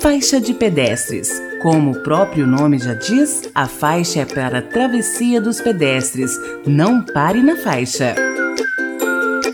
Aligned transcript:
Faixa 0.00 0.40
de 0.40 0.54
pedestres. 0.54 1.30
Como 1.60 1.90
o 1.90 2.02
próprio 2.02 2.46
nome 2.46 2.78
já 2.78 2.94
diz, 2.94 3.42
a 3.54 3.66
faixa 3.66 4.20
é 4.20 4.24
para 4.24 4.58
a 4.58 4.62
travessia 4.62 5.40
dos 5.40 5.60
pedestres. 5.60 6.30
Não 6.66 7.02
pare 7.02 7.42
na 7.42 7.56
faixa. 7.56 8.14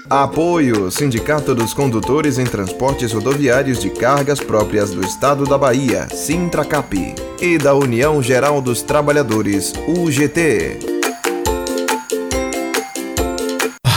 Apoio 0.08 0.90
Sindicato 0.90 1.54
dos 1.54 1.72
Condutores 1.72 2.38
em 2.38 2.44
Transportes 2.44 3.12
Rodoviários 3.12 3.80
de 3.80 3.88
Cargas 3.88 4.38
Próprias 4.38 4.90
do 4.90 5.00
Estado 5.00 5.44
da 5.44 5.56
Bahia, 5.56 6.06
Sintracap, 6.10 6.94
e 7.40 7.58
da 7.58 7.74
União 7.74 8.22
Geral 8.22 8.60
dos 8.60 8.82
Trabalhadores, 8.82 9.72
UGT. 9.88 10.93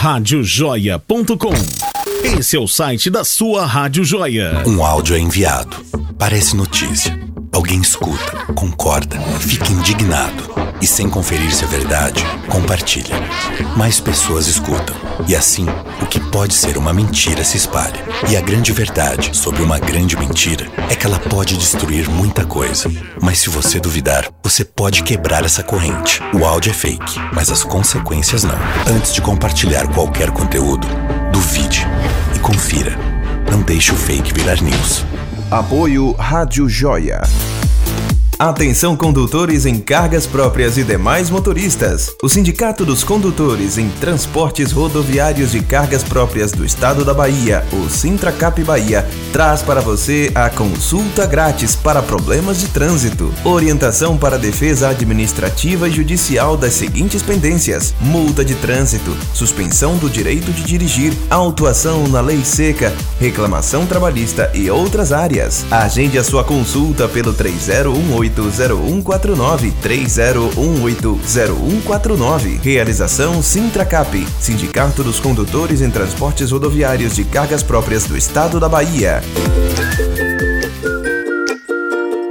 Radiojoia.com 0.09 1.51
Esse 2.23 2.55
é 2.55 2.59
o 2.61 2.65
site 2.65 3.09
da 3.09 3.25
sua 3.25 3.65
Rádio 3.65 4.05
Joia. 4.05 4.63
Um 4.65 4.81
áudio 4.81 5.17
é 5.17 5.19
enviado. 5.19 5.75
Parece 6.17 6.55
notícia. 6.55 7.19
Alguém 7.51 7.81
escuta, 7.81 8.53
concorda, 8.53 9.19
fica 9.41 9.69
indignado 9.69 10.66
e, 10.81 10.87
sem 10.87 11.09
conferir 11.09 11.51
se 11.53 11.63
é 11.63 11.67
verdade, 11.67 12.25
compartilha. 12.47 13.15
Mais 13.75 13.99
pessoas 13.99 14.47
escutam. 14.47 14.95
E 15.27 15.35
assim, 15.35 15.65
o 16.01 16.05
que 16.05 16.19
pode 16.19 16.53
ser 16.53 16.77
uma 16.77 16.93
mentira 16.93 17.43
se 17.43 17.57
espalha. 17.57 18.03
E 18.29 18.37
a 18.37 18.41
grande 18.41 18.71
verdade 18.71 19.35
sobre 19.35 19.61
uma 19.61 19.79
grande 19.79 20.15
mentira 20.17 20.67
é 20.89 20.95
que 20.95 21.05
ela 21.05 21.19
pode 21.19 21.57
destruir 21.57 22.09
muita 22.09 22.45
coisa. 22.45 22.91
Mas 23.21 23.39
se 23.39 23.49
você 23.49 23.79
duvidar, 23.79 24.29
você 24.43 24.63
pode 24.63 25.03
quebrar 25.03 25.43
essa 25.43 25.63
corrente. 25.63 26.21
O 26.33 26.45
áudio 26.45 26.71
é 26.71 26.73
fake, 26.73 27.19
mas 27.33 27.49
as 27.49 27.63
consequências 27.63 28.43
não. 28.43 28.57
Antes 28.87 29.13
de 29.13 29.21
compartilhar 29.21 29.87
qualquer 29.93 30.31
conteúdo, 30.31 30.87
duvide 31.31 31.85
e 32.35 32.39
confira. 32.39 32.97
Não 33.51 33.61
deixe 33.61 33.91
o 33.91 33.95
fake 33.95 34.33
virar 34.33 34.61
news. 34.61 35.05
Apoio 35.49 36.11
Rádio 36.13 36.67
Joia. 36.67 37.21
Atenção 38.39 38.95
condutores 38.95 39.65
em 39.65 39.79
cargas 39.79 40.27
próprias 40.27 40.77
e 40.77 40.83
demais 40.83 41.27
motoristas. 41.31 42.15
O 42.21 42.29
Sindicato 42.29 42.85
dos 42.85 43.03
Condutores 43.03 43.79
em 43.79 43.89
Transportes 43.89 44.71
Rodoviários 44.71 45.53
de 45.53 45.63
Cargas 45.63 46.03
Próprias 46.03 46.51
do 46.51 46.63
Estado 46.63 47.03
da 47.03 47.15
Bahia, 47.15 47.65
o 47.73 47.89
Sintracap 47.89 48.63
Bahia, 48.63 49.09
traz 49.33 49.63
para 49.63 49.81
você 49.81 50.31
a 50.35 50.51
consulta 50.51 51.25
grátis 51.25 51.75
para 51.75 52.03
problemas 52.03 52.59
de 52.59 52.67
trânsito. 52.67 53.33
Orientação 53.43 54.15
para 54.15 54.37
defesa 54.37 54.89
administrativa 54.89 55.89
e 55.89 55.91
judicial 55.91 56.55
das 56.55 56.73
seguintes 56.73 57.23
pendências: 57.23 57.95
multa 57.99 58.45
de 58.45 58.53
trânsito, 58.53 59.17
suspensão 59.33 59.97
do 59.97 60.07
direito 60.07 60.51
de 60.51 60.61
dirigir, 60.61 61.11
autuação 61.27 62.07
na 62.07 62.21
lei 62.21 62.45
seca, 62.45 62.93
reclamação 63.19 63.87
trabalhista 63.87 64.51
e 64.53 64.69
outras 64.69 65.11
áreas. 65.11 65.65
Agende 65.71 66.19
a 66.19 66.23
sua 66.23 66.43
consulta 66.43 67.07
pelo 67.07 67.33
3018 67.33 68.26
30180149 68.29 69.73
30180149. 69.81 72.59
Realização 72.61 73.41
Sintracap, 73.41 74.27
Sindicato 74.39 75.03
dos 75.03 75.19
Condutores 75.19 75.81
em 75.81 75.89
Transportes 75.89 76.51
Rodoviários 76.51 77.15
de 77.15 77.23
Cargas 77.23 77.63
Próprias 77.63 78.05
do 78.05 78.15
Estado 78.17 78.59
da 78.59 78.69
Bahia. 78.69 79.21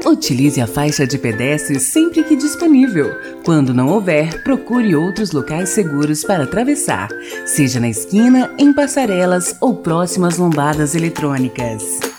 Utilize 0.07 0.61
a 0.61 0.67
faixa 0.67 1.07
de 1.07 1.19
pedestres 1.19 1.85
sempre 1.85 2.25
que 2.25 2.37
disponível. 2.37 3.15
Quando 3.45 3.75
não 3.75 3.89
houver, 3.89 4.43
procure 4.43 4.97
outros 4.97 5.33
locais 5.33 5.69
seguros 5.69 6.25
para 6.25 6.45
atravessar, 6.45 7.09
seja 7.45 7.79
na 7.79 7.89
esquina, 7.89 8.51
em 8.59 8.73
passarelas 8.73 9.57
ou 9.61 9.77
próximas 9.77 10.39
lombadas 10.39 10.95
eletrônicas. 10.95 12.16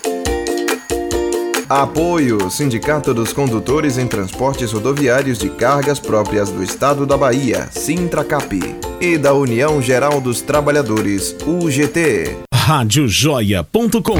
Apoio 1.69 2.49
Sindicato 2.49 3.13
dos 3.13 3.33
Condutores 3.33 3.97
em 3.97 4.07
Transportes 4.07 4.71
Rodoviários 4.71 5.37
de 5.37 5.49
Cargas 5.49 5.99
Próprias 5.99 6.49
do 6.49 6.63
Estado 6.63 7.05
da 7.05 7.17
Bahia, 7.17 7.67
Sintracap, 7.71 8.57
e 9.01 9.17
da 9.17 9.33
União 9.33 9.81
Geral 9.81 10.21
dos 10.21 10.41
Trabalhadores, 10.41 11.35
UGT. 11.45 12.37
Radiojoia.com 12.53 14.17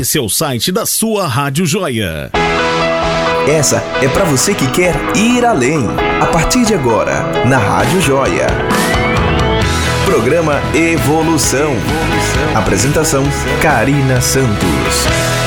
Esse 0.00 0.16
é 0.16 0.20
o 0.22 0.28
site 0.30 0.72
da 0.72 0.86
sua 0.86 1.26
Rádio 1.26 1.66
Joia. 1.66 2.30
Essa 3.46 3.84
é 4.00 4.08
para 4.08 4.24
você 4.24 4.54
que 4.54 4.66
quer 4.68 4.94
ir 5.14 5.44
além. 5.44 5.86
A 6.18 6.26
partir 6.26 6.64
de 6.64 6.72
agora, 6.72 7.44
na 7.44 7.58
Rádio 7.58 8.00
Joia. 8.00 8.46
Programa 10.06 10.62
Evolução. 10.74 11.74
Apresentação: 12.54 13.22
Karina 13.60 14.18
Santos. 14.22 15.43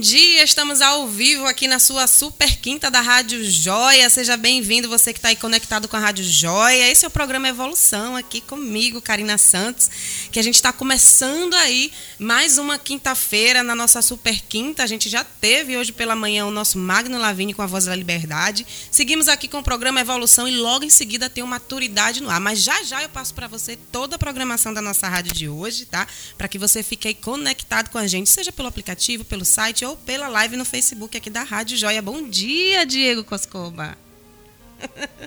Estamos 0.00 0.80
ao 0.80 1.08
vivo 1.08 1.44
aqui 1.44 1.66
na 1.66 1.80
sua 1.80 2.06
super 2.06 2.56
quinta 2.58 2.88
da 2.88 3.00
Rádio 3.00 3.42
Joia. 3.44 4.08
Seja 4.08 4.36
bem-vindo, 4.36 4.88
você 4.88 5.12
que 5.12 5.18
está 5.18 5.28
aí 5.28 5.34
conectado 5.34 5.88
com 5.88 5.96
a 5.96 5.98
Rádio 5.98 6.24
Joia. 6.24 6.88
Esse 6.88 7.04
é 7.04 7.08
o 7.08 7.10
programa 7.10 7.48
Evolução, 7.48 8.14
aqui 8.14 8.40
comigo, 8.40 9.02
Karina 9.02 9.36
Santos, 9.36 9.90
que 10.30 10.38
a 10.38 10.42
gente 10.42 10.54
está 10.54 10.72
começando 10.72 11.54
aí 11.54 11.90
mais 12.16 12.58
uma 12.58 12.78
quinta-feira 12.78 13.64
na 13.64 13.74
nossa 13.74 14.00
super 14.00 14.40
quinta. 14.42 14.84
A 14.84 14.86
gente 14.86 15.08
já 15.08 15.24
teve 15.24 15.76
hoje 15.76 15.90
pela 15.90 16.14
manhã 16.14 16.46
o 16.46 16.50
nosso 16.52 16.78
Magno 16.78 17.18
Lavini 17.18 17.52
com 17.52 17.62
a 17.62 17.66
Voz 17.66 17.86
da 17.86 17.96
Liberdade. 17.96 18.64
Seguimos 18.92 19.26
aqui 19.26 19.48
com 19.48 19.58
o 19.58 19.64
programa 19.64 20.00
Evolução 20.00 20.46
e 20.46 20.56
logo 20.56 20.84
em 20.84 20.90
seguida 20.90 21.28
tem 21.28 21.42
o 21.42 21.46
Maturidade 21.46 22.22
no 22.22 22.30
ar. 22.30 22.40
Mas 22.40 22.62
já 22.62 22.84
já 22.84 23.02
eu 23.02 23.08
passo 23.08 23.34
para 23.34 23.48
você 23.48 23.76
toda 23.90 24.14
a 24.14 24.18
programação 24.18 24.72
da 24.72 24.80
nossa 24.80 25.08
rádio 25.08 25.32
de 25.32 25.48
hoje, 25.48 25.86
tá? 25.86 26.06
Para 26.36 26.46
que 26.46 26.58
você 26.58 26.84
fique 26.84 27.08
aí 27.08 27.14
conectado 27.14 27.90
com 27.90 27.98
a 27.98 28.06
gente, 28.06 28.30
seja 28.30 28.52
pelo 28.52 28.68
aplicativo, 28.68 29.24
pelo 29.24 29.44
site 29.44 29.87
pela 29.96 30.28
live 30.28 30.56
no 30.56 30.64
Facebook 30.64 31.16
aqui 31.16 31.30
da 31.30 31.42
Rádio 31.42 31.76
Joia. 31.76 32.02
Bom 32.02 32.28
dia, 32.28 32.84
Diego 32.84 33.24
Coscoba. 33.24 33.96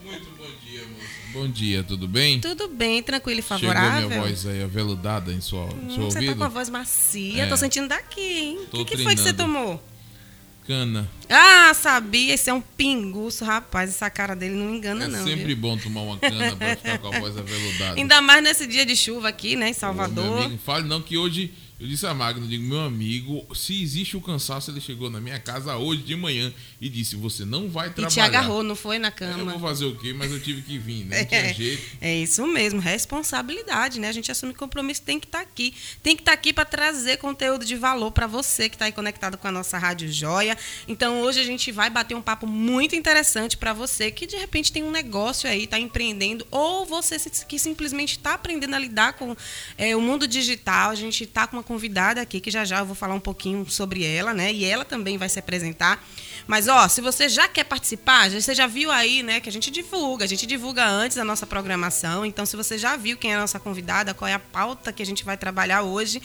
Muito 0.04 0.32
bom 0.38 0.50
dia, 0.66 0.82
moça. 0.88 1.12
Bom 1.34 1.48
dia, 1.48 1.84
tudo 1.84 2.08
bem? 2.08 2.40
Tudo 2.40 2.68
bem, 2.68 3.02
tranquilo 3.02 3.40
e 3.40 3.44
favorável. 3.44 4.02
Chegou 4.02 4.10
minha 4.10 4.22
voz 4.22 4.46
aí 4.46 4.64
aveludada 4.64 5.32
em 5.32 5.42
sua, 5.42 5.66
hum, 5.66 5.90
seu 5.90 5.90
você 5.90 6.02
ouvido? 6.02 6.12
Você 6.12 6.26
tá 6.28 6.36
com 6.36 6.44
a 6.44 6.48
voz 6.48 6.70
macia, 6.70 7.44
é. 7.44 7.48
tô 7.48 7.58
sentindo 7.58 7.88
daqui, 7.88 8.22
hein? 8.22 8.60
O 8.72 8.78
que, 8.78 8.86
que 8.86 8.98
foi 9.04 9.16
que 9.16 9.22
você 9.22 9.34
tomou? 9.34 9.82
Cana. 10.68 11.10
Ah, 11.28 11.74
sabia, 11.74 12.34
esse 12.34 12.50
é 12.50 12.54
um 12.54 12.62
pinguço, 12.62 13.44
rapaz. 13.44 13.90
Essa 13.90 14.10
cara 14.10 14.36
dele 14.36 14.56
não 14.56 14.76
engana, 14.76 15.06
é 15.06 15.08
não. 15.08 15.20
É 15.20 15.24
sempre 15.24 15.48
viu? 15.48 15.58
bom 15.58 15.78
tomar 15.78 16.02
uma 16.02 16.18
cana 16.18 16.56
pra 16.56 16.76
ficar 16.76 17.00
com 17.00 17.08
a 17.08 17.20
voz 17.20 17.36
aveludada. 17.38 18.00
Ainda 18.00 18.22
mais 18.22 18.44
nesse 18.44 18.68
dia 18.68 18.86
de 18.86 18.96
chuva 18.96 19.30
aqui, 19.30 19.56
né, 19.56 19.70
em 19.70 19.74
Salvador. 19.74 20.24
Ô, 20.24 20.44
amigo, 20.44 20.60
fale 20.64 20.88
não 20.88 21.02
que 21.02 21.18
hoje 21.18 21.52
eu 21.82 21.88
disse 21.88 22.06
a 22.06 22.14
Magno, 22.14 22.48
digo, 22.48 22.64
meu 22.64 22.82
amigo, 22.82 23.44
se 23.56 23.82
existe 23.82 24.16
o 24.16 24.22
cansaço, 24.22 24.70
ele 24.70 24.80
chegou 24.80 25.10
na 25.10 25.20
minha 25.20 25.40
casa 25.40 25.78
hoje 25.78 26.04
de 26.04 26.16
manhã 26.16 26.54
e 26.82 26.90
disse, 26.90 27.16
você 27.16 27.46
não 27.46 27.70
vai 27.70 27.92
trabalhar. 27.92 28.10
E 28.10 28.12
te 28.12 28.20
agarrou, 28.20 28.64
não 28.64 28.76
foi 28.76 28.98
na 28.98 29.12
cama. 29.12 29.38
Eu 29.38 29.60
vou 29.60 29.70
fazer 29.70 29.86
o 29.86 29.96
quê? 29.96 30.14
Mas 30.14 30.32
eu 30.32 30.40
tive 30.42 30.64
que 30.64 30.80
vir, 30.80 31.06
né? 31.06 31.20
Não 31.20 31.26
tinha 31.30 31.42
é, 31.42 31.54
jeito. 31.54 31.84
É 32.02 32.16
isso 32.16 32.48
mesmo, 32.48 32.80
responsabilidade, 32.80 34.00
né? 34.00 34.10
A 34.10 34.12
gente 34.12 34.32
assume 34.32 34.52
compromisso, 34.52 35.04
tem 35.04 35.20
que 35.20 35.28
estar 35.28 35.38
tá 35.38 35.44
aqui. 35.44 35.76
Tem 36.02 36.16
que 36.16 36.24
estar 36.24 36.32
tá 36.32 36.36
aqui 36.36 36.52
para 36.52 36.66
trazer 36.66 37.18
conteúdo 37.18 37.64
de 37.64 37.76
valor 37.76 38.10
para 38.10 38.26
você 38.26 38.68
que 38.68 38.74
está 38.74 38.86
aí 38.86 38.92
conectado 38.92 39.38
com 39.38 39.48
a 39.48 39.52
nossa 39.52 39.78
Rádio 39.78 40.12
Joia. 40.12 40.58
Então, 40.88 41.22
hoje 41.22 41.40
a 41.40 41.44
gente 41.44 41.72
vai 41.72 41.88
bater 41.88 42.16
um 42.16 42.22
papo 42.22 42.48
muito 42.48 42.96
interessante 42.96 43.58
para 43.58 43.74
você 43.74 44.10
que 44.10 44.26
de 44.26 44.38
repente 44.38 44.72
tem 44.72 44.82
um 44.82 44.90
negócio 44.90 45.48
aí, 45.48 45.66
está 45.66 45.78
empreendendo, 45.78 46.48
ou 46.50 46.84
você 46.84 47.18
que 47.48 47.60
simplesmente 47.60 48.14
está 48.18 48.34
aprendendo 48.34 48.74
a 48.74 48.80
lidar 48.80 49.14
com 49.14 49.38
é, 49.78 49.96
o 49.96 50.02
mundo 50.02 50.28
digital. 50.28 50.90
A 50.90 50.96
gente 50.96 51.26
está 51.26 51.46
com 51.46 51.58
uma 51.58 51.64
convidada 51.64 52.20
aqui, 52.22 52.40
que 52.40 52.50
já 52.50 52.66
já 52.66 52.80
eu 52.80 52.88
vou 52.88 52.96
falar 52.96 53.14
um 53.14 53.20
pouquinho 53.20 53.70
sobre 53.70 54.04
ela, 54.04 54.34
né? 54.34 54.52
E 54.52 54.66
ela 54.66 54.84
também 54.84 55.16
vai 55.20 55.30
se 55.30 55.38
apresentar. 55.38 56.04
Mas 56.48 56.71
ó, 56.72 56.88
se 56.88 57.02
você 57.02 57.30
já 57.30 57.48
quer 57.48 57.64
participar, 57.64 58.30
você 58.30 58.56
já 58.56 58.66
viu 58.66 58.90
aí, 58.92 59.22
né, 59.22 59.40
que 59.40 59.50
a 59.50 59.52
gente 59.52 59.70
divulga, 59.70 60.26
a 60.26 60.28
gente 60.28 60.46
divulga 60.46 60.86
antes 60.86 61.18
a 61.18 61.24
nossa 61.24 61.46
programação. 61.46 62.26
Então, 62.26 62.46
se 62.46 62.56
você 62.56 62.78
já 62.78 62.96
viu 62.96 63.18
quem 63.18 63.34
é 63.34 63.36
a 63.36 63.40
nossa 63.40 63.60
convidada, 63.60 64.14
qual 64.14 64.28
é 64.28 64.34
a 64.34 64.40
pauta 64.40 64.92
que 64.92 65.04
a 65.04 65.06
gente 65.06 65.24
vai 65.24 65.38
trabalhar 65.38 65.84
hoje, 65.84 66.22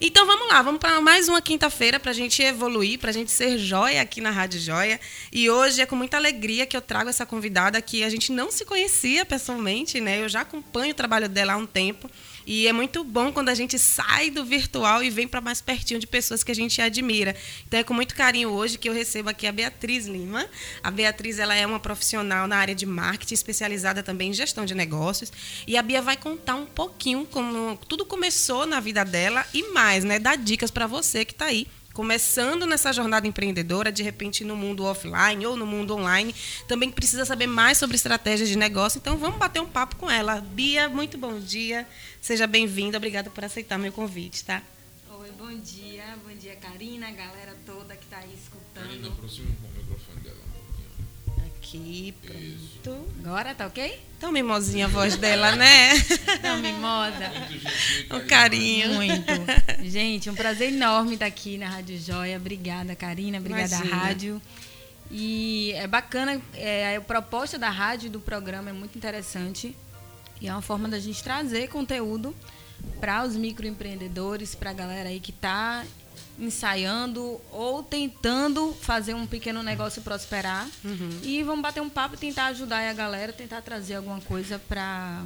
Então 0.00 0.24
vamos 0.24 0.46
lá, 0.48 0.62
vamos 0.62 0.80
para 0.80 1.00
mais 1.00 1.28
uma 1.28 1.42
quinta-feira 1.42 1.98
para 1.98 2.12
a 2.12 2.14
gente 2.14 2.40
evoluir, 2.42 2.98
para 2.98 3.10
a 3.10 3.12
gente 3.12 3.30
ser 3.30 3.58
joia 3.58 4.00
aqui 4.00 4.20
na 4.20 4.30
Rádio 4.30 4.60
Joia. 4.60 5.00
E 5.32 5.50
hoje 5.50 5.80
é 5.80 5.86
com 5.86 5.96
muita 5.96 6.16
alegria 6.16 6.64
que 6.64 6.76
eu 6.76 6.80
trago 6.80 7.10
essa 7.10 7.26
convidada 7.26 7.82
que 7.82 8.04
a 8.04 8.08
gente 8.08 8.30
não 8.30 8.52
se 8.52 8.64
conhecia 8.64 9.26
pessoalmente, 9.26 10.00
né? 10.00 10.22
Eu 10.22 10.28
já 10.28 10.42
acompanho 10.42 10.92
o 10.92 10.94
trabalho 10.94 11.28
dela 11.28 11.54
há 11.54 11.56
um 11.56 11.66
tempo. 11.66 12.08
E 12.46 12.66
é 12.66 12.72
muito 12.72 13.04
bom 13.04 13.32
quando 13.32 13.48
a 13.48 13.54
gente 13.54 13.78
sai 13.78 14.30
do 14.30 14.44
virtual 14.44 15.02
e 15.02 15.10
vem 15.10 15.28
para 15.28 15.40
mais 15.40 15.60
pertinho 15.60 16.00
de 16.00 16.06
pessoas 16.06 16.42
que 16.42 16.50
a 16.50 16.54
gente 16.54 16.80
admira. 16.80 17.36
Então 17.66 17.80
é 17.80 17.84
com 17.84 17.94
muito 17.94 18.14
carinho 18.14 18.50
hoje 18.50 18.78
que 18.78 18.88
eu 18.88 18.92
recebo 18.92 19.28
aqui 19.28 19.46
a 19.46 19.52
Beatriz 19.52 20.06
Lima. 20.06 20.46
A 20.82 20.90
Beatriz 20.90 21.38
ela 21.38 21.54
é 21.54 21.66
uma 21.66 21.80
profissional 21.80 22.46
na 22.46 22.56
área 22.56 22.74
de 22.74 22.86
marketing, 22.86 23.34
especializada 23.34 24.02
também 24.02 24.30
em 24.30 24.34
gestão 24.34 24.64
de 24.64 24.74
negócios. 24.74 25.32
E 25.66 25.76
a 25.76 25.82
Bia 25.82 26.02
vai 26.02 26.16
contar 26.16 26.54
um 26.54 26.66
pouquinho 26.66 27.26
como 27.26 27.78
tudo 27.88 28.04
começou 28.04 28.66
na 28.66 28.80
vida 28.80 29.04
dela 29.04 29.46
e 29.52 29.72
mais, 29.72 30.04
né? 30.04 30.18
Dar 30.18 30.36
dicas 30.36 30.70
para 30.70 30.86
você 30.86 31.24
que 31.24 31.32
está 31.32 31.46
aí 31.46 31.66
começando 32.00 32.64
nessa 32.64 32.94
jornada 32.94 33.26
empreendedora, 33.26 33.92
de 33.92 34.02
repente 34.02 34.42
no 34.42 34.56
mundo 34.56 34.84
offline 34.84 35.44
ou 35.44 35.54
no 35.54 35.66
mundo 35.66 35.94
online, 35.94 36.34
também 36.66 36.90
precisa 36.90 37.26
saber 37.26 37.46
mais 37.46 37.76
sobre 37.76 37.94
estratégias 37.94 38.48
de 38.48 38.56
negócio. 38.56 38.96
Então 38.96 39.18
vamos 39.18 39.38
bater 39.38 39.60
um 39.60 39.66
papo 39.66 39.96
com 39.96 40.10
ela. 40.10 40.40
Bia, 40.40 40.88
muito 40.88 41.18
bom 41.18 41.38
dia. 41.38 41.86
Seja 42.18 42.46
bem-vinda. 42.46 42.96
Obrigada 42.96 43.28
por 43.28 43.44
aceitar 43.44 43.78
meu 43.78 43.92
convite, 43.92 44.42
tá? 44.46 44.62
Oi, 45.10 45.30
bom 45.32 45.54
dia. 45.58 46.16
Bom 46.26 46.34
dia, 46.34 46.56
Karina, 46.56 47.08
a 47.08 47.10
galera 47.10 47.54
toda 47.66 47.94
que 47.94 48.04
está 48.04 48.16
aí 48.16 48.34
Karina, 48.72 49.02
escutando. 49.02 49.12
aproxima 49.12 49.48
microfone 49.50 49.50
dela 49.50 49.52
um 49.52 49.60
pouquinho. 49.60 49.69
Aqui, 51.70 52.12
pronto. 52.20 53.06
Agora 53.24 53.54
tá 53.54 53.68
ok? 53.68 54.00
Tão 54.18 54.32
mimosinha 54.32 54.86
a 54.86 54.88
voz 54.88 55.16
dela, 55.16 55.54
né? 55.54 55.92
Não, 56.42 56.58
mimosa. 56.58 57.30
um 58.10 58.26
carinho. 58.26 58.94
Muito. 58.94 59.32
Gente, 59.88 60.28
um 60.28 60.34
prazer 60.34 60.72
enorme 60.72 61.14
estar 61.14 61.26
aqui 61.26 61.56
na 61.56 61.68
Rádio 61.68 61.96
Joia. 61.96 62.38
Obrigada, 62.38 62.96
Karina. 62.96 63.38
Obrigada, 63.38 63.76
Imagina. 63.76 63.96
Rádio. 63.96 64.42
E 65.12 65.70
é 65.76 65.86
bacana, 65.86 66.42
é, 66.54 66.96
a 66.96 67.00
proposta 67.00 67.56
da 67.56 67.70
rádio 67.70 68.08
e 68.08 68.10
do 68.10 68.18
programa 68.18 68.70
é 68.70 68.72
muito 68.72 68.98
interessante. 68.98 69.76
E 70.40 70.48
é 70.48 70.52
uma 70.52 70.62
forma 70.62 70.88
da 70.88 70.98
gente 70.98 71.22
trazer 71.22 71.68
conteúdo 71.68 72.34
para 72.98 73.22
os 73.22 73.36
microempreendedores, 73.36 74.56
para 74.56 74.70
a 74.70 74.74
galera 74.74 75.08
aí 75.08 75.20
que 75.20 75.30
está 75.30 75.84
ensaiando 76.40 77.40
ou 77.52 77.82
tentando 77.82 78.72
fazer 78.80 79.14
um 79.14 79.26
pequeno 79.26 79.62
negócio 79.62 80.02
prosperar. 80.02 80.66
E 81.22 81.42
vamos 81.42 81.60
bater 81.62 81.80
um 81.82 81.88
papo 81.90 82.14
e 82.14 82.18
tentar 82.18 82.46
ajudar 82.46 82.88
a 82.88 82.92
galera, 82.92 83.32
tentar 83.32 83.60
trazer 83.62 83.94
alguma 83.96 84.20
coisa 84.22 84.58
para 84.58 85.22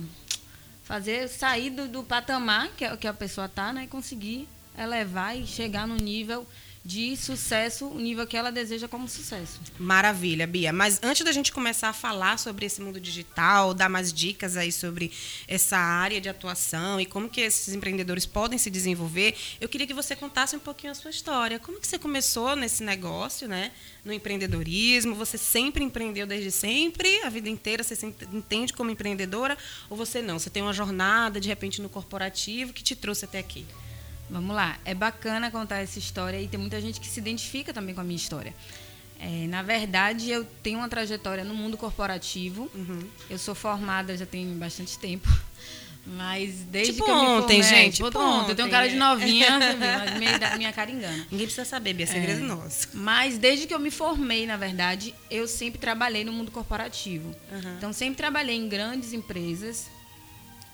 fazer 0.82 1.28
sair 1.28 1.70
do, 1.70 1.88
do 1.88 2.02
patamar 2.02 2.68
que, 2.76 2.84
a- 2.84 2.96
que 2.96 3.06
a 3.06 3.14
pessoa 3.14 3.48
tá, 3.48 3.72
né, 3.72 3.84
e 3.84 3.86
conseguir 3.86 4.46
elevar 4.76 5.36
e 5.36 5.46
chegar 5.46 5.86
no 5.86 5.94
nível 5.96 6.46
de 6.84 7.16
sucesso, 7.16 7.86
o 7.86 7.98
nível 7.98 8.26
que 8.26 8.36
ela 8.36 8.52
deseja 8.52 8.86
como 8.86 9.08
sucesso. 9.08 9.58
Maravilha, 9.78 10.46
Bia. 10.46 10.70
Mas 10.70 11.00
antes 11.02 11.24
da 11.24 11.32
gente 11.32 11.50
começar 11.50 11.88
a 11.88 11.92
falar 11.94 12.38
sobre 12.38 12.66
esse 12.66 12.82
mundo 12.82 13.00
digital, 13.00 13.72
dar 13.72 13.88
mais 13.88 14.12
dicas 14.12 14.54
aí 14.54 14.70
sobre 14.70 15.10
essa 15.48 15.78
área 15.78 16.20
de 16.20 16.28
atuação 16.28 17.00
e 17.00 17.06
como 17.06 17.30
que 17.30 17.40
esses 17.40 17.72
empreendedores 17.74 18.26
podem 18.26 18.58
se 18.58 18.68
desenvolver, 18.70 19.34
eu 19.58 19.66
queria 19.68 19.86
que 19.86 19.94
você 19.94 20.14
contasse 20.14 20.54
um 20.54 20.58
pouquinho 20.58 20.92
a 20.92 20.94
sua 20.94 21.10
história. 21.10 21.58
Como 21.58 21.80
que 21.80 21.86
você 21.86 21.98
começou 21.98 22.54
nesse 22.54 22.82
negócio, 22.84 23.48
né? 23.48 23.72
No 24.04 24.12
empreendedorismo? 24.12 25.14
Você 25.14 25.38
sempre 25.38 25.82
empreendeu 25.82 26.26
desde 26.26 26.50
sempre, 26.50 27.22
a 27.22 27.30
vida 27.30 27.48
inteira 27.48 27.82
você 27.82 27.96
se 27.96 28.04
ent- 28.04 28.28
entende 28.30 28.74
como 28.74 28.90
empreendedora 28.90 29.56
ou 29.88 29.96
você 29.96 30.20
não? 30.20 30.38
Você 30.38 30.50
tem 30.50 30.62
uma 30.62 30.74
jornada 30.74 31.40
de 31.40 31.48
repente 31.48 31.80
no 31.80 31.88
corporativo 31.88 32.74
que 32.74 32.82
te 32.82 32.94
trouxe 32.94 33.24
até 33.24 33.38
aqui? 33.38 33.64
Vamos 34.30 34.56
lá, 34.56 34.78
é 34.84 34.94
bacana 34.94 35.50
contar 35.50 35.78
essa 35.78 35.98
história 35.98 36.40
e 36.40 36.48
tem 36.48 36.58
muita 36.58 36.80
gente 36.80 37.00
que 37.00 37.06
se 37.06 37.20
identifica 37.20 37.72
também 37.72 37.94
com 37.94 38.00
a 38.00 38.04
minha 38.04 38.16
história. 38.16 38.54
É, 39.20 39.46
na 39.46 39.62
verdade, 39.62 40.30
eu 40.30 40.44
tenho 40.62 40.78
uma 40.78 40.88
trajetória 40.88 41.44
no 41.44 41.54
mundo 41.54 41.76
corporativo. 41.76 42.70
Eu 43.30 43.38
sou 43.38 43.54
formada 43.54 44.16
já 44.16 44.26
tem 44.26 44.46
bastante 44.58 44.98
tempo. 44.98 45.28
Mas 46.06 46.56
desde 46.70 46.92
Tipo 46.92 47.06
que 47.06 47.10
eu 47.10 47.16
me 47.16 47.26
ontem, 47.28 47.62
formei, 47.62 47.82
gente, 47.84 47.96
tipo 47.96 48.10
tipo 48.10 48.22
ontem. 48.22 48.50
Eu 48.50 48.56
tenho 48.56 48.68
cara 48.68 48.86
de 48.86 48.94
novinha, 48.94 49.58
mas 49.80 50.18
minha, 50.18 50.56
minha 50.58 50.70
cara 50.70 50.90
engana. 50.90 51.26
Ninguém 51.30 51.46
precisa 51.46 51.64
saber, 51.64 51.94
Bia, 51.94 52.04
é 52.04 52.06
segredo 52.06 52.44
nosso. 52.44 52.88
Mas 52.92 53.38
desde 53.38 53.66
que 53.66 53.72
eu 53.72 53.80
me 53.80 53.90
formei, 53.90 54.46
na 54.46 54.58
verdade, 54.58 55.14
eu 55.30 55.48
sempre 55.48 55.78
trabalhei 55.78 56.22
no 56.22 56.30
mundo 56.30 56.50
corporativo. 56.50 57.34
Uhum. 57.50 57.76
Então, 57.78 57.90
sempre 57.90 58.16
trabalhei 58.16 58.54
em 58.54 58.68
grandes 58.68 59.14
empresas, 59.14 59.86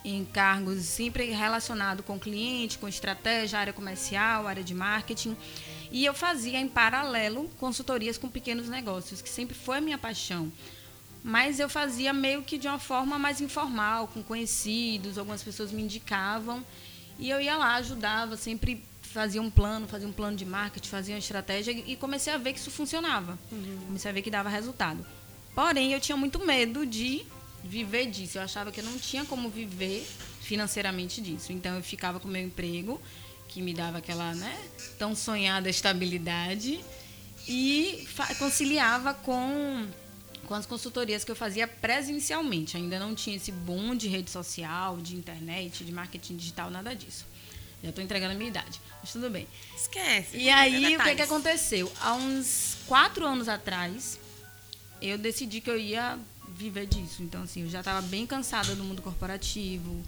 em 0.04 0.24
cargos 0.24 0.82
sempre 0.84 1.26
relacionados 1.30 2.04
com 2.04 2.18
cliente, 2.18 2.78
com 2.78 2.88
estratégia, 2.88 3.58
área 3.58 3.72
comercial, 3.72 4.46
área 4.46 4.64
de 4.64 4.74
marketing. 4.74 5.36
E 5.90 6.04
eu 6.04 6.14
fazia, 6.14 6.58
em 6.58 6.68
paralelo, 6.68 7.50
consultorias 7.58 8.16
com 8.16 8.28
pequenos 8.28 8.68
negócios, 8.68 9.20
que 9.20 9.28
sempre 9.28 9.54
foi 9.54 9.78
a 9.78 9.80
minha 9.80 9.98
paixão. 9.98 10.50
Mas 11.22 11.60
eu 11.60 11.68
fazia 11.68 12.12
meio 12.12 12.42
que 12.42 12.56
de 12.56 12.66
uma 12.66 12.78
forma 12.78 13.18
mais 13.18 13.40
informal, 13.40 14.08
com 14.08 14.22
conhecidos, 14.22 15.18
algumas 15.18 15.42
pessoas 15.42 15.70
me 15.70 15.82
indicavam. 15.82 16.64
E 17.18 17.28
eu 17.28 17.40
ia 17.40 17.56
lá, 17.56 17.74
ajudava, 17.74 18.36
sempre 18.36 18.82
fazia 19.02 19.42
um 19.42 19.50
plano, 19.50 19.86
fazia 19.86 20.08
um 20.08 20.12
plano 20.12 20.36
de 20.36 20.46
marketing, 20.46 20.88
fazia 20.88 21.14
uma 21.14 21.18
estratégia 21.18 21.72
e 21.72 21.96
comecei 21.96 22.32
a 22.32 22.38
ver 22.38 22.54
que 22.54 22.58
isso 22.58 22.70
funcionava. 22.70 23.38
Comecei 23.86 24.10
a 24.10 24.14
ver 24.14 24.22
que 24.22 24.30
dava 24.30 24.48
resultado. 24.48 25.04
Porém, 25.54 25.92
eu 25.92 26.00
tinha 26.00 26.16
muito 26.16 26.38
medo 26.38 26.86
de 26.86 27.26
viver 27.64 28.06
disso. 28.06 28.38
Eu 28.38 28.42
achava 28.42 28.72
que 28.72 28.80
eu 28.80 28.84
não 28.84 28.98
tinha 28.98 29.24
como 29.24 29.48
viver 29.48 30.06
financeiramente 30.40 31.20
disso. 31.20 31.52
Então, 31.52 31.76
eu 31.76 31.82
ficava 31.82 32.18
com 32.18 32.28
o 32.28 32.30
meu 32.30 32.42
emprego, 32.42 33.00
que 33.48 33.60
me 33.60 33.74
dava 33.74 33.98
aquela 33.98 34.34
né, 34.34 34.56
tão 34.98 35.14
sonhada 35.14 35.68
estabilidade, 35.68 36.80
e 37.48 38.06
conciliava 38.38 39.14
com 39.14 39.88
com 40.50 40.54
as 40.56 40.66
consultorias 40.66 41.22
que 41.22 41.30
eu 41.30 41.36
fazia 41.36 41.68
presencialmente. 41.68 42.76
Ainda 42.76 42.98
não 42.98 43.14
tinha 43.14 43.36
esse 43.36 43.52
boom 43.52 43.94
de 43.94 44.08
rede 44.08 44.32
social, 44.32 44.96
de 44.96 45.14
internet, 45.14 45.84
de 45.84 45.92
marketing 45.92 46.36
digital, 46.36 46.68
nada 46.68 46.92
disso. 46.92 47.24
Já 47.80 47.90
estou 47.90 48.02
entregando 48.02 48.32
a 48.32 48.34
minha 48.34 48.50
idade, 48.50 48.80
mas 49.00 49.12
tudo 49.12 49.30
bem. 49.30 49.46
Esquece. 49.76 50.36
E 50.36 50.50
aí, 50.50 50.96
o 50.96 51.04
que, 51.04 51.14
que 51.14 51.22
aconteceu? 51.22 51.90
Há 52.00 52.14
uns 52.14 52.78
quatro 52.88 53.24
anos 53.24 53.48
atrás, 53.48 54.18
eu 55.00 55.16
decidi 55.16 55.60
que 55.60 55.70
eu 55.70 55.78
ia 55.78 56.18
viver 56.60 56.86
disso. 56.86 57.22
Então, 57.22 57.42
assim, 57.42 57.62
eu 57.62 57.68
já 57.68 57.80
estava 57.80 58.02
bem 58.02 58.26
cansada 58.26 58.74
do 58.74 58.84
mundo 58.84 59.02
corporativo, 59.02 60.02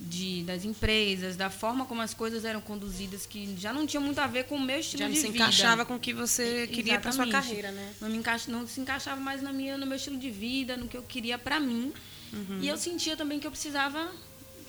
de, 0.00 0.42
das 0.42 0.64
empresas, 0.64 1.36
da 1.36 1.48
forma 1.48 1.86
como 1.86 2.02
as 2.02 2.12
coisas 2.12 2.44
eram 2.44 2.60
conduzidas, 2.60 3.24
que 3.24 3.56
já 3.58 3.72
não 3.72 3.86
tinha 3.86 4.00
muito 4.00 4.18
a 4.18 4.26
ver 4.26 4.44
com 4.44 4.56
o 4.56 4.60
meu 4.60 4.78
estilo 4.78 5.04
Já 5.04 5.08
de 5.08 5.16
se 5.16 5.22
vida. 5.28 5.36
encaixava 5.36 5.84
com 5.84 5.96
o 5.96 5.98
que 5.98 6.12
você 6.12 6.66
queria 6.66 7.00
para 7.00 7.12
sua 7.12 7.26
carreira, 7.26 7.70
né? 7.72 7.94
Não, 8.00 8.08
me 8.08 8.18
encaixa, 8.18 8.50
não 8.50 8.66
se 8.66 8.80
encaixava 8.80 9.20
mais 9.20 9.40
na 9.40 9.52
minha, 9.52 9.78
no 9.78 9.86
meu 9.86 9.96
estilo 9.96 10.18
de 10.18 10.30
vida, 10.30 10.76
no 10.76 10.86
que 10.86 10.96
eu 10.96 11.02
queria 11.02 11.38
para 11.38 11.58
mim. 11.58 11.92
Uhum. 12.32 12.60
E 12.60 12.68
eu 12.68 12.76
sentia 12.76 13.16
também 13.16 13.40
que 13.40 13.46
eu 13.46 13.50
precisava 13.50 14.12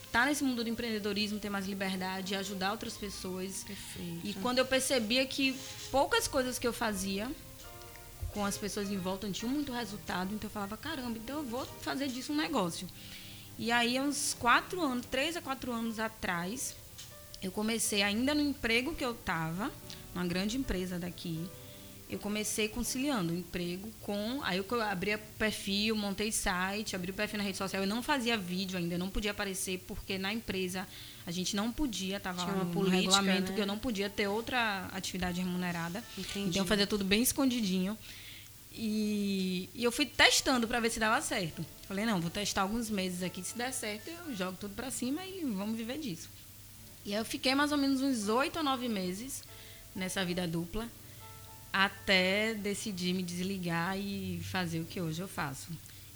estar 0.06 0.26
nesse 0.26 0.44
mundo 0.44 0.64
do 0.64 0.70
empreendedorismo, 0.70 1.40
ter 1.40 1.50
mais 1.50 1.68
liberdade, 1.68 2.34
ajudar 2.36 2.72
outras 2.72 2.94
pessoas. 2.94 3.64
Perfeito. 3.66 4.22
E 4.24 4.34
quando 4.36 4.60
eu 4.60 4.66
percebia 4.66 5.26
que 5.26 5.56
poucas 5.92 6.28
coisas 6.28 6.58
que 6.58 6.66
eu 6.66 6.74
fazia 6.74 7.30
com 8.38 8.46
as 8.46 8.56
pessoas 8.56 8.91
em 8.91 9.00
volta 9.00 9.25
não 9.25 9.34
tinham 9.34 9.51
muito 9.51 9.72
resultado, 9.72 10.32
então 10.32 10.48
eu 10.48 10.51
falava, 10.51 10.77
caramba, 10.77 11.17
então 11.17 11.38
eu 11.38 11.44
vou 11.44 11.65
fazer 11.82 12.08
disso 12.08 12.32
um 12.32 12.36
negócio. 12.36 12.88
E 13.58 13.72
aí, 13.72 14.00
uns 14.00 14.36
quatro 14.39 14.79
anos, 14.79 15.08
três 15.08 15.36
a 15.36 15.41
quatro 15.41 15.74
anos 15.74 15.98
atrás, 15.98 16.75
eu 17.41 17.51
comecei 17.51 18.03
ainda 18.03 18.36
no 18.36 18.41
emprego 18.41 18.94
que 18.94 19.03
eu 19.03 19.13
estava, 19.13 19.72
numa 20.13 20.27
grande 20.27 20.56
empresa 20.56 21.00
daqui. 21.00 21.50
Eu 22.08 22.20
comecei 22.20 22.70
conciliando 22.70 23.34
o 23.34 23.36
emprego 23.36 23.89
com. 24.01 24.39
Aí 24.44 24.60
eu 24.60 24.82
abri 24.84 25.15
o 25.15 25.20
perfil, 25.39 25.96
montei 25.96 26.32
site, 26.32 26.96
abri 26.96 27.10
o 27.10 27.15
perfil 27.15 27.39
na 27.39 27.44
rede 27.44 27.58
social. 27.58 27.82
Eu 27.82 27.88
não 27.88 28.03
fazia 28.03 28.38
vídeo 28.38 28.77
ainda, 28.77 29.00
não 29.00 29.10
podia 29.10 29.32
aparecer, 29.32 29.84
porque 29.88 30.20
na 30.20 30.32
empresa 30.32 30.88
a 31.25 31.32
gente 31.32 31.56
não 31.56 31.72
podia, 31.72 32.17
estava 32.17 32.38
Tinha 32.38 32.51
lá 32.51 32.60
uma 32.60 32.65
no, 32.65 32.72
política, 32.72 32.98
regulamento 32.98 33.50
né? 33.50 33.56
que 33.56 33.62
eu 33.62 33.65
não 33.65 33.79
podia 33.79 34.12
ter 34.12 34.27
outra 34.27 34.88
atividade 34.94 35.41
remunerada. 35.41 36.03
Entendi. 36.15 36.50
Então 36.50 36.62
eu 36.62 36.67
fazia 36.67 36.86
tudo 36.86 37.03
bem 37.03 37.24
escondidinho. 37.24 37.98
E, 38.72 39.70
e 39.74 39.84
eu 39.84 39.92
fui 39.92 40.06
testando 40.06 40.68
para 40.68 40.80
ver 40.80 40.92
se 40.92 41.00
dava 41.00 41.22
certo. 41.22 41.66
Falei, 41.88 42.06
não, 42.06 42.22
vou 42.22 42.30
testar 42.30 42.62
alguns 42.62 42.90
meses 42.90 43.24
aqui, 43.24 43.44
se 43.44 43.58
der 43.58 43.72
certo, 43.72 44.10
eu 44.10 44.36
jogo 44.36 44.58
tudo 44.60 44.76
para 44.76 44.92
cima 44.92 45.26
e 45.26 45.42
vamos 45.44 45.78
viver 45.78 45.98
disso. 45.98 46.30
E 47.06 47.14
aí 47.14 47.20
eu 47.20 47.26
fiquei 47.26 47.56
mais 47.56 47.72
ou 47.72 47.78
menos 47.78 48.02
uns 48.02 48.28
oito 48.28 48.58
ou 48.58 48.64
nove 48.64 48.88
meses 48.88 49.44
nessa 49.96 50.24
vida 50.24 50.48
dupla, 50.48 50.88
até 51.72 52.54
decidir 52.54 53.14
me 53.14 53.24
desligar 53.24 53.98
e 53.98 54.42
fazer 54.44 54.80
o 54.80 54.86
que 54.86 55.00
hoje 55.02 55.22
eu 55.22 55.28
faço. 55.28 55.70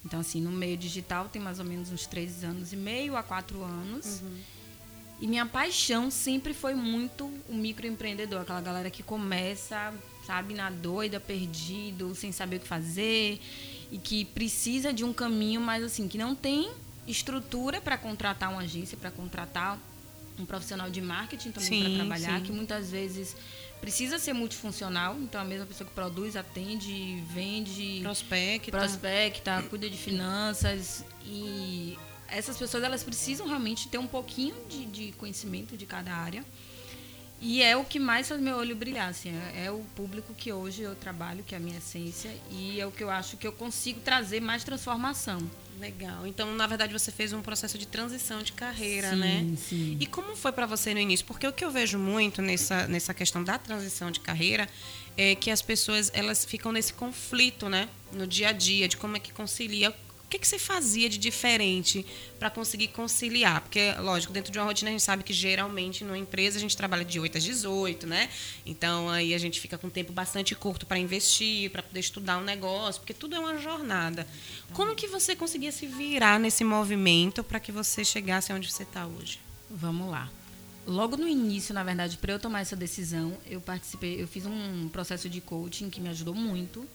Então, 0.05 0.19
assim, 0.19 0.41
no 0.41 0.51
meio 0.51 0.77
digital 0.77 1.29
tem 1.29 1.41
mais 1.41 1.59
ou 1.59 1.65
menos 1.65 1.91
uns 1.91 2.05
três 2.05 2.43
anos 2.43 2.73
e 2.73 2.75
meio 2.75 3.15
a 3.15 3.23
quatro 3.23 3.63
anos. 3.63 4.21
Uhum. 4.21 4.41
E 5.21 5.27
minha 5.27 5.45
paixão 5.45 6.09
sempre 6.09 6.53
foi 6.53 6.73
muito 6.73 7.25
o 7.47 7.53
microempreendedor, 7.53 8.41
aquela 8.41 8.61
galera 8.61 8.89
que 8.89 9.03
começa, 9.03 9.93
sabe, 10.25 10.53
na 10.53 10.69
doida, 10.69 11.19
perdido, 11.19 12.13
sem 12.15 12.31
saber 12.31 12.57
o 12.57 12.59
que 12.59 12.67
fazer 12.67 13.39
e 13.91 13.97
que 13.97 14.25
precisa 14.25 14.93
de 14.93 15.03
um 15.03 15.13
caminho, 15.13 15.59
mas 15.59 15.83
assim, 15.83 16.07
que 16.07 16.17
não 16.17 16.33
tem 16.33 16.71
estrutura 17.07 17.81
para 17.81 17.97
contratar 17.97 18.51
uma 18.51 18.61
agência, 18.61 18.97
para 18.97 19.11
contratar 19.11 19.77
um 20.39 20.45
profissional 20.45 20.89
de 20.89 21.01
marketing 21.01 21.51
também 21.51 21.83
para 21.83 21.95
trabalhar, 21.95 22.39
sim. 22.39 22.45
que 22.45 22.51
muitas 22.51 22.89
vezes 22.89 23.35
precisa 23.79 24.19
ser 24.19 24.33
multifuncional, 24.33 25.17
então 25.19 25.41
a 25.41 25.43
mesma 25.43 25.65
pessoa 25.65 25.87
que 25.87 25.93
produz, 25.93 26.35
atende, 26.35 27.21
vende, 27.33 27.99
prospecta, 28.01 28.71
prospecta 28.71 29.63
cuida 29.63 29.89
de 29.89 29.97
finanças 29.97 31.03
e 31.25 31.97
essas 32.27 32.57
pessoas 32.57 32.83
elas 32.83 33.03
precisam 33.03 33.47
realmente 33.47 33.89
ter 33.89 33.97
um 33.97 34.07
pouquinho 34.07 34.55
de, 34.69 34.85
de 34.85 35.11
conhecimento 35.13 35.75
de 35.75 35.85
cada 35.85 36.13
área 36.13 36.45
e 37.41 37.63
é 37.63 37.75
o 37.75 37.83
que 37.83 37.99
mais 37.99 38.29
faz 38.29 38.39
meu 38.39 38.55
olho 38.55 38.75
brilhar, 38.75 39.09
assim, 39.09 39.31
é, 39.55 39.65
é, 39.65 39.71
o 39.71 39.79
público 39.95 40.31
que 40.31 40.53
hoje 40.53 40.83
eu 40.83 40.93
trabalho, 40.93 41.43
que 41.43 41.55
é 41.55 41.57
a 41.57 41.61
minha 41.61 41.79
essência, 41.79 42.31
e 42.51 42.79
é 42.79 42.85
o 42.85 42.91
que 42.91 43.03
eu 43.03 43.09
acho 43.09 43.35
que 43.35 43.47
eu 43.47 43.51
consigo 43.51 43.99
trazer 43.99 44.39
mais 44.39 44.63
transformação. 44.63 45.39
Legal. 45.79 46.27
Então, 46.27 46.53
na 46.53 46.67
verdade, 46.67 46.93
você 46.93 47.11
fez 47.11 47.33
um 47.33 47.41
processo 47.41 47.75
de 47.79 47.87
transição 47.87 48.43
de 48.43 48.51
carreira, 48.51 49.09
sim, 49.09 49.15
né? 49.15 49.55
Sim. 49.57 49.97
E 49.99 50.05
como 50.05 50.35
foi 50.35 50.51
para 50.51 50.67
você 50.67 50.93
no 50.93 50.99
início? 50.99 51.25
Porque 51.25 51.47
o 51.47 51.51
que 51.51 51.65
eu 51.65 51.71
vejo 51.71 51.97
muito 51.97 52.39
nessa, 52.43 52.87
nessa 52.87 53.11
questão 53.11 53.43
da 53.43 53.57
transição 53.57 54.11
de 54.11 54.19
carreira 54.19 54.69
é 55.17 55.33
que 55.33 55.49
as 55.49 55.63
pessoas 55.63 56.11
elas 56.13 56.45
ficam 56.45 56.71
nesse 56.71 56.93
conflito, 56.93 57.67
né? 57.67 57.89
No 58.13 58.27
dia 58.27 58.49
a 58.49 58.51
dia, 58.51 58.87
de 58.87 58.95
como 58.95 59.17
é 59.17 59.19
que 59.19 59.33
concilia 59.33 59.91
que, 60.31 60.39
que 60.39 60.47
você 60.47 60.57
fazia 60.57 61.09
de 61.09 61.17
diferente 61.17 62.05
para 62.39 62.49
conseguir 62.49 62.87
conciliar? 62.87 63.61
Porque, 63.61 63.93
lógico, 63.99 64.31
dentro 64.31 64.51
de 64.51 64.57
uma 64.57 64.65
rotina 64.65 64.89
a 64.89 64.93
gente 64.93 65.03
sabe 65.03 65.23
que 65.23 65.33
geralmente 65.33 66.05
numa 66.05 66.17
empresa 66.17 66.57
a 66.57 66.61
gente 66.61 66.75
trabalha 66.75 67.03
de 67.03 67.19
8 67.19 67.37
às 67.37 67.43
18, 67.43 68.07
né? 68.07 68.29
Então 68.65 69.09
aí 69.09 69.33
a 69.33 69.37
gente 69.37 69.59
fica 69.59 69.77
com 69.77 69.89
tempo 69.89 70.13
bastante 70.13 70.55
curto 70.55 70.85
para 70.85 70.97
investir, 70.97 71.69
para 71.69 71.83
poder 71.83 71.99
estudar 71.99 72.37
um 72.37 72.43
negócio, 72.43 73.01
porque 73.01 73.13
tudo 73.13 73.35
é 73.35 73.39
uma 73.39 73.57
jornada. 73.57 74.25
Como 74.71 74.95
que 74.95 75.05
você 75.05 75.35
conseguia 75.35 75.71
se 75.71 75.85
virar 75.85 76.39
nesse 76.39 76.63
movimento 76.63 77.43
para 77.43 77.59
que 77.59 77.71
você 77.71 78.05
chegasse 78.05 78.53
onde 78.53 78.71
você 78.71 78.83
está 78.83 79.05
hoje? 79.05 79.37
Vamos 79.69 80.09
lá. 80.09 80.31
Logo 80.87 81.17
no 81.17 81.27
início, 81.27 81.73
na 81.73 81.83
verdade, 81.83 82.17
para 82.17 82.31
eu 82.31 82.39
tomar 82.39 82.61
essa 82.61 82.75
decisão, 82.75 83.37
eu 83.45 83.59
participei, 83.59 84.21
eu 84.21 84.27
fiz 84.27 84.45
um 84.45 84.89
processo 84.89 85.29
de 85.29 85.41
coaching 85.41 85.89
que 85.89 85.99
me 85.99 86.09
ajudou 86.09 86.33
muito 86.33 86.87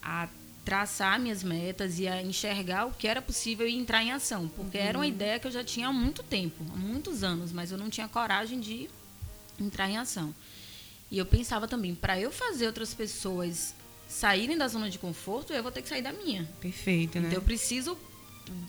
a 0.00 0.28
traçar 0.66 1.20
minhas 1.20 1.44
metas 1.44 2.00
e 2.00 2.08
a 2.08 2.20
enxergar 2.20 2.86
o 2.86 2.90
que 2.90 3.06
era 3.06 3.22
possível 3.22 3.68
e 3.68 3.74
entrar 3.74 4.02
em 4.02 4.10
ação. 4.10 4.48
Porque 4.48 4.76
uhum. 4.76 4.84
era 4.84 4.98
uma 4.98 5.04
uhum. 5.04 5.10
ideia 5.10 5.38
que 5.38 5.46
eu 5.46 5.50
já 5.52 5.62
tinha 5.62 5.86
há 5.86 5.92
muito 5.92 6.24
tempo, 6.24 6.66
há 6.74 6.76
muitos 6.76 7.22
anos, 7.22 7.52
mas 7.52 7.70
eu 7.70 7.78
não 7.78 7.88
tinha 7.88 8.08
coragem 8.08 8.58
de 8.58 8.90
entrar 9.60 9.88
em 9.88 9.96
ação. 9.96 10.34
E 11.08 11.18
eu 11.18 11.24
pensava 11.24 11.68
também, 11.68 11.94
para 11.94 12.20
eu 12.20 12.32
fazer 12.32 12.66
outras 12.66 12.92
pessoas 12.92 13.76
saírem 14.08 14.58
da 14.58 14.66
zona 14.66 14.90
de 14.90 14.98
conforto, 14.98 15.52
eu 15.52 15.62
vou 15.62 15.70
ter 15.70 15.82
que 15.82 15.88
sair 15.88 16.02
da 16.02 16.12
minha. 16.12 16.48
Perfeito, 16.60 17.20
né? 17.20 17.28
Então 17.28 17.38
eu 17.38 17.42
preciso 17.42 17.96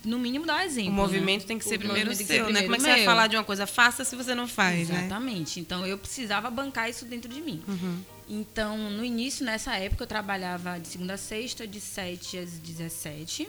no 0.06 0.20
mínimo 0.20 0.46
dar 0.46 0.58
um 0.58 0.62
exemplo. 0.62 0.92
O 0.92 0.94
movimento 0.94 1.42
né? 1.42 1.48
tem 1.48 1.58
que 1.58 1.66
ser 1.66 1.78
o 1.78 1.80
primeiro 1.80 2.14
seu, 2.14 2.26
primeiro 2.28 2.54
né? 2.54 2.62
Como 2.62 2.76
é 2.76 2.78
que 2.78 2.84
você 2.84 2.90
vai 2.92 3.06
falar 3.06 3.26
de 3.26 3.36
uma 3.36 3.44
coisa? 3.44 3.66
Faça 3.66 4.06
se 4.06 4.16
você 4.16 4.36
não 4.36 4.48
faz, 4.48 4.90
né? 4.90 5.00
Exatamente. 5.00 5.60
Né? 5.60 5.66
Então 5.66 5.86
eu 5.86 5.98
precisava 5.98 6.52
bancar 6.52 6.90
isso 6.90 7.06
dentro 7.06 7.28
de 7.28 7.42
mim. 7.42 7.64
Uhum. 7.68 8.04
Então, 8.30 8.92
no 8.92 9.06
início, 9.06 9.46
nessa 9.46 9.76
época, 9.78 10.04
eu 10.04 10.08
trabalhava 10.08 10.78
de 10.80 10.88
segunda 10.88 11.14
a 11.14 11.18
sexta, 11.18 11.66
de 11.66 11.80
7 11.80 12.38
às 12.38 12.60
17, 12.60 13.48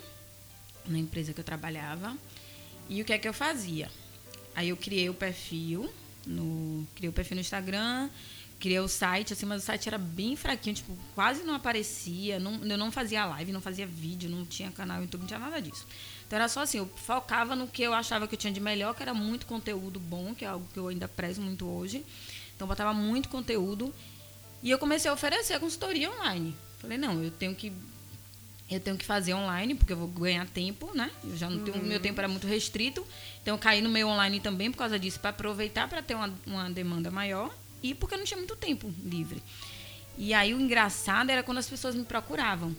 na 0.86 0.98
empresa 0.98 1.32
que 1.32 1.40
eu 1.40 1.44
trabalhava. 1.44 2.16
E 2.88 3.02
o 3.02 3.04
que 3.04 3.12
é 3.12 3.18
que 3.18 3.28
eu 3.28 3.34
fazia? 3.34 3.90
Aí 4.54 4.68
eu 4.68 4.76
criei 4.76 5.10
o 5.10 5.14
perfil, 5.14 5.92
no, 6.26 6.86
criei 6.94 7.10
o 7.10 7.12
perfil 7.12 7.34
no 7.34 7.40
Instagram, 7.40 8.08
criei 8.58 8.78
o 8.78 8.88
site, 8.88 9.32
assim, 9.32 9.46
mas 9.46 9.62
o 9.62 9.66
site 9.66 9.88
era 9.88 9.98
bem 9.98 10.36
fraquinho, 10.36 10.76
tipo, 10.76 10.96
quase 11.14 11.42
não 11.42 11.54
aparecia, 11.54 12.38
não, 12.38 12.64
eu 12.64 12.78
não 12.78 12.90
fazia 12.90 13.24
live, 13.26 13.52
não 13.52 13.60
fazia 13.60 13.86
vídeo, 13.86 14.30
não 14.30 14.44
tinha 14.44 14.70
canal 14.70 14.98
no 14.98 15.04
YouTube, 15.04 15.22
não 15.22 15.28
tinha 15.28 15.38
nada 15.40 15.60
disso. 15.60 15.86
Então 16.26 16.36
era 16.36 16.48
só 16.48 16.62
assim, 16.62 16.78
eu 16.78 16.86
focava 16.86 17.54
no 17.54 17.66
que 17.66 17.82
eu 17.82 17.94
achava 17.94 18.26
que 18.26 18.34
eu 18.34 18.38
tinha 18.38 18.52
de 18.52 18.60
melhor, 18.60 18.94
que 18.94 19.02
era 19.02 19.14
muito 19.14 19.46
conteúdo 19.46 19.98
bom, 19.98 20.34
que 20.34 20.44
é 20.44 20.48
algo 20.48 20.66
que 20.72 20.78
eu 20.78 20.88
ainda 20.88 21.08
prezo 21.08 21.40
muito 21.40 21.66
hoje. 21.66 22.04
Então 22.54 22.66
botava 22.66 22.92
muito 22.92 23.28
conteúdo 23.28 23.94
e 24.62 24.70
eu 24.70 24.78
comecei 24.78 25.10
a 25.10 25.14
oferecer 25.14 25.54
a 25.54 25.60
consultoria 25.60 26.10
online. 26.10 26.54
Falei, 26.78 26.98
não, 26.98 27.22
eu 27.22 27.30
tenho 27.30 27.54
que 27.54 27.72
eu 28.70 28.78
tenho 28.78 28.98
que 28.98 29.04
fazer 29.04 29.32
online, 29.32 29.74
porque 29.74 29.94
eu 29.94 29.96
vou 29.96 30.08
ganhar 30.08 30.46
tempo, 30.46 30.90
né? 30.94 31.10
Eu 31.24 31.36
já 31.36 31.48
não 31.48 31.64
tenho, 31.64 31.78
uhum. 31.78 31.84
meu 31.84 31.98
tempo 31.98 32.20
era 32.20 32.28
muito 32.28 32.46
restrito. 32.46 33.06
Então 33.40 33.54
eu 33.54 33.58
caí 33.58 33.80
no 33.80 33.88
meio 33.88 34.08
online 34.08 34.40
também 34.40 34.70
por 34.70 34.76
causa 34.76 34.98
disso, 34.98 35.18
para 35.20 35.30
aproveitar 35.30 35.88
para 35.88 36.02
ter 36.02 36.14
uma, 36.14 36.30
uma 36.46 36.70
demanda 36.70 37.10
maior 37.10 37.54
e 37.82 37.94
porque 37.94 38.14
eu 38.14 38.18
não 38.18 38.26
tinha 38.26 38.36
muito 38.36 38.54
tempo 38.56 38.92
livre. 39.02 39.42
E 40.18 40.34
aí 40.34 40.52
o 40.52 40.60
engraçado 40.60 41.30
era 41.30 41.42
quando 41.42 41.58
as 41.58 41.68
pessoas 41.68 41.94
me 41.94 42.04
procuravam. 42.04 42.76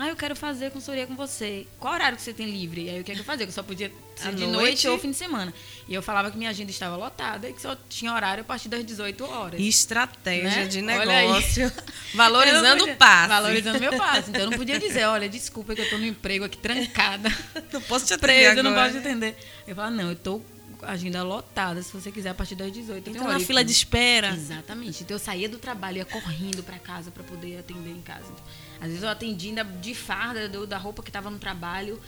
Ah, 0.00 0.06
eu 0.06 0.14
quero 0.14 0.36
fazer 0.36 0.70
consultoria 0.70 1.08
com 1.08 1.16
você. 1.16 1.66
Qual 1.80 1.92
horário 1.92 2.16
que 2.16 2.22
você 2.22 2.32
tem 2.32 2.48
livre? 2.48 2.84
E 2.84 2.90
aí 2.90 3.00
o 3.00 3.04
que 3.04 3.10
é 3.10 3.14
que 3.16 3.20
eu 3.20 3.24
fazia? 3.24 3.44
Eu 3.44 3.50
só 3.50 3.64
podia 3.64 3.90
ser 4.14 4.32
de 4.32 4.46
noite? 4.46 4.52
noite 4.52 4.88
ou 4.88 4.96
fim 4.96 5.10
de 5.10 5.16
semana. 5.16 5.52
E 5.88 5.92
eu 5.92 6.00
falava 6.00 6.30
que 6.30 6.38
minha 6.38 6.50
agenda 6.50 6.70
estava 6.70 6.94
lotada 6.94 7.48
e 7.48 7.52
que 7.52 7.60
só 7.60 7.76
tinha 7.88 8.14
horário 8.14 8.42
a 8.42 8.44
partir 8.44 8.68
das 8.68 8.86
18 8.86 9.24
horas. 9.24 9.60
Estratégia 9.60 10.62
né? 10.62 10.66
de 10.68 10.82
negócio. 10.82 11.72
Valorizando 12.14 12.84
o 12.84 12.94
passe. 12.94 13.28
Valorizando 13.28 13.80
meu 13.80 13.96
passe. 13.96 14.30
Então 14.30 14.42
eu 14.42 14.50
não 14.52 14.56
podia 14.56 14.78
dizer, 14.78 15.04
olha, 15.06 15.28
desculpa 15.28 15.74
que 15.74 15.80
eu 15.80 15.84
estou 15.84 15.98
no 15.98 16.06
emprego 16.06 16.44
aqui 16.44 16.58
trancada. 16.58 17.28
não 17.72 17.80
posso 17.80 18.06
te 18.06 18.14
atender. 18.14 18.54
Presa, 18.54 18.62
não 18.62 18.74
posso 18.74 18.92
te 18.92 18.98
atender. 18.98 19.36
Eu 19.66 19.74
falava, 19.74 19.96
não, 19.96 20.04
eu 20.04 20.12
estou 20.12 20.46
agenda 20.80 21.24
lotada, 21.24 21.82
se 21.82 21.92
você 21.92 22.12
quiser, 22.12 22.30
a 22.30 22.34
partir 22.34 22.54
das 22.54 22.70
18. 22.70 23.10
Então, 23.10 23.26
na 23.26 23.40
fila 23.40 23.64
de 23.64 23.72
espera. 23.72 24.28
Exatamente. 24.28 25.02
Então, 25.02 25.16
eu 25.16 25.18
saía 25.18 25.48
do 25.48 25.58
trabalho, 25.58 25.96
ia 25.96 26.04
correndo 26.04 26.62
para 26.62 26.78
casa 26.78 27.10
para 27.10 27.24
poder 27.24 27.58
atender 27.58 27.90
em 27.90 28.00
casa. 28.00 28.32
Às 28.80 28.88
vezes, 28.88 29.02
eu 29.02 29.08
atendia 29.08 29.64
de 29.64 29.94
farda 29.94 30.48
do, 30.48 30.66
da 30.66 30.78
roupa 30.78 31.02
que 31.02 31.10
estava 31.10 31.30
no 31.30 31.38
trabalho. 31.38 32.00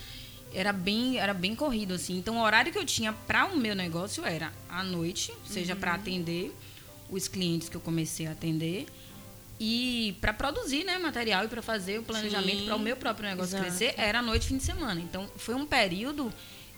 Era 0.52 0.72
bem, 0.72 1.18
era 1.18 1.32
bem 1.32 1.54
corrido, 1.54 1.94
assim. 1.94 2.16
Então, 2.16 2.38
o 2.38 2.42
horário 2.42 2.72
que 2.72 2.78
eu 2.78 2.84
tinha 2.84 3.12
para 3.12 3.46
o 3.46 3.56
meu 3.56 3.74
negócio 3.74 4.24
era 4.24 4.52
à 4.68 4.82
noite, 4.82 5.32
seja 5.44 5.74
uhum. 5.74 5.80
para 5.80 5.94
atender 5.94 6.54
os 7.08 7.28
clientes 7.28 7.68
que 7.68 7.76
eu 7.76 7.80
comecei 7.80 8.26
a 8.26 8.32
atender 8.32 8.86
e 9.60 10.16
para 10.22 10.32
produzir 10.32 10.84
né, 10.84 10.96
material 10.98 11.44
e 11.44 11.48
para 11.48 11.60
fazer 11.60 11.98
o 11.98 12.02
planejamento 12.02 12.64
para 12.64 12.76
o 12.76 12.78
meu 12.78 12.96
próprio 12.96 13.28
negócio 13.28 13.58
Exato. 13.58 13.64
crescer, 13.64 13.94
era 13.98 14.22
noite 14.22 14.46
fim 14.46 14.56
de 14.56 14.62
semana. 14.62 14.98
Então, 14.98 15.28
foi 15.36 15.54
um 15.54 15.66
período 15.66 16.32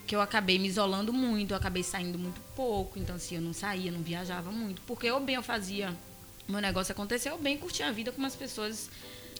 que 0.05 0.13
eu 0.13 0.19
acabei 0.19 0.59
me 0.59 0.67
isolando 0.67 1.13
muito, 1.13 1.51
eu 1.51 1.57
acabei 1.57 1.81
saindo 1.81 2.19
muito 2.19 2.41
pouco, 2.53 2.99
então 2.99 3.15
assim, 3.15 3.35
eu 3.35 3.41
não 3.41 3.53
saía, 3.53 3.89
não 3.89 4.01
viajava 4.01 4.51
muito, 4.51 4.81
porque 4.81 5.09
ou 5.09 5.21
bem 5.21 5.35
eu 5.35 5.41
fazia 5.41 5.95
meu 6.45 6.59
negócio 6.59 6.91
acontecer, 6.91 7.31
ou 7.31 7.37
bem 7.37 7.57
curtia 7.57 7.87
a 7.87 7.91
vida 7.91 8.11
com 8.11 8.21
as 8.25 8.35
pessoas 8.35 8.89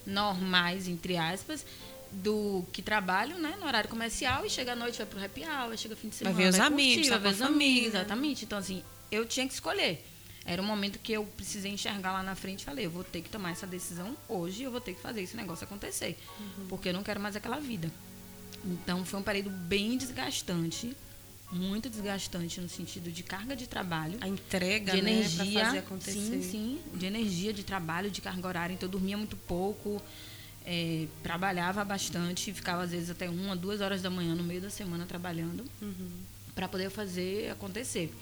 normais, 0.06 0.88
entre 0.88 1.18
aspas, 1.18 1.66
do 2.12 2.66
que 2.72 2.82
trabalham, 2.82 3.40
né, 3.40 3.56
no 3.60 3.66
horário 3.66 3.90
comercial 3.90 4.46
e 4.46 4.50
chega 4.50 4.74
à 4.74 4.76
noite 4.76 4.98
vai 4.98 5.08
pro 5.08 5.24
happy 5.24 5.44
hour, 5.44 5.76
chega 5.78 5.96
fim 5.96 6.10
de 6.10 6.16
semana, 6.16 6.36
vai 6.36 6.44
ver 6.44 6.50
os 6.50 6.58
vai 6.58 6.68
amigos, 6.68 6.96
curtir, 6.96 7.10
vai 7.10 7.20
ver 7.20 7.30
os 7.30 7.42
amigos, 7.42 7.88
exatamente. 7.88 8.46
Então 8.46 8.58
assim, 8.58 8.84
eu 9.12 9.26
tinha 9.26 9.48
que 9.48 9.54
escolher. 9.54 10.06
Era 10.46 10.62
um 10.62 10.66
momento 10.66 11.00
que 11.00 11.14
eu 11.14 11.24
precisei 11.38 11.72
enxergar 11.72 12.12
lá 12.12 12.22
na 12.22 12.36
frente 12.36 12.62
e 12.62 12.66
falei, 12.66 12.86
eu 12.86 12.92
vou 12.92 13.04
ter 13.04 13.22
que 13.22 13.30
tomar 13.30 13.52
essa 13.52 13.66
decisão 13.66 14.16
hoje, 14.28 14.64
eu 14.64 14.72
vou 14.72 14.82
ter 14.82 14.94
que 14.94 15.02
fazer 15.02 15.22
esse 15.22 15.38
negócio 15.38 15.64
acontecer, 15.64 16.18
uhum. 16.40 16.68
porque 16.68 16.90
eu 16.90 16.94
não 16.94 17.02
quero 17.02 17.20
mais 17.20 17.36
aquela 17.36 17.60
vida. 17.60 17.90
Então 18.66 19.04
foi 19.06 19.20
um 19.20 19.24
período 19.24 19.50
bem 19.50 19.98
desgastante, 19.98 20.96
muito 21.54 21.90
desgastante 21.90 22.60
no 22.60 22.68
sentido 22.68 23.12
de 23.12 23.24
carga 23.24 23.56
de 23.56 23.68
trabalho, 23.68 24.18
a 24.22 24.28
entrega, 24.28 24.94
de 24.94 25.02
né, 25.02 25.12
energia, 25.12 25.46
né, 25.46 25.66
fazer 25.66 25.78
acontecer. 25.80 26.12
sim, 26.14 26.42
sim, 26.42 26.80
de 26.94 27.06
energia 27.06 27.54
de 27.54 27.64
trabalho, 27.64 28.10
de 28.10 28.22
carga 28.22 28.48
horária. 28.48 28.74
Então 28.74 28.88
eu 28.88 28.92
dormia 28.92 29.18
muito 29.18 29.36
pouco, 29.36 30.02
é, 30.66 31.08
trabalhava 31.22 31.84
bastante, 31.84 32.52
ficava 32.54 32.84
às 32.84 32.92
vezes 32.92 33.10
até 33.10 33.30
uma, 33.30 33.56
duas 33.56 33.82
horas 33.82 34.02
da 34.02 34.10
manhã 34.10 34.34
no 34.34 34.44
meio 34.44 34.62
da 34.62 34.70
semana 34.70 35.06
trabalhando 35.06 35.64
uhum. 35.82 36.12
para 36.56 36.68
poder 36.68 36.90
fazer 36.90 37.52
acontecer. 37.52 38.14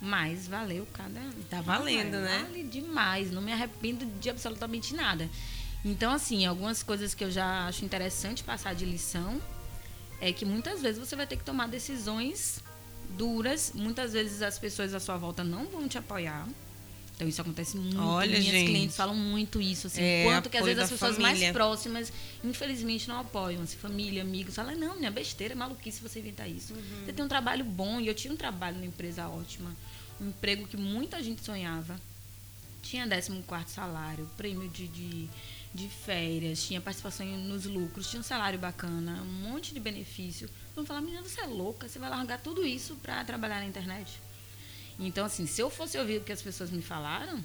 Mas 0.00 0.48
valeu 0.48 0.86
cada. 0.94 1.20
Tá 1.50 1.60
valendo, 1.60 2.12
vale, 2.12 2.24
né? 2.24 2.46
Vale 2.48 2.62
demais. 2.62 3.30
Não 3.30 3.42
me 3.42 3.52
arrependo 3.52 4.06
de 4.18 4.30
absolutamente 4.30 4.94
nada. 4.94 5.28
Então, 5.84 6.12
assim, 6.12 6.46
algumas 6.46 6.82
coisas 6.82 7.12
que 7.12 7.22
eu 7.22 7.30
já 7.30 7.66
acho 7.66 7.84
interessante 7.84 8.42
passar 8.42 8.74
de 8.74 8.86
lição 8.86 9.40
é 10.20 10.32
que 10.32 10.44
muitas 10.44 10.82
vezes 10.82 10.98
você 10.98 11.16
vai 11.16 11.26
ter 11.26 11.36
que 11.36 11.44
tomar 11.44 11.68
decisões 11.68 12.62
duras, 13.16 13.72
muitas 13.74 14.12
vezes 14.12 14.42
as 14.42 14.58
pessoas 14.58 14.94
à 14.94 15.00
sua 15.00 15.16
volta 15.16 15.44
não 15.44 15.66
vão 15.66 15.86
te 15.88 15.98
apoiar. 15.98 16.48
Então 17.20 17.28
isso 17.28 17.40
acontece 17.42 17.76
muito. 17.76 18.00
Olha, 18.00 18.30
Minhas 18.30 18.44
gente. 18.46 18.66
clientes 18.70 18.96
falam 18.96 19.14
muito 19.14 19.60
isso, 19.60 19.88
assim, 19.88 20.00
É, 20.00 20.24
quanto 20.24 20.48
que 20.48 20.56
às 20.56 20.64
vezes 20.64 20.82
as 20.84 20.90
pessoas 20.90 21.16
família. 21.16 21.38
mais 21.38 21.52
próximas, 21.52 22.10
infelizmente, 22.42 23.06
não 23.08 23.20
apoiam. 23.20 23.62
Assim, 23.62 23.76
família, 23.76 24.22
amigos, 24.22 24.54
falam, 24.54 24.74
não, 24.74 24.96
minha 24.96 25.10
besteira, 25.10 25.52
é 25.52 25.54
maluquice 25.54 26.00
você 26.00 26.20
inventar 26.20 26.48
isso. 26.48 26.72
Uhum. 26.72 26.80
Você 27.04 27.12
tem 27.12 27.22
um 27.22 27.28
trabalho 27.28 27.62
bom, 27.62 28.00
e 28.00 28.06
eu 28.06 28.14
tinha 28.14 28.32
um 28.32 28.36
trabalho 28.38 28.76
numa 28.76 28.86
empresa 28.86 29.28
ótima, 29.28 29.70
um 30.18 30.28
emprego 30.28 30.66
que 30.66 30.78
muita 30.78 31.22
gente 31.22 31.44
sonhava. 31.44 32.00
Tinha 32.82 33.06
14 33.06 33.30
salário, 33.66 34.26
prêmio 34.38 34.66
de, 34.70 34.88
de, 34.88 35.28
de 35.72 35.88
férias, 35.88 36.62
tinha 36.64 36.80
participação 36.80 37.24
nos 37.26 37.64
lucros, 37.64 38.08
tinha 38.10 38.20
um 38.20 38.24
salário 38.24 38.58
bacana, 38.58 39.22
um 39.22 39.50
monte 39.50 39.72
de 39.72 39.80
benefício. 39.80 40.50
Vão 40.74 40.84
falar, 40.84 41.00
menina, 41.00 41.22
você 41.22 41.40
é 41.40 41.46
louca, 41.46 41.88
você 41.88 41.98
vai 41.98 42.10
largar 42.10 42.40
tudo 42.40 42.64
isso 42.64 42.96
para 42.96 43.24
trabalhar 43.24 43.60
na 43.60 43.66
internet? 43.66 44.20
Então, 44.98 45.24
assim, 45.24 45.46
se 45.46 45.60
eu 45.60 45.70
fosse 45.70 45.96
ouvir 45.96 46.18
o 46.18 46.20
que 46.24 46.32
as 46.32 46.42
pessoas 46.42 46.70
me 46.70 46.82
falaram, 46.82 47.42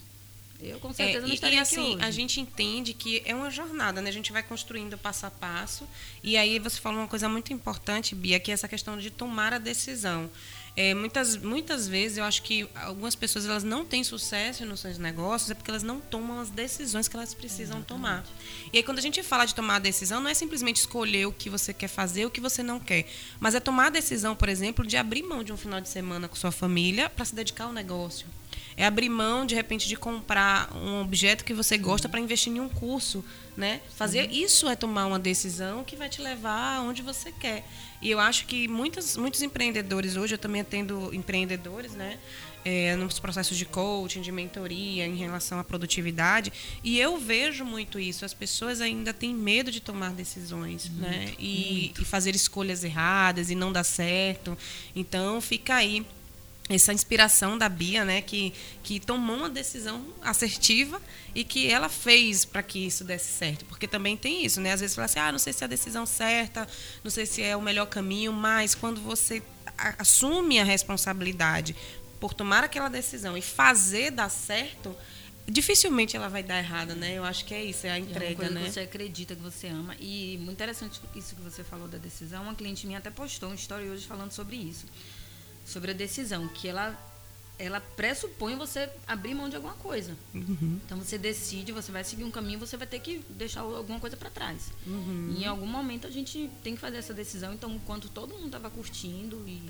eu 0.60 0.80
com 0.80 0.90
É, 0.90 0.94
certeza 0.94 1.22
não 1.22 1.30
e, 1.30 1.36
estaria 1.36 1.60
e 1.60 1.62
aqui 1.62 1.76
assim, 1.76 1.98
a 2.02 2.12
gente 2.12 2.40
entende 2.42 2.94
que 2.94 3.22
é 3.26 3.36
uma 3.36 3.50
jornada, 3.52 4.02
né? 4.02 4.10
A 4.10 4.14
gente 4.14 4.32
vai 4.32 4.42
construindo 4.42 4.98
passo 4.98 5.26
a 5.26 5.32
passo. 5.32 5.88
E 6.24 6.36
aí 6.38 6.60
você 6.60 6.80
falou 6.80 7.00
uma 7.00 7.08
coisa 7.08 7.30
muito 7.30 7.54
importante, 7.54 8.16
Bia, 8.16 8.40
que 8.40 8.52
é 8.52 8.54
essa 8.54 8.68
questão 8.68 8.98
de 8.98 9.10
tomar 9.12 9.54
a 9.54 9.58
decisão. 9.58 10.30
É, 10.78 10.94
muitas, 10.94 11.38
muitas 11.38 11.88
vezes 11.88 12.18
eu 12.18 12.26
acho 12.26 12.42
que 12.44 12.68
algumas 12.76 13.16
pessoas 13.16 13.46
elas 13.46 13.64
não 13.64 13.86
têm 13.86 14.04
sucesso 14.04 14.66
nos 14.66 14.82
seus 14.82 14.98
negócios 14.98 15.50
é 15.50 15.54
porque 15.54 15.72
elas 15.72 15.84
não 15.84 16.02
tomam 16.02 16.40
as 16.40 16.50
decisões 16.50 17.08
que 17.08 17.16
elas 17.16 17.34
precisam 17.34 17.82
tomar. 17.82 18.26
E 18.74 18.78
aí 18.78 18.84
quando 18.84 18.98
a 18.98 19.02
gente 19.02 19.24
fala 19.24 19.46
de 19.46 19.56
tomar 19.56 19.78
a 19.78 19.80
decisão, 19.80 20.20
não 20.20 20.30
é 20.30 20.34
simplesmente 20.34 20.78
escolher 20.78 21.28
o 21.28 21.32
que 21.32 21.50
você 21.50 21.74
quer 21.74 21.88
fazer, 21.88 22.26
o 22.26 22.32
que 22.32 22.42
você 22.42 22.62
não 22.62 22.78
quer, 22.78 23.08
mas 23.40 23.56
é 23.56 23.62
tomar 23.62 23.88
a 23.88 23.90
decisão, 23.90 24.36
por 24.36 24.50
exemplo, 24.50 24.86
de 24.86 24.98
abrir 24.98 25.24
mão 25.24 25.44
de 25.44 25.54
um 25.54 25.58
final 25.58 25.80
de 25.80 25.88
semana 25.88 26.28
com 26.28 26.36
sua 26.36 26.52
família 26.52 27.10
para 27.10 27.24
se 27.24 27.34
dedicar 27.34 27.66
ao 27.66 27.74
negócio. 27.74 28.28
É 28.78 28.86
abrir 28.86 29.08
mão, 29.08 29.46
de 29.46 29.56
repente, 29.56 29.88
de 29.88 29.96
comprar 29.96 30.76
um 30.76 31.00
objeto 31.02 31.46
que 31.46 31.54
você 31.54 31.78
gosta 31.78 32.10
para 32.10 32.20
investir 32.20 32.52
em 32.52 32.60
um 32.60 32.68
curso, 32.68 33.24
né? 33.56 33.80
Fazer 33.96 34.30
isso 34.32 34.68
é 34.68 34.76
tomar 34.76 35.06
uma 35.06 35.18
decisão 35.18 35.84
que 35.84 35.96
vai 35.96 36.10
te 36.10 36.22
levar 36.22 36.78
aonde 36.78 37.02
você 37.02 37.32
quer. 37.32 37.66
E 38.06 38.12
eu 38.12 38.20
acho 38.20 38.46
que 38.46 38.68
muitos, 38.68 39.18
muitos 39.18 39.42
empreendedores 39.42 40.16
hoje, 40.16 40.36
eu 40.36 40.38
também 40.38 40.62
atendo 40.62 41.12
empreendedores, 41.12 41.94
né? 41.94 42.20
É, 42.64 42.96
nos 42.96 43.18
processos 43.18 43.58
de 43.58 43.66
coaching, 43.66 44.22
de 44.22 44.32
mentoria 44.32 45.08
em 45.08 45.16
relação 45.16 45.58
à 45.58 45.64
produtividade. 45.64 46.54
E 46.84 47.00
eu 47.00 47.18
vejo 47.18 47.66
muito 47.66 48.00
isso. 48.00 48.24
As 48.24 48.32
pessoas 48.32 48.80
ainda 48.80 49.12
têm 49.12 49.34
medo 49.34 49.72
de 49.72 49.80
tomar 49.80 50.12
decisões, 50.12 50.88
né? 50.92 51.34
E, 51.40 51.94
e 52.00 52.06
fazer 52.06 52.36
escolhas 52.36 52.84
erradas 52.84 53.50
e 53.50 53.56
não 53.56 53.72
dar 53.72 53.84
certo. 53.84 54.56
Então 54.96 55.42
fica 55.42 55.74
aí 55.74 56.06
essa 56.68 56.92
inspiração 56.92 57.58
da 57.58 57.70
Bia, 57.70 58.04
né, 58.04 58.22
que, 58.22 58.54
que 58.82 59.00
tomou 59.00 59.38
uma 59.38 59.50
decisão 59.50 60.04
assertiva 60.22 61.00
e 61.36 61.44
que 61.44 61.70
ela 61.70 61.90
fez 61.90 62.44
para 62.44 62.64
que 62.64 62.80
isso 62.80 63.04
desse 63.04 63.32
certo. 63.32 63.66
Porque 63.66 63.88
também 63.88 64.18
tem 64.18 64.44
isso, 64.44 64.60
né? 64.60 64.74
Às 64.74 64.80
vezes 64.80 64.96
fala 64.96 65.06
assim, 65.06 65.20
ah, 65.20 65.32
não 65.32 65.38
sei 65.38 65.54
se 65.54 65.64
é 65.64 65.66
a 65.66 65.68
decisão 65.68 66.06
certa, 66.06 66.68
não 67.04 67.12
sei 67.12 67.26
se 67.26 67.44
é 67.44 67.56
o 67.56 67.62
melhor 67.62 67.86
caminho, 67.86 68.34
mas 68.34 68.74
quando 68.74 69.00
você 69.00 69.44
assume 70.00 70.60
a 70.60 70.64
responsabilidade 70.64 71.76
por 72.20 72.34
tomar 72.34 72.64
aquela 72.64 72.90
decisão 72.90 73.38
e 73.38 73.42
fazer 73.42 74.10
dar 74.10 74.30
certo, 74.30 74.96
dificilmente 75.48 76.16
ela 76.16 76.30
vai 76.30 76.42
dar 76.42 76.58
errada, 76.58 76.96
né? 76.96 77.14
Eu 77.14 77.24
acho 77.24 77.46
que 77.46 77.54
é 77.54 77.64
isso, 77.64 77.86
é 77.86 77.92
a 77.92 77.98
É 77.98 78.02
uma 78.02 78.10
entrega, 78.10 78.36
coisa 78.36 78.52
né? 78.52 78.64
que 78.64 78.72
você 78.72 78.80
acredita, 78.80 79.36
que 79.36 79.42
você 79.42 79.68
ama. 79.68 79.96
E 80.00 80.38
muito 80.40 80.54
interessante 80.54 81.00
isso 81.16 81.36
que 81.36 81.42
você 81.42 81.64
falou 81.64 81.88
da 81.88 82.00
decisão. 82.00 82.42
Uma 82.44 82.56
cliente 82.56 82.88
minha 82.88 82.98
até 82.98 83.12
postou 83.12 83.50
uma 83.50 83.56
história 83.56 83.92
hoje 83.92 84.08
falando 84.08 84.32
sobre 84.32 84.56
isso. 84.56 84.86
Sobre 85.66 85.92
a 85.92 85.94
decisão, 85.94 86.48
que 86.48 86.68
ela, 86.68 86.96
ela 87.58 87.82
pressupõe 87.82 88.56
você 88.56 88.90
abrir 89.08 89.34
mão 89.34 89.50
de 89.50 89.56
alguma 89.56 89.74
coisa. 89.74 90.16
Uhum. 90.34 90.80
Então 90.86 90.98
você 90.98 91.18
decide, 91.18 91.72
você 91.72 91.92
vai 91.92 92.04
seguir 92.04 92.24
um 92.24 92.32
caminho, 92.32 92.60
você 92.60 92.78
vai 92.78 92.88
ter 92.88 93.00
que 93.00 93.26
deixar 93.30 93.62
alguma 93.62 94.00
coisa 94.00 94.16
para 94.16 94.30
trás. 94.30 94.72
Uhum. 94.86 95.36
Em 95.38 95.46
algum 95.46 95.66
momento 95.66 96.06
a 96.06 96.12
gente 96.12 96.50
tem 96.64 96.76
que 96.76 96.82
fazer 96.82 96.98
essa 96.98 97.14
decisão. 97.14 97.54
Então, 97.54 97.72
enquanto 97.72 98.10
todo 98.10 98.36
mundo 98.36 98.48
estava 98.48 98.70
curtindo 98.70 99.44
e 99.48 99.62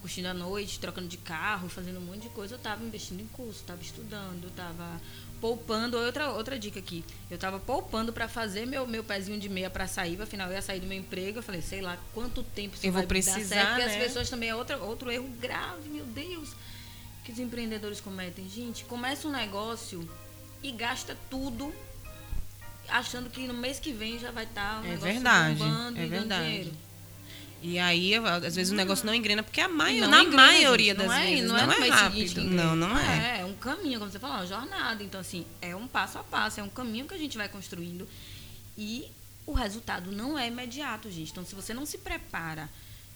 curtindo 0.00 0.28
a 0.28 0.34
noite, 0.34 0.80
trocando 0.80 1.06
de 1.08 1.16
carro, 1.16 1.68
fazendo 1.68 1.98
um 1.98 2.02
monte 2.02 2.22
de 2.22 2.28
coisa, 2.30 2.54
eu 2.54 2.58
estava 2.58 2.84
investindo 2.84 3.20
em 3.20 3.26
curso, 3.28 3.60
estava 3.60 3.80
estudando, 3.80 4.48
estava 4.48 5.00
poupando. 5.42 5.98
Outra, 5.98 6.30
outra 6.30 6.56
dica 6.56 6.78
aqui, 6.78 7.04
eu 7.28 7.34
estava 7.34 7.58
poupando 7.58 8.12
para 8.12 8.28
fazer 8.28 8.64
meu, 8.64 8.86
meu 8.86 9.02
pezinho 9.02 9.38
de 9.40 9.48
meia 9.48 9.68
para 9.68 9.88
sair, 9.88 10.20
afinal 10.22 10.46
eu 10.48 10.54
ia 10.54 10.62
sair 10.62 10.78
do 10.78 10.86
meu 10.86 10.96
emprego. 10.96 11.40
Eu 11.40 11.42
falei, 11.42 11.60
sei 11.60 11.80
lá 11.82 11.98
quanto 12.14 12.44
tempo 12.44 12.76
isso 12.76 12.86
Eu 12.86 12.92
vou 12.92 13.00
vai 13.00 13.02
dar 13.02 13.08
precisar, 13.08 13.56
certo, 13.56 13.68
porque 13.70 13.84
né? 13.84 13.96
as 13.96 14.02
pessoas 14.02 14.30
também 14.30 14.48
é 14.50 14.54
outra, 14.54 14.78
outro 14.78 15.10
erro 15.10 15.28
grave, 15.40 15.88
meu 15.90 16.04
Deus, 16.06 16.50
que 17.24 17.32
os 17.32 17.38
empreendedores 17.40 18.00
cometem. 18.00 18.48
Gente, 18.48 18.84
começa 18.84 19.26
um 19.26 19.32
negócio 19.32 20.08
e 20.62 20.70
gasta 20.70 21.16
tudo 21.28 21.74
achando 22.88 23.28
que 23.28 23.46
no 23.48 23.54
mês 23.54 23.80
que 23.80 23.92
vem 23.92 24.18
já 24.18 24.30
vai 24.30 24.44
estar 24.44 24.80
o 24.80 24.84
É 24.84 24.88
negócio 24.90 25.12
verdade, 25.12 25.58
bombando 25.58 25.98
é 25.98 26.04
e 26.04 26.08
dando 26.08 26.18
verdade. 26.20 26.44
dinheiro. 26.46 26.72
E 27.62 27.78
aí, 27.78 28.14
às 28.14 28.56
vezes, 28.56 28.72
o 28.72 28.74
negócio 28.74 29.06
não 29.06 29.14
engrena, 29.14 29.42
porque 29.42 29.60
a 29.60 29.68
maio, 29.68 30.02
Não 30.02 30.10
na 30.10 30.22
engrena, 30.22 30.36
maioria 30.42 30.92
gente, 30.92 30.98
das 30.98 31.06
não 31.06 31.14
é, 31.14 31.26
vezes 31.26 31.44
não, 31.44 31.54
não, 31.54 31.62
é, 31.62 31.66
no 31.66 31.84
é 31.84 31.88
rápido. 31.88 32.44
não, 32.44 32.76
não 32.76 32.98
é. 32.98 33.36
É, 33.38 33.40
é 33.40 33.44
um 33.44 33.54
caminho, 33.54 33.98
como 33.98 34.10
você 34.10 34.18
falou, 34.18 34.36
uma 34.36 34.46
jornada. 34.46 35.02
Então, 35.02 35.20
assim, 35.20 35.46
é 35.60 35.74
um 35.74 35.86
passo 35.86 36.18
a 36.18 36.24
passo, 36.24 36.60
é 36.60 36.62
um 36.62 36.68
caminho 36.68 37.06
que 37.06 37.14
a 37.14 37.18
gente 37.18 37.36
vai 37.36 37.48
construindo. 37.48 38.08
E 38.76 39.06
o 39.46 39.52
resultado 39.52 40.10
não 40.10 40.38
é 40.38 40.48
imediato, 40.48 41.10
gente. 41.10 41.30
Então, 41.30 41.44
se 41.44 41.54
você 41.54 41.72
não 41.72 41.86
se 41.86 41.98
prepara 41.98 42.68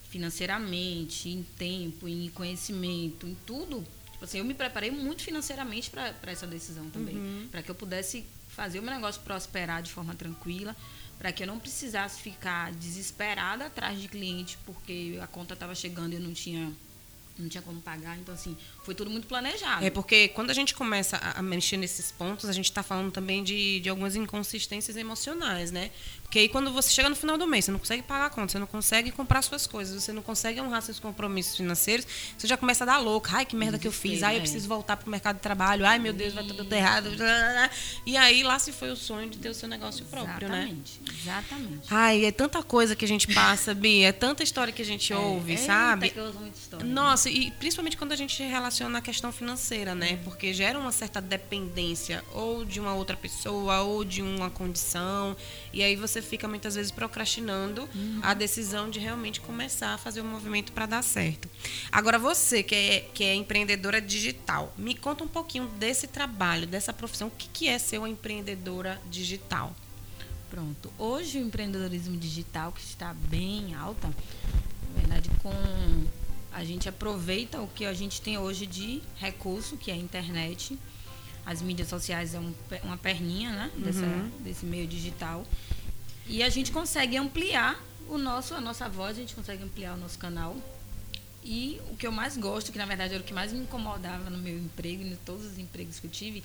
financeiramente, 0.09 1.29
em 1.29 1.43
tempo, 1.59 2.09
em 2.09 2.29
conhecimento, 2.31 3.27
em 3.27 3.37
tudo. 3.47 3.85
Tipo 4.13 4.25
assim, 4.25 4.39
eu 4.39 4.45
me 4.45 4.55
preparei 4.55 4.91
muito 4.91 5.23
financeiramente 5.23 5.91
para 5.91 6.15
essa 6.33 6.47
decisão 6.47 6.89
também. 6.91 7.17
Uhum. 7.17 7.49
Para 7.51 7.63
que 7.63 7.71
eu 7.71 7.75
pudesse 7.75 8.25
fazer 8.49 8.79
o 8.79 8.83
meu 8.83 8.95
negócio 8.95 9.21
prosperar 9.23 9.83
de 9.83 9.93
forma 9.93 10.15
tranquila, 10.15 10.75
para 11.19 11.33
que 11.33 11.43
eu 11.43 11.47
não 11.47 11.59
precisasse 11.59 12.21
ficar 12.21 12.73
desesperada 12.73 13.67
atrás 13.67 14.01
de 14.01 14.09
cliente 14.09 14.59
porque 14.67 15.19
a 15.23 15.27
conta 15.27 15.55
estava 15.55 15.75
chegando 15.75 16.13
e 16.13 16.17
eu 16.17 16.21
não 16.21 16.33
tinha 16.33 16.73
não 17.39 17.49
tinha 17.49 17.63
como 17.63 17.81
pagar. 17.81 18.17
Então, 18.19 18.35
assim, 18.35 18.57
foi 18.83 18.95
tudo 18.95 19.11
muito 19.11 19.27
planejado. 19.27 19.85
É 19.85 19.91
porque 19.91 20.29
quando 20.29 20.51
a 20.51 20.55
gente 20.55 20.75
começa 20.75 21.17
a 21.17 21.43
mexer 21.43 21.77
nesses 21.77 22.11
pontos, 22.11 22.49
a 22.49 22.53
gente 22.53 22.67
está 22.67 22.83
falando 22.83 23.13
também 23.13 23.45
de, 23.45 23.81
de 23.81 23.89
algumas 23.89 24.17
inconsistências 24.17 24.97
emocionais, 24.97 25.71
né? 25.71 25.91
Porque 26.27 26.41
aí 26.41 26.49
quando 26.49 26.73
você 26.73 26.91
chega 26.91 27.09
no 27.09 27.15
final 27.15 27.39
do 27.39 27.47
mês, 27.47 27.65
você 27.65 27.71
não 27.71 27.79
consegue 27.79 28.03
pagar 28.03 28.27
a 28.27 28.31
conta, 28.31 28.53
você 28.53 28.59
não 28.59 28.67
consegue 28.67 29.13
comprar 29.13 29.43
suas 29.43 29.65
coisas, 29.65 30.03
você 30.03 30.13
não 30.13 30.23
consegue 30.23 30.61
honrar 30.61 30.83
seus 30.83 30.99
compromissos 30.99 31.57
financeiros, 31.57 32.05
você 32.37 32.49
já 32.49 32.57
começa 32.57 32.83
a 32.83 32.87
dar 32.87 32.99
louca. 32.99 33.31
Ai, 33.37 33.47
que 33.47 33.55
merda 33.55 33.79
que 33.79 33.87
eu 33.87 33.93
fiz. 33.93 34.25
Ai, 34.25 34.35
eu 34.35 34.39
é. 34.39 34.41
preciso 34.41 34.69
voltar 34.69 34.97
pro 34.97 35.09
mercado 35.09 35.37
de 35.37 35.43
trabalho. 35.43 35.87
Ai, 35.87 36.01
meu 36.01 36.13
Deus, 36.13 36.35
vai 36.35 36.43
estar 36.43 36.55
tudo 36.55 36.73
errado. 36.73 37.11
E 38.05 38.17
aí 38.17 38.43
lá 38.43 38.59
se 38.59 38.73
foi 38.73 38.91
o 38.91 38.97
sonho 38.97 39.31
de 39.31 39.39
ter 39.39 39.49
o 39.49 39.55
seu 39.55 39.69
negócio 39.69 40.05
próprio, 40.07 40.49
né? 40.49 40.65
Exatamente. 40.65 41.01
Exatamente. 41.23 41.87
Ai, 41.91 42.25
é 42.25 42.33
tanta 42.33 42.61
coisa 42.63 42.97
que 42.97 43.05
a 43.05 43.09
gente 43.09 43.33
passa, 43.33 43.73
Bia, 43.73 44.09
é 44.09 44.13
tanta 44.13 44.43
história 44.43 44.73
que 44.73 44.83
a 44.83 44.85
gente 44.85 45.15
ouve, 45.15 45.53
Eita, 45.53 45.65
sabe? 45.65 46.11
que 46.11 46.19
eu 46.19 46.25
uso 46.25 46.39
muita 46.41 46.59
história. 46.59 46.85
Nossa, 46.85 47.31
e 47.31 47.53
principalmente 47.53 47.97
quando 47.97 48.13
a 48.13 48.17
gente 48.17 48.43
relaciona 48.43 48.99
a 48.99 49.01
questão 49.01 49.31
financeira, 49.31 49.95
né? 49.95 50.19
Porque 50.25 50.53
gera 50.53 50.79
uma 50.79 50.93
certa 50.93 51.21
dependência 51.21 52.25
ou 52.33 52.65
de 52.65 52.81
uma 52.81 52.95
outra 52.95 53.17
pessoa 53.17 53.83
ou 53.83 54.05
de 54.05 54.23
uma 54.23 54.51
condição. 54.51 55.37
E 55.73 55.83
aí 55.83 55.95
você 55.95 56.16
fica 56.23 56.49
muitas 56.49 56.75
vezes 56.75 56.91
procrastinando 56.91 57.89
a 58.23 58.35
decisão 58.35 58.91
de 58.91 58.99
realmente 58.99 59.41
começar 59.41 59.95
a 59.95 59.99
fazer 59.99 60.21
o 60.21 60.25
movimento 60.25 60.73
para 60.73 60.87
dar 60.87 61.03
certo. 61.03 61.49
Agora, 61.91 62.19
você 62.19 62.63
que 62.63 62.75
é, 62.75 63.01
que 63.13 63.25
é 63.25 63.35
empreendedora 63.35 64.01
digital, 64.01 64.73
me 64.77 64.95
conta 64.95 65.25
um 65.25 65.29
pouquinho 65.29 65.67
desse 65.69 66.07
trabalho, 66.07 66.67
dessa 66.67 66.93
profissão. 66.93 67.29
O 67.29 67.31
que, 67.31 67.49
que 67.49 67.69
é 67.69 67.79
ser 67.79 67.99
uma 67.99 68.09
empreendedora 68.09 69.01
digital? 69.11 69.75
Pronto. 70.51 70.93
Hoje 70.99 71.39
o 71.39 71.43
empreendedorismo 71.43 72.17
digital, 72.17 72.73
que 72.73 72.81
está 72.81 73.13
bem 73.13 73.75
alta, 73.75 74.09
na 74.09 75.01
verdade, 75.01 75.31
com 75.43 75.53
a 76.53 76.65
gente 76.65 76.89
aproveita 76.89 77.61
o 77.61 77.69
que 77.69 77.85
a 77.85 77.93
gente 77.93 78.23
tem 78.23 78.39
hoje 78.39 78.67
de 78.67 79.03
recurso, 79.17 79.77
que 79.77 79.91
é 79.91 79.95
a 79.95 79.97
internet. 79.97 80.79
As 81.45 81.61
mídias 81.61 81.89
sociais 81.89 82.35
é 82.35 82.41
um 82.41 82.53
uma 82.83 82.97
perninha 82.97 83.51
né, 83.51 83.71
dessa, 83.77 84.07
desse 84.41 84.65
meio 84.65 84.87
digital. 84.87 85.45
E 86.29 86.43
a 86.43 86.49
gente 86.49 86.73
consegue 86.73 87.17
ampliar 87.17 87.81
o 88.09 88.19
nosso, 88.19 88.55
a 88.55 88.61
nossa 88.61 88.89
voz, 88.89 89.17
a 89.17 89.21
gente 89.21 89.35
consegue 89.35 89.63
ampliar 89.63 89.95
o 89.95 89.97
nosso 89.97 90.19
canal. 90.19 90.57
E 91.45 91.81
o 91.91 91.97
que 91.97 92.07
eu 92.07 92.11
mais 92.13 92.37
gosto, 92.37 92.73
que 92.73 92.79
na 92.79 92.87
verdade 92.87 93.15
era 93.15 93.23
o 93.23 93.27
que 93.27 93.33
mais 93.33 93.53
me 93.53 93.61
incomodava 93.61 94.29
no 94.31 94.39
meu 94.39 94.57
emprego, 94.59 95.03
em 95.05 95.15
todos 95.25 95.45
os 95.47 95.59
empregos 95.59 96.01
que 96.01 96.07
eu 96.07 96.11
tive, 96.11 96.43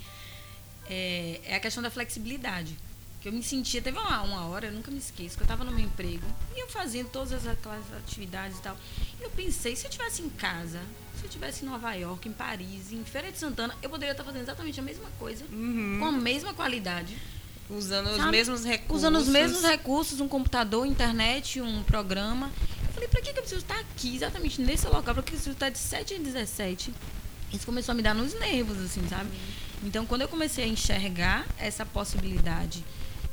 é, 0.90 1.40
é 1.44 1.56
a 1.56 1.60
questão 1.60 1.82
da 1.82 1.90
flexibilidade. 1.90 2.76
Que 3.20 3.28
eu 3.28 3.34
me 3.34 3.44
sentia, 3.44 3.82
teve 3.82 3.98
uma, 4.00 4.22
uma 4.24 4.46
hora, 4.48 4.68
eu 4.68 4.72
nunca 4.74 4.90
me 4.90 4.98
esqueço, 4.98 5.36
que 5.38 5.42
eu 5.44 5.46
estava 5.46 5.64
no 5.64 5.72
meu 5.72 5.86
emprego 5.86 6.26
e 6.56 6.60
eu 6.60 6.68
fazendo 6.70 7.10
todas 7.10 7.32
as- 7.34 7.46
aquelas 7.48 7.84
atividades 7.94 8.58
e 8.58 8.62
tal. 8.62 8.76
E 9.20 9.24
eu 9.24 9.30
pensei, 9.32 9.76
se 9.76 9.86
eu 9.86 9.90
estivesse 9.90 10.24
em 10.24 10.30
casa, 10.30 10.80
se 11.16 11.24
eu 11.24 11.28
estivesse 11.28 11.64
em 11.64 11.68
Nova 11.68 11.94
York, 11.94 12.28
em 12.28 12.34
Paris, 12.34 12.92
em 12.92 13.04
Feira 13.04 13.32
de 13.32 13.38
Santana, 13.38 13.76
eu 13.82 13.90
poderia 13.92 14.12
estar 14.14 14.24
fazendo 14.24 14.42
exatamente 14.42 14.80
a 14.80 14.84
mesma 14.84 15.08
coisa, 15.20 15.46
com 16.00 16.06
a 16.06 16.12
mesma 16.12 16.52
qualidade. 16.54 17.16
Usando 17.78 18.08
os 18.08 18.18
sabe? 18.18 18.32
mesmos 18.32 18.66
recursos. 18.66 18.98
Usando 18.98 19.18
os 19.18 19.28
mesmos 19.28 19.64
recursos, 19.64 20.20
um 20.20 20.28
computador, 20.28 20.86
internet, 20.86 21.62
um 21.62 21.84
programa. 21.84 22.52
Eu 22.88 22.94
falei, 22.94 23.08
pra 23.08 23.22
que 23.22 23.32
que 23.32 23.40
eu 23.40 23.44
preciso 23.44 23.62
estar 23.62 23.80
aqui, 23.80 24.16
exatamente 24.16 24.62
nesse 24.62 24.86
local? 24.88 25.14
Pra 25.14 25.24
que 25.24 25.32
eu 25.32 25.36
preciso 25.36 25.52
estar 25.52 25.70
de 25.70 25.78
7 25.78 26.16
a 26.16 26.18
17 26.18 26.94
Isso 27.54 27.66
começou 27.66 27.94
a 27.94 27.96
me 27.96 28.02
dar 28.02 28.14
nos 28.14 28.34
nervos, 28.38 28.78
assim, 28.80 29.08
sabe? 29.08 29.30
Então, 29.84 30.06
quando 30.06 30.22
eu 30.22 30.28
comecei 30.28 30.64
a 30.64 30.68
enxergar 30.68 31.48
essa 31.58 31.86
possibilidade 31.86 32.84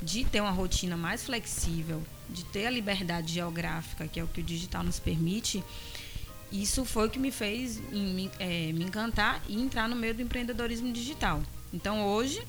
de 0.01 0.25
ter 0.25 0.41
uma 0.41 0.51
rotina 0.53 0.97
mais 0.97 1.25
flexível, 1.25 2.03
de 2.31 2.45
ter 2.45 2.67
a 2.67 2.71
liberdade 2.71 3.35
geográfica, 3.35 4.07
que 4.07 4.21
é 4.21 4.25
o 4.25 4.29
que 4.29 4.41
o 4.41 4.45
digital 4.45 4.83
nos 4.85 5.01
permite, 5.01 5.63
isso 6.51 6.85
foi 6.85 7.09
o 7.09 7.11
que 7.11 7.19
me 7.19 7.31
fez 7.31 7.79
me, 7.91 8.31
é, 8.39 8.73
me 8.73 8.85
encantar 8.85 9.43
e 9.49 9.61
entrar 9.61 9.89
no 9.89 9.97
meio 9.97 10.15
do 10.15 10.23
empreendedorismo 10.23 10.93
digital. 10.93 11.43
Então, 11.73 12.07
hoje, 12.07 12.43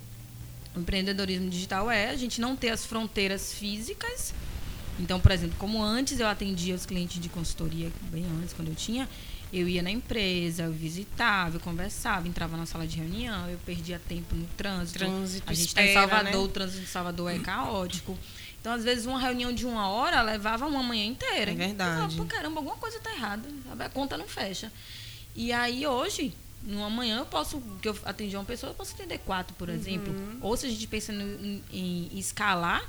o 0.76 0.80
empreendedorismo 0.80 1.50
digital 1.50 1.90
é 1.90 2.10
a 2.10 2.16
gente 2.16 2.40
não 2.40 2.56
ter 2.56 2.70
as 2.70 2.86
fronteiras 2.86 3.54
físicas. 3.54 4.34
Então, 5.00 5.20
por 5.20 5.32
exemplo, 5.32 5.56
como 5.58 5.82
antes 5.82 6.20
eu 6.20 6.28
atendia 6.28 6.76
os 6.76 6.86
clientes 6.86 7.20
de 7.20 7.30
consultoria, 7.30 7.92
bem 8.12 8.26
antes, 8.42 8.54
quando 8.54 8.68
eu 8.68 8.76
tinha, 8.76 9.08
eu 9.52 9.68
ia 9.68 9.82
na 9.82 9.90
empresa, 9.90 10.64
eu 10.64 10.72
visitava, 10.72 11.56
eu 11.56 11.60
conversava, 11.60 12.28
entrava 12.28 12.56
na 12.56 12.66
sala 12.66 12.86
de 12.86 12.98
reunião, 12.98 13.50
eu 13.50 13.58
perdia 13.66 14.00
tempo 14.08 14.36
no 14.36 14.46
trânsito. 14.58 15.00
Trânsito, 15.00 15.50
a 15.50 15.54
gente 15.54 15.68
está 15.68 15.84
em 15.84 15.94
Salvador, 15.94 16.32
né? 16.32 16.38
o 16.38 16.48
trânsito 16.48 16.82
de 16.82 16.88
Salvador 16.88 17.32
é 17.32 17.40
caótico. 17.40 18.18
Então, 18.60 18.74
às 18.74 18.84
vezes, 18.84 19.06
uma 19.06 19.20
reunião 19.20 19.54
de 19.54 19.66
uma 19.66 19.88
hora 19.88 20.22
levava 20.22 20.68
uma 20.68 20.84
manhã 20.84 21.06
inteira. 21.06 21.52
É 21.52 21.56
verdade. 21.56 21.92
Eu 21.92 21.96
falava, 21.96 22.16
Pô, 22.16 22.26
caramba, 22.26 22.60
alguma 22.60 22.76
coisa 22.76 22.98
está 22.98 23.12
errada. 23.12 23.50
A 23.80 23.90
conta 23.90 24.18
não 24.18 24.28
fecha. 24.28 24.72
E 25.34 25.54
aí, 25.54 25.88
hoje, 25.88 26.34
numa 26.64 26.90
manhã, 26.90 27.20
eu 27.20 27.26
posso, 27.26 27.62
que 27.82 27.88
eu 27.90 27.98
atendi 28.06 28.36
uma 28.36 28.46
pessoa, 28.46 28.72
eu 28.72 28.76
posso 28.76 28.94
atender 28.94 29.18
quatro, 29.20 29.56
por 29.56 29.70
exemplo. 29.70 30.14
Ou 30.42 30.56
se 30.58 30.66
a 30.66 30.70
gente 30.70 30.86
pensa 30.88 31.12
no- 31.14 31.62
em, 31.72 32.10
em 32.12 32.20
escalar, 32.20 32.84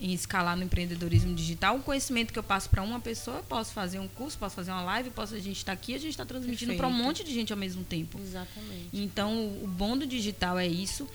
em 0.00 0.12
escalar 0.12 0.56
no 0.56 0.64
empreendedorismo 0.64 1.32
digital, 1.34 1.76
o 1.76 1.82
conhecimento 1.82 2.32
que 2.32 2.38
eu 2.38 2.42
passo 2.42 2.68
para 2.68 2.82
uma 2.82 2.98
pessoa, 2.98 3.36
eu 3.38 3.44
posso 3.44 3.72
fazer 3.72 3.98
um 4.00 4.08
curso, 4.08 4.36
posso 4.38 4.56
fazer 4.56 4.72
uma 4.72 4.82
live, 4.82 5.10
posso, 5.10 5.34
a 5.34 5.38
gente 5.38 5.58
está 5.58 5.72
aqui, 5.72 5.94
a 5.94 5.98
gente 5.98 6.10
está 6.10 6.24
transmitindo 6.24 6.72
para 6.78 6.88
um 6.88 6.92
monte 6.92 7.22
de 7.22 7.32
gente 7.32 7.52
ao 7.52 7.58
mesmo 7.58 7.84
tempo. 7.84 8.18
Exatamente. 8.20 8.88
Então, 8.92 9.36
o 9.36 9.64
o 9.64 9.66
bom 9.68 9.96
do 9.96 10.06
digital 10.06 10.58
é 10.58 10.66
isso. 10.66 11.08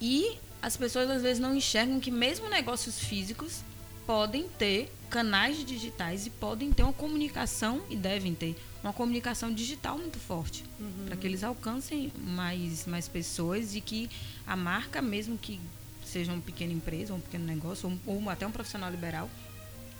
E 0.00 0.36
as 0.60 0.76
pessoas 0.76 1.08
às 1.10 1.22
vezes 1.22 1.38
não 1.40 1.54
enxergam 1.54 2.00
que 2.00 2.10
mesmo 2.10 2.48
negócios 2.48 2.98
físicos 2.98 3.60
podem 4.06 4.48
ter 4.48 4.92
canais 5.08 5.64
digitais 5.64 6.26
e 6.26 6.30
podem 6.30 6.72
ter 6.72 6.82
uma 6.82 6.92
comunicação 6.92 7.80
e 7.88 7.94
devem 7.96 8.34
ter 8.34 8.56
uma 8.82 8.92
comunicação 8.92 9.52
digital 9.52 9.96
muito 9.96 10.18
forte 10.18 10.64
para 11.06 11.16
que 11.16 11.26
eles 11.26 11.44
alcancem 11.44 12.12
mais 12.18 12.86
mais 12.86 13.08
pessoas 13.08 13.74
e 13.76 13.80
que 13.80 14.10
a 14.46 14.56
marca 14.56 15.00
mesmo 15.00 15.38
que 15.38 15.60
seja 16.04 16.32
uma 16.32 16.42
pequena 16.42 16.72
empresa, 16.72 17.14
um 17.14 17.20
pequeno 17.20 17.44
negócio 17.44 17.98
ou, 18.06 18.16
ou 18.16 18.30
até 18.30 18.46
um 18.46 18.50
profissional 18.50 18.90
liberal, 18.90 19.30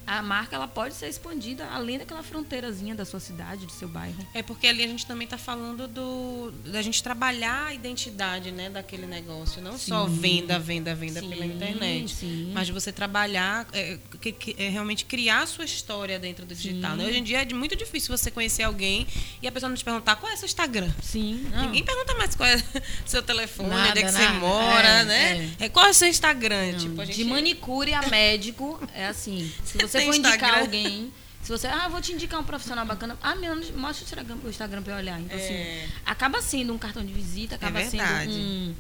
a 0.07 0.23
marca 0.23 0.57
ela 0.57 0.67
pode 0.69 0.95
ser 0.95 1.09
expandida 1.09 1.67
além 1.69 1.99
daquela 1.99 2.23
fronteirazinha 2.23 2.95
da 2.95 3.05
sua 3.05 3.21
cidade, 3.21 3.67
do 3.67 3.73
seu 3.73 3.89
bairro. 3.89 4.27
É 4.35 4.43
porque 4.43 4.67
ali 4.67 4.83
a 4.83 4.87
gente 4.87 5.07
também 5.07 5.25
está 5.25 5.39
falando 5.39 5.87
do 5.89 6.53
da 6.67 6.83
gente 6.83 7.03
trabalhar 7.03 7.67
a 7.67 7.75
identidade, 7.75 8.51
né, 8.51 8.69
daquele 8.71 9.07
negócio, 9.07 9.61
não 9.63 9.79
só 9.79 10.07
Sim. 10.09 10.15
venda, 10.19 10.59
venda, 10.59 10.95
venda 10.95 11.21
Sim, 11.21 11.29
pela 11.29 11.47
internet, 11.47 12.15
sim. 12.15 12.51
mas 12.55 12.69
você 12.69 12.91
trabalhar, 12.93 13.67
é, 13.73 13.99
que- 14.21 14.33
que- 14.33 14.57
é, 14.59 14.69
realmente 14.69 15.05
criar 15.05 15.43
a 15.43 15.47
sua 15.47 15.65
história 15.65 16.19
dentro 16.19 16.45
do 16.45 16.55
digital. 16.55 16.97
né? 16.97 17.05
Hoje 17.07 17.19
em 17.19 17.23
dia 17.23 17.43
é 17.43 17.55
muito 17.55 17.77
difícil 17.77 18.17
você 18.17 18.31
conhecer 18.31 18.63
alguém 18.65 19.07
e 19.41 19.47
a 19.49 19.53
pessoa 19.53 19.69
não 19.69 19.77
te 19.77 19.85
perguntar 19.85 20.17
qual 20.17 20.31
é 20.33 20.37
seu 20.37 20.47
Instagram. 20.47 20.91
Sim, 21.03 21.47
Ninguém 21.61 21.85
pergunta 21.85 22.15
mais 22.15 22.35
qual 22.35 22.49
é 22.49 22.63
seu 23.07 23.23
telefone, 23.23 23.71
onde 23.71 23.89
é 23.89 23.93
que 23.93 24.03
Nada, 24.03 24.13
você 24.13 24.25
nada. 24.25 24.39
mora, 24.39 24.89
É, 24.89 25.05
né? 25.05 25.51
É. 25.61 25.69
Qual 25.69 25.87
é 25.87 25.91
o 25.91 25.95
seu 25.95 26.09
Instagram? 26.09 26.73
Não, 26.73 26.79
tipo, 26.79 27.05
gente... 27.05 27.17
De 27.17 27.25
manicure 27.25 27.95
a 27.95 28.03
médico, 28.09 28.81
é 28.95 29.07
assim. 29.07 29.51
Se 29.65 29.79
você 29.79 29.92
Tem 29.99 30.07
for 30.09 30.15
indicar 30.17 30.35
Instagram? 30.37 30.61
alguém, 30.61 31.13
se 31.43 31.49
você, 31.51 31.67
ah, 31.67 31.89
vou 31.89 32.01
te 32.01 32.13
indicar 32.13 32.41
um 32.41 32.45
profissional 32.45 32.85
bacana, 32.87 33.17
ah, 33.23 33.35
meu, 33.35 33.55
mostra 33.77 34.05
o 34.05 34.07
Instagram, 34.07 34.37
o 34.45 34.49
Instagram 34.49 34.83
pra 34.83 34.93
eu 34.95 34.99
olhar. 34.99 35.21
Então, 35.21 35.37
É. 35.39 35.45
assim, 35.85 35.93
acaba 36.07 36.41
sendo 36.43 36.73
um 36.73 36.79
cartão 36.79 37.05
de 37.05 37.13
visita, 37.13 37.55
acaba 37.57 37.81
verdade. 37.81 38.33
sendo 38.33 38.43
um, 38.43 38.75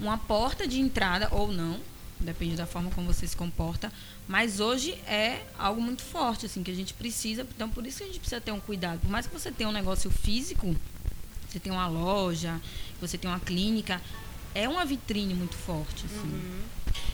uma 0.00 0.18
porta 0.18 0.66
de 0.66 0.80
entrada, 0.80 1.28
ou 1.30 1.52
não, 1.52 1.78
depende 2.18 2.56
da 2.56 2.66
forma 2.66 2.90
como 2.90 3.12
você 3.12 3.26
se 3.26 3.36
comporta. 3.36 3.92
Mas 4.28 4.60
hoje 4.60 4.92
é 5.06 5.42
algo 5.58 5.80
muito 5.80 6.02
forte, 6.02 6.46
assim, 6.46 6.62
que 6.62 6.70
a 6.70 6.74
gente 6.74 6.94
precisa. 6.94 7.42
Então, 7.54 7.68
por 7.68 7.86
isso 7.86 7.98
que 7.98 8.04
a 8.04 8.06
gente 8.06 8.20
precisa 8.20 8.40
ter 8.40 8.52
um 8.52 8.60
cuidado. 8.60 9.00
Por 9.00 9.10
mais 9.10 9.26
que 9.26 9.32
você 9.32 9.50
tenha 9.50 9.68
um 9.68 9.72
negócio 9.72 10.10
físico, 10.10 10.76
você 11.48 11.58
tem 11.58 11.72
uma 11.72 11.88
loja, 11.88 12.60
você 13.00 13.16
tem 13.18 13.28
uma 13.30 13.40
clínica, 13.40 14.00
é 14.54 14.68
uma 14.68 14.84
vitrine 14.84 15.34
muito 15.34 15.56
forte, 15.56 16.04
assim. 16.06 16.60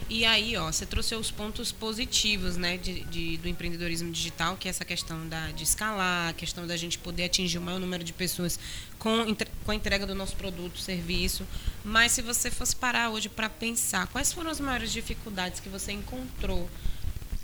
E 0.09 0.25
aí, 0.25 0.57
ó, 0.57 0.71
você 0.71 0.87
trouxe 0.87 1.15
os 1.17 1.31
pontos 1.33 1.73
positivos, 1.73 2.57
né, 2.57 2.77
de, 2.79 3.01
de- 3.07 3.37
do 3.39 3.49
empreendedorismo 3.49 4.11
digital, 4.13 4.57
que 4.57 4.69
é 4.69 4.71
essa 4.71 4.85
questão 4.85 5.29
da, 5.29 5.51
de 5.51 5.65
escalar, 5.65 6.29
a 6.29 6.33
questão 6.33 6.65
da 6.67 6.77
gente 6.77 6.97
poder 6.97 7.25
atingir 7.25 7.59
o 7.59 7.61
maior 7.61 7.81
número 7.81 8.05
de 8.05 8.13
pessoas 8.13 8.59
com, 9.01 9.35
com 9.65 9.71
a 9.73 9.75
entrega 9.75 10.07
do 10.07 10.15
nosso 10.15 10.37
produto, 10.37 10.79
serviço. 10.79 11.45
Mas 11.85 12.13
se 12.13 12.23
você 12.23 12.51
fosse 12.53 12.75
parar 12.77 13.11
hoje 13.11 13.29
para 13.29 13.51
pensar, 13.51 14.07
quais 14.07 14.33
foram 14.33 14.49
as 14.51 14.61
maiores 14.61 14.93
dificuldades 14.93 15.59
que 15.59 15.69
você 15.69 15.91
encontrou 15.93 16.71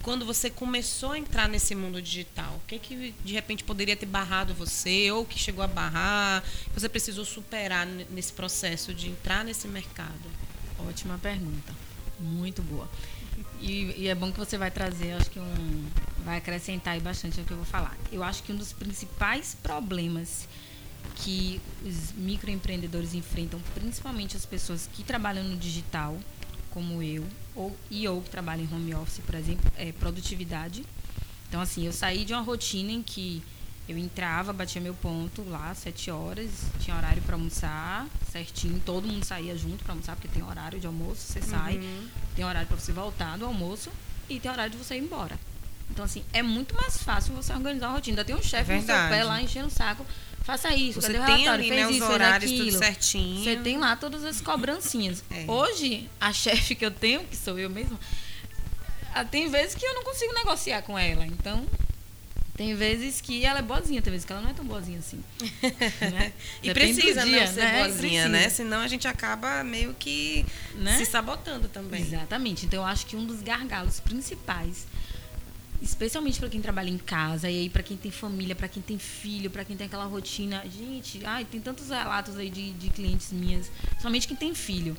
quando 0.02 0.26
você 0.26 0.50
começou 0.50 1.12
a 1.12 1.18
entrar 1.18 1.48
nesse 1.48 1.74
mundo 1.74 2.02
digital? 2.02 2.56
O 2.56 2.66
que 2.66 2.78
que 2.78 3.14
de 3.24 3.32
repente 3.32 3.62
poderia 3.62 3.96
ter 3.96 4.06
barrado 4.06 4.52
você 4.52 5.10
ou 5.12 5.24
que 5.24 5.38
chegou 5.38 5.62
a 5.62 5.68
barrar, 5.68 6.42
você 6.74 6.88
precisou 6.88 7.24
superar 7.24 7.86
nesse 7.86 8.32
processo 8.32 8.92
de 8.92 9.08
entrar 9.08 9.44
nesse 9.44 9.68
mercado? 9.68 10.30
Ótima 10.88 11.18
pergunta. 11.18 11.72
Muito 12.18 12.62
boa. 12.62 12.88
E, 13.60 13.94
e 13.96 14.08
é 14.08 14.14
bom 14.14 14.32
que 14.32 14.38
você 14.38 14.58
vai 14.58 14.70
trazer, 14.70 15.12
acho 15.12 15.30
que 15.30 15.38
um. 15.38 15.84
Vai 16.24 16.38
acrescentar 16.38 16.94
aí 16.94 17.00
bastante 17.00 17.40
ao 17.40 17.46
que 17.46 17.52
eu 17.52 17.56
vou 17.56 17.66
falar. 17.66 17.96
Eu 18.10 18.22
acho 18.22 18.42
que 18.42 18.52
um 18.52 18.56
dos 18.56 18.72
principais 18.72 19.56
problemas 19.60 20.48
que 21.16 21.60
os 21.84 22.12
microempreendedores 22.12 23.14
enfrentam, 23.14 23.60
principalmente 23.74 24.36
as 24.36 24.46
pessoas 24.46 24.88
que 24.92 25.02
trabalham 25.02 25.44
no 25.44 25.56
digital, 25.56 26.18
como 26.70 27.02
eu, 27.02 27.24
ou, 27.54 27.76
e 27.90 28.06
ou 28.08 28.22
que 28.22 28.30
trabalham 28.30 28.64
em 28.64 28.74
home 28.74 28.94
office, 28.94 29.20
por 29.24 29.34
exemplo, 29.34 29.70
é 29.76 29.92
produtividade. 29.92 30.84
Então, 31.48 31.60
assim, 31.60 31.86
eu 31.86 31.92
saí 31.92 32.24
de 32.24 32.32
uma 32.32 32.42
rotina 32.42 32.90
em 32.92 33.02
que 33.02 33.42
eu 33.88 33.98
entrava, 33.98 34.52
batia 34.52 34.80
meu 34.80 34.94
ponto 34.94 35.42
lá, 35.48 35.74
sete 35.74 36.10
horas, 36.10 36.50
tinha 36.80 36.96
horário 36.96 37.20
para 37.22 37.34
almoçar, 37.34 38.06
certinho, 38.30 38.80
todo 38.84 39.06
mundo 39.06 39.24
saía 39.24 39.56
junto 39.56 39.84
para 39.84 39.92
almoçar, 39.92 40.14
porque 40.16 40.28
tem 40.28 40.42
horário 40.42 40.80
de 40.80 40.86
almoço, 40.86 41.20
você 41.20 41.42
sai, 41.42 41.80
tem 42.34 42.44
horário 42.44 42.68
para 42.68 42.76
você 42.76 42.92
voltar 42.92 43.36
do 43.36 43.44
almoço 43.44 43.90
e 44.30 44.38
tem 44.40 44.50
horário 44.50 44.70
de 44.72 44.78
você 44.78 44.94
ir 44.94 45.00
embora. 45.02 45.38
Então, 45.90 46.04
assim, 46.06 46.24
é 46.32 46.42
muito 46.42 46.74
mais 46.74 46.96
fácil 47.02 47.34
você 47.34 47.52
organizar 47.52 47.88
a 47.88 47.90
rotina. 47.90 48.14
Ainda 48.14 48.24
tem 48.24 48.34
um 48.34 48.42
chefe 48.42 48.72
no 48.72 48.80
seu 48.86 48.94
pé 49.10 49.24
lá 49.24 49.42
enchendo 49.42 49.66
o 49.66 49.70
saco. 49.70 50.06
Faça 50.44 50.74
isso, 50.74 51.00
Você 51.00 51.12
cadê 51.12 51.18
o 51.20 51.26
tem 51.26 51.44
relatório? 51.44 51.52
ali, 51.64 51.68
Fez 51.68 51.81
né, 51.81 51.87
os 51.87 51.90
isso, 51.96 52.00
fez 52.07 52.14
horários, 52.14 52.50
tudo 52.50 52.61
aquilo. 52.62 52.78
certinho. 52.78 53.44
Você 53.44 53.57
tem 53.57 53.78
lá 53.78 53.94
todas 53.96 54.24
as 54.24 54.40
cobrancinhas. 54.40 55.22
É. 55.31 55.44
Hoje, 55.50 56.09
a 56.20 56.33
chefe 56.33 56.74
que 56.74 56.85
eu 56.85 56.90
tenho, 56.90 57.24
que 57.24 57.37
sou 57.37 57.59
eu 57.59 57.70
mesma, 57.70 57.98
ah, 59.14 59.24
tem 59.24 59.48
vezes 59.48 59.74
que 59.74 59.85
eu 59.87 59.94
não 59.94 60.02
consigo 60.02 60.33
negociar 60.35 60.83
com 60.83 60.98
ela. 60.98 61.24
Então, 61.26 61.64
tem 62.57 62.74
vezes 62.74 63.20
que 63.20 63.44
ela 63.44 63.61
é 63.61 63.62
boazinha, 63.62 64.02
tem 64.02 64.11
vezes 64.11 64.24
que 64.26 64.33
ela 64.33 64.42
não 64.42 64.50
é 64.50 64.52
tão 64.55 64.64
boazinha 64.64 64.98
assim. 64.98 65.22
né? 66.12 66.33
E 66.62 66.72
precisa 66.72 67.24
dia, 67.24 67.46
não 67.46 67.52
ser 67.52 67.61
né? 67.64 67.78
boazinha, 67.78 68.28
né? 68.28 68.48
Senão 68.48 68.81
a 68.81 68.88
gente 68.88 69.07
acaba 69.07 69.62
meio 69.62 69.94
que 69.98 70.44
Né? 70.74 70.96
se 70.98 71.07
sabotando 71.07 71.68
também. 71.68 72.02
Exatamente. 72.02 72.66
Então 72.66 72.81
eu 72.81 72.87
acho 72.87 73.07
que 73.07 73.16
um 73.16 73.24
dos 73.24 73.40
gargalos 73.42 74.00
principais, 74.00 74.87
especialmente 75.83 76.38
para 76.38 76.49
quem 76.49 76.61
trabalha 76.61 76.88
em 76.88 76.97
casa 76.97 77.51
e 77.51 77.59
aí 77.59 77.68
para 77.68 77.83
quem 77.83 77.97
tem 77.97 78.11
família, 78.11 78.55
para 78.55 78.68
quem 78.68 78.83
tem 78.83 78.99
filho, 78.99 79.51
para 79.51 79.64
quem 79.64 79.77
tem 79.77 79.87
aquela 79.87 80.05
rotina, 80.05 80.62
gente, 80.64 81.25
ai, 81.25 81.45
tem 81.45 81.61
tantos 81.61 81.88
relatos 81.88 82.37
aí 82.37 82.49
de, 82.49 82.71
de 82.73 82.88
clientes 82.88 83.33
minhas, 83.33 83.71
somente 84.01 84.29
quem 84.29 84.37
tem 84.37 84.55
filho. 84.55 84.97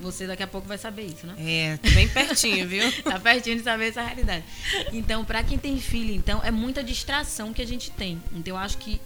Você 0.00 0.26
daqui 0.26 0.42
a 0.42 0.46
pouco 0.46 0.66
vai 0.66 0.78
saber 0.78 1.04
isso, 1.04 1.26
né? 1.26 1.34
É, 1.38 1.76
tô 1.76 1.90
bem 1.90 2.08
pertinho, 2.08 2.66
viu? 2.66 2.90
tá 3.04 3.20
pertinho 3.20 3.56
de 3.56 3.62
saber 3.62 3.88
essa 3.88 4.02
realidade. 4.02 4.44
Então, 4.92 5.24
para 5.24 5.42
quem 5.44 5.58
tem 5.58 5.78
filho, 5.78 6.14
então, 6.14 6.40
é 6.42 6.50
muita 6.50 6.82
distração 6.82 7.52
que 7.52 7.60
a 7.60 7.66
gente 7.66 7.90
tem. 7.90 8.20
Então, 8.32 8.54
eu 8.54 8.58
acho 8.58 8.78
que 8.78 9.00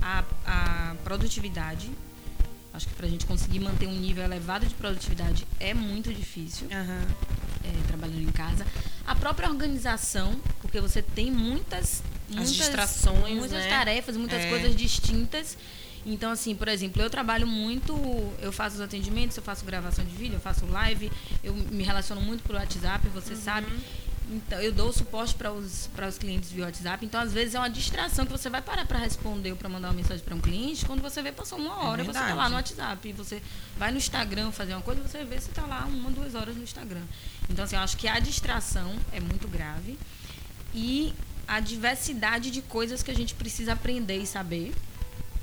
a, 0.00 0.24
a 0.44 0.96
produtividade, 1.04 1.90
acho 2.72 2.86
que 2.88 2.94
para 2.94 3.06
a 3.06 3.08
gente 3.10 3.26
conseguir 3.26 3.60
manter 3.60 3.86
um 3.86 3.94
nível 3.94 4.24
elevado 4.24 4.66
de 4.66 4.74
produtividade 4.74 5.46
é 5.60 5.74
muito 5.74 6.12
difícil, 6.12 6.66
Aham. 6.72 7.06
é, 7.64 7.86
trabalhando 7.86 8.22
em 8.22 8.32
casa. 8.32 8.66
A 9.06 9.14
própria 9.14 9.48
organização, 9.48 10.40
porque 10.60 10.80
você 10.80 11.02
tem 11.02 11.30
muitas, 11.30 12.02
muitas 12.28 12.54
distrações, 12.54 13.34
muitas 13.36 13.64
né? 13.64 13.68
tarefas, 13.68 14.16
muitas 14.16 14.40
É. 14.42 14.48
coisas 14.48 14.74
distintas. 14.74 15.56
Então, 16.04 16.32
assim, 16.32 16.54
por 16.56 16.66
exemplo, 16.66 17.00
eu 17.00 17.08
trabalho 17.08 17.46
muito, 17.46 17.94
eu 18.40 18.50
faço 18.50 18.74
os 18.76 18.80
atendimentos, 18.80 19.36
eu 19.36 19.42
faço 19.42 19.64
gravação 19.64 20.04
de 20.04 20.14
vídeo, 20.16 20.34
eu 20.34 20.40
faço 20.40 20.66
live, 20.66 21.12
eu 21.44 21.54
me 21.54 21.84
relaciono 21.84 22.20
muito 22.20 22.42
por 22.42 22.56
WhatsApp, 22.56 23.06
você 23.10 23.36
sabe. 23.36 23.68
Então, 24.30 24.60
eu 24.60 24.72
dou 24.72 24.92
suporte 24.92 25.34
para 25.34 25.52
os, 25.52 25.90
os 26.08 26.18
clientes 26.18 26.50
via 26.50 26.64
WhatsApp. 26.64 27.04
Então, 27.04 27.20
às 27.20 27.32
vezes, 27.32 27.54
é 27.54 27.58
uma 27.58 27.68
distração 27.68 28.24
que 28.24 28.32
você 28.32 28.48
vai 28.48 28.62
parar 28.62 28.86
para 28.86 28.98
responder 28.98 29.50
ou 29.50 29.56
para 29.56 29.68
mandar 29.68 29.88
uma 29.88 29.94
mensagem 29.94 30.24
para 30.24 30.34
um 30.34 30.40
cliente. 30.40 30.86
Quando 30.86 31.02
você 31.02 31.22
vê, 31.22 31.32
passou 31.32 31.58
uma 31.58 31.84
hora, 31.84 32.02
você 32.02 32.18
está 32.18 32.34
lá 32.34 32.48
no 32.48 32.56
WhatsApp. 32.56 33.12
Você 33.12 33.42
vai 33.76 33.90
no 33.90 33.98
Instagram 33.98 34.50
fazer 34.52 34.74
uma 34.74 34.82
coisa, 34.82 35.02
você 35.02 35.24
vê, 35.24 35.38
você 35.38 35.50
está 35.50 35.66
lá 35.66 35.84
uma, 35.86 36.10
duas 36.10 36.34
horas 36.34 36.56
no 36.56 36.62
Instagram. 36.62 37.02
Então, 37.50 37.64
assim, 37.64 37.76
eu 37.76 37.82
acho 37.82 37.96
que 37.96 38.08
a 38.08 38.18
distração 38.18 38.94
é 39.12 39.20
muito 39.20 39.48
grave. 39.48 39.98
E 40.74 41.12
a 41.46 41.60
diversidade 41.60 42.50
de 42.50 42.62
coisas 42.62 43.02
que 43.02 43.10
a 43.10 43.14
gente 43.14 43.34
precisa 43.34 43.72
aprender 43.72 44.16
e 44.16 44.26
saber. 44.26 44.72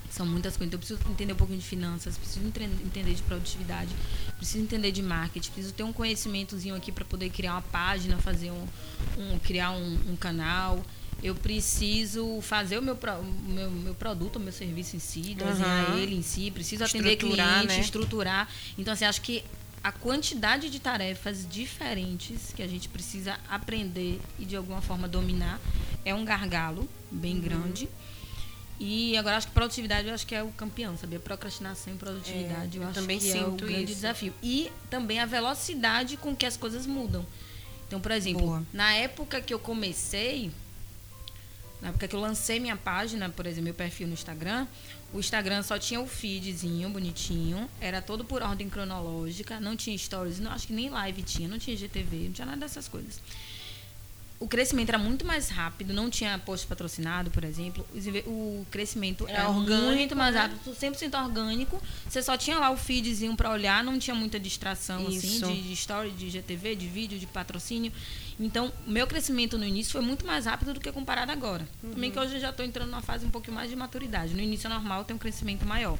São 0.09 0.25
muitas 0.25 0.57
coisas. 0.57 0.67
Então, 0.67 0.77
eu 0.77 0.79
preciso 0.79 1.11
entender 1.11 1.33
um 1.33 1.35
pouquinho 1.35 1.59
de 1.59 1.65
finanças, 1.65 2.17
preciso 2.17 2.45
entender 2.45 3.13
de 3.13 3.21
produtividade, 3.23 3.89
preciso 4.37 4.63
entender 4.63 4.91
de 4.91 5.01
marketing, 5.03 5.51
preciso 5.51 5.73
ter 5.73 5.83
um 5.83 5.93
conhecimentozinho 5.93 6.75
aqui 6.75 6.91
para 6.91 7.05
poder 7.05 7.29
criar 7.29 7.53
uma 7.53 7.61
página, 7.61 8.17
fazer 8.17 8.51
um, 8.51 8.67
um- 9.17 9.39
criar 9.39 9.71
um, 9.71 9.99
um 10.11 10.15
canal. 10.15 10.83
Eu 11.21 11.35
preciso 11.35 12.39
fazer 12.41 12.77
o 12.79 12.81
meu, 12.81 12.97
meu, 13.47 13.69
meu 13.69 13.93
produto, 13.93 14.37
o 14.37 14.39
meu 14.39 14.53
serviço 14.53 14.95
em 14.95 14.99
si, 14.99 15.35
desenhar 15.35 15.89
Aham. 15.89 15.97
ele 15.97 16.15
em 16.15 16.21
si, 16.21 16.49
preciso 16.49 16.83
atender 16.83 17.17
cliente, 17.17 17.67
né? 17.67 17.79
estruturar. 17.81 18.49
Então, 18.77 18.93
assim, 18.93 19.05
acho 19.05 19.21
que 19.21 19.43
a 19.83 19.91
quantidade 19.91 20.69
de 20.69 20.79
tarefas 20.79 21.45
diferentes 21.49 22.51
que 22.55 22.61
a 22.63 22.67
gente 22.67 22.89
precisa 22.89 23.37
aprender 23.49 24.19
e 24.39 24.45
de 24.45 24.55
alguma 24.55 24.81
forma 24.81 25.07
dominar 25.07 25.59
é 26.03 26.13
um 26.15 26.25
gargalo 26.25 26.87
bem 27.11 27.35
Uhum. 27.35 27.41
E 28.79 29.17
agora 29.17 29.35
acho 29.35 29.47
que 29.47 29.53
produtividade 29.53 30.07
eu 30.07 30.13
acho 30.13 30.25
que 30.25 30.33
é 30.33 30.41
o 30.41 30.51
campeão, 30.51 30.97
sabia? 30.97 31.19
Procrastinação 31.19 31.93
e 31.93 31.97
produtividade 31.97 32.77
É, 32.77 32.79
eu, 32.79 32.83
eu 32.83 32.89
acho 32.89 32.99
também 32.99 33.19
que 33.19 33.31
é 33.31 33.45
o 33.45 33.51
grande 33.51 33.83
isso. 33.83 33.95
desafio. 33.95 34.33
E 34.41 34.71
também 34.89 35.19
a 35.19 35.25
velocidade 35.25 36.15
com 36.15 36.33
que 36.33 36.45
as 36.45 36.55
coisas 36.55 36.85
mudam. 36.85 37.25
Então, 37.87 37.99
por 37.99 38.11
exemplo, 38.11 38.45
Boa. 38.45 38.63
na 38.71 38.93
época 38.93 39.41
que 39.41 39.53
eu 39.53 39.59
comecei, 39.59 40.49
na 41.81 41.89
época 41.89 42.07
que 42.07 42.15
eu 42.15 42.19
lancei 42.21 42.59
minha 42.59 42.77
página, 42.77 43.29
por 43.29 43.45
exemplo, 43.45 43.65
meu 43.65 43.73
perfil 43.73 44.07
no 44.07 44.13
Instagram, 44.13 44.65
o 45.11 45.19
Instagram 45.19 45.63
só 45.63 45.77
tinha 45.77 45.99
o 45.99 46.07
feedzinho 46.07 46.89
bonitinho, 46.89 47.69
era 47.81 48.01
todo 48.01 48.23
por 48.23 48.41
ordem 48.43 48.69
cronológica, 48.69 49.59
não 49.59 49.75
tinha 49.75 49.97
stories, 49.97 50.39
não, 50.39 50.51
acho 50.51 50.67
que 50.67 50.73
nem 50.73 50.89
live 50.89 51.21
tinha, 51.23 51.49
não 51.49 51.57
tinha 51.57 51.75
GTV, 51.75 52.25
não 52.27 52.31
tinha 52.31 52.45
nada 52.45 52.59
dessas 52.59 52.87
coisas. 52.87 53.19
O 54.39 54.47
crescimento 54.47 54.87
era 54.87 54.97
muito 54.97 55.25
mais 55.25 55.49
rápido, 55.49 55.93
não 55.93 56.09
tinha 56.09 56.39
post 56.39 56.65
patrocinado, 56.65 57.29
por 57.29 57.43
exemplo. 57.43 57.85
O 58.25 58.65
crescimento 58.71 59.27
Era 59.27 59.39
era, 59.39 59.49
orgânico, 59.49 59.97
muito 59.97 60.15
mais 60.15 60.33
né? 60.33 60.41
rápido, 60.41 60.73
100% 60.73 61.21
orgânico. 61.21 61.81
Você 62.07 62.23
só 62.23 62.37
tinha 62.37 62.57
lá 62.57 62.69
o 62.69 62.77
feedzinho 62.77 63.35
para 63.35 63.51
olhar, 63.51 63.83
não 63.83 63.99
tinha 63.99 64.15
muita 64.15 64.39
distração 64.39 65.07
assim 65.07 65.17
Isso. 65.17 65.45
de, 65.45 65.61
de 65.61 65.73
story, 65.73 66.11
de 66.11 66.29
GTV, 66.29 66.75
de 66.75 66.87
vídeo, 66.87 67.19
de 67.19 67.27
patrocínio. 67.27 67.91
Então, 68.39 68.71
meu 68.87 69.05
crescimento 69.05 69.57
no 69.57 69.65
início 69.65 69.91
foi 69.91 70.01
muito 70.01 70.25
mais 70.25 70.45
rápido 70.45 70.73
do 70.73 70.79
que 70.79 70.89
comparado 70.89 71.31
agora. 71.33 71.67
Uhum. 71.83 71.91
Também 71.91 72.09
que 72.09 72.17
hoje 72.17 72.35
eu 72.35 72.39
já 72.39 72.51
estou 72.51 72.65
entrando 72.65 72.89
numa 72.89 73.01
fase 73.01 73.25
um 73.25 73.29
pouquinho 73.29 73.55
mais 73.55 73.69
de 73.69 73.75
maturidade. 73.75 74.33
No 74.33 74.39
início 74.39 74.67
é 74.67 74.69
normal 74.69 75.03
ter 75.03 75.13
um 75.13 75.17
crescimento 75.17 75.65
maior. 75.65 75.97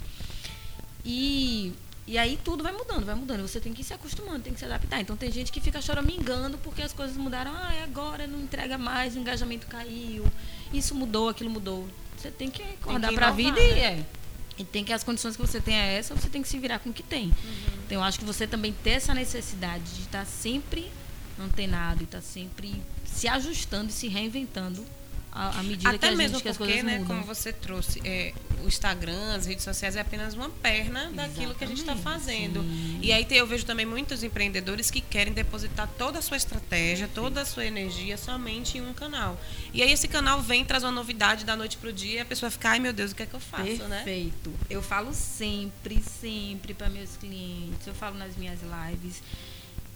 E, 1.05 1.73
e 2.09 2.17
aí 2.17 2.39
tudo 2.43 2.63
vai 2.63 2.71
mudando, 2.71 3.05
vai 3.05 3.13
mudando. 3.13 3.47
Você 3.47 3.59
tem 3.59 3.71
que 3.71 3.81
ir 3.81 3.85
se 3.85 3.93
acostumando, 3.93 4.39
tem 4.39 4.51
que 4.51 4.57
se 4.57 4.65
adaptar. 4.65 4.99
Então 4.99 5.15
tem 5.15 5.31
gente 5.31 5.51
que 5.51 5.61
fica 5.61 5.79
choramingando 5.79 6.57
porque 6.57 6.81
as 6.81 6.91
coisas 6.91 7.15
mudaram. 7.15 7.51
Ah, 7.55 7.71
é 7.71 7.83
agora 7.83 8.25
não 8.25 8.39
entrega 8.39 8.79
mais, 8.79 9.15
o 9.15 9.19
engajamento 9.19 9.67
caiu. 9.67 10.25
Isso 10.73 10.95
mudou, 10.95 11.29
aquilo 11.29 11.51
mudou. 11.51 11.87
Você 12.17 12.31
tem 12.31 12.49
que 12.49 12.63
acordar 12.63 13.13
para 13.13 13.27
a 13.27 13.31
vida 13.31 13.61
e 13.61 13.73
né? 13.73 13.79
é. 13.79 14.05
E 14.57 14.63
tem 14.63 14.83
que 14.83 14.91
as 14.91 15.03
condições 15.03 15.35
que 15.35 15.41
você 15.41 15.61
tem 15.61 15.75
é 15.75 15.97
essa, 15.99 16.15
você 16.15 16.27
tem 16.27 16.41
que 16.41 16.49
se 16.49 16.57
virar 16.57 16.79
com 16.79 16.89
o 16.89 16.93
que 16.93 17.03
tem. 17.03 17.25
Uhum. 17.25 17.33
Então 17.85 17.99
eu 17.99 18.03
acho 18.03 18.17
que 18.17 18.25
você 18.25 18.47
também 18.47 18.73
ter 18.73 18.91
essa 18.91 19.13
necessidade 19.13 19.83
de 19.83 20.01
estar 20.01 20.25
sempre 20.25 20.91
antenado 21.39 22.01
e 22.01 22.05
estar 22.05 22.21
sempre 22.21 22.81
se 23.05 23.27
ajustando 23.27 23.91
e 23.91 23.93
se 23.93 24.07
reinventando 24.07 24.83
à, 25.31 25.59
à 25.59 25.63
medida 25.63 25.89
que, 25.89 25.95
Até 25.95 26.09
a 26.09 26.15
mesmo 26.15 26.35
gente, 26.37 26.43
que 26.43 26.49
as 26.49 26.57
porque, 26.57 26.73
coisas 26.73 26.85
né, 26.91 26.99
mudam. 26.99 27.15
como 27.15 27.23
você 27.23 27.53
trouxe, 27.53 28.01
é, 28.03 28.33
o 28.63 28.67
Instagram, 28.67 29.35
as 29.35 29.45
redes 29.45 29.63
sociais 29.63 29.95
é 29.95 30.01
apenas 30.01 30.33
uma 30.33 30.49
perna 30.49 31.11
daquilo 31.13 31.55
que 31.55 31.63
a 31.63 31.67
gente 31.67 31.79
está 31.79 31.93
Exatamente, 31.93 32.23
fazendo. 32.23 32.61
sim. 32.61 32.99
E 33.01 33.11
aí 33.11 33.25
eu 33.31 33.47
vejo 33.47 33.65
também 33.65 33.85
muitos 33.85 34.23
empreendedores 34.23 34.89
que 34.91 35.01
querem 35.01 35.31
depositar 35.33 35.87
toda 35.97 36.19
a 36.19 36.21
sua 36.21 36.37
estratégia, 36.37 37.07
toda 37.13 37.41
a 37.41 37.45
sua 37.45 37.65
energia 37.65 38.17
somente 38.17 38.77
em 38.77 38.81
um 38.81 38.93
canal. 38.93 39.39
E 39.73 39.81
aí 39.81 39.91
esse 39.91 40.07
canal 40.07 40.41
vem, 40.41 40.65
traz 40.65 40.83
uma 40.83 40.91
novidade 40.91 41.45
da 41.45 41.55
noite 41.55 41.77
pro 41.77 41.93
dia 41.93 42.15
e 42.15 42.19
a 42.19 42.25
pessoa 42.25 42.49
fica, 42.49 42.69
ai 42.69 42.79
meu 42.79 42.91
Deus, 42.93 43.11
o 43.11 43.15
que 43.15 43.23
é 43.23 43.25
que 43.25 43.33
eu 43.33 43.39
faço, 43.39 43.83
né? 43.87 43.97
Perfeito. 44.03 44.53
Eu 44.69 44.81
falo 44.81 45.13
sempre, 45.13 46.01
sempre 46.01 46.73
para 46.73 46.89
meus 46.89 47.15
clientes, 47.17 47.85
eu 47.85 47.93
falo 47.93 48.17
nas 48.17 48.35
minhas 48.35 48.59
lives 48.61 49.21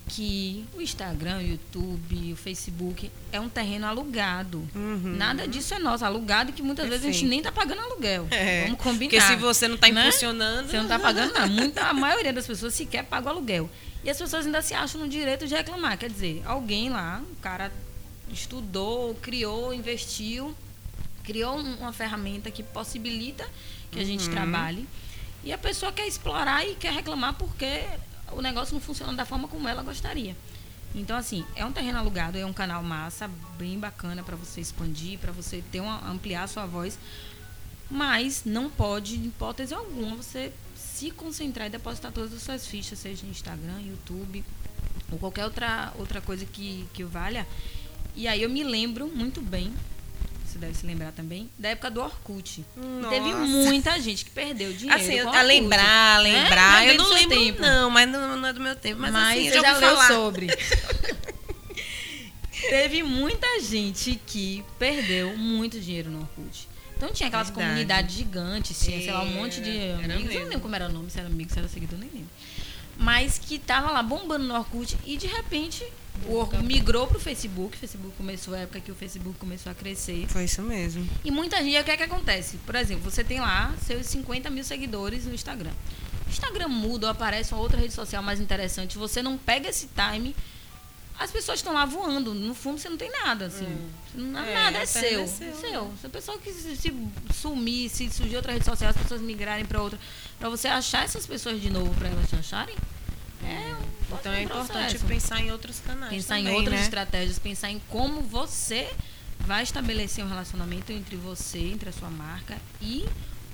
que 0.07 0.65
o 0.75 0.81
Instagram, 0.81 1.37
o 1.37 1.41
YouTube, 1.41 2.33
o 2.33 2.35
Facebook 2.35 3.09
é 3.31 3.39
um 3.39 3.47
terreno 3.49 3.87
alugado. 3.87 4.59
Uhum. 4.75 5.15
Nada 5.17 5.47
disso 5.47 5.73
é 5.73 5.79
nosso, 5.79 6.03
alugado 6.05 6.51
que 6.51 6.61
muitas 6.61 6.87
vezes 6.87 7.05
a 7.05 7.11
gente 7.11 7.25
nem 7.25 7.41
tá 7.41 7.51
pagando 7.51 7.81
aluguel. 7.81 8.27
É, 8.29 8.65
Vamos 8.65 8.79
combinar. 8.81 9.09
Porque 9.11 9.21
se 9.21 9.35
você 9.37 9.67
não 9.67 9.75
está 9.75 9.87
né? 9.89 10.01
impulsionando. 10.01 10.69
Você 10.69 10.77
não 10.77 10.87
tá 10.87 10.99
pagando 10.99 11.33
nada. 11.33 11.47
Muita, 11.51 11.83
a 11.85 11.93
maioria 11.93 12.33
das 12.33 12.45
pessoas 12.45 12.73
sequer 12.73 13.03
paga 13.05 13.27
o 13.27 13.29
aluguel. 13.29 13.69
E 14.03 14.09
as 14.09 14.17
pessoas 14.17 14.45
ainda 14.45 14.61
se 14.61 14.73
acham 14.73 14.99
no 14.99 15.07
direito 15.07 15.47
de 15.47 15.55
reclamar. 15.55 15.97
Quer 15.97 16.09
dizer, 16.09 16.41
alguém 16.45 16.89
lá, 16.89 17.23
o 17.31 17.35
cara 17.37 17.71
estudou, 18.31 19.15
criou, 19.15 19.73
investiu, 19.73 20.53
criou 21.23 21.57
um- 21.57 21.75
uma 21.77 21.93
ferramenta 21.93 22.51
que 22.51 22.61
possibilita 22.63 23.47
que 23.91 23.99
a 23.99 24.03
gente 24.03 24.29
trabalhe. 24.29 24.87
E 25.43 25.51
a 25.53 25.57
pessoa 25.57 25.91
quer 25.91 26.07
explorar 26.07 26.65
e 26.67 26.75
quer 26.75 26.91
reclamar 26.93 27.33
porque 27.35 27.81
o 28.35 28.41
negócio 28.41 28.73
não 28.73 28.81
funciona 28.81 29.13
da 29.13 29.25
forma 29.25 29.47
como 29.47 29.67
ela 29.67 29.83
gostaria. 29.83 30.35
Então, 30.95 31.17
assim, 31.17 31.43
é 31.55 31.65
um 31.65 31.71
terreno 31.71 31.97
alugado, 31.97 32.37
é 32.37 32.45
um 32.45 32.53
canal 32.53 32.83
massa, 32.83 33.29
bem 33.57 33.79
bacana 33.79 34.21
para 34.21 34.35
você 34.35 34.61
expandir, 34.61 35.17
para 35.17 35.31
você 35.31 35.63
ter 35.71 35.79
uma, 35.79 36.07
ampliar 36.09 36.43
a 36.43 36.47
sua 36.47 36.65
voz. 36.65 36.99
Mas 37.89 38.43
não 38.45 38.69
pode, 38.69 39.17
de 39.17 39.27
hipótese 39.27 39.73
alguma, 39.73 40.15
você 40.15 40.51
se 40.75 41.09
concentrar 41.11 41.67
e 41.67 41.69
depositar 41.69 42.11
todas 42.11 42.33
as 42.33 42.43
suas 42.43 42.67
fichas, 42.67 42.99
seja 42.99 43.25
no 43.25 43.31
Instagram, 43.31 43.81
YouTube 43.81 44.43
ou 45.11 45.17
qualquer 45.17 45.45
outra, 45.45 45.91
outra 45.97 46.21
coisa 46.21 46.45
que, 46.45 46.87
que 46.93 47.03
valha. 47.03 47.47
E 48.15 48.27
aí 48.27 48.43
eu 48.43 48.49
me 48.49 48.63
lembro 48.63 49.07
muito 49.07 49.41
bem, 49.41 49.73
você 50.53 50.59
deve 50.59 50.75
se 50.75 50.85
lembrar 50.85 51.11
também, 51.11 51.49
da 51.57 51.69
época 51.69 51.89
do 51.89 52.01
Orkut. 52.01 52.63
Teve 53.09 53.33
muita 53.33 53.99
gente 53.99 54.23
que 54.23 54.31
perdeu 54.31 54.71
dinheiro. 54.71 55.01
Assim, 55.01 55.19
a 55.19 55.41
lembrar, 55.41 56.21
né? 56.21 56.43
lembrar. 56.43 56.71
Não 56.71 56.87
é 56.87 56.91
eu 56.91 56.97
não 56.97 57.09
lembro, 57.13 57.37
tempo. 57.37 57.61
não, 57.61 57.89
mas 57.89 58.09
não, 58.09 58.37
não 58.37 58.47
é 58.47 58.53
do 58.53 58.59
meu 58.59 58.75
tempo. 58.75 59.01
Mas, 59.01 59.11
Mas, 59.11 59.37
assim, 59.37 59.47
eu 59.47 59.53
já 59.55 59.61
já 59.61 59.77
leu 59.77 59.89
falar. 59.89 60.07
sobre. 60.07 60.47
Teve 62.69 63.03
muita 63.03 63.59
gente 63.59 64.19
que 64.25 64.63
perdeu 64.79 65.35
muito 65.35 65.79
dinheiro 65.79 66.09
no 66.09 66.21
Orkut. 66.21 66.67
Então 66.95 67.11
tinha 67.11 67.27
aquelas 67.27 67.47
Verdade. 67.47 67.67
comunidades 67.67 68.15
gigantes, 68.15 68.79
tinha, 68.79 68.99
sei 68.99 69.11
lá, 69.11 69.23
um 69.23 69.33
monte 69.33 69.59
de 69.59 69.75
Era 69.77 70.13
amigos. 70.13 70.33
Eu 70.33 70.41
não 70.41 70.47
lembro 70.47 70.61
como 70.61 70.75
era 70.75 70.87
o 70.87 70.91
nome, 70.91 71.09
se 71.09 71.19
era 71.19 71.27
amigo, 71.27 71.51
se 71.51 71.59
era 71.59 71.67
seguidor, 71.67 71.99
nem 71.99 72.09
lembro. 72.09 72.29
Mas 72.95 73.39
que 73.39 73.57
tava 73.57 73.91
lá 73.91 74.01
bombando 74.03 74.45
no 74.45 74.53
Orkut 74.53 74.97
e 75.03 75.17
de 75.17 75.27
repente 75.27 75.83
o 76.27 76.35
Orkut 76.35 76.63
migrou 76.63 77.07
pro 77.07 77.19
Facebook. 77.19 77.75
O 77.75 77.79
Facebook 77.79 78.15
começou 78.17 78.53
a 78.53 78.59
época 78.59 78.79
que 78.79 78.91
o 78.91 78.95
Facebook 78.95 79.37
começou 79.37 79.71
a 79.71 79.75
crescer. 79.75 80.25
Foi 80.27 80.45
isso 80.45 80.61
mesmo. 80.61 81.07
E 81.23 81.31
muita 81.31 81.57
gente, 81.57 81.79
o 81.79 81.83
que 81.83 81.91
é 81.91 81.97
que 81.97 82.03
acontece? 82.03 82.57
Por 82.65 82.75
exemplo, 82.75 83.09
você 83.09 83.23
tem 83.23 83.39
lá 83.39 83.73
seus 83.85 84.05
50 84.07 84.49
mil 84.49 84.63
seguidores 84.63 85.25
no 85.25 85.33
Instagram. 85.33 85.71
O 86.25 86.29
Instagram 86.29 86.67
muda 86.69 87.07
ou 87.07 87.11
aparece 87.11 87.53
uma 87.53 87.61
outra 87.61 87.79
rede 87.79 87.93
social 87.93 88.23
mais 88.23 88.39
interessante, 88.39 88.97
você 88.97 89.21
não 89.21 89.37
pega 89.37 89.69
esse 89.69 89.87
time, 89.87 90.35
as 91.19 91.31
pessoas 91.31 91.59
estão 91.59 91.73
lá 91.73 91.85
voando. 91.85 92.33
No 92.33 92.55
fundo, 92.55 92.79
você 92.79 92.89
não 92.89 92.97
tem 92.97 93.11
nada, 93.11 93.45
assim. 93.45 93.67
Não, 94.15 94.39
É, 94.39 94.53
nada 94.53 94.79
é 94.79 94.85
seu. 94.85 95.23
É 95.23 95.27
seu, 95.27 95.55
seu. 95.55 95.93
Se 95.99 96.07
a 96.07 96.09
pessoa 96.09 96.37
que 96.39 96.51
se, 96.51 96.75
se 96.75 96.93
sumir, 97.33 97.89
se 97.89 98.09
surgir 98.09 98.35
outra 98.35 98.53
rede 98.53 98.65
social, 98.65 98.89
as 98.89 98.97
pessoas 98.97 99.21
migrarem 99.21 99.65
para 99.65 99.81
outra, 99.81 99.99
para 100.39 100.49
você 100.49 100.67
achar 100.67 101.03
essas 101.03 101.25
pessoas 101.25 101.61
de 101.61 101.69
novo, 101.69 101.93
para 101.95 102.09
elas 102.09 102.29
te 102.29 102.35
acharem, 102.35 102.75
é 103.43 103.75
um 103.75 104.02
Então 104.11 104.31
é 104.31 104.43
importante 104.43 104.97
processo 104.97 105.05
pensar 105.05 105.41
em 105.41 105.51
outros 105.51 105.79
canais. 105.79 106.11
pensar 106.11 106.37
também, 106.37 106.53
em 106.53 106.55
outras 106.55 106.79
né? 106.79 106.83
estratégias, 106.83 107.39
pensar 107.39 107.69
em 107.69 107.79
como 107.89 108.21
você 108.21 108.89
vai 109.39 109.63
estabelecer 109.63 110.23
um 110.23 110.27
relacionamento 110.27 110.91
entre 110.91 111.15
você, 111.15 111.59
entre 111.59 111.89
a 111.89 111.91
sua 111.91 112.09
marca 112.09 112.57
e 112.81 113.05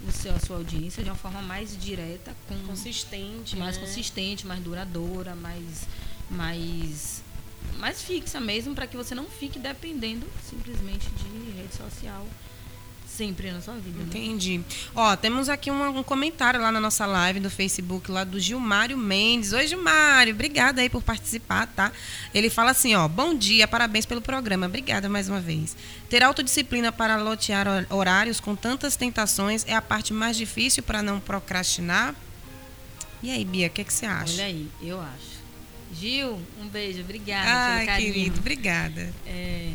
o 0.07 0.11
seu, 0.11 0.33
a 0.33 0.39
sua 0.39 0.57
audiência 0.57 1.03
de 1.03 1.09
uma 1.09 1.15
forma 1.15 1.41
mais 1.41 1.77
direta, 1.77 2.35
com 2.47 2.57
Consistente. 2.67 3.55
mais 3.57 3.77
né? 3.77 3.85
consistente, 3.85 4.45
mais 4.45 4.61
duradoura, 4.61 5.35
mais 5.35 5.87
mais 6.29 7.23
mais 7.77 8.01
fixa 8.01 8.39
mesmo, 8.39 8.75
para 8.75 8.87
que 8.87 8.95
você 8.95 9.15
não 9.15 9.25
fique 9.25 9.57
dependendo 9.57 10.27
simplesmente 10.49 11.09
de 11.11 11.51
rede 11.51 11.75
social 11.75 12.25
sempre 13.19 13.51
na 13.51 13.59
sua 13.59 13.73
vida. 13.75 13.99
né? 13.99 14.05
Entendi. 14.07 14.61
Ó, 14.95 15.13
temos 15.17 15.49
aqui 15.49 15.69
um, 15.69 15.97
um 15.99 16.03
comentário 16.03 16.61
lá 16.61 16.71
na 16.71 16.79
nossa 16.79 17.05
live 17.05 17.41
do 17.41 17.49
Facebook, 17.49 18.09
lá 18.09 18.23
do 18.23 18.39
Gilmário 18.39 18.97
Mendes. 18.97 19.51
Oi, 19.51 19.67
Gilmário, 19.67 20.33
obrigada 20.33 20.79
aí 20.81 20.89
por 20.89 21.03
participar, 21.03 21.67
tá? 21.67 21.91
Ele 22.33 22.49
fala 22.49 22.71
assim, 22.71 22.95
ó, 22.95 23.07
bom 23.09 23.33
dia, 23.35 23.67
parabéns 23.67 24.05
pelo 24.05 24.21
programa. 24.21 24.67
Obrigada 24.67 25.09
mais 25.09 25.27
uma 25.27 25.41
vez. 25.41 25.75
Ter 26.09 26.23
autodisciplina 26.23 26.91
para 26.93 27.17
lotear 27.17 27.67
hor- 27.67 27.85
horários 27.89 28.39
com 28.39 28.55
tantas 28.55 28.95
tentações 28.95 29.65
é 29.67 29.75
a 29.75 29.81
parte 29.81 30.13
mais 30.13 30.37
difícil 30.37 30.81
para 30.81 31.03
não 31.03 31.19
procrastinar? 31.19 32.15
E 33.21 33.29
aí, 33.29 33.43
Bia, 33.43 33.67
o 33.67 33.69
que, 33.69 33.83
que 33.83 33.93
você 33.93 34.05
acha? 34.05 34.31
Olha 34.35 34.45
aí, 34.45 34.67
eu 34.81 35.01
acho. 35.01 35.39
Gil, 35.93 36.39
um 36.61 36.67
beijo, 36.69 37.01
obrigada 37.01 37.85
carinho. 37.85 38.13
querido, 38.13 38.39
obrigada. 38.39 39.13
É, 39.25 39.73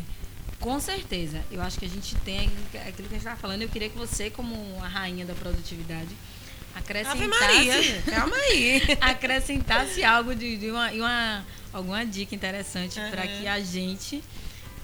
com 0.59 0.79
certeza. 0.79 1.43
Eu 1.51 1.61
acho 1.61 1.77
que 1.77 1.85
a 1.85 1.89
gente 1.89 2.15
tem 2.17 2.39
aquilo 2.39 2.63
que 2.71 2.77
a 2.77 2.85
gente 2.87 3.17
estava 3.17 3.35
falando. 3.35 3.61
Eu 3.61 3.69
queria 3.69 3.89
que 3.89 3.97
você, 3.97 4.29
como 4.29 4.55
a 4.81 4.87
rainha 4.87 5.25
da 5.25 5.33
produtividade, 5.33 6.09
acrescentasse, 6.73 8.01
calma 8.09 8.35
aí. 8.35 8.81
acrescentasse 9.01 10.03
algo 10.03 10.35
de, 10.35 10.57
de 10.57 10.69
uma, 10.71 10.91
uma- 10.91 11.45
alguma 11.73 12.05
dica 12.05 12.33
interessante 12.35 12.95
para 13.11 13.23
Aham. 13.23 13.39
que 13.39 13.47
a 13.47 13.59
gente 13.59 14.23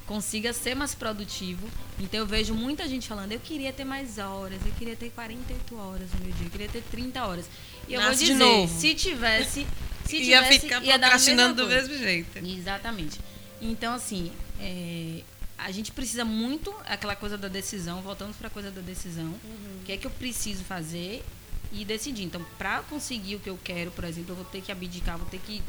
consiga 0.05 0.51
ser 0.53 0.75
mais 0.75 0.93
produtivo. 0.93 1.67
Então 1.99 2.19
eu 2.19 2.25
vejo 2.25 2.53
muita 2.53 2.87
gente 2.87 3.07
falando, 3.07 3.31
eu 3.31 3.39
queria 3.39 3.71
ter 3.71 3.85
mais 3.85 4.17
horas, 4.17 4.59
eu 4.65 4.71
queria 4.73 4.95
ter 4.95 5.09
48 5.11 5.75
horas 5.77 6.07
no 6.17 6.25
meu 6.25 6.33
dia, 6.33 6.47
eu 6.47 6.49
queria 6.51 6.67
ter 6.67 6.81
30 6.91 7.25
horas. 7.25 7.45
E 7.87 7.93
eu 7.93 8.01
Nasce 8.01 8.33
vou 8.33 8.65
dizer, 8.65 8.67
se 8.79 8.95
tivesse, 8.95 9.67
se 10.05 10.17
Ia 10.17 10.41
tivesse, 10.41 10.59
ficar 10.59 10.83
ia 10.83 10.97
dar 10.97 11.07
a 11.07 11.11
mesma 11.11 11.35
procrastinando 11.35 11.63
do 11.63 11.67
mesmo 11.69 11.97
jeito. 11.97 12.37
Exatamente. 12.45 13.19
Então, 13.61 13.93
assim, 13.93 14.31
é, 14.59 15.21
a 15.63 15.71
gente 15.71 15.91
precisa 15.91 16.25
muito 16.25 16.73
aquela 16.85 17.15
coisa 17.15 17.37
da 17.37 17.47
decisão, 17.47 18.01
voltamos 18.01 18.35
para 18.35 18.47
a 18.47 18.49
coisa 18.51 18.71
da 18.71 18.81
decisão. 18.81 19.27
O 19.27 19.83
que 19.85 19.91
é 19.91 19.97
que 19.97 20.07
eu 20.07 20.11
preciso 20.11 20.63
fazer 20.63 21.23
e 21.71 21.85
decidir. 21.85 22.23
Então, 22.23 22.43
para 22.57 22.81
conseguir 22.83 23.35
o 23.35 23.39
que 23.39 23.49
eu 23.49 23.57
quero, 23.63 23.91
por 23.91 24.03
exemplo, 24.03 24.31
eu 24.31 24.35
vou 24.35 24.45
ter 24.45 24.61
que 24.61 24.71
abdicar, 24.71 25.17
vou 25.17 25.27
ter 25.27 25.39
que 25.39 25.61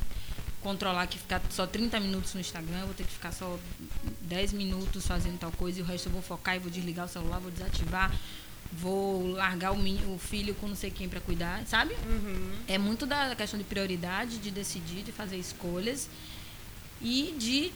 controlar 0.61 1.07
que 1.09 1.19
ficar 1.19 1.43
só 1.51 1.67
30 1.67 1.99
minutos 2.01 2.35
no 2.35 2.41
Instagram, 2.41 2.85
vou 2.85 2.95
ter 2.95 3.05
que 3.05 3.13
ficar 3.13 3.33
só 3.33 3.59
10 4.23 4.53
minutos 4.53 5.07
fazendo 5.07 5.39
tal 5.39 5.51
coisa 5.53 5.81
e 5.81 5.83
o 5.83 5.85
resto 5.85 6.09
eu 6.09 6.13
vou 6.13 6.23
focar 6.23 6.57
e 6.57 6.59
vou 6.59 6.71
desligar 6.71 7.07
o 7.07 7.09
celular, 7.09 7.41
vou 7.41 7.51
desativar, 7.51 8.15
vou 8.73 9.33
largar 9.33 9.73
o, 9.73 10.15
o 10.15 10.19
filho 10.19 10.55
com 10.55 10.69
não 10.69 10.77
sei 10.77 10.91
quem 10.91 11.09
para 11.09 11.21
cuidar, 11.21 11.67
sabe? 11.67 11.95
É 12.69 12.79
muito 12.79 13.07
da 13.07 13.35
questão 13.35 13.59
de 13.59 13.65
prioridade, 13.65 14.39
de 14.39 14.51
decidir, 14.51 15.03
de 15.03 15.13
fazer 15.13 15.37
escolhas 15.37 16.09
e 17.01 17.35
de 17.37 17.73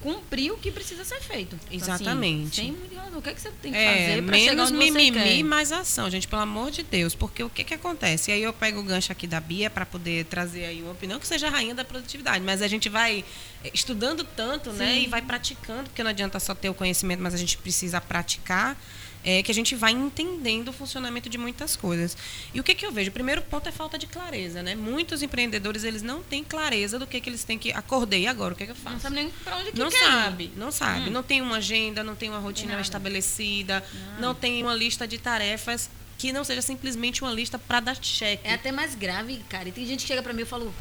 cumprir 0.00 0.50
o 0.52 0.56
que 0.56 0.70
precisa 0.70 1.04
ser 1.04 1.20
feito. 1.20 1.58
Então, 1.70 1.92
assim, 1.94 2.04
Exatamente. 2.04 2.56
sem 2.56 2.72
muito 2.72 2.92
enrolação. 2.92 3.18
O 3.18 3.22
que, 3.22 3.28
é 3.28 3.34
que 3.34 3.40
você 3.40 3.50
tem 3.60 3.70
que 3.72 3.78
É, 3.78 4.08
fazer 4.08 4.22
para 4.22 4.38
chegar 4.38 4.62
onde 4.62 4.72
você 4.72 4.90
mimimi 4.90 5.12
quer? 5.18 5.36
e 5.36 5.42
mais 5.42 5.72
ação, 5.72 6.08
gente, 6.10 6.26
pelo 6.26 6.40
amor 6.42 6.70
de 6.70 6.82
Deus. 6.82 7.14
Porque 7.14 7.42
o 7.42 7.50
que 7.50 7.62
que 7.64 7.74
acontece? 7.74 8.30
E 8.30 8.34
aí 8.34 8.42
eu 8.42 8.52
pego 8.52 8.80
o 8.80 8.82
gancho 8.82 9.12
aqui 9.12 9.26
da 9.26 9.40
Bia 9.40 9.68
para 9.68 9.84
poder 9.84 10.24
trazer 10.26 10.64
aí 10.64 10.82
uma 10.82 10.92
opinião 10.92 11.20
que 11.20 11.26
seja 11.26 11.48
a 11.48 11.50
rainha 11.50 11.74
da 11.74 11.84
produtividade. 11.84 12.42
Mas 12.44 12.62
a 12.62 12.68
gente 12.68 12.88
vai 12.88 13.24
eh, 13.64 13.70
estudando 13.74 14.24
tanto, 14.24 14.72
né? 14.72 14.94
Sim. 14.94 15.02
E 15.04 15.06
vai 15.08 15.20
praticando, 15.22 15.84
porque 15.84 16.02
não 16.02 16.10
adianta 16.10 16.40
só 16.40 16.54
ter 16.54 16.70
o 16.70 16.74
conhecimento, 16.74 17.22
mas 17.22 17.34
a 17.34 17.38
gente 17.38 17.58
precisa 17.58 18.00
praticar. 18.00 18.76
É 19.22 19.42
que 19.42 19.52
a 19.52 19.54
gente 19.54 19.74
vai 19.74 19.92
entendendo 19.92 20.68
o 20.68 20.72
funcionamento 20.72 21.28
de 21.28 21.36
muitas 21.36 21.76
coisas. 21.76 22.16
E 22.54 22.60
o 22.60 22.64
que, 22.64 22.74
que 22.74 22.86
eu 22.86 22.90
vejo? 22.92 23.10
O 23.10 23.12
primeiro 23.12 23.42
ponto 23.42 23.68
é 23.68 23.72
falta 23.72 23.98
de 23.98 24.06
clareza, 24.06 24.62
né? 24.62 24.74
Muitos 24.74 25.22
empreendedores, 25.22 25.84
eles 25.84 26.02
não 26.02 26.22
têm 26.22 26.42
clareza 26.42 26.98
do 26.98 27.06
que, 27.06 27.20
que 27.20 27.28
eles 27.28 27.44
têm 27.44 27.58
que... 27.58 27.70
Acordei 27.72 28.26
agora, 28.26 28.54
o 28.54 28.56
que, 28.56 28.64
que 28.64 28.72
eu 28.72 28.76
faço? 28.76 28.94
Não 28.94 29.00
sabe 29.00 29.16
nem 29.16 29.30
para 29.30 29.56
onde 29.58 29.72
que 29.72 29.78
Não 29.78 29.90
quer 29.90 29.98
sabe, 29.98 30.50
não 30.56 30.72
sabe. 30.72 31.10
Hum. 31.10 31.12
Não 31.12 31.22
tem 31.22 31.42
uma 31.42 31.56
agenda, 31.56 32.02
não 32.02 32.16
tem 32.16 32.30
uma 32.30 32.38
rotina 32.38 32.70
nada. 32.70 32.82
estabelecida, 32.82 33.84
não 34.18 34.34
tem 34.34 34.62
uma 34.62 34.74
lista 34.74 35.06
de 35.06 35.18
tarefas 35.18 35.90
que 36.20 36.32
não 36.32 36.44
seja 36.44 36.60
simplesmente 36.60 37.22
uma 37.22 37.32
lista 37.32 37.58
para 37.58 37.80
dar 37.80 37.96
cheque. 38.02 38.46
É 38.46 38.52
até 38.52 38.70
mais 38.70 38.94
grave, 38.94 39.38
cara. 39.48 39.70
E 39.70 39.72
tem 39.72 39.86
gente 39.86 40.02
que 40.02 40.08
chega 40.08 40.22
pra 40.22 40.34
mim 40.34 40.42
e 40.42 40.44
falo. 40.44 40.72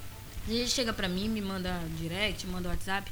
Tem 0.45 0.57
gente 0.57 0.67
que 0.69 0.75
chega 0.75 0.91
pra 0.91 1.07
mim, 1.07 1.29
me 1.29 1.41
manda 1.41 1.81
direct, 1.97 2.45
manda 2.45 2.67
WhatsApp. 2.67 3.09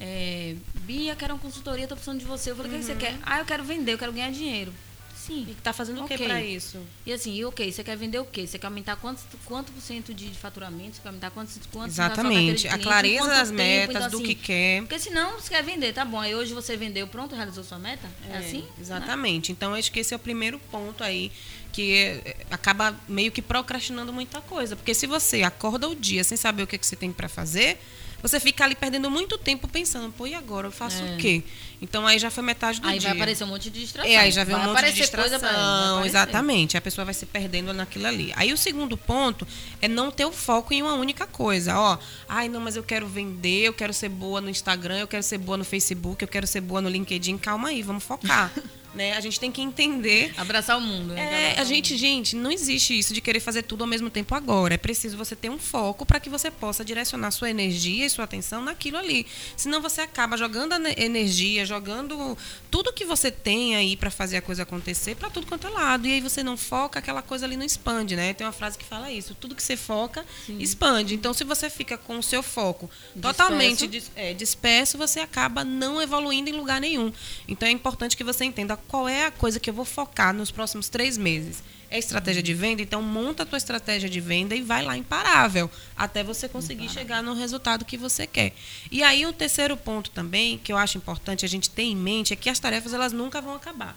É, 0.00 0.54
Bia, 0.82 1.16
quero 1.16 1.34
uma 1.34 1.40
consultoria, 1.40 1.86
tô 1.86 1.94
precisando 1.94 2.20
de 2.20 2.24
você. 2.24 2.50
Eu 2.50 2.56
falei, 2.56 2.72
o 2.72 2.74
que, 2.76 2.84
você 2.84 2.94
quer? 2.94 3.16
Ah, 3.22 3.40
eu 3.40 3.44
quero 3.44 3.64
vender, 3.64 3.94
eu 3.94 3.98
quero 3.98 4.12
ganhar 4.12 4.30
dinheiro. 4.30 4.72
Sim. 5.14 5.46
E 5.46 5.54
tá 5.56 5.74
fazendo 5.74 6.02
o 6.02 6.08
que 6.08 6.16
para 6.16 6.42
isso? 6.42 6.78
E 7.04 7.12
assim, 7.12 7.34
e 7.34 7.44
ok, 7.44 7.70
você 7.70 7.84
quer 7.84 7.96
vender 7.98 8.18
o 8.18 8.24
quê? 8.24 8.46
Você 8.46 8.58
quer 8.58 8.66
aumentar 8.66 8.96
quanto, 8.96 9.20
quanto 9.44 9.70
por 9.72 9.82
cento 9.82 10.14
de 10.14 10.30
de 10.30 10.38
faturamento? 10.38 10.96
Você 10.96 11.02
quer 11.02 11.08
aumentar 11.08 11.30
quantos, 11.30 11.54
carteira 11.58 11.86
Exatamente. 11.86 12.62
de 12.62 12.68
A 12.68 12.70
cliente? 12.70 12.84
clareza 12.88 13.18
quanto 13.18 13.28
das 13.30 13.48
tempo? 13.48 13.58
metas, 13.58 13.96
Então, 13.96 14.10
do 14.10 14.16
assim, 14.16 14.24
que 14.26 14.34
quer. 14.34 14.80
Porque 14.80 14.98
senão 14.98 15.32
você 15.32 15.50
quer 15.50 15.62
vender, 15.62 15.92
tá 15.92 16.02
bom. 16.02 16.18
Aí 16.18 16.34
hoje 16.34 16.54
você 16.54 16.78
vendeu, 16.78 17.06
pronto, 17.08 17.34
realizou 17.34 17.62
sua 17.62 17.78
meta? 17.78 18.08
É, 18.30 18.38
assim? 18.38 18.64
Exatamente. 18.80 19.52
Então, 19.52 19.74
acho 19.74 19.92
que 19.92 20.00
esse 20.00 20.14
é 20.14 20.16
o 20.16 20.20
primeiro 20.20 20.58
ponto 20.70 21.04
aí 21.04 21.30
que 21.72 21.94
é, 21.94 22.36
acaba 22.50 22.98
meio 23.06 23.30
que 23.30 23.42
procrastinando 23.42 24.12
muita 24.14 24.40
coisa. 24.40 24.76
Porque 24.76 24.94
se 24.94 25.06
você 25.06 25.42
acorda 25.42 25.88
o 25.88 25.94
dia 25.94 26.24
sem 26.24 26.38
saber 26.38 26.62
o 26.62 26.66
que, 26.66 26.78
que 26.78 26.86
você 26.86 26.96
tem 26.96 27.12
para 27.12 27.28
fazer, 27.28 27.78
você 28.22 28.40
fica 28.40 28.64
ali 28.64 28.74
perdendo 28.74 29.10
muito 29.10 29.38
tempo 29.38 29.68
pensando, 29.68 30.12
pô, 30.12 30.26
e 30.26 30.34
agora 30.34 30.66
eu 30.66 30.72
faço 30.72 31.02
É. 31.02 31.14
o 31.14 31.16
quê? 31.18 31.42
Então 31.80 32.06
aí 32.06 32.18
já 32.18 32.30
foi 32.30 32.42
metade 32.42 32.80
do 32.80 32.88
Aí 32.88 32.98
dia. 32.98 33.10
vai 33.10 33.16
aparecer 33.18 33.44
um 33.44 33.46
monte 33.48 33.70
de 33.70 33.80
distração. 33.80 34.10
É, 34.10 34.16
aí 34.16 34.32
já 34.32 34.42
vem 34.42 34.56
um 34.56 34.58
monte 34.58 34.74
de 34.76 34.80
coisa 34.80 34.92
distração. 34.92 35.38
aparecer. 35.38 36.06
exatamente. 36.06 36.76
A 36.76 36.80
pessoa 36.80 37.04
vai 37.04 37.14
se 37.14 37.24
perdendo 37.26 37.72
naquilo 37.72 38.06
ali. 38.08 38.32
Aí 38.34 38.52
o 38.52 38.56
segundo 38.58 38.96
ponto 38.96 39.46
é 39.80 39.86
não 39.86 40.10
ter 40.10 40.24
o 40.24 40.32
foco 40.32 40.74
em 40.74 40.82
uma 40.82 40.94
única 40.94 41.26
coisa. 41.26 41.78
Ó, 41.78 41.96
ai, 42.28 42.48
não, 42.48 42.60
mas 42.60 42.74
eu 42.74 42.82
quero 42.82 43.06
vender, 43.06 43.60
eu 43.64 43.72
quero 43.72 43.92
ser 43.94 44.08
boa 44.08 44.40
no 44.40 44.50
Instagram, 44.50 44.98
eu 44.98 45.06
quero 45.08 45.22
ser 45.22 45.38
boa 45.38 45.56
no 45.56 45.64
Facebook, 45.64 46.20
eu 46.22 46.28
quero 46.28 46.46
ser 46.46 46.60
boa 46.60 46.80
no 46.80 46.88
LinkedIn. 46.88 47.38
Calma 47.38 47.68
aí, 47.68 47.82
vamos 47.82 48.02
focar. 48.02 48.50
né? 48.98 49.16
A 49.16 49.20
gente 49.20 49.38
tem 49.38 49.50
que 49.52 49.62
entender 49.62 50.34
Abraçar 50.36 50.76
o 50.76 50.80
mundo. 50.80 51.14
né? 51.14 51.54
é, 51.56 51.60
a 51.60 51.64
gente, 51.64 51.96
gente, 51.96 52.34
não 52.36 52.50
existe 52.50 52.98
isso 52.98 53.14
de 53.14 53.20
querer 53.20 53.40
fazer 53.40 53.62
tudo 53.62 53.82
ao 53.82 53.86
mesmo 53.88 54.10
tempo 54.10 54.34
agora. 54.34 54.74
É 54.74 54.76
preciso 54.76 55.16
você 55.16 55.36
ter 55.36 55.48
um 55.50 55.58
foco 55.58 56.04
para 56.04 56.18
que 56.20 56.28
você 56.28 56.50
possa 56.50 56.84
direcionar 56.84 57.30
sua 57.30 57.48
energia 57.48 58.04
e 58.04 58.10
sua 58.10 58.24
atenção 58.24 58.62
naquilo 58.62 58.96
ali. 58.98 59.24
Senão 59.56 59.80
você 59.80 60.00
acaba 60.00 60.36
jogando 60.36 60.74
energia, 60.98 61.64
jogando 61.64 62.36
tudo 62.70 62.92
que 62.92 63.04
você 63.04 63.30
tem 63.30 63.76
aí 63.76 63.96
para 63.96 64.10
fazer 64.10 64.36
a 64.38 64.42
coisa 64.42 64.64
acontecer 64.64 65.14
para 65.14 65.30
tudo 65.30 65.46
quanto 65.46 65.66
é 65.66 65.70
lado. 65.70 66.06
E 66.08 66.12
aí 66.12 66.20
você 66.20 66.42
não 66.42 66.56
foca, 66.56 66.98
aquela 66.98 67.22
coisa 67.22 67.46
ali 67.46 67.56
não 67.56 67.64
expande, 67.64 68.16
né? 68.16 68.34
Tem 68.34 68.44
uma 68.46 68.52
frase 68.52 68.76
que 68.76 68.84
fala 68.84 69.12
isso: 69.12 69.34
tudo 69.34 69.54
que 69.54 69.62
você 69.62 69.76
foca 69.76 70.26
expande. 70.58 71.14
Então, 71.14 71.32
se 71.32 71.44
você 71.44 71.70
fica 71.70 71.96
com 71.96 72.18
o 72.18 72.22
seu 72.22 72.42
foco 72.42 72.90
totalmente 73.22 73.86
dis- 73.86 74.10
é, 74.16 74.34
disperso, 74.34 74.98
você 74.98 75.20
acaba 75.20 75.64
não 75.64 76.00
evoluindo 76.02 76.50
em 76.50 76.52
lugar 76.52 76.80
nenhum. 76.80 77.12
Então, 77.46 77.68
é 77.68 77.72
importante 77.72 78.16
que 78.16 78.24
você 78.24 78.44
entenda 78.44 78.76
qual 78.88 79.08
é 79.08 79.26
a 79.26 79.30
coisa 79.30 79.60
que 79.60 79.68
eu 79.68 79.74
vou 79.74 79.84
focar 79.84 80.34
nos 80.34 80.50
próximos 80.50 80.88
três 80.88 81.16
meses. 81.16 81.62
É 81.90 81.98
estratégia 81.98 82.42
de 82.42 82.52
venda? 82.52 82.82
Então, 82.82 83.00
monta 83.00 83.42
a 83.42 83.46
tua 83.46 83.56
estratégia 83.56 84.10
de 84.10 84.20
venda 84.20 84.54
e 84.54 84.62
vai 84.62 84.82
lá 84.82 84.96
imparável 84.96 85.70
até 85.96 86.24
você 86.24 86.48
conseguir 86.48 86.88
chegar 86.90 87.22
no 87.22 87.34
resultado 87.34 87.84
que 87.84 87.96
você 87.96 88.26
quer. 88.26 88.52
E 88.90 89.02
aí, 89.02 89.24
o 89.24 89.32
terceiro 89.32 89.76
ponto 89.76 90.10
também, 90.10 90.58
que 90.58 90.72
eu 90.72 90.76
acho 90.76 90.98
importante 90.98 91.44
a 91.44 91.48
gente 91.48 91.70
ter 91.70 91.84
em 91.84 91.96
mente, 91.96 92.32
é 92.32 92.36
que 92.36 92.50
as 92.50 92.58
tarefas 92.58 92.92
elas 92.92 93.12
nunca 93.12 93.40
vão 93.40 93.54
acabar. 93.54 93.96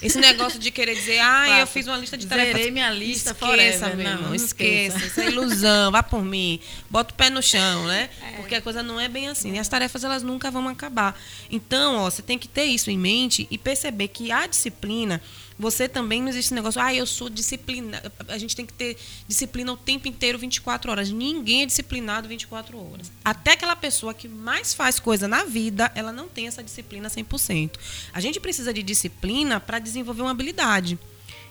Esse 0.00 0.18
negócio 0.18 0.58
de 0.58 0.70
querer 0.70 0.94
dizer, 0.94 1.18
ah, 1.20 1.60
eu 1.60 1.66
fiz 1.66 1.86
uma 1.86 1.96
lista 1.96 2.16
de 2.16 2.26
tarefas. 2.26 2.52
Zerei 2.56 2.70
minha 2.70 2.90
lista 2.90 3.32
esqueça, 3.32 3.34
forever. 3.34 3.96
meu 3.96 4.04
Não, 4.04 4.12
irmão, 4.12 4.28
não 4.28 4.34
esqueça. 4.34 4.96
esqueça. 4.96 5.06
Isso 5.06 5.20
é 5.20 5.26
ilusão, 5.28 5.92
vá 5.92 6.02
por 6.02 6.24
mim. 6.24 6.58
Bota 6.88 7.12
o 7.12 7.16
pé 7.16 7.28
no 7.30 7.42
chão, 7.42 7.86
né? 7.86 8.08
É. 8.22 8.36
Porque 8.36 8.54
a 8.54 8.62
coisa 8.62 8.82
não 8.82 8.98
é 8.98 9.08
bem 9.08 9.28
assim. 9.28 9.54
E 9.54 9.58
as 9.58 9.68
tarefas, 9.68 10.02
elas 10.04 10.22
nunca 10.22 10.50
vão 10.50 10.66
acabar. 10.68 11.18
Então, 11.50 11.96
ó, 11.96 12.10
você 12.10 12.22
tem 12.22 12.38
que 12.38 12.48
ter 12.48 12.64
isso 12.64 12.90
em 12.90 12.98
mente 12.98 13.46
e 13.50 13.58
perceber 13.58 14.08
que 14.08 14.32
a 14.32 14.46
disciplina, 14.46 15.20
você 15.58 15.88
também 15.88 16.20
não 16.20 16.28
existe 16.28 16.52
negócio, 16.52 16.80
ah, 16.80 16.92
eu 16.92 17.06
sou 17.06 17.28
disciplina. 17.28 18.02
A 18.28 18.38
gente 18.38 18.56
tem 18.56 18.66
que 18.66 18.72
ter 18.72 18.96
disciplina 19.28 19.72
o 19.72 19.76
tempo 19.76 20.08
inteiro, 20.08 20.38
24 20.38 20.90
horas. 20.90 21.10
Ninguém 21.10 21.62
é 21.62 21.66
disciplinado 21.66 22.28
24 22.28 22.76
horas. 22.76 23.12
Até 23.24 23.52
aquela 23.52 23.76
pessoa 23.76 24.12
que 24.12 24.28
mais 24.28 24.74
faz 24.74 24.98
coisa 24.98 25.28
na 25.28 25.44
vida, 25.44 25.90
ela 25.94 26.12
não 26.12 26.28
tem 26.28 26.46
essa 26.46 26.62
disciplina 26.62 27.08
100%. 27.08 27.78
A 28.12 28.20
gente 28.20 28.40
precisa 28.40 28.72
de 28.72 28.82
disciplina 28.82 29.60
para 29.60 29.78
desenvolver 29.78 30.22
uma 30.22 30.32
habilidade. 30.32 30.98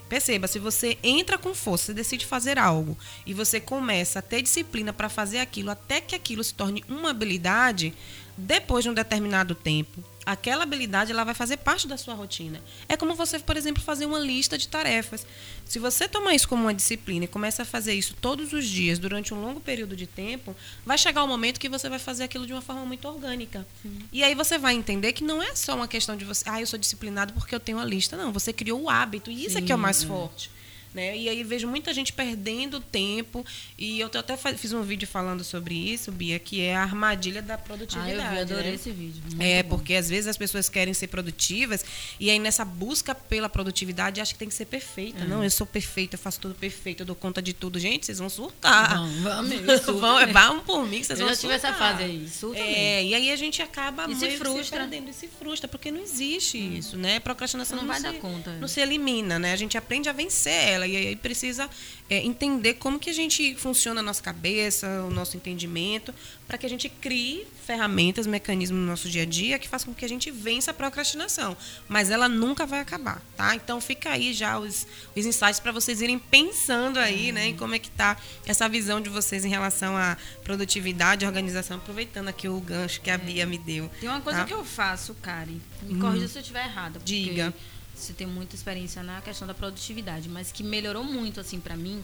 Perceba, 0.09 0.47
se 0.47 0.59
você 0.59 0.97
entra 1.01 1.37
com 1.37 1.55
força, 1.55 1.85
você 1.85 1.93
decide 1.93 2.25
fazer 2.25 2.59
algo 2.59 2.95
e 3.25 3.33
você 3.33 3.59
começa 3.59 4.19
a 4.19 4.21
ter 4.21 4.41
disciplina 4.41 4.93
para 4.93 5.09
fazer 5.09 5.39
aquilo 5.39 5.71
até 5.71 6.01
que 6.01 6.13
aquilo 6.13 6.43
se 6.43 6.53
torne 6.53 6.83
uma 6.87 7.09
habilidade, 7.09 7.93
depois 8.37 8.83
de 8.83 8.89
um 8.89 8.93
determinado 8.93 9.53
tempo, 9.53 10.03
aquela 10.25 10.63
habilidade 10.63 11.11
ela 11.11 11.23
vai 11.23 11.33
fazer 11.33 11.57
parte 11.57 11.87
da 11.87 11.97
sua 11.97 12.13
rotina. 12.13 12.61
É 12.87 12.95
como 12.95 13.13
você, 13.13 13.39
por 13.39 13.57
exemplo, 13.57 13.81
fazer 13.83 14.05
uma 14.05 14.19
lista 14.19 14.57
de 14.57 14.67
tarefas. 14.67 15.25
Se 15.65 15.79
você 15.79 16.07
tomar 16.07 16.33
isso 16.33 16.47
como 16.47 16.63
uma 16.63 16.73
disciplina 16.73 17.25
e 17.25 17.27
começa 17.27 17.63
a 17.63 17.65
fazer 17.65 17.93
isso 17.93 18.15
todos 18.19 18.53
os 18.53 18.65
dias 18.65 18.99
durante 18.99 19.33
um 19.33 19.41
longo 19.41 19.59
período 19.59 19.95
de 19.95 20.07
tempo, 20.07 20.55
vai 20.85 20.97
chegar 20.97 21.23
um 21.23 21.27
momento 21.27 21.59
que 21.59 21.69
você 21.69 21.89
vai 21.89 21.99
fazer 21.99 22.23
aquilo 22.23 22.47
de 22.47 22.53
uma 22.53 22.61
forma 22.61 22.85
muito 22.85 23.07
orgânica. 23.07 23.65
E 24.11 24.23
aí 24.23 24.33
você 24.33 24.57
vai 24.57 24.73
entender 24.73 25.13
que 25.13 25.23
não 25.23 25.41
é 25.41 25.55
só 25.55 25.75
uma 25.75 25.87
questão 25.87 26.15
de 26.15 26.25
você, 26.25 26.43
ah, 26.47 26.59
eu 26.59 26.67
sou 26.67 26.79
disciplinado 26.79 27.33
porque 27.33 27.53
eu 27.53 27.59
tenho 27.59 27.79
a 27.79 27.85
lista. 27.85 28.17
Não, 28.17 28.31
você 28.31 28.51
criou 28.53 28.81
o 28.81 28.89
hábito 28.89 29.29
e 29.29 29.45
isso 29.45 29.57
é 29.57 29.61
que 29.61 29.71
é 29.71 29.75
o 29.75 29.79
mais 29.79 30.03
forte. 30.03 30.49
Né? 30.93 31.17
E 31.17 31.27
aí 31.27 31.43
vejo 31.43 31.67
muita 31.67 31.91
gente 31.93 32.13
perdendo 32.13 32.79
tempo. 32.79 33.43
E 33.77 33.99
eu 33.99 34.07
até 34.13 34.37
fiz 34.55 34.73
um 34.73 34.83
vídeo 34.83 35.07
falando 35.07 35.43
sobre 35.43 35.73
isso, 35.73 36.11
Bia, 36.11 36.37
que 36.37 36.61
é 36.61 36.75
a 36.75 36.83
armadilha 36.83 37.41
da 37.41 37.55
Ah, 37.55 37.57
produtividade. 37.57 38.13
eu 38.15 38.29
vi, 38.31 38.39
adorei 38.39 38.69
né? 38.71 38.75
esse 38.75 38.91
vídeo. 38.91 39.21
Muito 39.25 39.41
É, 39.41 39.63
bom. 39.63 39.69
porque 39.77 39.95
às 39.95 40.07
vezes 40.09 40.27
as 40.27 40.37
pessoas 40.37 40.69
querem 40.69 40.93
ser 40.93 41.07
produtivas 41.07 41.83
e 42.19 42.29
aí 42.29 42.37
nessa 42.37 42.63
busca 42.63 43.15
pela 43.15 43.49
produtividade 43.49 44.21
acha 44.21 44.33
que 44.33 44.39
tem 44.39 44.47
que 44.49 44.53
ser 44.53 44.65
perfeita. 44.65 45.25
Não, 45.25 45.43
eu 45.43 45.49
sou 45.49 45.65
perfeita, 45.65 46.15
eu 46.15 46.19
faço 46.19 46.39
tudo 46.39 46.53
perfeito, 46.53 47.01
eu 47.01 47.05
dou 47.05 47.15
conta 47.15 47.41
de 47.41 47.53
tudo. 47.53 47.79
Gente, 47.79 48.05
vocês 48.05 48.19
vão 48.19 48.29
surtar. 48.29 49.01
Mesmo, 49.43 49.65
surta 49.77 49.93
vão, 49.93 50.17
mesmo. 50.19 50.33
vão 50.33 50.59
por 50.59 50.85
mim 50.87 50.99
que 50.99 51.05
vocês 51.07 51.19
Eu 51.19 51.25
vão 51.25 51.33
já 51.35 51.41
tive 51.41 51.53
essa 51.53 51.69
surtar. 51.69 51.91
fase 51.91 52.03
aí, 52.03 52.29
surta 52.29 52.59
É, 52.59 53.03
e 53.03 53.15
aí 53.15 53.31
a 53.31 53.35
gente 53.35 53.61
acaba 53.61 54.05
E 54.09 54.15
se 54.15 54.29
frustra. 54.37 54.79
perdendo 54.81 55.09
e 55.09 55.13
se 55.13 55.27
frustra, 55.27 55.67
porque 55.67 55.91
não 55.91 56.01
existe 56.01 56.57
isso, 56.57 56.97
né? 56.97 57.19
Procrastinação 57.19 57.77
Não 57.77 57.83
não, 57.83 57.91
vai 57.91 57.97
se, 57.97 58.03
dar 58.03 58.13
conta, 58.19 58.51
é. 58.51 58.57
Não 58.59 58.67
se 58.67 58.79
elimina, 58.79 59.39
né? 59.39 59.53
A 59.53 59.55
gente 59.55 59.77
aprende 59.77 60.07
a 60.07 60.13
vencer 60.13 60.53
ela. 60.53 60.82
Dela. 60.83 60.87
E 60.87 60.95
aí 60.95 61.15
precisa 61.15 61.69
é, 62.09 62.17
entender 62.17 62.75
como 62.75 62.99
que 62.99 63.09
a 63.09 63.13
gente 63.13 63.55
funciona 63.55 64.01
a 64.01 64.03
nossa 64.03 64.21
cabeça, 64.21 64.87
o 65.07 65.09
nosso 65.09 65.37
entendimento, 65.37 66.13
para 66.47 66.57
que 66.57 66.65
a 66.65 66.69
gente 66.69 66.89
crie 66.89 67.47
ferramentas, 67.65 68.27
mecanismos 68.27 68.79
no 68.79 68.85
nosso 68.85 69.09
dia 69.09 69.23
a 69.23 69.25
dia 69.25 69.57
que 69.57 69.67
façam 69.67 69.93
com 69.93 69.97
que 69.97 70.03
a 70.03 70.09
gente 70.09 70.29
vença 70.29 70.71
a 70.71 70.73
procrastinação. 70.73 71.55
Mas 71.87 72.09
ela 72.09 72.27
nunca 72.27 72.65
vai 72.65 72.79
acabar, 72.79 73.21
tá? 73.37 73.55
Então 73.55 73.79
fica 73.79 74.11
aí 74.11 74.33
já 74.33 74.59
os, 74.59 74.85
os 75.15 75.25
insights 75.25 75.59
para 75.59 75.71
vocês 75.71 76.01
irem 76.01 76.19
pensando 76.19 76.99
aí, 76.99 77.31
né, 77.31 77.47
em 77.47 77.55
como 77.55 77.73
é 77.73 77.79
que 77.79 77.89
tá 77.89 78.17
essa 78.45 78.67
visão 78.67 78.99
de 78.99 79.09
vocês 79.09 79.45
em 79.45 79.49
relação 79.49 79.95
à 79.95 80.17
produtividade, 80.43 81.25
organização, 81.25 81.77
aproveitando 81.77 82.27
aqui 82.27 82.47
o 82.47 82.59
gancho 82.59 83.01
que 83.01 83.09
a 83.09 83.17
Bia 83.17 83.45
me 83.45 83.57
deu. 83.57 83.89
Tem 83.99 84.09
uma 84.09 84.21
coisa 84.21 84.39
tá? 84.39 84.45
que 84.45 84.53
eu 84.53 84.65
faço, 84.65 85.13
Kari. 85.15 85.61
Me 85.83 85.99
corrija 85.99 86.27
se 86.27 86.37
eu 86.37 86.41
estiver 86.41 86.65
errada. 86.65 86.99
porque 86.99 87.13
Diga. 87.13 87.53
Você 87.95 88.13
tem 88.13 88.25
muita 88.27 88.55
experiência 88.55 89.01
na 89.03 89.21
questão 89.21 89.47
da 89.47 89.53
produtividade, 89.53 90.27
mas 90.27 90.51
que 90.51 90.63
melhorou 90.63 91.03
muito, 91.03 91.39
assim, 91.39 91.59
para 91.59 91.75
mim, 91.77 92.03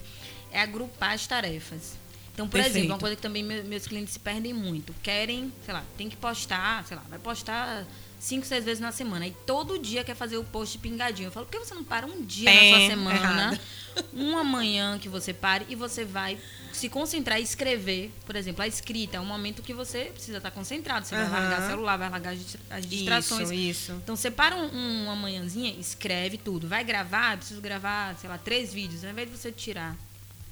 é 0.51 0.61
agrupar 0.61 1.13
as 1.13 1.25
tarefas. 1.27 1.97
Então, 2.33 2.47
por 2.47 2.53
Perfeito. 2.53 2.77
exemplo, 2.77 2.93
uma 2.93 2.99
coisa 2.99 3.15
que 3.15 3.21
também 3.21 3.43
me- 3.43 3.63
meus 3.63 3.85
clientes 3.85 4.13
se 4.13 4.19
perdem 4.19 4.53
muito. 4.53 4.93
Querem, 5.03 5.51
sei 5.65 5.73
lá, 5.73 5.83
tem 5.97 6.07
que 6.07 6.15
postar, 6.15 6.85
sei 6.85 6.95
lá, 6.95 7.03
vai 7.09 7.19
postar 7.19 7.85
cinco, 8.19 8.45
seis 8.45 8.63
vezes 8.65 8.79
na 8.79 8.91
semana. 8.91 9.25
E 9.27 9.31
todo 9.45 9.79
dia 9.79 10.03
quer 10.03 10.15
fazer 10.15 10.37
o 10.37 10.43
post 10.43 10.77
pingadinho. 10.77 11.27
Eu 11.27 11.31
falo, 11.31 11.45
por 11.45 11.51
que 11.53 11.65
você 11.65 11.73
não 11.73 11.83
para 11.83 12.05
um 12.05 12.21
dia 12.23 12.51
na 12.53 12.59
Pé, 12.59 12.69
sua 12.69 12.87
semana? 12.87 13.15
errado. 13.17 13.59
Uma 14.13 14.43
manhã 14.43 14.97
que 14.99 15.09
você 15.09 15.33
pare 15.33 15.65
e 15.69 15.75
você 15.75 16.05
vai 16.05 16.37
se 16.71 16.87
concentrar 16.87 17.39
e 17.39 17.43
escrever. 17.43 18.11
Por 18.25 18.35
exemplo, 18.35 18.61
a 18.63 18.67
escrita 18.67 19.17
é 19.17 19.19
um 19.19 19.25
momento 19.25 19.61
que 19.61 19.73
você 19.73 20.05
precisa 20.05 20.37
estar 20.37 20.51
concentrado. 20.51 21.05
Você 21.05 21.15
vai 21.15 21.25
Aham. 21.25 21.31
largar 21.39 21.67
celular, 21.67 21.97
vai 21.97 22.09
largar 22.09 22.35
as 22.69 22.85
distrações. 22.85 23.49
Isso, 23.49 23.53
isso. 23.53 23.91
Então, 24.03 24.15
separa 24.15 24.55
um, 24.55 24.65
um- 24.73 25.03
uma 25.05 25.15
manhãzinha, 25.15 25.71
escreve 25.79 26.37
tudo. 26.37 26.67
Vai 26.67 26.83
gravar, 26.83 27.37
preciso 27.37 27.59
gravar, 27.61 28.15
sei 28.17 28.29
lá, 28.29 28.37
três 28.37 28.71
vídeos. 28.73 29.03
Ao 29.03 29.09
invés 29.09 29.29
de 29.29 29.35
você 29.37 29.51
tirar 29.51 29.97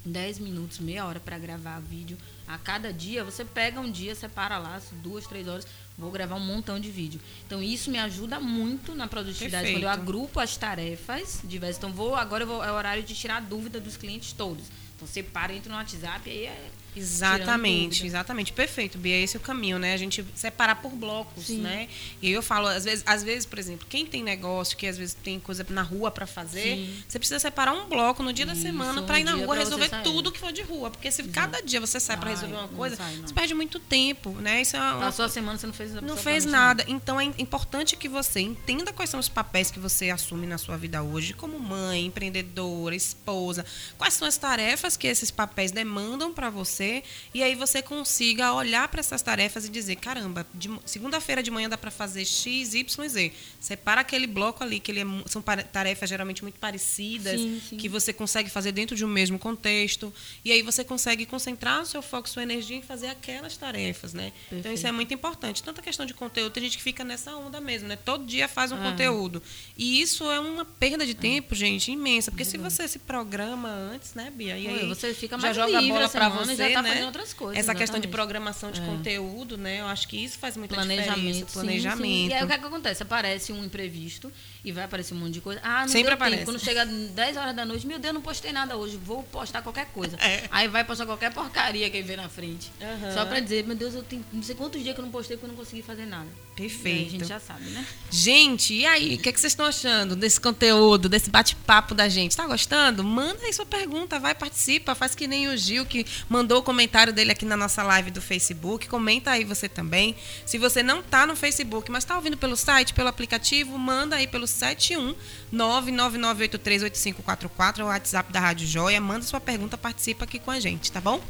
10 0.03 0.39
minutos, 0.39 0.80
meia 0.80 1.05
hora 1.05 1.20
para 1.20 1.38
gravar 1.38 1.80
vídeo 1.80 2.18
a 2.47 2.57
cada 2.57 2.91
dia, 2.93 3.24
você 3.24 3.43
pega 3.45 3.80
um 3.80 3.89
dia, 3.91 4.15
separa 4.15 4.57
lá, 4.57 4.82
duas, 5.03 5.28
três 5.28 5.47
horas, 5.47 5.68
vou 5.98 6.12
gravar 6.12 6.36
um 6.36 6.39
montão 6.39 6.80
de 6.80 6.91
vídeo. 6.91 7.20
Então, 7.45 7.62
isso 7.62 7.89
me 7.89 7.98
ajuda 7.98 8.39
muito 8.39 8.93
na 8.93 9.08
produtividade. 9.08 9.64
Perfeito. 9.64 9.78
Quando 9.78 9.84
eu 9.84 9.89
agrupo 9.89 10.39
as 10.39 10.56
tarefas 10.56 11.41
diversas. 11.43 11.78
Então, 11.78 11.91
vou, 11.91 12.16
agora 12.16 12.43
eu 12.43 12.48
vou, 12.48 12.64
é 12.64 12.72
o 12.72 12.76
horário 12.76 13.04
de 13.04 13.16
tirar 13.16 13.38
a 13.38 13.39
dúvida 13.39 13.80
dos 13.80 13.98
clientes 13.98 14.32
todos. 14.32 14.66
Então, 14.95 15.08
separa, 15.08 15.54
entra 15.54 15.72
no 15.72 15.78
WhatsApp, 15.78 16.30
aí 16.30 16.45
é. 16.45 16.70
Exatamente, 16.96 18.06
exatamente. 18.06 18.52
Perfeito, 18.54 18.98
Bia. 18.98 19.18
Esse 19.18 19.38
é 19.38 19.40
o 19.40 19.44
caminho, 19.44 19.78
né? 19.78 19.94
A 19.94 19.98
gente 19.98 20.26
separar 20.36 20.76
por 20.76 20.92
blocos, 20.92 21.46
Sim. 21.46 21.62
né? 21.62 21.88
E 22.22 22.28
aí 22.28 22.34
eu 22.34 22.42
falo, 22.42 22.68
às 22.68 22.86
vezes, 22.86 23.04
às 23.06 23.24
vezes, 23.24 23.46
por 23.46 23.60
exemplo, 23.60 23.86
quem 23.90 24.06
tem 24.06 24.24
negócio, 24.24 24.76
que 24.76 24.88
às 24.88 24.98
vezes 24.98 25.14
tem 25.14 25.40
coisa 25.40 25.66
na 25.70 25.82
rua 25.82 26.10
para 26.10 26.26
fazer, 26.26 26.76
Sim. 26.76 27.04
você 27.08 27.20
precisa 27.20 27.40
separar 27.40 27.74
um 27.74 27.88
bloco 27.88 28.24
no 28.24 28.34
dia 28.34 28.46
da 28.46 28.54
Isso, 28.54 28.62
semana 28.64 29.02
um 29.02 29.06
para 29.06 29.20
ir 29.20 29.24
na 29.24 29.36
rua 29.36 29.56
resolver 29.56 29.90
tudo 30.04 30.32
que 30.32 30.40
for 30.40 30.52
de 30.52 30.62
rua. 30.62 30.90
Porque 30.90 31.12
se 31.12 31.24
cada 31.24 31.62
dia 31.62 31.80
você 31.80 32.00
sai 32.00 32.18
para 32.18 32.30
resolver 32.30 32.56
uma 32.56 32.64
não 32.64 32.70
coisa, 32.70 32.96
sai, 32.96 33.16
não. 33.18 33.28
você 33.28 33.34
perde 33.34 33.54
muito 33.54 33.80
tempo, 33.80 34.32
né? 34.32 34.62
Isso 34.62 34.76
é 34.76 34.80
uma, 34.80 35.00
Passou 35.00 35.26
a 35.26 35.30
semana, 35.30 35.58
você 35.58 35.68
não 35.68 35.74
fez 35.74 35.94
não 35.94 36.18
fez 36.18 36.46
nada. 36.46 36.84
Então 36.88 37.20
é 37.20 37.26
importante 37.38 37.96
que 37.96 38.10
você 38.10 38.40
entenda 38.40 38.92
quais 38.92 39.10
são 39.10 39.20
os 39.20 39.30
papéis 39.30 39.70
que 39.72 39.80
você 39.80 40.10
assume 40.10 40.48
na 40.48 40.58
sua 40.58 40.78
vida 40.78 41.04
hoje, 41.04 41.34
como 41.34 41.60
mãe, 41.60 42.06
empreendedora, 42.06 42.96
esposa. 42.96 43.66
Quais 43.98 44.14
são 44.14 44.28
as 44.28 44.38
tarefas 44.38 44.98
que 44.98 45.08
esses 45.08 45.30
papéis 45.30 45.72
demandam 45.72 46.34
para 46.34 46.50
você 46.50 46.87
e 47.34 47.44
aí 47.44 47.56
você 47.56 47.82
consiga 47.82 48.54
olhar 48.54 48.88
para 48.88 49.00
essas 49.00 49.22
tarefas 49.22 49.66
e 49.66 49.70
dizer, 49.70 49.96
caramba, 49.98 50.46
segunda-feira 50.86 51.42
de 51.44 51.52
manhã 51.52 51.70
dá 51.70 51.78
para 51.78 51.92
fazer 51.92 52.26
X, 52.26 52.74
Y, 52.74 53.08
Z. 53.10 53.32
Separa 53.60 54.02
aquele 54.02 54.28
bloco 54.28 54.64
ali 54.64 54.80
que 54.80 54.92
ele 54.92 55.02
é 55.02 55.06
são 55.28 55.42
para- 55.42 55.64
tarefas 55.64 56.10
geralmente 56.10 56.42
muito 56.44 56.60
parecidas, 56.60 57.40
Sim, 57.40 57.62
sim. 57.70 57.78
que 57.78 57.90
você 57.90 58.14
consegue 58.14 58.50
fazer 58.50 58.72
dentro 58.72 58.96
de 58.96 59.04
um 59.04 59.08
mesmo 59.08 59.38
contexto 59.40 60.14
e 60.44 60.52
aí 60.52 60.62
você 60.62 60.84
consegue 60.84 61.26
concentrar 61.26 61.82
o 61.82 61.86
seu 61.86 62.02
foco, 62.02 62.30
sua 62.30 62.44
energia 62.44 62.78
em 62.78 62.82
fazer 62.82 63.08
aquelas 63.08 63.58
tarefas, 63.58 64.14
né? 64.14 64.32
Então 64.48 64.58
isso 64.58 64.66
é 64.66 64.72
Perfeito. 64.74 64.94
muito 64.96 65.14
importante. 65.14 65.64
Tanta 65.64 65.82
questão 65.82 66.06
de 66.06 66.14
conteúdo, 66.14 66.52
tem 66.52 66.64
gente 66.64 66.78
que 66.78 66.84
fica 66.84 67.04
nessa 67.04 67.36
onda 67.36 67.60
mesmo, 67.60 67.88
né? 67.88 67.96
Todo 67.96 68.26
dia 68.26 68.48
faz 68.48 68.72
um 68.72 68.78
É. 68.84 68.92
conteúdo. 68.92 69.42
E 69.78 70.02
isso 70.02 70.30
é 70.32 70.40
uma 70.40 70.66
perda 70.66 71.06
de 71.06 71.14
tempo, 71.14 71.56
gente, 71.56 71.92
imensa. 71.92 72.32
Porque 72.32 72.46
se 72.46 72.58
você 72.58 72.88
se 72.88 73.00
programa 73.00 73.70
antes, 73.70 74.14
né, 74.14 74.32
Bia? 74.34 74.58
E 74.58 74.68
aí 74.68 74.88
você 74.88 75.14
fica 75.14 75.36
já 75.38 75.42
mais 75.42 75.56
joga 75.56 75.78
a 75.78 75.82
livre 75.82 75.94
bola 75.94 76.06
a 76.06 76.10
pra 76.10 76.30
semana 76.30 76.56
você, 76.56 76.56
já 76.70 76.74
tá 76.76 76.82
né? 76.82 76.89
fazendo 76.89 77.05
outras 77.05 77.34
coisas, 77.34 77.57
Essa 77.57 77.74
questão 77.76 77.99
de 77.99 78.07
exatamente. 78.07 78.11
programação 78.11 78.72
de 78.72 78.82
É. 78.82 78.86
conteúdo, 78.86 79.57
né? 79.57 79.82
Eu 79.82 79.88
acho 79.88 80.07
que 80.07 80.18
isso 80.24 80.38
faz 80.38 80.55
muita 80.57 80.76
planejamento, 80.76 81.15
diferença. 81.15 81.45
sim, 81.47 81.53
Planejamento. 81.53 82.01
sim. 82.07 82.28
E 82.30 82.34
aí 82.34 82.43
o 82.43 82.47
que, 82.47 82.53
é 82.53 82.57
que 82.57 82.65
acontece? 82.65 83.03
Aparece 83.03 83.51
um 83.53 83.63
imprevisto 83.63 84.32
e 84.63 84.72
vai 84.72 84.84
aparecer 84.86 85.13
um 85.13 85.18
monte 85.18 85.34
de 85.34 85.41
coisa. 85.41 85.59
Ah, 85.63 85.82
não 85.82 85.88
Sempre 85.89 86.13
aparece. 86.13 86.39
tempo. 86.39 86.51
Quando 86.51 86.59
chega 86.63 86.86
10 86.86 87.38
horas 87.38 87.55
da 87.55 87.65
noite, 87.65 87.86
meu 87.88 87.99
Deus, 87.99 88.13
não 88.13 88.22
postei 88.22 88.51
nada 88.51 88.76
hoje, 88.76 88.97
vou 88.97 89.24
postar 89.24 89.61
qualquer 89.61 89.86
coisa. 89.88 90.18
É. 90.18 90.43
Aí 90.51 90.68
vai 90.68 90.84
postar 90.84 91.05
qualquer 91.05 91.34
porcaria 91.34 91.89
que 91.89 92.01
vê 92.01 92.15
na 92.15 92.28
frente. 92.30 92.72
Aham. 92.82 93.13
Só 93.13 93.26
pra 93.26 93.39
dizer, 93.39 93.63
meu 93.65 93.76
Deus, 93.76 93.93
eu 93.93 94.03
tenho 94.03 94.24
não 94.34 94.43
sei 94.43 94.55
quantos 94.55 94.82
dias 94.82 94.93
que 94.93 94.99
eu 95.01 95.05
não 95.05 95.11
postei 95.11 95.38
porque 95.38 95.45
eu 95.45 95.55
não 95.55 95.63
consegui 95.63 95.82
fazer 95.82 96.05
nada. 96.05 96.28
Perfeito. 96.55 96.88
E 96.88 97.01
aí 97.01 97.05
a 97.05 97.09
gente 97.09 97.26
já 97.28 97.39
sabe, 97.39 97.63
né? 97.70 97.86
Gente, 98.09 98.74
e 98.74 98.86
aí? 98.86 99.15
O 99.15 99.18
que, 99.20 99.30
é 99.30 99.32
que 99.32 99.39
vocês 99.39 99.53
estão 99.53 99.65
achando 99.65 100.15
desse 100.15 100.39
conteúdo, 100.41 101.07
desse 101.07 101.30
bate-papo 101.30 101.93
da 101.93 102.09
gente? 102.09 102.36
Tá 102.36 102.47
gostando? 102.47 103.03
Manda 103.03 103.45
aí 103.45 103.53
sua 103.53 103.65
pergunta, 103.65 104.20
vai, 104.20 104.34
participa. 104.34 104.95
Faz 104.95 105.13
que 105.13 105.28
nem 105.28 105.47
o 105.49 105.55
Gil, 105.57 105.86
que 105.86 106.05
mandou 106.28 106.57
o 106.60 106.64
comentário 106.64 107.14
dele 107.14 107.32
aqui 107.32 107.45
na 107.45 107.58
nossa 107.58 107.84
live 107.84 108.12
do 108.12 108.22
Facebook. 108.22 108.88
Comenta 108.88 109.32
aí 109.32 109.43
você 109.43 109.70
também. 109.70 110.16
Se 110.45 110.58
você 110.58 110.84
não 110.84 111.01
tá 111.01 111.26
no 111.26 111.36
Facebook, 111.36 111.91
mas 111.91 112.05
tá 112.05 112.16
ouvindo 112.16 112.38
pelo 112.38 112.55
site, 112.55 112.93
pelo 112.93 113.10
aplicativo, 113.10 113.78
manda 113.78 114.16
aí 114.16 114.28
pelo 114.28 114.47
71 114.47 115.16
999838544, 115.53 117.80
é 117.80 117.84
o 117.84 117.88
WhatsApp 117.88 118.32
da 118.32 118.39
Rádio 118.39 118.68
Joia. 118.68 118.99
Manda 118.99 119.26
sua 119.26 119.39
pergunta, 119.39 119.78
participa 119.78 120.26
aqui 120.26 120.39
com 120.39 120.49
a 120.51 120.60
gente, 120.60 120.91
tá 120.91 120.99
bom? 120.99 121.22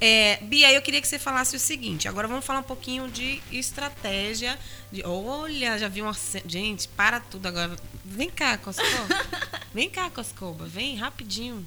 É, 0.00 0.38
Bia, 0.42 0.72
eu 0.72 0.80
queria 0.80 1.00
que 1.00 1.08
você 1.08 1.18
falasse 1.18 1.56
o 1.56 1.60
seguinte. 1.60 2.06
Agora 2.08 2.28
vamos 2.28 2.44
falar 2.44 2.60
um 2.60 2.64
pouquinho 2.64 3.08
de 3.08 3.42
estratégia. 3.52 4.58
De, 4.90 5.04
olha, 5.04 5.78
já 5.78 5.88
vi 5.88 6.02
uma. 6.02 6.16
Gente, 6.46 6.88
para 6.88 7.20
tudo 7.20 7.46
agora. 7.46 7.76
Vem 8.04 8.30
cá, 8.30 8.56
Coscoba. 8.56 9.08
Vem 9.74 9.90
cá, 9.90 10.08
Coscoba. 10.10 10.66
Vem 10.66 10.96
rapidinho. 10.96 11.66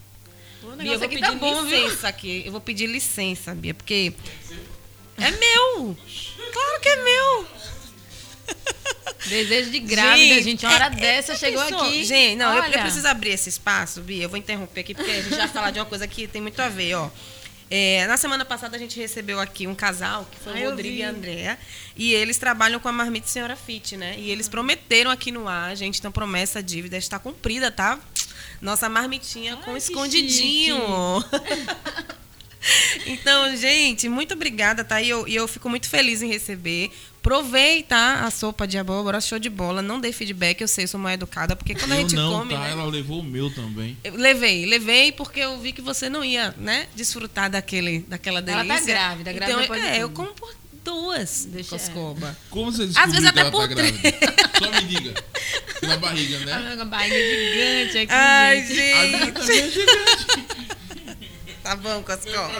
Bia, 0.77 0.93
eu 0.93 0.99
vou 0.99 1.05
aqui 1.07 1.15
pedir 1.15 1.27
tá 1.27 1.35
bom, 1.35 1.63
viu? 1.65 1.83
licença 1.83 2.07
aqui. 2.07 2.43
Eu 2.45 2.51
vou 2.51 2.61
pedir 2.61 2.87
licença, 2.87 3.53
Bia, 3.55 3.73
porque. 3.73 4.13
É 5.17 5.31
meu! 5.31 5.97
Claro 6.53 6.81
que 6.81 6.89
é 6.89 7.03
meu! 7.03 7.47
Desejo 9.25 9.69
de 9.71 9.79
grávida, 9.79 10.41
gente. 10.41 10.65
Uma 10.65 10.73
hora 10.73 10.85
é- 10.85 10.89
dessa 10.89 11.33
é- 11.33 11.37
chegou 11.37 11.63
pensou? 11.63 11.81
aqui. 11.81 12.03
Gente, 12.03 12.37
não, 12.37 12.55
eu, 12.55 12.63
eu 12.63 12.79
preciso 12.81 13.07
abrir 13.07 13.31
esse 13.31 13.49
espaço, 13.49 14.01
Bia. 14.01 14.23
Eu 14.23 14.29
vou 14.29 14.37
interromper 14.37 14.81
aqui, 14.81 14.93
porque 14.95 15.11
a 15.11 15.21
gente 15.21 15.35
vai 15.35 15.47
falar 15.47 15.71
de 15.71 15.79
uma 15.79 15.85
coisa 15.85 16.07
que 16.07 16.27
tem 16.27 16.41
muito 16.41 16.59
a 16.61 16.69
ver, 16.69 16.95
ó. 16.95 17.09
É, 17.73 18.05
na 18.07 18.17
semana 18.17 18.43
passada 18.43 18.75
a 18.75 18.79
gente 18.79 18.99
recebeu 18.99 19.39
aqui 19.39 19.65
um 19.65 19.73
casal, 19.73 20.27
que 20.29 20.37
foi 20.39 20.61
Ah, 20.61 20.67
o 20.67 20.69
Rodrigo 20.71 20.97
e 20.97 21.03
a 21.03 21.09
Andrea, 21.09 21.57
e 21.95 22.13
eles 22.13 22.37
trabalham 22.37 22.81
com 22.81 22.89
a 22.89 22.91
Marmita 22.91 23.27
Senhora 23.27 23.55
Fit, 23.55 23.95
né? 23.95 24.15
E 24.17 24.29
eles 24.29 24.49
prometeram 24.49 25.09
aqui 25.09 25.31
no 25.31 25.47
ar, 25.47 25.73
gente, 25.77 25.97
então 25.99 26.11
promessa, 26.11 26.61
dívida 26.61 26.97
está 26.97 27.17
cumprida, 27.17 27.71
tá? 27.71 27.97
Nossa 28.61 28.87
marmitinha 28.87 29.55
com 29.57 29.71
Ai, 29.71 29.77
que 29.77 29.83
escondidinho. 29.83 30.77
Então, 33.07 33.55
gente, 33.55 34.07
muito 34.07 34.35
obrigada, 34.35 34.83
tá? 34.83 35.01
E 35.01 35.09
eu, 35.09 35.27
e 35.27 35.35
eu 35.35 35.47
fico 35.47 35.67
muito 35.67 35.89
feliz 35.89 36.21
em 36.21 36.27
receber. 36.27 36.91
Provei, 37.19 37.81
tá? 37.81 38.23
A 38.23 38.29
sopa 38.29 38.67
de 38.67 38.77
abóbora, 38.77 39.19
show 39.19 39.39
de 39.39 39.49
bola. 39.49 39.81
Não 39.81 39.99
dei 39.99 40.11
feedback, 40.11 40.61
eu 40.61 40.67
sei, 40.67 40.83
eu 40.83 40.87
sou 40.87 40.99
mal 40.99 41.11
educada, 41.11 41.55
porque 41.55 41.73
quando 41.73 41.93
a 41.93 41.95
Eu 41.95 42.01
gente 42.01 42.15
não, 42.15 42.39
come. 42.39 42.53
tá? 42.53 42.59
né? 42.59 42.71
Ela 42.71 42.85
levou 42.85 43.19
o 43.21 43.23
meu 43.23 43.51
também. 43.53 43.97
Eu 44.03 44.15
levei, 44.15 44.65
levei 44.67 45.11
porque 45.11 45.39
eu 45.39 45.59
vi 45.59 45.71
que 45.71 45.81
você 45.81 46.07
não 46.07 46.23
ia, 46.23 46.53
né, 46.57 46.87
desfrutar 46.95 47.49
daquele, 47.49 47.99
daquela 48.07 48.39
Ela 48.39 48.57
tá 48.57 48.61
delícia. 48.63 48.85
grávida, 48.93 49.33
grávida 49.33 49.63
então, 49.63 49.75
é, 49.75 50.03
eu 50.03 50.09
como 50.11 50.29
por 50.33 50.53
duas 50.83 51.45
Deixa- 51.45 51.69
Coscoba. 51.77 52.35
Como 52.49 52.71
você 52.71 52.83
Às 52.83 52.87
descobriu 52.89 53.11
vezes 53.21 53.31
que 53.31 53.39
até 53.39 53.41
ela 53.41 53.51
tá 53.51 53.57
por 53.57 53.67
grávida? 53.67 54.09
Só 54.59 54.71
me 54.71 54.81
diga. 54.87 55.23
Na 55.83 55.97
barriga, 55.97 56.39
né? 56.39 56.73
Uma 56.75 56.85
barriga 56.85 57.15
gigante 57.15 57.97
aqui, 57.97 58.13
Ai, 58.13 58.65
gente. 58.67 58.93
A 58.93 59.05
minha 59.07 59.25
gente. 59.25 59.33
também 59.33 59.59
é 59.59 59.69
gigante. 59.69 60.61
Tá 61.63 61.75
bom, 61.75 62.01
Coscoba. 62.01 62.51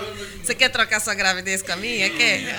Você 0.44 0.54
quer 0.54 0.70
trocar 0.70 1.00
sua 1.00 1.16
gravidez 1.16 1.62
com 1.64 1.72
a 1.72 1.76
minha? 1.76 2.08
Quer? 2.12 2.56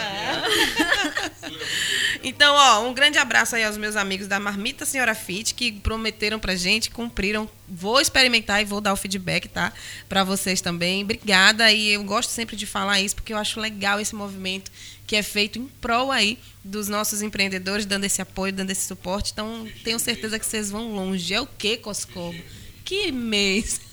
Então, 2.25 2.55
ó, 2.55 2.87
um 2.89 2.93
grande 2.95 3.19
abraço 3.19 3.57
aí 3.57 3.65
aos 3.65 3.77
meus 3.77 3.97
amigos 3.97 4.27
da 4.29 4.39
Marmita 4.39 4.85
Senhora 4.85 5.15
Fit, 5.15 5.55
que 5.55 5.73
prometeram 5.73 6.39
pra 6.39 6.55
gente, 6.55 6.91
cumpriram. 6.91 7.49
Vou 7.69 8.01
experimentar 8.01 8.61
e 8.61 8.65
vou 8.65 8.81
dar 8.81 8.93
o 8.93 8.97
feedback, 8.97 9.49
tá? 9.49 9.73
Pra 10.09 10.23
vocês 10.25 10.61
também. 10.61 11.03
Obrigada. 11.03 11.71
E 11.73 11.91
eu 11.91 12.03
gosto 12.05 12.31
sempre 12.31 12.55
de 12.57 12.67
falar 12.67 13.01
isso, 13.01 13.15
porque 13.17 13.33
eu 13.33 13.39
acho 13.39 13.59
legal 13.61 13.99
esse 14.01 14.15
movimento 14.15 14.71
que 15.07 15.17
é 15.17 15.23
feito 15.23 15.59
em 15.59 15.67
prol 15.67 16.11
aí 16.11 16.39
dos 16.65 16.89
nossos 16.89 17.23
empreendedores, 17.23 17.87
dando 17.87 18.05
esse 18.05 18.23
apoio, 18.23 18.53
dando 18.53 18.71
esse 18.71 18.87
suporte. 18.87 19.33
Então, 19.33 19.67
tenho 19.85 19.99
certeza 19.99 20.39
que 20.39 20.47
vocês 20.47 20.71
vão 20.71 20.95
longe. 20.95 21.35
É 21.35 21.41
o 21.41 21.47
quê, 21.47 21.77
Coscobo? 21.77 22.39
Que 22.85 23.13
mês! 23.13 23.81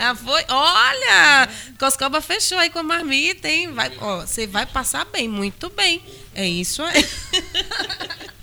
Ah, 0.00 0.14
foi? 0.14 0.44
Olha! 0.48 1.48
Coscoba 1.76 2.20
fechou 2.20 2.56
aí 2.56 2.70
com 2.70 2.78
a 2.78 2.84
marmita, 2.84 3.48
hein? 3.48 3.72
Vai, 3.72 3.90
ó, 4.00 4.20
você 4.20 4.46
vai 4.46 4.64
passar 4.64 5.04
bem, 5.06 5.28
muito 5.28 5.68
bem. 5.70 6.00
É 6.36 6.48
isso 6.48 6.84
aí. 6.84 7.04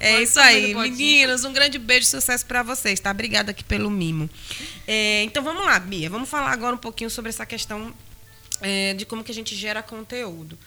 É 0.00 0.22
isso 0.22 0.40
aí, 0.40 0.74
meninos. 0.74 1.44
Um 1.44 1.52
grande 1.52 1.78
beijo 1.78 2.06
e 2.06 2.10
sucesso 2.10 2.46
pra 2.46 2.62
vocês, 2.62 2.98
tá? 2.98 3.10
Obrigada 3.10 3.50
aqui 3.50 3.62
pelo 3.62 3.90
mimo. 3.90 4.30
É, 4.86 5.22
então 5.24 5.42
vamos 5.42 5.64
lá, 5.64 5.78
Bia. 5.78 6.08
Vamos 6.08 6.28
falar 6.28 6.52
agora 6.52 6.74
um 6.74 6.78
pouquinho 6.78 7.10
sobre 7.10 7.28
essa 7.28 7.44
questão 7.44 7.92
é, 8.60 8.94
de 8.94 9.04
como 9.04 9.22
que 9.24 9.32
a 9.32 9.34
gente 9.34 9.54
gera 9.54 9.82
conteúdo. 9.82 10.58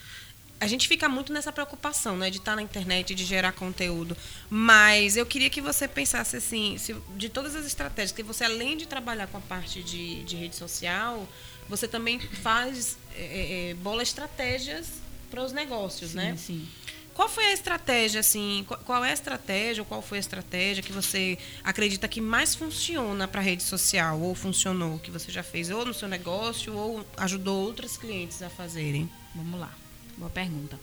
A 0.60 0.68
gente 0.68 0.88
fica 0.88 1.10
muito 1.10 1.34
nessa 1.34 1.52
preocupação, 1.52 2.16
né, 2.16 2.30
de 2.30 2.38
estar 2.38 2.56
na 2.56 2.62
internet, 2.62 3.14
de 3.14 3.26
gerar 3.26 3.52
conteúdo. 3.52 4.16
Mas 4.50 5.18
eu 5.18 5.26
queria 5.26 5.50
que 5.50 5.60
você 5.60 5.88
pensasse 5.90 6.38
assim, 6.38 6.78
se- 6.78 6.96
de 7.18 7.28
todas 7.28 7.54
as 7.56 7.66
estratégias, 7.66 8.14
que 8.14 8.24
você 8.24 8.46
além 8.46 8.78
de 8.78 8.86
trabalhar 8.88 9.28
com 9.28 9.38
a 9.38 9.42
parte 9.42 9.84
de, 9.84 10.24
de 10.24 10.36
rede 10.38 10.56
social, 10.56 11.28
você 11.68 11.86
também 11.88 12.18
faz 12.20 12.98
é, 13.16 13.72
é, 13.72 13.74
bola 13.74 14.04
estratégias 14.04 14.88
para 15.30 15.44
os 15.44 15.52
negócios, 15.52 16.12
Sim, 16.12 16.18
né? 16.18 16.36
sim. 16.38 16.66
Qual 17.14 17.30
foi 17.30 17.46
a 17.46 17.54
estratégia, 17.54 18.20
assim? 18.20 18.66
Qual, 18.86 19.06
é 19.06 19.12
a 19.12 19.14
estratégia, 19.14 19.84
ou 19.84 19.86
qual 19.86 20.02
foi 20.02 20.18
a 20.18 20.20
estratégia 20.20 20.82
que 20.82 20.92
você 20.92 21.38
acredita 21.64 22.08
que 22.08 22.20
mais 22.20 22.56
funciona 22.56 23.28
para 23.28 23.40
a 23.40 23.44
rede 23.44 23.62
social, 23.62 24.20
ou 24.20 24.34
funcionou, 24.34 24.98
que 24.98 25.12
você 25.12 25.32
já 25.32 25.44
fez, 25.44 25.70
ou 25.70 25.86
no 25.86 25.94
seu 25.94 26.08
negócio, 26.08 26.74
ou 26.76 27.06
ajudou 27.18 27.64
outros 27.64 27.98
clientes 27.98 28.42
a 28.42 28.50
fazerem? 28.50 29.10
Vamos 29.36 29.60
lá. 29.60 29.72
Boa 30.18 30.30
pergunta. 30.30 30.80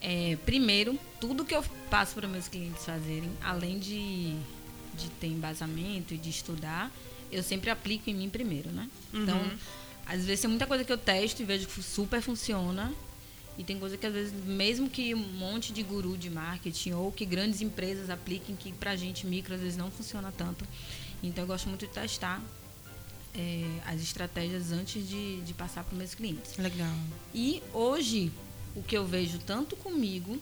É, 0.00 0.36
primeiro, 0.46 0.98
tudo 1.20 1.44
que 1.44 1.54
eu 1.54 1.64
passo 1.90 2.14
para 2.14 2.28
meus 2.28 2.46
clientes 2.46 2.84
fazerem, 2.84 3.30
além 3.42 3.80
de, 3.80 4.36
de 4.94 5.08
ter 5.20 5.26
embasamento 5.26 6.14
e 6.14 6.18
de 6.18 6.30
estudar, 6.30 6.90
eu 7.32 7.42
sempre 7.42 7.68
aplico 7.68 8.08
em 8.08 8.14
mim 8.14 8.30
primeiro, 8.30 8.70
né? 8.70 8.88
Então, 9.12 9.40
às 10.06 10.24
vezes 10.24 10.40
tem 10.40 10.48
muita 10.48 10.66
coisa 10.66 10.84
que 10.84 10.92
eu 10.92 10.96
testo 10.98 11.42
e 11.42 11.44
vejo 11.44 11.66
que 11.66 11.82
super 11.82 12.22
funciona. 12.22 12.92
E 13.58 13.64
tem 13.64 13.76
coisa 13.78 13.96
que 13.96 14.06
às 14.06 14.12
vezes, 14.12 14.32
mesmo 14.44 14.88
que 14.88 15.12
um 15.12 15.18
monte 15.18 15.72
de 15.72 15.82
guru 15.82 16.16
de 16.16 16.30
marketing 16.30 16.92
ou 16.92 17.10
que 17.10 17.26
grandes 17.26 17.60
empresas 17.60 18.08
apliquem, 18.08 18.54
que 18.54 18.72
pra 18.72 18.94
gente 18.94 19.26
micro 19.26 19.52
às 19.52 19.60
vezes 19.60 19.76
não 19.76 19.90
funciona 19.90 20.32
tanto. 20.32 20.64
Então 21.22 21.42
eu 21.42 21.48
gosto 21.48 21.68
muito 21.68 21.84
de 21.84 21.92
testar 21.92 22.40
é, 23.34 23.64
as 23.84 24.00
estratégias 24.00 24.70
antes 24.70 25.06
de, 25.08 25.40
de 25.40 25.52
passar 25.54 25.82
para 25.82 25.98
meus 25.98 26.14
clientes. 26.14 26.56
Legal. 26.56 26.94
E 27.34 27.60
hoje, 27.72 28.30
o 28.76 28.82
que 28.82 28.96
eu 28.96 29.04
vejo 29.04 29.38
tanto 29.40 29.76
comigo, 29.76 30.38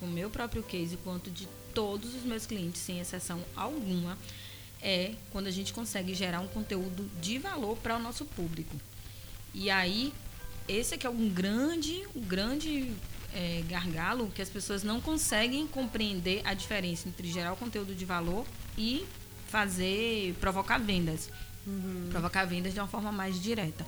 com 0.00 0.06
o 0.06 0.10
meu 0.10 0.30
próprio 0.30 0.62
case, 0.62 0.96
quanto 1.04 1.30
de 1.30 1.46
todos 1.74 2.14
os 2.14 2.22
meus 2.22 2.46
clientes, 2.46 2.80
sem 2.80 2.98
exceção 2.98 3.44
alguma, 3.54 4.16
é 4.80 5.14
quando 5.32 5.48
a 5.48 5.50
gente 5.50 5.72
consegue 5.72 6.14
gerar 6.14 6.40
um 6.40 6.48
conteúdo 6.48 7.10
de 7.20 7.38
valor 7.38 7.76
para 7.78 7.96
o 7.96 7.98
nosso 7.98 8.24
público. 8.24 8.74
E 9.52 9.70
aí, 9.70 10.12
esse 10.68 10.94
aqui 10.94 11.06
é 11.06 11.10
um 11.10 11.28
grande, 11.28 12.02
um 12.14 12.20
grande 12.20 12.92
é, 13.34 13.62
gargalo 13.68 14.30
que 14.34 14.40
as 14.40 14.48
pessoas 14.48 14.82
não 14.82 15.00
conseguem 15.00 15.66
compreender 15.66 16.40
a 16.44 16.54
diferença 16.54 17.08
entre 17.08 17.28
gerar 17.28 17.52
o 17.52 17.56
conteúdo 17.56 17.94
de 17.94 18.04
valor 18.04 18.46
e 18.78 19.04
fazer, 19.48 20.34
provocar 20.40 20.78
vendas. 20.78 21.30
Provocar 22.10 22.44
vendas 22.44 22.72
de 22.72 22.80
uma 22.80 22.88
forma 22.88 23.10
mais 23.10 23.40
direta. 23.40 23.86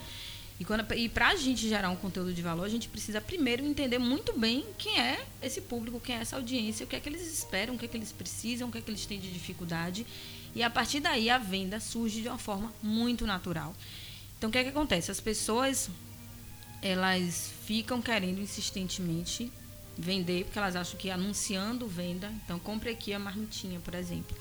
E, 0.59 0.64
quando, 0.64 0.91
e 0.95 1.09
para 1.09 1.29
a 1.29 1.37
gente 1.37 1.68
gerar 1.68 1.91
um 1.91 1.97
conteúdo 1.97 2.33
de 2.33 2.41
valor, 2.41 2.64
a 2.64 2.68
gente 2.68 2.89
precisa 2.89 3.20
primeiro 3.20 3.64
entender 3.64 3.99
muito 3.99 4.33
bem 4.39 4.64
quem 4.79 4.99
é 4.99 5.22
esse 5.43 5.61
público, 5.61 6.01
quem 6.01 6.16
é 6.16 6.20
essa 6.20 6.37
audiência, 6.37 6.85
o 6.85 6.89
que 6.89 6.97
é 6.97 7.01
que 7.01 7.09
eles 7.09 7.20
esperam, 7.31 7.74
o 7.74 7.79
que 7.79 7.85
é 7.85 7.89
que 7.89 7.97
eles 7.97 8.11
precisam, 8.11 8.68
o 8.68 8.72
que 8.72 8.79
é 8.79 8.81
que 8.81 8.91
eles 8.91 9.05
têm 9.05 9.20
de 9.20 9.31
dificuldade. 9.31 10.07
E 10.55 10.62
a 10.62 10.70
partir 10.70 11.01
daí 11.01 11.29
a 11.29 11.37
venda 11.37 11.79
surge 11.79 12.22
de 12.22 12.29
uma 12.29 12.39
forma 12.39 12.72
muito 12.83 13.27
natural. 13.27 13.74
Então 14.39 14.49
o 14.49 14.53
que 14.53 14.59
é 14.59 14.64
que 14.64 14.70
acontece? 14.70 15.11
As 15.11 15.20
pessoas 15.20 15.91
elas 16.83 17.51
ficam 17.66 18.01
querendo 18.01 18.41
insistentemente 18.41 19.51
vender, 19.99 20.45
porque 20.45 20.59
elas 20.59 20.77
acham 20.77 20.99
que 20.99 21.11
anunciando 21.11 21.87
venda. 21.89 22.31
Então, 22.45 22.59
compre 22.59 22.91
aqui 22.91 23.12
a 23.12 23.18
marmitinha, 23.18 23.81
por 23.81 23.95
exemplo. 23.95 24.37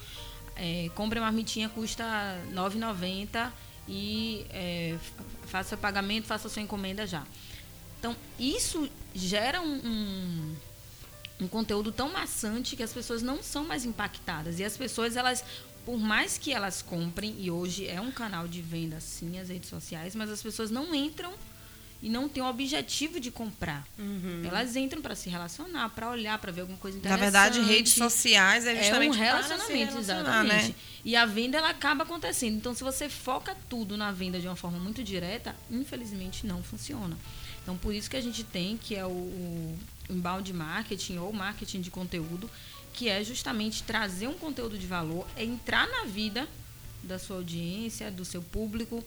É, 0.55 0.89
compre 0.95 1.19
a 1.19 1.21
marmitinha, 1.21 1.69
custa 1.69 2.03
R$ 2.49 2.55
9,90 2.55 3.51
e 3.87 4.45
é, 4.49 4.97
fa- 5.01 5.23
faça 5.47 5.77
pagamento, 5.77 6.25
faça 6.25 6.49
sua 6.49 6.61
encomenda 6.61 7.05
já. 7.07 7.23
Então, 7.99 8.15
isso 8.39 8.89
gera 9.13 9.61
um, 9.61 9.75
um, 9.85 10.55
um 11.41 11.47
conteúdo 11.47 11.91
tão 11.91 12.11
maçante 12.11 12.75
que 12.75 12.83
as 12.83 12.93
pessoas 12.93 13.21
não 13.21 13.41
são 13.41 13.65
mais 13.65 13.85
impactadas. 13.85 14.59
E 14.59 14.63
as 14.63 14.77
pessoas, 14.77 15.15
elas, 15.15 15.43
por 15.85 15.97
mais 15.97 16.37
que 16.37 16.53
elas 16.53 16.81
comprem, 16.81 17.35
e 17.39 17.49
hoje 17.49 17.87
é 17.87 17.99
um 17.99 18.11
canal 18.11 18.47
de 18.47 18.61
venda, 18.61 18.99
sim, 18.99 19.39
as 19.39 19.49
redes 19.49 19.69
sociais, 19.69 20.15
mas 20.15 20.29
as 20.29 20.41
pessoas 20.43 20.69
não 20.69 20.93
entram 20.93 21.33
e 22.01 22.09
não 22.09 22.29
têm 22.29 22.43
o 22.43 22.45
objetivo 22.47 23.19
de 23.19 23.31
comprar. 23.31 23.85
Elas 24.45 24.75
entram 24.75 25.01
para 25.01 25.15
se 25.15 25.29
relacionar, 25.29 25.89
para 25.89 26.09
olhar, 26.09 26.37
para 26.37 26.51
ver 26.51 26.61
alguma 26.61 26.77
coisa 26.77 26.97
Na 26.97 27.01
interessante. 27.01 27.21
verdade, 27.23 27.61
redes 27.61 27.93
sociais 27.93 28.65
é 28.65 28.73
É 28.73 28.83
justamente 28.83 29.15
um 29.15 29.17
para 29.17 29.43
se 29.43 29.49
relacionamento, 29.49 29.91
relacionar, 29.93 30.21
exatamente. 30.45 30.67
né? 30.69 30.75
E 31.03 31.15
a 31.15 31.25
venda 31.25 31.57
ela 31.57 31.69
acaba 31.69 32.03
acontecendo. 32.03 32.57
Então, 32.57 32.75
se 32.75 32.83
você 32.83 33.09
foca 33.09 33.55
tudo 33.69 33.95
na 33.97 34.11
venda 34.11 34.39
de 34.39 34.47
uma 34.47 34.55
forma 34.55 34.77
muito 34.77 35.03
direta, 35.03 35.55
infelizmente 35.71 36.45
não 36.45 36.61
funciona. 36.61 37.17
Então, 37.63 37.75
por 37.77 37.93
isso 37.93 38.09
que 38.09 38.17
a 38.17 38.21
gente 38.21 38.43
tem 38.43 38.77
que 38.77 38.93
é 38.95 39.05
o, 39.05 39.09
o 39.09 39.79
inbound 40.09 40.53
marketing 40.53 41.17
ou 41.17 41.33
marketing 41.33 41.81
de 41.81 41.89
conteúdo, 41.89 42.49
que 42.93 43.09
é 43.09 43.23
justamente 43.23 43.81
trazer 43.83 44.27
um 44.27 44.35
conteúdo 44.35 44.77
de 44.77 44.85
valor, 44.85 45.27
é 45.35 45.43
entrar 45.43 45.87
na 45.87 46.05
vida 46.05 46.47
da 47.03 47.17
sua 47.19 47.37
audiência, 47.37 48.09
do 48.11 48.23
seu 48.23 48.41
público, 48.41 49.03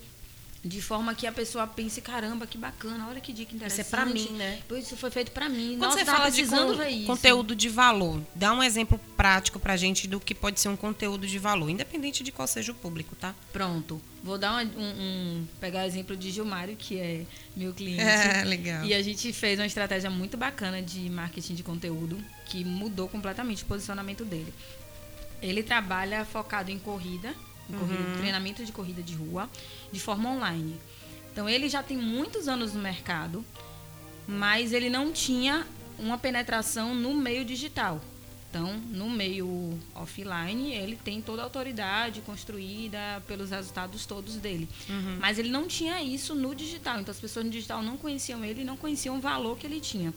de 0.69 0.83
forma 0.83 1.15
que 1.15 1.27
a 1.27 1.33
pessoa 1.33 1.67
pense, 1.67 2.01
caramba, 2.01 2.47
que 2.47 2.59
bacana, 2.59 3.09
olha 3.09 3.21
que 3.21 3.33
dica 3.33 3.49
Isso 3.51 3.57
interessante. 3.57 3.87
é 3.87 3.91
pra 3.91 4.05
mim, 4.07 4.29
né? 4.33 4.59
Isso 4.79 4.97
foi 4.97 5.11
feito 5.11 5.33
pra 5.33 5.49
mim. 5.49 5.77
Quando 5.79 5.91
Nossa, 5.91 5.99
você 5.99 6.05
fala 6.05 6.29
de 6.31 6.45
con- 6.47 6.83
isso. 6.87 7.07
conteúdo 7.07 7.57
de 7.57 7.69
valor, 7.69 8.21
dá 8.35 8.53
um 8.53 8.63
exemplo 8.63 9.01
prático 9.17 9.59
pra 9.59 9.77
gente 9.77 10.07
do 10.07 10.21
que 10.21 10.35
pode 10.35 10.61
ser 10.61 10.69
um 10.69 10.77
conteúdo 10.77 11.27
de 11.27 11.39
valor, 11.39 11.69
independente 11.71 12.23
de 12.23 12.31
qual 12.31 12.47
seja 12.47 12.73
o 12.73 12.75
público, 12.75 13.17
tá? 13.17 13.35
Pronto. 13.53 14.01
Vou 14.23 14.37
dar 14.37 14.63
um, 14.63 14.69
um- 14.81 15.47
pegar 15.61 15.85
o 15.85 15.87
exemplo 15.87 16.17
de 16.17 16.31
Gilmário, 16.31 16.77
que 16.77 16.99
é 16.99 17.25
meu 17.57 17.73
cliente. 17.73 18.03
É, 18.39 18.45
legal. 18.45 18.85
E 18.85 18.93
a 18.93 19.03
gente 19.03 19.33
fez 19.33 19.59
uma 19.59 19.67
estratégia 19.67 20.11
muito 20.11 20.37
bacana 20.37 20.83
de 20.83 21.09
marketing 21.09 21.55
de 21.55 21.63
conteúdo 21.63 22.19
que 22.47 22.65
mudou 22.65 23.09
completamente 23.09 23.63
o 23.63 23.67
posicionamento 23.67 24.25
dele. 24.25 24.53
Ele 25.41 25.63
trabalha 25.63 26.25
focado 26.25 26.71
em 26.71 26.79
corrida, 26.79 27.33
corrida, 27.73 28.03
Uhum. 28.11 28.17
treinamento 28.19 28.65
de 28.65 28.73
corrida 28.73 29.03
de 29.03 29.15
rua, 29.15 29.49
de 29.93 30.01
forma 30.01 30.31
online. 30.31 30.77
Então 31.33 31.49
ele 31.49 31.69
já 31.69 31.83
tem 31.83 31.97
muitos 31.97 32.49
anos 32.49 32.73
no 32.75 32.81
mercado, 32.81 33.45
mas 34.27 34.73
ele 34.73 34.91
não 34.91 35.13
tinha 35.13 35.67
uma 35.99 36.19
penetração 36.19 36.95
no 36.95 37.15
meio 37.15 37.45
digital. 37.45 38.01
Então, 38.51 38.79
no 38.91 39.11
meio 39.11 39.79
offline, 39.95 40.73
ele 40.73 40.97
tem 40.97 41.21
toda 41.21 41.43
a 41.43 41.45
autoridade 41.45 42.23
construída 42.23 43.23
pelos 43.27 43.51
resultados 43.51 44.07
todos 44.07 44.37
dele. 44.37 44.67
Mas 45.21 45.39
ele 45.39 45.51
não 45.51 45.67
tinha 45.67 46.03
isso 46.03 46.35
no 46.35 46.55
digital. 46.55 46.99
Então, 46.99 47.13
as 47.13 47.21
pessoas 47.21 47.45
no 47.45 47.51
digital 47.51 47.83
não 47.83 47.99
conheciam 47.99 48.43
ele 48.43 48.63
e 48.63 48.65
não 48.65 48.75
conheciam 48.77 49.19
o 49.19 49.21
valor 49.21 49.59
que 49.59 49.67
ele 49.67 49.81
tinha. 49.81 50.15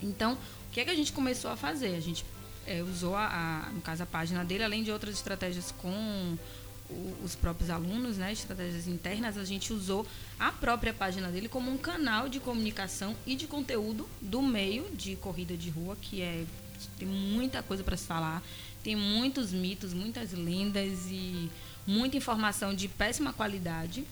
Então, 0.00 0.34
o 0.34 0.70
que, 0.70 0.78
é 0.80 0.84
que 0.84 0.90
a 0.90 0.94
gente 0.94 1.12
começou 1.12 1.50
a 1.50 1.56
fazer? 1.56 1.96
A 1.96 2.00
gente 2.00 2.24
eh, 2.68 2.82
usou, 2.84 3.16
a, 3.16 3.26
a- 3.66 3.72
no 3.72 3.80
caso, 3.80 4.04
a 4.04 4.06
página 4.06 4.44
dele, 4.44 4.62
além 4.62 4.84
de 4.84 4.92
outras 4.92 5.14
estratégias 5.16 5.72
com 5.72 6.36
os 7.24 7.34
próprios 7.34 7.70
alunos, 7.70 8.16
né, 8.16 8.32
estratégias 8.32 8.86
internas, 8.86 9.36
a 9.36 9.44
gente 9.44 9.72
usou 9.72 10.06
a 10.38 10.52
própria 10.52 10.94
página 10.94 11.30
dele 11.30 11.48
como 11.48 11.70
um 11.70 11.76
canal 11.76 12.28
de 12.28 12.38
comunicação 12.40 13.14
e 13.26 13.34
de 13.34 13.46
conteúdo 13.46 14.08
do 14.20 14.40
meio 14.40 14.88
de 14.94 15.16
corrida 15.16 15.56
de 15.56 15.70
rua, 15.70 15.96
que 15.96 16.22
é 16.22 16.44
tem 16.98 17.08
muita 17.08 17.62
coisa 17.62 17.82
para 17.82 17.96
se 17.96 18.06
falar, 18.06 18.42
tem 18.84 18.94
muitos 18.94 19.50
mitos, 19.50 19.94
muitas 19.94 20.32
lendas 20.32 21.06
e 21.10 21.50
muita 21.86 22.16
informação 22.18 22.74
de 22.74 22.86
péssima 22.86 23.32
qualidade. 23.32 24.04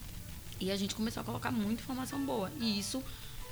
E 0.60 0.70
a 0.70 0.76
gente 0.76 0.94
começou 0.94 1.20
a 1.20 1.24
colocar 1.24 1.50
muita 1.50 1.82
informação 1.82 2.24
boa. 2.24 2.50
E 2.58 2.78
isso 2.78 3.02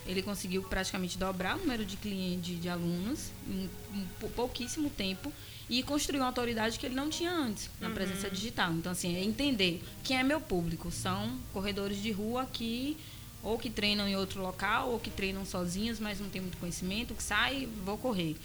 ele 0.06 0.22
conseguiu 0.22 0.62
praticamente 0.62 1.18
dobrar 1.18 1.56
o 1.56 1.60
número 1.60 1.84
de 1.84 1.96
clientes, 1.96 2.60
de, 2.60 2.68
alunos, 2.68 3.30
em, 3.46 3.68
em 3.94 4.08
pou- 4.18 4.30
pouquíssimo 4.30 4.88
tempo, 4.88 5.32
e 5.72 5.82
construir 5.82 6.18
uma 6.18 6.26
autoridade 6.26 6.78
que 6.78 6.84
ele 6.84 6.94
não 6.94 7.08
tinha 7.08 7.32
antes 7.32 7.70
na 7.80 7.88
presença 7.88 8.28
digital. 8.28 8.70
Então, 8.74 8.92
assim, 8.92 9.16
é 9.16 9.24
entender 9.24 9.82
quem 10.04 10.18
é 10.18 10.22
meu 10.22 10.38
público. 10.38 10.90
São 10.90 11.38
corredores 11.50 11.96
de 12.02 12.12
rua 12.12 12.46
que 12.52 12.94
ou 13.42 13.58
que 13.58 13.70
treinam 13.70 14.06
em 14.06 14.14
outro 14.14 14.42
local, 14.42 14.90
ou 14.90 15.00
que 15.00 15.10
treinam 15.10 15.46
sozinhos, 15.46 15.98
mas 15.98 16.20
não 16.20 16.28
tem 16.28 16.42
muito 16.42 16.58
conhecimento, 16.58 17.14
que 17.14 17.22
sai, 17.22 17.66
vou 17.86 17.96
correr. 17.96 18.36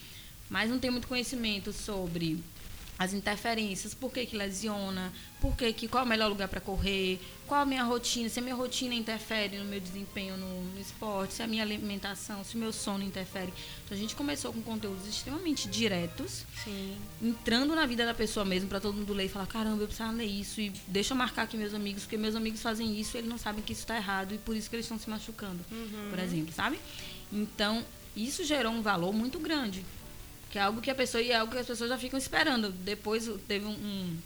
Mas 0.49 0.69
não 0.69 0.79
tem 0.79 0.89
muito 0.89 1.05
conhecimento 1.05 1.73
sobre 1.73 2.41
as 2.97 3.13
interferências, 3.13 3.93
por 3.93 4.11
que, 4.11 4.25
que 4.25 4.35
lesiona, 4.35 5.13
por 5.39 5.55
que, 5.55 5.71
que 5.71 5.87
qual 5.87 6.03
é 6.03 6.05
o 6.05 6.09
melhor 6.09 6.29
lugar 6.29 6.47
para 6.47 6.59
correr, 6.59 7.19
qual 7.45 7.61
a 7.61 7.65
minha 7.65 7.83
rotina, 7.83 8.27
se 8.27 8.39
a 8.39 8.41
minha 8.41 8.55
rotina 8.55 8.95
interfere 8.95 9.57
no 9.57 9.65
meu 9.65 9.79
desempenho 9.79 10.35
no, 10.35 10.63
no 10.63 10.79
esporte, 10.79 11.35
se 11.35 11.43
a 11.43 11.47
minha 11.47 11.63
alimentação, 11.63 12.43
se 12.43 12.55
o 12.55 12.57
meu 12.57 12.73
sono 12.73 13.03
interfere. 13.03 13.53
Então 13.85 13.95
a 13.95 13.99
gente 13.99 14.15
começou 14.15 14.51
com 14.51 14.61
conteúdos 14.61 15.07
extremamente 15.07 15.67
diretos, 15.67 16.43
Sim. 16.63 16.97
entrando 17.21 17.75
na 17.75 17.85
vida 17.85 18.05
da 18.05 18.13
pessoa 18.13 18.43
mesmo, 18.43 18.67
para 18.67 18.79
todo 18.79 18.95
mundo 18.95 19.13
ler 19.13 19.25
e 19.25 19.29
falar, 19.29 19.45
caramba, 19.45 19.83
eu 19.83 19.87
precisava 19.87 20.11
ler 20.13 20.25
isso, 20.25 20.59
e 20.59 20.71
deixa 20.87 21.13
eu 21.13 21.17
marcar 21.17 21.43
aqui 21.43 21.55
meus 21.55 21.73
amigos, 21.73 22.03
porque 22.03 22.17
meus 22.17 22.35
amigos 22.35 22.61
fazem 22.61 22.99
isso 22.99 23.15
e 23.15 23.19
eles 23.19 23.29
não 23.29 23.37
sabem 23.37 23.63
que 23.63 23.73
isso 23.73 23.81
está 23.81 23.95
errado, 23.95 24.33
e 24.33 24.37
por 24.39 24.55
isso 24.55 24.69
que 24.69 24.75
eles 24.75 24.85
estão 24.85 24.97
se 24.97 25.09
machucando, 25.09 25.63
por 26.09 26.17
exemplo, 26.19 26.51
sabe? 26.51 26.79
Então, 27.31 27.85
isso 28.15 28.43
gerou 28.43 28.71
um 28.71 28.81
valor 28.81 29.13
muito 29.13 29.39
grande. 29.39 29.85
Que 30.49 30.57
é 30.59 30.61
algo 30.61 30.81
que 30.81 30.89
a 30.89 30.95
pessoa 30.95 31.21
e 31.21 31.31
é 31.31 31.35
algo 31.37 31.51
que 31.51 31.59
as 31.59 31.67
pessoas 31.67 31.89
já 31.89 31.97
ficam 31.97 32.17
esperando. 32.17 32.71
Depois 32.71 33.29
teve 33.47 33.65
um, 33.65 33.71
um, 33.71 34.17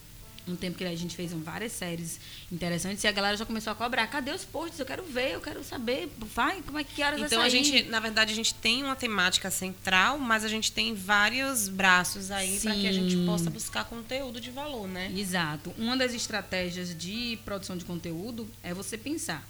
um 0.49 0.55
tempo 0.55 0.77
que 0.77 0.83
a 0.83 0.95
gente 0.95 1.15
fez 1.15 1.31
várias 1.33 1.71
séries 1.71 2.19
interessantes 2.51 3.03
e 3.03 3.07
a 3.07 3.11
galera 3.11 3.35
já 3.37 3.45
começou 3.45 3.71
a 3.71 3.75
cobrar. 3.75 4.05
Cadê 4.07 4.31
os 4.31 4.43
posts? 4.45 4.79
Eu 4.79 4.85
quero 4.85 5.03
ver, 5.03 5.31
eu 5.33 5.41
quero 5.41 5.63
saber. 5.63 6.09
Vai, 6.35 6.61
como 6.61 6.77
é 6.77 6.83
que 6.83 7.01
horas 7.03 7.19
Então 7.21 7.41
a 7.41 7.49
gente, 7.49 7.83
na 7.83 7.99
verdade, 7.99 8.31
a 8.31 8.35
gente 8.35 8.53
tem 8.53 8.83
uma 8.83 8.95
temática 8.95 9.49
central, 9.49 10.19
mas 10.19 10.43
a 10.45 10.47
gente 10.47 10.71
tem 10.71 10.93
vários 10.93 11.67
braços 11.67 12.29
aí 12.31 12.59
para 12.59 12.73
que 12.75 12.87
a 12.87 12.91
gente 12.91 13.15
possa 13.25 13.49
buscar 13.49 13.85
conteúdo 13.85 14.39
de 14.39 14.51
valor, 14.51 14.87
né? 14.87 15.11
Exato. 15.15 15.73
Uma 15.77 15.97
das 15.97 16.13
estratégias 16.13 16.95
de 16.95 17.39
produção 17.43 17.75
de 17.77 17.83
conteúdo 17.85 18.47
é 18.61 18.73
você 18.73 18.97
pensar 18.97 19.47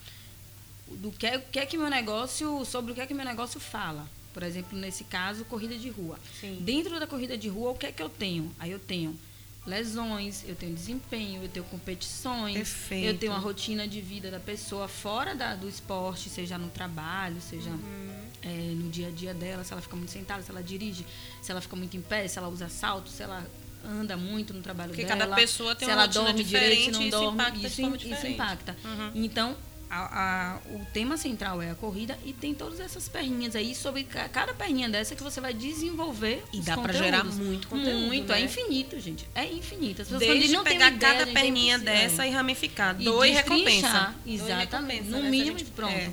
do 0.88 1.12
que, 1.12 1.26
é- 1.26 1.40
que 1.40 1.60
é 1.60 1.66
que 1.66 1.78
meu 1.78 1.90
negócio, 1.90 2.64
sobre 2.66 2.92
o 2.92 2.96
que 2.96 3.02
é 3.02 3.06
que 3.08 3.14
meu 3.14 3.26
negócio 3.26 3.60
fala. 3.60 4.08
Por 4.34 4.44
exemplo, 4.44 4.78
nesse 4.78 5.04
caso, 5.04 5.44
corrida 5.46 5.78
de 5.78 5.90
rua. 5.90 6.18
Sim. 6.40 6.58
Dentro 6.62 7.00
da 7.00 7.06
corrida 7.08 7.38
de 7.38 7.48
rua, 7.50 7.72
o 7.72 7.76
que 7.76 7.86
é 7.86 7.92
que 7.92 8.02
eu 8.02 8.10
tenho? 8.10 8.52
Aí 8.60 8.72
eu 8.72 8.80
tenho 8.80 9.18
lesões, 9.66 10.44
eu 10.48 10.56
tenho 10.56 10.74
desempenho, 10.74 11.44
eu 11.44 11.50
tenho 11.50 11.66
competições, 11.66 12.56
Perfeito. 12.56 13.06
eu 13.06 13.18
tenho 13.18 13.32
a 13.34 13.38
rotina 13.38 13.88
de 13.88 14.02
vida 14.02 14.32
da 14.32 14.40
pessoa 14.40 14.88
fora 14.88 15.36
da- 15.36 15.56
do 15.56 15.70
esporte, 15.70 16.30
seja 16.30 16.58
no 16.58 16.68
trabalho, 16.70 17.40
seja 17.42 17.70
Uhum. 17.70 18.12
é, 18.42 18.48
no 18.76 18.90
dia 18.90 19.10
a 19.10 19.12
dia 19.12 19.34
dela, 19.36 19.64
se 19.64 19.72
ela 19.72 19.82
fica 19.82 19.96
muito 19.96 20.12
sentada, 20.12 20.42
se 20.42 20.50
ela 20.50 20.64
dirige, 20.64 21.06
se 21.44 21.52
ela 21.52 21.62
fica 21.62 21.76
muito 21.76 21.96
em 21.96 22.02
pé, 22.02 22.28
se 22.28 22.40
ela 22.40 22.48
usa 22.50 22.70
salto, 22.70 23.10
se 23.10 23.22
ela 23.22 23.46
anda 23.86 24.18
muito 24.18 24.52
no 24.54 24.62
trabalho 24.62 24.90
Porque 24.90 25.06
dela. 25.06 25.20
cada 25.20 25.36
pessoa 25.36 25.76
tem 25.76 25.88
se 25.88 25.94
uma 25.94 25.94
ela 25.94 26.06
rotina 26.08 26.24
dorme 26.26 26.44
direito, 26.44 26.70
diferente, 26.70 26.86
se 26.86 26.92
não 26.92 27.02
isso 27.04 27.12
dorme, 27.12 27.34
impacta 27.42 27.68
isso, 27.68 27.96
isso 28.16 28.28
impacta. 28.28 28.78
Uhum. 28.84 29.12
Então, 29.16 29.56
a- 29.94 30.56
a- 30.56 30.60
o 30.74 30.86
tema 30.94 31.18
central 31.18 31.62
é 31.62 31.72
a 31.72 31.76
corrida 31.76 32.18
e 32.26 32.32
tem 32.32 32.54
todas 32.54 32.80
essas 32.80 33.10
perninhas 33.10 33.56
aí 33.58 33.76
sobre 33.76 34.06
ca- 34.06 34.30
cada 34.30 34.54
perninha 34.54 34.88
dessa 34.88 35.16
que 35.16 35.22
você 35.22 35.42
vai 35.42 35.54
desenvolver 35.54 36.44
E 36.54 36.62
dá 36.62 36.78
pra 36.78 36.94
gerar 36.94 37.26
muito 37.26 37.68
conteúdo, 37.68 38.08
Muito, 38.08 38.30
né? 38.30 38.40
é 38.42 38.46
infinito, 38.46 38.98
gente. 39.02 39.28
É 39.36 39.46
infinito. 39.46 40.02
As 40.02 40.08
pessoas 40.08 40.24
quando 40.24 40.38
Desde 40.40 40.54
não 40.56 40.64
têm 40.64 40.74
pegar 40.74 40.88
ideia, 40.94 41.00
cada 41.14 41.26
gente, 41.26 41.38
é 41.38 41.42
perninha 41.42 41.76
impossível. 41.76 42.02
dessa 42.02 42.26
É. 42.26 42.30
e 42.30 42.32
ramificar. 42.32 42.96
E 43.00 43.04
destrinchar, 43.04 43.44
recompensa. 43.44 44.16
Exatamente. 44.26 44.70
recompensa, 44.72 45.10
No 45.18 45.24
né? 45.24 45.30
Mínimo, 45.30 45.58
gente- 45.60 45.72
pronto. 45.72 45.92
é, 45.94 46.10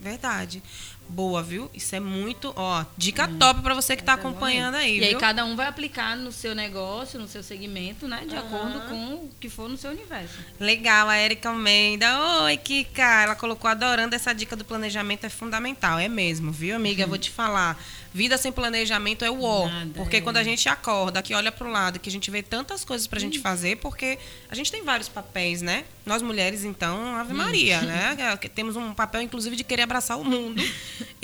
verdade. 0.00 0.62
Boa, 1.08 1.42
viu? 1.42 1.70
Isso 1.74 1.94
é 1.94 2.00
muito, 2.00 2.52
ó, 2.56 2.84
dica 2.96 3.28
top 3.28 3.60
pra 3.60 3.74
você 3.74 3.94
que 3.94 4.02
tá 4.02 4.12
é 4.12 4.14
a 4.14 4.18
acompanhando 4.18 4.76
aí, 4.76 4.96
E 4.96 5.00
viu? 5.00 5.08
aí 5.08 5.14
cada 5.16 5.44
um 5.44 5.54
vai 5.54 5.66
aplicar 5.66 6.16
no 6.16 6.32
seu 6.32 6.54
negócio, 6.54 7.20
no 7.20 7.28
seu 7.28 7.42
segmento, 7.42 8.08
né? 8.08 8.24
De 8.26 8.34
acordo 8.34 8.80
com 8.88 9.14
o 9.16 9.30
que 9.38 9.50
for 9.50 9.68
no 9.68 9.76
seu 9.76 9.90
universo. 9.90 10.38
Legal, 10.58 11.08
a 11.10 11.18
Erika 11.18 11.50
Almeida. 11.50 12.06
Oi, 12.44 12.56
Kika. 12.56 13.02
Ela 13.24 13.34
colocou 13.34 13.68
adorando 13.70 14.14
essa 14.14 14.32
dica 14.32 14.56
do 14.56 14.64
planejamento 14.64 15.24
é 15.24 15.28
fundamental. 15.28 15.98
É 15.98 16.08
mesmo, 16.08 16.50
viu, 16.50 16.76
amiga? 16.76 17.02
Eu 17.02 17.08
Vou 17.08 17.18
te 17.18 17.30
falar. 17.30 17.78
Vida 18.14 18.36
sem 18.36 18.52
planejamento 18.52 19.24
é 19.24 19.30
o 19.30 19.42
ó. 19.42 19.68
Porque 19.94 20.16
é. 20.16 20.20
quando 20.20 20.36
a 20.36 20.42
gente 20.42 20.68
acorda, 20.68 21.22
que 21.22 21.34
olha 21.34 21.50
pro 21.50 21.70
lado, 21.70 21.98
que 21.98 22.08
a 22.08 22.12
gente 22.12 22.30
vê 22.30 22.42
tantas 22.42 22.84
coisas 22.84 23.06
pra 23.06 23.18
Hum. 23.18 23.22
gente 23.22 23.38
fazer, 23.38 23.76
porque 23.78 24.18
a 24.50 24.54
gente 24.54 24.70
tem 24.70 24.82
vários 24.82 25.08
papéis, 25.08 25.62
né? 25.62 25.84
Nós 26.04 26.20
mulheres, 26.20 26.64
então, 26.64 27.14
Ave 27.16 27.32
Maria, 27.32 27.80
né? 27.82 28.36
Que 28.40 28.48
Temos 28.48 28.76
um 28.76 28.92
papel, 28.92 29.22
inclusive, 29.22 29.56
de 29.56 29.64
querer 29.64 29.82
abraçar 29.82 30.18
o 30.18 30.24
mundo. 30.24 30.62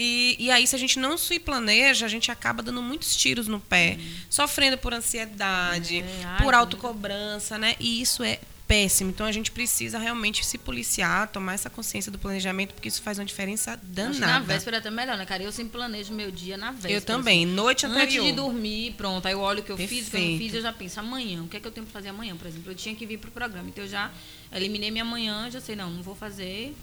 E, 0.00 0.36
e 0.38 0.48
aí, 0.48 0.64
se 0.64 0.76
a 0.76 0.78
gente 0.78 0.96
não 0.96 1.18
se 1.18 1.40
planeja, 1.40 2.06
a 2.06 2.08
gente 2.08 2.30
acaba 2.30 2.62
dando 2.62 2.80
muitos 2.80 3.16
tiros 3.16 3.48
no 3.48 3.58
pé, 3.58 3.98
sofrendo 4.30 4.78
por 4.78 4.94
ansiedade, 4.94 6.04
É, 6.04 6.40
por 6.40 6.54
autocobrança, 6.54 7.58
né? 7.58 7.74
E 7.80 8.00
isso 8.00 8.22
é 8.22 8.38
péssimo. 8.68 9.10
Então 9.10 9.26
a 9.26 9.32
gente 9.32 9.50
precisa 9.50 9.98
realmente 9.98 10.44
se 10.44 10.58
policiar, 10.58 11.26
tomar 11.28 11.54
essa 11.54 11.70
consciência 11.70 12.12
do 12.12 12.18
planejamento, 12.18 12.74
porque 12.74 12.86
isso 12.86 13.00
faz 13.00 13.18
uma 13.18 13.24
diferença 13.24 13.78
que 13.78 13.86
na 13.86 14.10
danada. 14.10 14.44
véspera 14.44 14.76
é 14.76 14.80
até 14.80 14.90
melhor, 14.90 15.16
né, 15.16 15.24
cara? 15.24 15.42
Eu 15.42 15.50
sempre 15.50 15.72
planejo 15.72 16.12
meu 16.12 16.30
dia 16.30 16.56
na 16.58 16.70
véspera. 16.70 16.92
Eu 16.92 17.00
também, 17.02 17.44
assim. 17.46 17.54
noite 17.54 17.86
Antes 17.86 17.96
anterior. 17.96 18.26
de 18.26 18.32
dormir, 18.32 18.92
pronto. 18.96 19.26
Aí 19.26 19.32
eu 19.32 19.40
olho 19.40 19.60
o 19.60 19.62
que 19.64 19.72
eu 19.72 19.76
fiz, 19.78 20.06
o 20.06 20.10
que 20.10 20.16
eu 20.16 20.20
não 20.20 20.26
Perfeito. 20.28 20.38
fiz, 20.38 20.54
eu 20.54 20.62
já 20.62 20.72
penso 20.72 21.00
amanhã. 21.00 21.42
O 21.42 21.48
que 21.48 21.56
é 21.56 21.60
que 21.60 21.66
eu 21.66 21.72
tenho 21.72 21.86
pra 21.86 21.92
fazer 21.94 22.10
amanhã, 22.10 22.36
por 22.36 22.46
exemplo? 22.46 22.70
Eu 22.70 22.76
tinha 22.76 22.94
que 22.94 23.06
vir 23.06 23.18
pro 23.18 23.30
programa. 23.30 23.68
Então 23.68 23.82
eu 23.82 23.90
já 23.90 24.12
eliminei 24.52 24.90
minha 24.90 25.04
manhã, 25.04 25.50
já 25.50 25.60
sei, 25.60 25.74
não, 25.74 25.90
não 25.90 26.02
vou 26.02 26.14
fazer 26.14 26.74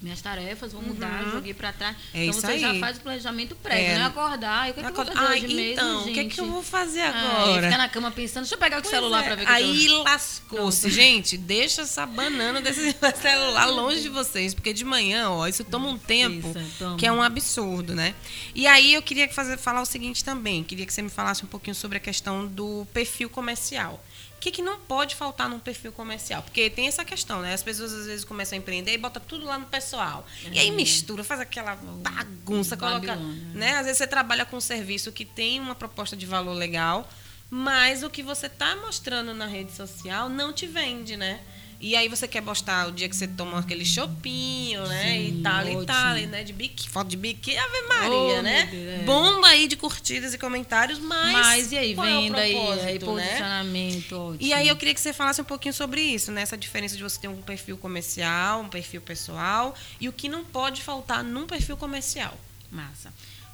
minhas 0.00 0.20
tarefas, 0.22 0.72
vou 0.72 0.82
mudar, 0.82 1.22
joguei 1.30 1.52
pra 1.52 1.72
trás. 1.72 1.94
Uhum. 1.96 2.02
É 2.20 2.24
então 2.26 2.40
você 2.40 2.58
já 2.58 2.70
aí. 2.70 2.80
faz 2.80 2.96
o 2.96 3.00
planejamento 3.00 3.54
prévio, 3.56 3.84
É. 3.84 3.98
né? 3.98 4.06
Acordar, 4.06 4.68
e 4.68 4.70
o 4.70 4.74
que, 4.74 4.80
é 4.80 4.82
que 4.84 4.88
eu 4.90 4.94
vou 4.94 5.04
fazer 5.04 5.18
Ai, 5.18 5.36
hoje 5.44 5.54
mesmo, 5.54 5.72
então, 5.72 6.00
o 6.00 6.12
que 6.12 6.20
é 6.20 6.24
que 6.24 6.40
eu 6.40 6.46
vou 6.46 6.62
fazer 6.62 7.00
agora? 7.02 7.62
ficar 7.62 7.78
na 7.78 7.88
cama 7.88 8.10
pensando, 8.10 8.42
deixa 8.44 8.54
eu 8.54 8.58
pegar 8.58 8.78
o 8.78 8.82
Pois 8.82 8.90
celular 8.90 9.22
é, 9.22 9.26
pra 9.26 9.34
ver 9.34 9.42
eu 9.44 9.48
Aí 9.48 9.86
tô... 9.88 10.02
lascou-se. 10.02 10.90
Gente, 10.90 11.36
deixa 11.36 11.82
essa 11.82 12.06
banana 12.06 12.60
desse 12.60 12.94
celular 13.20 13.66
longe 13.66 14.00
de 14.00 14.08
vocês, 14.08 14.54
porque 14.54 14.72
de 14.72 14.84
manhã, 14.84 15.30
ó, 15.30 15.46
isso 15.46 15.64
toma 15.64 15.88
um 15.88 15.98
tempo 15.98 16.48
Isso, 16.50 16.78
toma. 16.78 16.96
que 16.96 17.06
é 17.06 17.12
um 17.12 17.22
absurdo, 17.22 17.94
né? 17.94 18.14
E 18.54 18.66
aí 18.66 18.94
eu 18.94 19.02
queria 19.02 19.28
fazer, 19.28 19.58
falar 19.58 19.82
o 19.82 19.86
seguinte 19.86 20.24
também, 20.24 20.64
queria 20.64 20.86
que 20.86 20.92
você 20.94 21.02
me 21.02 21.10
falasse 21.10 21.44
um 21.44 21.48
pouquinho 21.48 21.74
sobre 21.74 21.98
a 21.98 22.00
questão 22.00 22.46
do 22.46 22.86
perfil 22.92 23.28
comercial. 23.28 24.02
O 24.40 24.42
que, 24.42 24.50
que 24.50 24.62
não 24.62 24.80
pode 24.80 25.16
faltar 25.16 25.50
num 25.50 25.58
perfil 25.58 25.92
comercial? 25.92 26.42
Porque 26.42 26.70
tem 26.70 26.86
essa 26.88 27.04
questão, 27.04 27.42
né? 27.42 27.52
As 27.52 27.62
pessoas 27.62 27.92
às 27.92 28.06
vezes 28.06 28.24
começam 28.24 28.56
a 28.56 28.58
empreender 28.58 28.94
e 28.94 28.96
botam 28.96 29.22
tudo 29.28 29.44
lá 29.44 29.58
no 29.58 29.66
pessoal. 29.66 30.26
E 30.50 30.58
aí 30.58 30.70
mistura, 30.70 31.22
faz 31.22 31.40
aquela 31.40 31.76
bagunça, 31.76 32.74
coloca. 32.74 33.16
Né? 33.52 33.76
Às 33.76 33.84
vezes 33.84 33.98
você 33.98 34.06
trabalha 34.06 34.46
com 34.46 34.56
um 34.56 34.60
serviço 34.60 35.12
que 35.12 35.26
tem 35.26 35.60
uma 35.60 35.74
proposta 35.74 36.16
de 36.16 36.24
valor 36.24 36.54
legal, 36.54 37.06
mas 37.50 38.02
o 38.02 38.08
que 38.08 38.22
você 38.22 38.46
está 38.46 38.74
mostrando 38.76 39.34
na 39.34 39.46
rede 39.46 39.72
social 39.72 40.30
não 40.30 40.54
te 40.54 40.66
vende, 40.66 41.18
né? 41.18 41.38
E 41.80 41.96
aí 41.96 42.08
você 42.08 42.28
quer 42.28 42.42
postar 42.42 42.88
o 42.88 42.92
dia 42.92 43.08
que 43.08 43.16
você 43.16 43.26
toma 43.26 43.58
aquele 43.58 43.86
chopinho, 43.86 44.86
né? 44.86 45.02
Sim, 45.02 45.38
e 45.38 45.42
tal, 45.42 45.64
e 45.64 45.68
ótimo. 45.70 45.86
tal, 45.86 46.18
e, 46.18 46.26
né? 46.26 46.44
De 46.44 46.52
biquíni, 46.52 46.90
foto 46.90 47.08
de 47.08 47.16
biquíni, 47.16 47.56
Ave 47.56 47.82
Maria, 47.88 48.38
Oh, 48.38 48.42
né? 48.42 48.66
Deus, 48.66 48.88
é. 48.88 48.98
Bomba 49.04 49.48
aí 49.48 49.66
de 49.66 49.76
curtidas 49.76 50.34
e 50.34 50.38
comentários, 50.38 50.98
mas. 50.98 51.32
Mas 51.32 51.72
e 51.72 51.78
aí, 51.78 51.92
é 51.92 51.94
venda 51.94 52.38
aí, 52.38 52.52
propósito, 52.52 52.84
aí 52.84 52.92
né? 52.92 52.98
posicionamento, 52.98 54.12
ótimo. 54.12 54.38
E 54.40 54.52
aí 54.52 54.68
eu 54.68 54.76
queria 54.76 54.92
que 54.92 55.00
você 55.00 55.14
falasse 55.14 55.40
um 55.40 55.44
pouquinho 55.44 55.72
sobre 55.72 56.02
isso, 56.02 56.30
né? 56.30 56.42
Essa 56.42 56.56
diferença 56.56 56.96
de 56.96 57.02
você 57.02 57.18
ter 57.18 57.28
um 57.28 57.40
perfil 57.40 57.78
comercial, 57.78 58.60
um 58.60 58.68
perfil 58.68 59.00
pessoal, 59.00 59.74
e 59.98 60.06
o 60.06 60.12
que 60.12 60.28
não 60.28 60.44
pode 60.44 60.82
faltar 60.82 61.24
num 61.24 61.46
perfil 61.46 61.78
comercial. 61.78 62.38
Massa. 62.70 63.10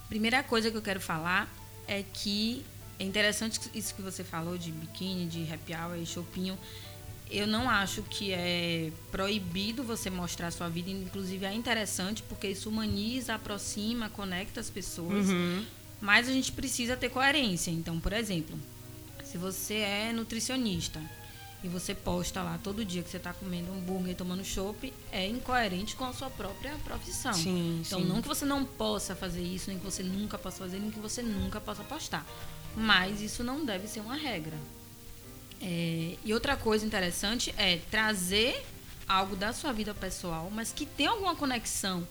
Primeira 0.08 0.42
coisa 0.42 0.68
que 0.68 0.76
eu 0.76 0.82
quero 0.82 1.00
falar 1.00 1.48
é 1.86 2.02
que 2.12 2.64
é 2.98 3.04
interessante 3.04 3.60
isso 3.74 3.94
que 3.94 4.02
você 4.02 4.24
falou 4.24 4.56
de 4.56 4.72
biquíni, 4.72 5.26
de 5.26 5.42
happy 5.52 5.74
hour 5.74 5.96
e 5.96 6.06
chopinho. 6.06 6.58
Eu 7.30 7.46
não 7.46 7.68
acho 7.68 8.02
que 8.02 8.32
é 8.32 8.92
proibido 9.10 9.82
você 9.82 10.08
mostrar 10.08 10.48
a 10.48 10.50
sua 10.50 10.68
vida, 10.68 10.90
inclusive 10.90 11.44
é 11.44 11.52
interessante 11.52 12.22
porque 12.22 12.46
isso 12.48 12.68
humaniza, 12.68 13.34
aproxima, 13.34 14.08
conecta 14.08 14.60
as 14.60 14.70
pessoas. 14.70 15.26
Mas 16.00 16.28
a 16.28 16.32
gente 16.32 16.52
precisa 16.52 16.96
ter 16.96 17.08
coerência. 17.08 17.70
Então, 17.70 17.98
por 17.98 18.12
exemplo, 18.12 18.56
se 19.24 19.36
você 19.36 19.74
é 19.74 20.12
nutricionista 20.12 21.00
e 21.64 21.68
você 21.68 21.94
posta 21.94 22.42
lá 22.42 22.58
todo 22.62 22.84
dia 22.84 23.02
que 23.02 23.10
você 23.10 23.16
está 23.16 23.32
comendo 23.32 23.72
hambúrguer 23.72 24.12
e 24.12 24.14
tomando 24.14 24.44
chopp, 24.44 24.92
é 25.10 25.26
incoerente 25.26 25.96
com 25.96 26.04
a 26.04 26.12
sua 26.12 26.30
própria 26.30 26.72
profissão. 26.84 27.32
Sim, 27.32 27.82
então, 27.84 28.00
sim. 28.00 28.06
não 28.06 28.22
que 28.22 28.28
você 28.28 28.44
não 28.44 28.64
possa 28.64 29.16
fazer 29.16 29.42
isso, 29.42 29.68
nem 29.68 29.78
que 29.78 29.84
você 29.84 30.02
nunca 30.02 30.38
possa 30.38 30.58
fazer, 30.58 30.78
nem 30.78 30.90
que 30.90 31.00
você 31.00 31.22
nunca 31.22 31.60
possa 31.60 31.82
postar. 31.82 32.24
Mas 32.76 33.20
isso 33.20 33.42
não 33.42 33.64
deve 33.64 33.88
ser 33.88 34.00
uma 34.00 34.14
regra. 34.14 34.56
É, 35.60 36.16
e 36.24 36.34
outra 36.34 36.56
coisa 36.56 36.84
interessante 36.84 37.54
é 37.56 37.78
trazer 37.90 38.62
algo 39.08 39.36
da 39.36 39.52
sua 39.52 39.72
vida 39.72 39.94
pessoal, 39.94 40.50
mas 40.54 40.72
que 40.72 40.84
tem 40.84 41.06
alguma 41.06 41.34
conexão 41.34 42.06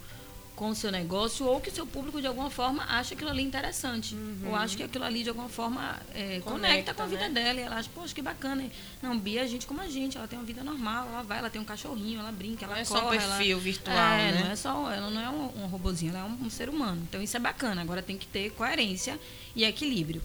com 0.55 0.69
o 0.69 0.75
seu 0.75 0.89
negócio 0.89 1.45
ou 1.45 1.59
que 1.59 1.69
o 1.69 1.73
seu 1.73 1.85
público 1.85 2.21
de 2.21 2.27
alguma 2.27 2.49
forma 2.49 2.81
acha 2.87 3.13
aquilo 3.13 3.29
ali 3.29 3.43
interessante. 3.43 4.15
Ou 4.47 4.55
acha 4.55 4.77
que 4.77 4.83
aquilo 4.83 5.03
ali 5.03 5.21
de 5.21 5.27
alguma 5.27 5.49
forma 5.49 5.99
é, 6.13 6.39
conecta, 6.39 6.43
Conecta, 6.43 6.93
com 6.93 7.03
a 7.03 7.05
vida 7.07 7.27
né? 7.27 7.33
dela. 7.43 7.59
E 7.59 7.63
ela 7.63 7.75
acha, 7.75 7.89
poxa, 7.93 8.15
que 8.15 8.21
bacana. 8.21 8.63
hein? 8.63 8.71
Não, 9.01 9.19
Bia 9.19 9.43
é 9.43 9.47
gente 9.47 9.67
como 9.67 9.81
a 9.81 9.89
gente, 9.89 10.17
ela 10.17 10.29
tem 10.29 10.39
uma 10.39 10.45
vida 10.45 10.63
normal, 10.63 11.09
ela 11.09 11.23
vai, 11.23 11.39
ela 11.39 11.49
tem 11.49 11.61
um 11.61 11.65
cachorrinho, 11.65 12.21
ela 12.21 12.31
brinca, 12.31 12.63
ela 12.63 12.75
Não 12.75 12.81
é 12.81 12.85
só 12.85 12.99
um 12.99 13.01
corre, 13.01 13.17
ela- 13.17 13.35
perfil 13.35 13.59
virtual, 13.59 13.97
é, 13.97 14.31
né? 14.31 14.41
Não 14.45 14.51
é 14.51 14.55
só, 14.55 14.91
ela 14.93 15.09
não 15.09 15.19
é 15.21 15.29
um, 15.29 15.63
um 15.63 15.67
robozinho, 15.67 16.11
ela 16.15 16.21
é 16.21 16.23
um, 16.23 16.45
um 16.45 16.49
ser 16.49 16.69
humano. 16.69 17.01
Então 17.09 17.21
isso 17.21 17.35
é 17.35 17.39
bacana. 17.39 17.81
Agora 17.81 18.01
tem 18.01 18.17
que 18.17 18.25
ter 18.25 18.49
coerência 18.51 19.19
e 19.53 19.65
equilíbrio. 19.65 20.21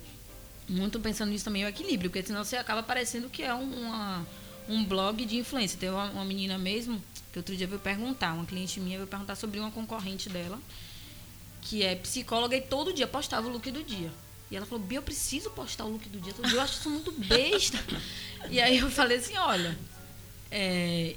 Muito 0.71 1.01
pensando 1.01 1.31
nisso 1.31 1.45
também, 1.45 1.65
o 1.65 1.69
equilíbrio, 1.69 2.09
porque 2.11 2.25
senão 2.25 2.45
você 2.45 2.57
acaba 2.57 2.81
parecendo 2.83 3.29
que 3.29 3.43
é 3.43 3.53
um, 3.53 3.87
uma- 3.89 4.25
um 4.69 4.85
blog 4.85 5.25
de 5.25 5.37
influência. 5.37 5.77
Teve 5.79 5.93
uma, 5.93 6.09
uma 6.11 6.25
menina 6.25 6.57
mesmo, 6.57 7.03
que 7.33 7.39
outro 7.41 7.57
dia 7.57 7.67
veio 7.67 7.81
perguntar, 7.81 8.33
uma 8.35 8.47
cliente 8.47 8.79
minha 8.79 8.97
veio 8.97 9.09
perguntar 9.09 9.35
sobre 9.35 9.59
uma 9.59 9.71
concorrente 9.73 10.29
dela, 10.29 10.61
que 11.63 11.83
é 11.83 11.97
psicóloga 11.97 12.57
e 12.57 12.61
todo 12.61 12.93
dia 12.93 13.07
postava 13.09 13.49
o 13.49 13.51
look 13.51 13.69
do 13.71 13.83
dia. 13.83 14.11
E 14.49 14.57
ela 14.57 14.65
falou, 14.65 14.85
Bia, 14.85 14.99
eu 14.99 15.03
preciso 15.03 15.51
postar 15.51 15.85
o 15.87 15.89
look 15.91 16.09
do 16.09 16.21
dia 16.21 16.33
todo 16.33 16.47
dia, 16.49 16.57
eu 16.59 16.63
acho 16.63 16.79
isso 16.79 16.91
muito 16.91 17.11
besta. 17.13 17.79
e 18.49 18.61
aí 18.61 18.79
eu 18.79 18.89
falei 18.91 19.19
assim, 19.19 19.37
olha, 19.37 19.77
é, 20.51 21.15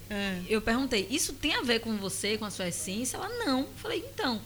eu 0.48 0.62
perguntei, 0.62 1.08
isso 1.12 1.34
tem 1.34 1.56
a 1.56 1.62
ver 1.62 1.80
com 1.80 1.96
você, 1.98 2.38
com 2.40 2.46
a 2.46 2.52
sua 2.52 2.68
essência? 2.68 3.18
Ela, 3.18 3.30
não. 3.46 3.62
Eu 3.62 3.74
falei, 3.78 4.00
então, 4.12 4.42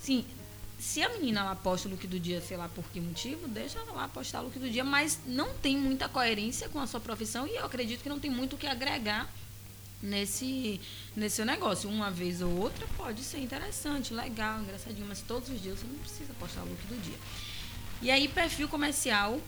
sim, 0.00 0.24
se 0.82 1.00
a 1.00 1.08
menina 1.10 1.42
ela 1.42 1.54
posta 1.54 1.86
o 1.86 1.92
look 1.92 2.08
do 2.08 2.18
dia, 2.18 2.40
sei 2.40 2.56
lá 2.56 2.68
por 2.68 2.84
que 2.86 3.00
motivo, 3.00 3.46
deixa 3.46 3.78
ela 3.78 3.92
lá 3.92 4.08
postar 4.08 4.40
o 4.40 4.46
look 4.46 4.58
do 4.58 4.68
dia, 4.68 4.82
mas 4.82 5.20
não 5.24 5.54
tem 5.54 5.76
muita 5.76 6.08
coerência 6.08 6.68
com 6.68 6.80
a 6.80 6.88
sua 6.88 6.98
profissão 6.98 7.46
e 7.46 7.54
eu 7.54 7.64
acredito 7.64 8.02
que 8.02 8.08
não 8.08 8.18
tem 8.18 8.28
muito 8.28 8.56
o 8.56 8.58
que 8.58 8.66
agregar 8.66 9.32
nesse, 10.02 10.80
nesse 11.14 11.36
seu 11.36 11.46
negócio. 11.46 11.88
Uma 11.88 12.10
vez 12.10 12.42
ou 12.42 12.50
outra 12.58 12.84
pode 12.96 13.22
ser 13.22 13.38
interessante, 13.38 14.12
legal, 14.12 14.60
engraçadinho, 14.60 15.06
mas 15.06 15.20
todos 15.20 15.50
os 15.50 15.62
dias 15.62 15.78
você 15.78 15.86
não 15.86 16.00
precisa 16.00 16.34
postar 16.34 16.62
o 16.62 16.68
look 16.68 16.84
do 16.88 17.00
dia. 17.00 17.18
E 18.02 18.10
aí, 18.10 18.26
perfil 18.26 18.68
comercial, 18.68 19.40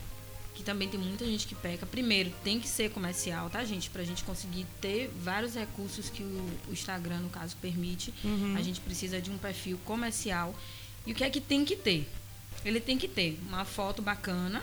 que 0.55 0.63
também 0.63 0.89
tem 0.89 1.01
muita 1.01 1.27
gente 1.27 1.49
que 1.49 1.57
peca. 1.57 1.85
Primeiro, 1.85 2.33
tem 2.45 2.61
que 2.61 2.69
ser 2.69 2.93
comercial, 2.93 3.51
tá, 3.51 3.65
gente? 3.65 3.91
Pra 3.91 4.05
gente 4.05 4.23
conseguir 4.23 4.67
ter 4.81 5.11
vários 5.21 5.57
recursos 5.57 6.09
que 6.09 6.23
o, 6.23 6.51
o 6.69 6.73
Instagram, 6.73 7.19
no 7.19 7.29
caso, 7.29 7.57
permite. 7.61 8.15
Uhum. 8.23 8.55
A 8.57 8.63
gente 8.63 8.81
precisa 8.81 9.21
de 9.21 9.33
um 9.33 9.37
perfil 9.37 9.81
comercial. 9.85 10.55
E 11.07 11.13
o 11.13 11.15
que 11.15 11.25
é 11.25 11.31
que 11.31 11.41
tem 11.41 11.65
que 11.65 11.77
ter? 11.77 12.09
Ele 12.65 12.81
tem 12.81 12.97
que 12.97 13.07
ter 13.07 13.39
uma 13.47 13.65
foto 13.65 14.01
bacana, 14.01 14.63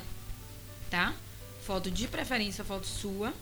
tá? 0.90 1.14
Foto 1.64 1.92
de 1.92 2.08
preferência, 2.08 2.64
foto 2.64 2.88
sua. 2.88 3.34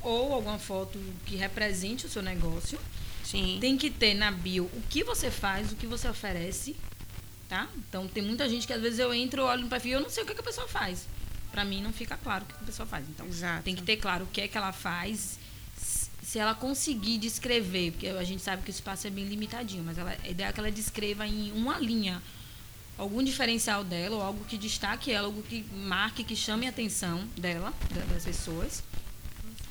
Ou 0.00 0.32
alguma 0.32 0.58
foto 0.58 0.98
que 1.26 1.36
represente 1.36 2.06
o 2.06 2.08
seu 2.08 2.22
negócio. 2.22 2.78
Sim. 3.24 3.58
Tem 3.60 3.76
que 3.76 3.90
ter 3.90 4.14
na 4.14 4.30
bio 4.30 4.64
o 4.72 4.82
que 4.88 5.04
você 5.04 5.30
faz, 5.30 5.70
o 5.70 5.76
que 5.76 5.86
você 5.86 6.08
oferece, 6.08 6.74
tá? 7.48 7.68
Então 7.76 8.08
tem 8.08 8.22
muita 8.22 8.48
gente 8.48 8.66
que 8.66 8.72
às 8.72 8.80
vezes 8.80 8.98
eu 8.98 9.12
entro, 9.12 9.42
olho 9.44 9.62
no 9.62 9.68
perfil 9.68 9.90
e 9.90 9.94
eu 9.94 10.00
não 10.00 10.08
sei 10.10 10.22
o 10.22 10.26
que, 10.26 10.34
que 10.34 10.40
a 10.40 10.44
pessoa 10.44 10.66
faz. 10.66 11.06
Pra 11.50 11.64
mim 11.64 11.82
não 11.82 11.92
fica 11.92 12.16
claro 12.16 12.44
o 12.44 12.46
que 12.46 12.54
a 12.54 12.66
pessoa 12.66 12.86
faz. 12.86 13.06
Então 13.08 13.26
Exato. 13.26 13.62
tem 13.64 13.74
que 13.74 13.82
ter 13.82 13.96
claro 13.96 14.24
o 14.24 14.26
que 14.28 14.40
é 14.40 14.48
que 14.48 14.56
ela 14.56 14.72
faz. 14.72 15.38
Se 16.22 16.38
ela 16.38 16.54
conseguir 16.54 17.18
descrever, 17.18 17.92
porque 17.92 18.06
a 18.08 18.24
gente 18.24 18.42
sabe 18.42 18.62
que 18.62 18.70
o 18.70 18.72
espaço 18.72 19.06
é 19.06 19.10
bem 19.10 19.24
limitadinho, 19.24 19.82
mas 19.82 19.96
ela, 19.96 20.16
a 20.22 20.28
ideia 20.28 20.48
é 20.48 20.52
que 20.52 20.60
ela 20.60 20.70
descreva 20.70 21.26
em 21.26 21.52
uma 21.52 21.78
linha 21.78 22.22
algum 22.98 23.22
diferencial 23.22 23.82
dela, 23.84 24.16
ou 24.16 24.22
algo 24.22 24.44
que 24.44 24.58
destaque 24.58 25.10
ela, 25.12 25.26
algo 25.28 25.42
que 25.42 25.62
marque, 25.72 26.24
que 26.24 26.34
chame 26.36 26.66
a 26.66 26.70
atenção 26.70 27.24
dela, 27.36 27.72
da- 27.94 28.04
das 28.12 28.24
pessoas, 28.24 28.82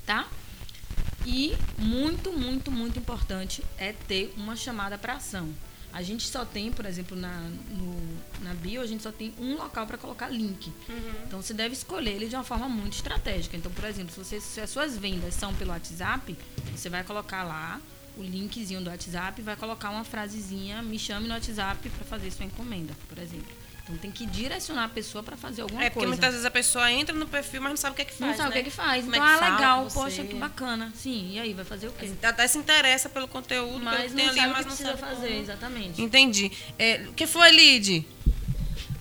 tá? 0.06 0.28
E 1.26 1.54
muito, 1.78 2.32
muito, 2.32 2.72
muito 2.72 2.98
importante 2.98 3.62
é 3.78 3.92
ter 3.92 4.34
uma 4.38 4.56
chamada 4.56 4.98
para 4.98 5.14
ação. 5.16 5.54
A 5.92 6.02
gente 6.02 6.28
só 6.28 6.46
tem, 6.46 6.72
por 6.72 6.86
exemplo, 6.86 7.18
na, 7.18 7.40
no- 7.70 8.18
na 8.44 8.54
bio, 8.54 8.82
a 8.82 8.86
gente 8.88 9.02
só 9.04 9.12
tem 9.12 9.34
um 9.40 9.56
local 9.56 9.86
para 9.88 9.98
colocar 9.98 10.30
link. 10.30 10.72
Então 11.26 11.42
você 11.42 11.54
deve 11.54 11.74
escolher 11.74 12.12
ele 12.12 12.28
de 12.28 12.36
uma 12.36 12.44
forma 12.44 12.70
muito 12.70 12.94
estratégica. 12.94 13.58
Então, 13.58 13.72
por 13.72 13.84
exemplo, 13.86 14.14
se, 14.14 14.20
você, 14.20 14.40
se 14.40 14.62
as 14.62 14.70
suas 14.70 14.98
vendas 14.98 15.34
são 15.34 15.54
pelo 15.56 15.72
WhatsApp, 15.72 16.38
você 16.76 16.90
vai 16.90 17.04
colocar 17.04 17.44
lá 17.44 17.82
o 18.18 18.24
linkzinho 18.24 18.82
do 18.82 18.90
WhatsApp, 18.90 19.42
vai 19.42 19.56
colocar 19.56 19.90
uma 19.90 20.04
frasezinha, 20.04 20.82
me 20.82 20.98
chame 20.98 21.28
no 21.28 21.34
WhatsApp 21.34 21.90
para 21.90 22.06
fazer 22.06 22.32
sua 22.32 22.46
encomenda, 22.46 22.94
por 23.08 23.18
exemplo. 23.18 23.56
Então 23.84 23.96
tem 23.98 24.12
que 24.12 24.26
direcionar 24.26 24.84
a 24.84 24.90
pessoa 24.90 25.24
para 25.24 25.38
fazer 25.38 25.62
alguma 25.62 25.82
É 25.82 25.90
porque 25.90 26.00
coisa. 26.00 26.10
muitas 26.10 26.32
vezes 26.32 26.46
a 26.46 26.52
pessoa 26.52 26.92
entra 26.92 27.16
no 27.16 27.26
perfil, 27.26 27.62
mas 27.62 27.70
não 27.70 27.78
sabe 27.78 27.94
o 27.94 27.96
que 27.96 28.02
é 28.02 28.06
que 28.06 28.14
faz. 28.14 28.32
não 28.32 28.38
sabe 28.38 28.50
né? 28.50 28.50
o 28.50 28.54
que, 28.54 28.60
é 28.60 28.64
que 28.64 28.70
faz. 28.76 29.06
Como 29.06 29.16
então, 29.16 29.26
é 29.28 29.38
que 29.38 29.44
ah, 29.46 29.50
legal, 29.56 29.84
você. 29.90 30.00
poxa, 30.00 30.24
que 30.26 30.36
bacana. 30.36 30.92
Sim, 30.94 31.32
e 31.32 31.40
aí, 31.40 31.54
vai 31.54 31.64
fazer 31.64 31.88
o 31.88 31.94
quê? 31.94 32.12
Até 32.22 32.48
se 32.50 32.58
interessa 32.58 33.08
pelo 33.08 33.30
conteúdo, 33.30 33.72
pelo 33.80 33.86
Mas 33.86 34.12
que 34.12 34.18
tem 34.18 34.26
não 34.26 34.32
ali, 34.34 34.40
mas 34.42 34.48
que 34.48 34.52
não 34.52 34.64
precisa 34.66 34.90
sabe 34.90 35.00
fazer, 35.00 35.28
como. 35.30 35.40
exatamente. 35.42 36.02
Entendi. 36.02 36.52
É, 36.78 37.06
o 37.08 37.14
que 37.14 37.26
foi, 37.26 37.50
Lid? 37.52 38.06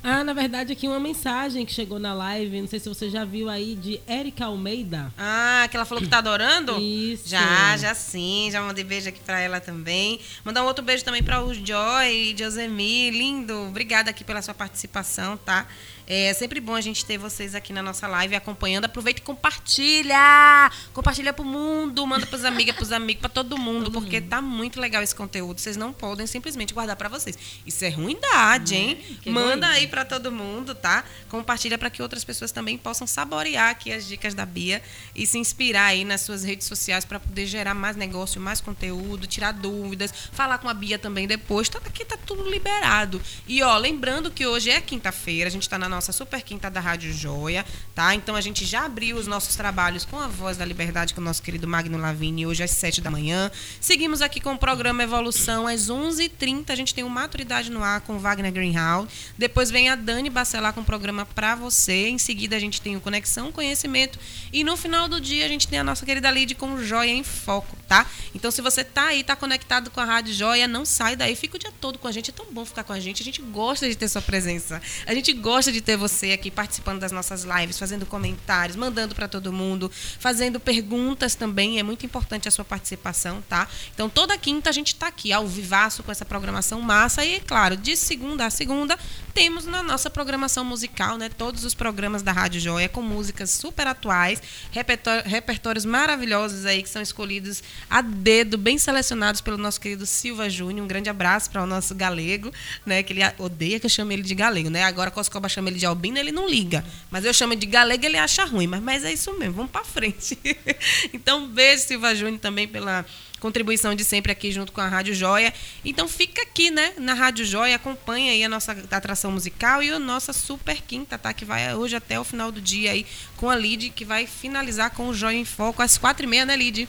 Ah, 0.09 0.23
na 0.23 0.33
verdade, 0.33 0.73
aqui 0.73 0.87
uma 0.87 1.01
mensagem 1.01 1.67
que 1.67 1.73
chegou 1.73 1.99
na 1.99 2.15
live, 2.15 2.61
não 2.61 2.69
sei 2.69 2.79
se 2.79 2.89
você 2.89 3.11
já 3.11 3.25
viu 3.25 3.51
aí, 3.51 3.75
de 3.75 4.01
Érica 4.07 4.45
Almeida. 4.45 5.13
Ah, 5.19 5.67
que 5.69 5.77
ela 5.77 5.85
falou 5.85 6.01
que 6.01 6.09
tá 6.09 6.19
adorando? 6.19 6.81
Isso. 6.81 7.29
Já, 7.29 7.77
já 7.77 7.93
sim. 7.93 8.49
Já 8.53 8.63
mandei 8.63 8.85
beijo 8.85 9.09
aqui 9.09 9.19
pra 9.19 9.41
ela 9.41 9.59
também. 9.59 10.21
Mandar 10.45 10.63
um 10.63 10.67
outro 10.67 10.85
beijo 10.85 11.05
também 11.05 11.25
pra 11.25 11.43
o 11.43 11.53
Joy 11.53 12.07
e 12.07 12.37
Josemi. 12.39 13.11
Lindo. 13.11 13.53
Obrigada 13.67 14.11
aqui 14.11 14.23
pela 14.23 14.41
sua 14.43 14.55
participação, 14.55 15.37
tá? 15.39 15.67
É 16.07 16.33
sempre 16.35 16.61
bom 16.61 16.75
a 16.77 16.81
gente 16.81 17.05
ter 17.05 17.19
vocês 17.19 17.55
aqui 17.55 17.73
na 17.73 17.83
nossa 17.83 18.07
live 18.07 18.37
acompanhando. 18.37 18.85
Aproveita 18.85 19.21
e 19.21 19.25
compartilha! 19.25 20.71
Compartilha 20.93 21.33
pro 21.33 21.45
mundo, 21.45 22.07
manda 22.07 22.25
pros 22.27 22.45
amigas, 22.45 22.77
pros 22.77 22.93
amigos, 22.93 23.21
pra 23.21 23.29
todo 23.29 23.59
mundo, 23.59 23.91
porque 23.91 24.21
tá 24.21 24.41
muito 24.41 24.81
legal 24.81 25.03
esse 25.03 25.15
conteúdo. 25.15 25.61
Vocês 25.61 25.77
não 25.77 25.93
podem 25.93 26.27
simplesmente 26.27 26.73
guardar 26.73 26.95
pra 26.95 27.09
vocês. 27.09 27.37
Isso 27.67 27.85
é 27.85 27.89
ruindade, 27.89 28.77
hein? 28.77 29.19
que 29.21 29.31
Manda 29.31 29.67
aí 29.67 29.89
pra 29.89 30.05
todo 30.05 30.31
mundo, 30.31 30.75
tá? 30.77 31.05
Compartilha 31.29 31.77
para 31.77 31.91
que 31.91 32.01
outras 32.01 32.23
pessoas 32.23 32.53
também 32.53 32.79
possam 32.79 33.07
saborear 33.07 33.71
aqui 33.71 33.93
as 33.93 34.07
dicas 34.07 34.33
da 34.33 34.47
Bia 34.47 34.81
e 35.15 35.27
se 35.27 35.39
inspirar 35.39 35.87
aí 35.87 36.05
nas 36.05 36.21
suas 36.21 36.45
redes 36.45 36.69
sociais 36.69 37.05
para 37.05 37.19
poder 37.19 37.47
gerar 37.47 37.75
mais 37.75 37.97
negócio, 37.97 38.41
mais 38.41 38.61
conteúdo, 38.61 39.27
tirar 39.27 39.53
dúvidas, 39.53 40.13
falar 40.31 40.59
com 40.59 40.69
a 40.69 40.75
Bia 40.75 41.01
também 41.01 41.27
depois. 41.27 41.69
Tá 41.69 41.81
aqui 41.85 42.05
tá 42.05 42.17
tudo 42.17 42.49
liberado. 42.49 43.21
E 43.47 43.61
ó, 43.63 43.77
lembrando 43.77 44.31
que 44.31 44.47
hoje 44.47 44.71
é 44.71 44.81
quinta-feira, 44.81 45.49
a 45.49 45.51
gente 45.51 45.69
tá 45.69 45.77
na 45.79 45.96
nossa 45.97 46.13
super 46.13 46.43
quinta 46.43 46.71
da 46.71 46.79
Rádio 46.79 47.11
Joia, 47.11 47.65
tá? 47.95 48.15
Então 48.15 48.37
a 48.37 48.41
gente 48.43 48.67
já 48.67 48.85
abriu 48.85 49.17
os 49.17 49.27
nossos 49.27 49.57
trabalhos 49.57 50.05
com 50.05 50.19
a 50.19 50.29
Voz 50.29 50.59
da 50.59 50.65
Liberdade 50.65 51.15
com 51.15 51.23
o 51.23 51.25
nosso 51.25 51.43
querido 51.43 51.67
Magno 51.67 51.97
Lavini 51.97 52.47
hoje 52.47 52.63
às 52.63 52.71
7 52.73 53.01
da 53.01 53.11
manhã. 53.11 53.51
Seguimos 53.81 54.21
aqui 54.21 54.39
com 54.39 54.53
o 54.53 54.59
programa 54.59 55.03
Evolução 55.03 55.67
às 55.67 55.89
11h30. 55.89 56.69
A 56.69 56.75
gente 56.75 56.95
tem 56.95 57.03
o 57.03 57.09
Maturidade 57.09 57.71
no 57.71 57.83
Ar 57.83 58.03
com 58.03 58.19
Wagner 58.19 58.53
Greenhalgh. 58.53 59.09
Depois 59.39 59.71
vem 59.71 59.89
a 59.89 59.97
Dani 59.97 60.29
Bacelar 60.29 60.75
com 60.75 60.83
o 60.83 60.85
programa 60.85 61.25
Pra 61.25 61.55
Você. 61.55 62.09
Em 62.09 62.19
seguida 62.19 62.57
a 62.57 62.61
gente 62.61 62.83
tem 62.83 62.95
o 62.95 63.01
Conexão 63.01 63.51
Conhecimento. 63.51 64.19
E 64.53 64.63
no 64.63 64.77
final 64.77 65.09
do 65.09 65.19
dia 65.19 65.47
a 65.47 65.49
gente 65.49 65.67
tem 65.67 65.79
a 65.79 65.85
nossa 65.85 66.05
querida 66.05 66.31
Lid 66.31 66.55
com 66.57 66.79
Joia 66.83 67.11
em 67.11 67.25
Foco, 67.25 67.75
tá? 67.89 68.07
Então 68.35 68.51
se 68.51 68.61
você 68.61 68.85
tá 68.85 69.07
aí, 69.07 69.25
tá 69.25 69.35
conectado 69.35 69.91
com 69.91 70.01
a 70.01 70.05
Rádio 70.05 70.35
Joia, 70.35 70.69
não 70.69 70.85
sai 70.85 71.17
daí. 71.17 71.35
Fica 71.35 71.57
o 71.57 71.59
dia 71.59 71.73
todo 71.81 71.99
com 71.99 72.07
a 72.07 72.13
gente. 72.13 72.31
É 72.31 72.35
tão 72.35 72.47
bom 72.53 72.67
ficar 72.67 72.85
com 72.85 72.93
a 72.93 73.01
gente. 73.01 73.23
A 73.23 73.25
gente 73.25 73.41
gosta 73.41 73.89
de 73.89 73.97
ter 73.97 74.09
sua 74.09 74.21
presença. 74.21 74.83
A 75.07 75.15
gente 75.15 75.33
gosta 75.33 75.73
de 75.73 75.81
ter 75.87 75.97
você 75.97 76.33
aqui 76.33 76.51
participando 76.51 76.99
das 76.99 77.13
nossas 77.13 77.45
lives, 77.45 77.79
fazendo 77.79 78.05
comentários, 78.05 78.77
mandando 78.77 79.15
para 79.15 79.29
todo 79.29 79.53
mundo, 79.53 79.91
fazendo 80.19 80.59
perguntas 80.59 81.37
também. 81.37 81.79
É 81.79 81.83
muito 81.85 82.05
importante 82.05 82.49
a 82.49 82.51
sua 82.51 82.65
participação, 82.65 83.41
tá? 83.49 83.69
Então 83.95 84.11
toda 84.11 84.37
quinta 84.37 84.69
a 84.69 84.73
gente 84.73 84.97
tá 84.97 85.07
aqui 85.07 85.33
ao 85.33 85.47
vivaço 85.47 86.03
com 86.03 86.11
essa 86.11 86.25
programação 86.25 86.81
massa 86.81 87.25
e, 87.25 87.39
claro, 87.41 87.77
de 87.77 87.97
segunda 87.97 88.47
a 88.47 88.51
segunda 88.51 88.99
temos 89.33 89.65
na 89.67 89.83
nossa 89.83 90.11
programação 90.11 90.65
musical, 90.65 91.17
né? 91.17 91.29
Todos 91.29 91.65
os 91.65 91.75
programas 91.75 92.23
da 92.23 92.33
Rádio 92.33 92.61
Joia 92.61 92.89
com 92.89 93.03
músicas 93.03 93.51
super 93.51 93.87
atuais, 93.87 94.43
repertó- 94.73 95.23
repertórios 95.25 95.85
maravilhosos 95.85 96.67
aí 96.67 96.83
que 96.83 96.89
são 96.89 97.01
escolhidos 97.03 97.63
a 97.89 98.01
dedo, 98.01 98.59
bem 98.59 98.77
selecionados 98.79 99.41
pelo 99.41 99.57
nosso 99.57 99.81
querido 99.81 100.05
Silva 100.07 100.51
Júnior. 100.51 100.85
Um 100.85 100.89
grande 100.89 101.09
abraço 101.11 101.51
para 101.51 101.63
o 101.63 101.67
nosso 101.67 101.95
galego, 101.95 102.51
né? 102.85 103.03
Que 103.03 103.13
ele 103.13 103.21
odeia 103.39 103.79
que 103.79 103.87
eu 103.87 103.91
chame 103.91 104.15
ele 104.15 104.23
de 104.23 104.35
galego, 104.35 104.71
né? 104.71 104.83
Agora 104.83 105.11
Coscoba 105.11 105.49
chama 105.49 105.69
ele 105.69 105.76
de 105.77 105.87
albino, 105.87 106.19
ele 106.19 106.33
não 106.33 106.49
liga. 106.49 106.85
Mas 107.11 107.25
eu 107.25 107.33
chamo 107.33 107.53
ele 107.53 107.61
de 107.61 107.67
galego, 107.67 108.05
ele 108.05 108.19
acha 108.19 108.45
ruim. 108.45 108.67
Mas, 108.67 108.83
mas 108.83 109.05
é 109.05 109.13
isso 109.13 109.33
mesmo, 109.39 109.55
vamos 109.55 109.71
para 109.71 109.85
frente. 109.85 110.39
então, 111.13 111.47
beijo, 111.47 111.85
Silva 111.85 112.15
Júnior, 112.15 112.41
também 112.41 112.67
pela 112.67 113.05
contribuição 113.41 113.95
de 113.95 114.05
sempre 114.05 114.33
aqui 114.33 114.51
junto 114.51 114.73
com 114.73 114.81
a 114.81 114.89
Rádio 114.89 115.15
Joia. 115.15 115.53
Então 115.85 116.09
fica 116.09 116.43
aqui, 116.43 116.71
né, 116.71 116.95
na 116.99 117.15
Rádio 117.15 117.45
Joia, 117.45 117.77
acompanha 117.77 118.33
aí 118.33 118.43
a 118.43 118.49
nossa 118.49 118.73
atração 118.91 119.31
musical 119.31 119.83
e 119.83 119.91
a 119.91 119.99
nossa 119.99 120.33
super 120.33 120.81
quinta, 120.83 121.19
tá? 121.19 121.33
Que 121.33 121.45
vai 121.45 121.75
hoje 121.75 121.97
até 121.97 122.19
o 122.19 122.25
final 122.25 122.51
do 122.51 122.61
dia 122.61 122.93
aí 122.93 123.07
com 123.37 123.51
a 123.51 123.57
Lid, 123.57 123.91
que 123.91 124.05
vai 124.05 124.27
finalizar 124.27 124.91
com 124.91 125.09
o 125.09 125.15
Joia 125.15 125.37
em 125.37 125.45
Foco 125.45 125.83
às 125.83 125.99
quatro 125.99 126.25
e 126.25 126.29
meia, 126.29 126.45
né, 126.45 126.57
Lid? 126.57 126.89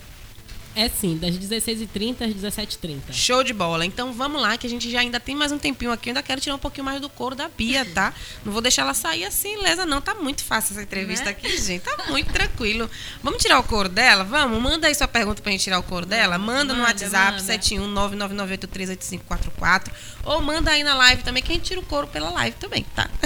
É 0.80 0.88
sim, 0.90 1.18
das 1.18 1.34
16h30 1.36 2.22
às 2.22 2.36
17h30. 2.36 3.12
Show 3.12 3.44
de 3.44 3.52
bola. 3.52 3.84
Então 3.84 4.14
vamos 4.14 4.40
lá, 4.40 4.56
que 4.60 4.68
a 4.68 4.70
gente 4.70 4.92
já 4.92 5.00
ainda 5.00 5.20
tem 5.20 5.34
mais 5.36 5.52
um 5.52 5.58
tempinho 5.58 5.92
aqui. 5.92 6.10
Eu 6.10 6.12
ainda 6.12 6.22
quero 6.22 6.40
tirar 6.40 6.54
um 6.54 6.60
pouquinho 6.60 6.86
mais 6.86 7.02
do 7.02 7.10
couro 7.10 7.34
da 7.36 7.50
Bia, 7.50 7.84
tá? 7.84 8.14
Não 8.46 8.52
vou 8.54 8.62
deixar 8.62 8.84
ela 8.84 8.94
sair 8.94 9.26
assim, 9.26 9.56
lesa, 9.58 9.88
não. 9.88 10.00
Tá 10.00 10.14
muito 10.14 10.44
fácil 10.44 10.74
essa 10.74 10.84
entrevista 10.84 11.26
Né? 11.26 11.32
aqui, 11.32 11.58
gente. 11.60 11.82
Tá 11.82 12.06
muito 12.10 12.32
tranquilo. 12.32 12.88
Vamos 13.24 13.42
tirar 13.42 13.58
o 13.60 13.64
couro 13.64 13.90
dela? 13.90 14.24
Vamos? 14.24 14.62
Manda 14.62 14.86
aí 14.88 14.94
sua 14.94 15.08
pergunta 15.08 15.42
pra 15.42 15.52
gente 15.52 15.64
tirar 15.64 15.80
o 15.80 15.84
couro 15.84 16.06
dela. 16.06 16.38
Manda, 16.38 16.76
no 16.76 16.82
Manda, 16.82 16.90
WhatsApp 16.90 17.42
manda. 17.42 17.60
71999838544 17.60 19.92
ou 20.26 20.40
manda 20.42 20.70
aí 20.70 20.84
na 20.84 20.94
live 20.94 21.24
também, 21.24 21.42
que 21.42 21.52
a 21.52 21.56
gente 21.56 21.66
tira 21.66 21.80
o 21.80 21.84
couro 21.84 22.06
pela 22.08 22.30
live 22.30 22.56
também, 22.58 22.86
tá? 22.96 23.10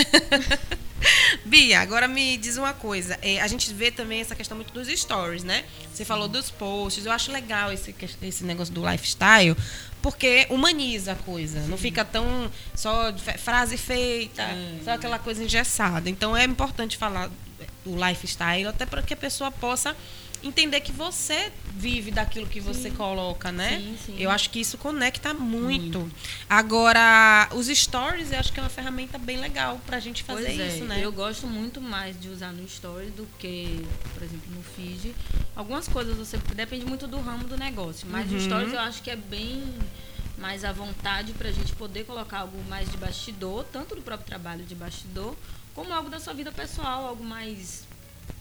Bia, 1.46 1.80
agora 1.80 2.08
me 2.08 2.38
diz 2.38 2.58
uma 2.58 2.74
coisa. 2.74 3.18
É, 3.22 3.42
a 3.42 3.48
gente 3.48 3.74
vê 3.74 3.92
também 3.92 4.22
essa 4.22 4.36
questão 4.36 4.56
muito 4.56 4.74
dos 4.74 4.88
stories, 4.88 5.44
né? 5.44 5.64
Você 5.94 6.06
falou 6.06 6.28
dos 6.28 6.50
posts. 6.50 7.06
Eu 7.06 7.12
acho 7.12 7.32
legal 7.32 7.72
esse, 7.72 7.94
esse 8.22 8.44
negócio 8.44 8.74
do 8.74 8.88
lifestyle, 8.88 9.56
porque 10.02 10.48
humaniza 10.50 11.14
a 11.14 11.16
coisa. 11.16 11.60
Não 11.68 11.78
fica 11.78 12.04
tão 12.06 12.52
só 12.76 13.14
frase 13.38 13.78
feita, 13.78 14.44
só 14.84 14.92
aquela 14.92 15.20
coisa 15.20 15.44
engessada. 15.44 16.10
Então 16.10 16.36
é 16.36 16.44
importante 16.44 16.98
falar 16.98 17.30
do 17.84 17.96
lifestyle, 17.96 18.68
até 18.68 18.86
para 18.86 19.02
que 19.02 19.14
a 19.14 19.18
pessoa 19.18 19.52
possa 19.52 19.96
entender 20.44 20.82
que 20.82 20.92
você 20.92 21.52
vive 21.76 22.12
daquilo 22.12 22.48
que 22.48 22.60
você 22.60 22.90
coloca, 22.92 23.52
né? 23.52 23.78
Sim, 23.80 23.98
sim. 24.06 24.16
Eu 24.18 24.30
acho 24.32 24.50
que 24.50 24.60
isso 24.60 24.78
conecta 24.78 25.34
muito. 25.34 26.10
Agora, 26.50 27.50
os 27.54 27.68
stories, 27.68 28.32
eu 28.32 28.40
acho 28.40 28.52
que 28.52 28.60
é 28.60 28.64
uma 28.64 28.70
ferramenta 28.70 29.18
bem 29.18 29.38
legal 29.38 29.80
pra 29.86 30.00
gente 30.00 30.24
fazer 30.24 30.44
Pois 30.48 30.60
é, 30.60 30.68
isso, 30.76 30.86
né? 30.86 31.00
Eu 31.04 31.12
gosto 31.12 31.48
muito 31.48 31.80
mais 31.82 32.20
de 32.20 32.30
usar 32.30 32.52
no 32.52 32.64
Story 32.66 33.08
do 33.12 33.28
que, 33.40 33.86
por 34.14 34.24
exemplo, 34.24 34.50
no 34.56 34.64
feed. 34.64 35.16
Algumas 35.56 35.88
coisas 35.88 36.16
você 36.18 36.38
depende 36.56 36.86
muito 36.86 37.08
do 37.08 37.20
ramo 37.20 37.46
do 37.48 37.58
negócio, 37.58 38.08
mas 38.10 38.28
Uhum. 38.28 38.34
no 38.34 38.42
Stories 38.42 38.74
eu 38.74 38.80
acho 38.80 39.02
que 39.02 39.10
é 39.10 39.16
bem 39.16 39.64
mais 40.38 40.64
à 40.64 40.72
vontade 40.72 41.34
para 41.34 41.50
a 41.50 41.52
gente 41.52 41.74
poder 41.74 42.04
colocar 42.06 42.40
algo 42.40 42.58
mais 42.68 42.90
de 42.90 42.98
bastidor, 42.98 43.64
tanto 43.72 43.96
do 43.96 44.02
próprio 44.02 44.28
trabalho 44.28 44.64
de 44.66 44.74
bastidor, 44.74 45.36
como 45.76 45.94
algo 45.94 46.10
da 46.10 46.20
sua 46.20 46.34
vida 46.34 46.52
pessoal, 46.52 47.06
algo 47.08 47.24
mais 47.24 47.84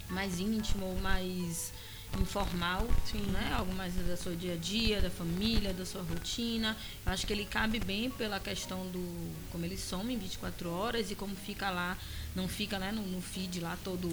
mais 0.09 0.41
íntimo, 0.41 0.87
ou 0.87 0.99
mais 1.01 1.73
informal, 2.19 2.87
né? 3.33 3.53
Algo 3.55 3.73
mais 3.75 3.95
da 3.95 4.17
sua 4.17 4.35
dia 4.35 4.55
a 4.55 4.57
dia, 4.57 5.01
da 5.01 5.11
família, 5.11 5.73
da 5.73 5.85
sua 5.85 6.03
rotina. 6.03 6.77
Eu 7.05 7.13
acho 7.13 7.27
que 7.27 7.33
ele 7.33 7.45
cabe 7.45 7.79
bem 7.79 8.11
pela 8.11 8.41
questão 8.41 8.87
do 8.89 9.33
como 9.51 9.65
ele 9.65 9.77
some 9.77 10.13
em 10.13 10.19
24 10.19 10.71
horas 10.71 11.11
e 11.11 11.15
como 11.15 11.35
fica 11.37 11.71
lá, 11.71 11.97
não 12.35 12.49
fica 12.49 12.79
né, 12.79 12.91
no, 12.93 13.03
no 13.03 13.21
feed 13.21 13.61
lá 13.61 13.77
todo 13.85 14.09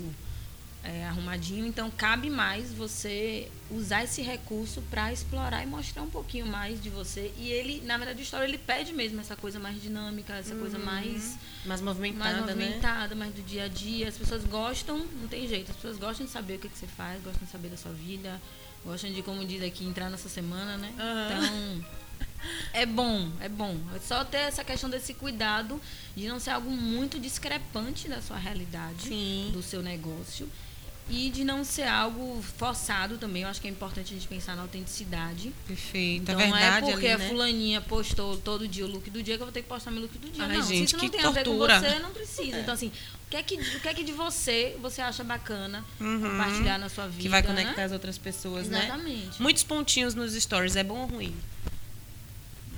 é, 0.87 1.05
arrumadinho. 1.05 1.65
Então 1.65 1.91
cabe 1.91 2.29
mais 2.29 2.73
você 2.73 3.51
usar 3.69 4.05
esse 4.05 4.21
recurso 4.21 4.81
para 4.83 5.11
explorar 5.11 5.61
e 5.61 5.65
mostrar 5.67 6.01
um 6.01 6.09
pouquinho 6.09 6.45
mais 6.45 6.81
de 6.81 6.89
você. 6.89 7.33
E 7.37 7.51
ele, 7.51 7.81
na 7.85 7.97
verdade, 7.97 8.21
o 8.21 8.23
story 8.23 8.45
ele 8.45 8.57
pede 8.57 8.93
mesmo 8.93 9.19
essa 9.19 9.35
coisa 9.35 9.59
mais 9.59 9.81
dinâmica, 9.81 10.33
essa 10.35 10.55
coisa 10.55 10.79
mais 10.79 11.37
Mais 11.65 11.81
movimentada, 11.81 12.23
mais 12.23 12.45
né? 12.45 12.53
movimentada, 12.53 13.15
mais 13.15 13.33
do 13.33 13.41
dia 13.41 13.65
a 13.65 13.67
dia. 13.67 14.07
As 14.07 14.17
pessoas 14.17 14.45
gostam, 14.45 14.99
não 14.99 15.27
tem 15.27 15.47
jeito, 15.47 15.71
as 15.71 15.75
pessoas 15.75 15.97
gostam 15.97 16.25
de 16.25 16.31
saber 16.31 16.55
o 16.55 16.59
que, 16.59 16.69
que 16.69 16.77
você 16.77 16.87
faz, 16.87 17.21
gostam 17.21 17.45
de 17.45 17.51
saber 17.51 17.67
da 17.67 17.77
sua 17.77 17.91
vida, 17.91 18.41
gostam 18.85 19.11
de, 19.11 19.21
como 19.21 19.43
diz 19.45 19.61
aqui, 19.61 19.85
entrar 19.85 20.09
nessa 20.09 20.29
semana, 20.29 20.77
né? 20.77 20.93
Então, 20.95 21.85
é 22.71 22.85
bom, 22.85 23.29
é 23.41 23.49
bom. 23.49 23.75
É 23.93 23.99
só 23.99 24.23
ter 24.23 24.37
essa 24.37 24.63
questão 24.63 24.89
desse 24.89 25.13
cuidado 25.13 25.81
de 26.15 26.27
não 26.27 26.39
ser 26.39 26.51
algo 26.51 26.71
muito 26.71 27.19
discrepante 27.19 28.07
da 28.07 28.21
sua 28.21 28.37
realidade, 28.37 29.09
Sim. 29.09 29.49
do 29.53 29.61
seu 29.61 29.81
negócio. 29.81 30.49
E 31.09 31.29
de 31.29 31.43
não 31.45 31.63
ser 31.63 31.83
algo 31.87 32.43
forçado 32.57 33.17
também. 33.17 33.43
Eu 33.43 33.49
acho 33.49 33.61
que 33.61 33.67
é 33.67 33.71
importante 33.71 34.11
a 34.11 34.15
gente 34.15 34.27
pensar 34.27 34.55
na 34.55 34.63
autenticidade. 34.63 35.53
Perfeito, 35.65 36.23
Então 36.23 36.39
é 36.39 36.43
verdade 36.43 36.81
não 36.81 36.89
é 36.89 36.91
porque 36.91 37.07
ali, 37.07 37.17
né? 37.17 37.25
a 37.25 37.29
fulaninha 37.29 37.81
postou 37.81 38.37
todo 38.37 38.67
dia 38.67 38.85
o 38.85 38.89
look 38.89 39.09
do 39.09 39.23
dia 39.23 39.35
que 39.37 39.41
eu 39.41 39.45
vou 39.45 39.53
ter 39.53 39.61
que 39.61 39.69
postar 39.69 39.91
meu 39.91 40.01
look 40.01 40.17
do 40.17 40.29
dia. 40.29 40.43
Ai, 40.43 40.57
não, 40.57 40.63
gente, 40.63 40.77
se 40.77 40.83
isso 40.83 40.97
não 40.97 41.03
que 41.05 41.09
tem 41.09 41.21
a 41.25 41.31
ver 41.31 41.43
com 41.45 41.51
tortura. 41.57 41.79
você, 41.79 41.99
não 41.99 42.11
precisa. 42.11 42.59
Então, 42.59 42.73
assim, 42.73 42.87
o 42.87 43.29
que, 43.29 43.37
é 43.37 43.43
que, 43.43 43.55
o 43.55 43.79
que 43.79 43.87
é 43.87 43.93
que 43.93 44.03
de 44.03 44.11
você 44.11 44.75
você 44.81 45.01
acha 45.01 45.23
bacana 45.23 45.83
Uhum. 45.99 46.21
compartilhar 46.21 46.77
na 46.77 46.89
sua 46.89 47.07
vida? 47.07 47.21
Que 47.21 47.29
vai 47.29 47.41
conectar 47.43 47.77
né? 47.77 47.83
as 47.85 47.91
outras 47.93 48.17
pessoas, 48.17 48.67
né? 48.67 48.83
Exatamente. 48.85 49.41
Muitos 49.41 49.63
pontinhos 49.63 50.13
nos 50.13 50.33
stories, 50.33 50.75
é 50.75 50.83
bom 50.83 50.99
ou 50.99 51.07
ruim? 51.07 51.33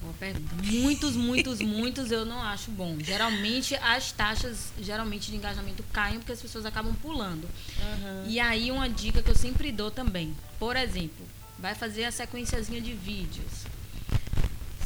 Boa 0.02 0.14
pergunta. 0.14 0.56
Muitos, 0.64 1.16
muitos, 1.16 1.60
muitos 1.60 2.12
eu 2.12 2.26
não 2.26 2.42
acho 2.42 2.72
bom. 2.72 2.98
Geralmente 3.00 3.76
as 3.76 4.12
taxas 4.12 4.72
geralmente 4.80 5.30
de 5.30 5.38
engajamento 5.38 5.84
caem 5.92 6.20
porque 6.20 6.32
as 6.32 6.42
pessoas 6.42 6.66
acabam 6.66 6.94
pulando. 6.96 7.48
E 8.28 8.40
aí 8.40 8.72
uma 8.72 8.90
dica 8.90 9.22
que 9.22 9.30
eu 9.30 9.36
sempre 9.36 9.72
dou 9.72 9.92
também. 9.92 10.36
Por 10.58 10.76
exemplo, 10.76 11.26
vai 11.58 11.76
fazer 11.76 12.06
a 12.06 12.12
sequenciazinha 12.12 12.82
de 12.82 12.94
vídeos. 12.94 13.66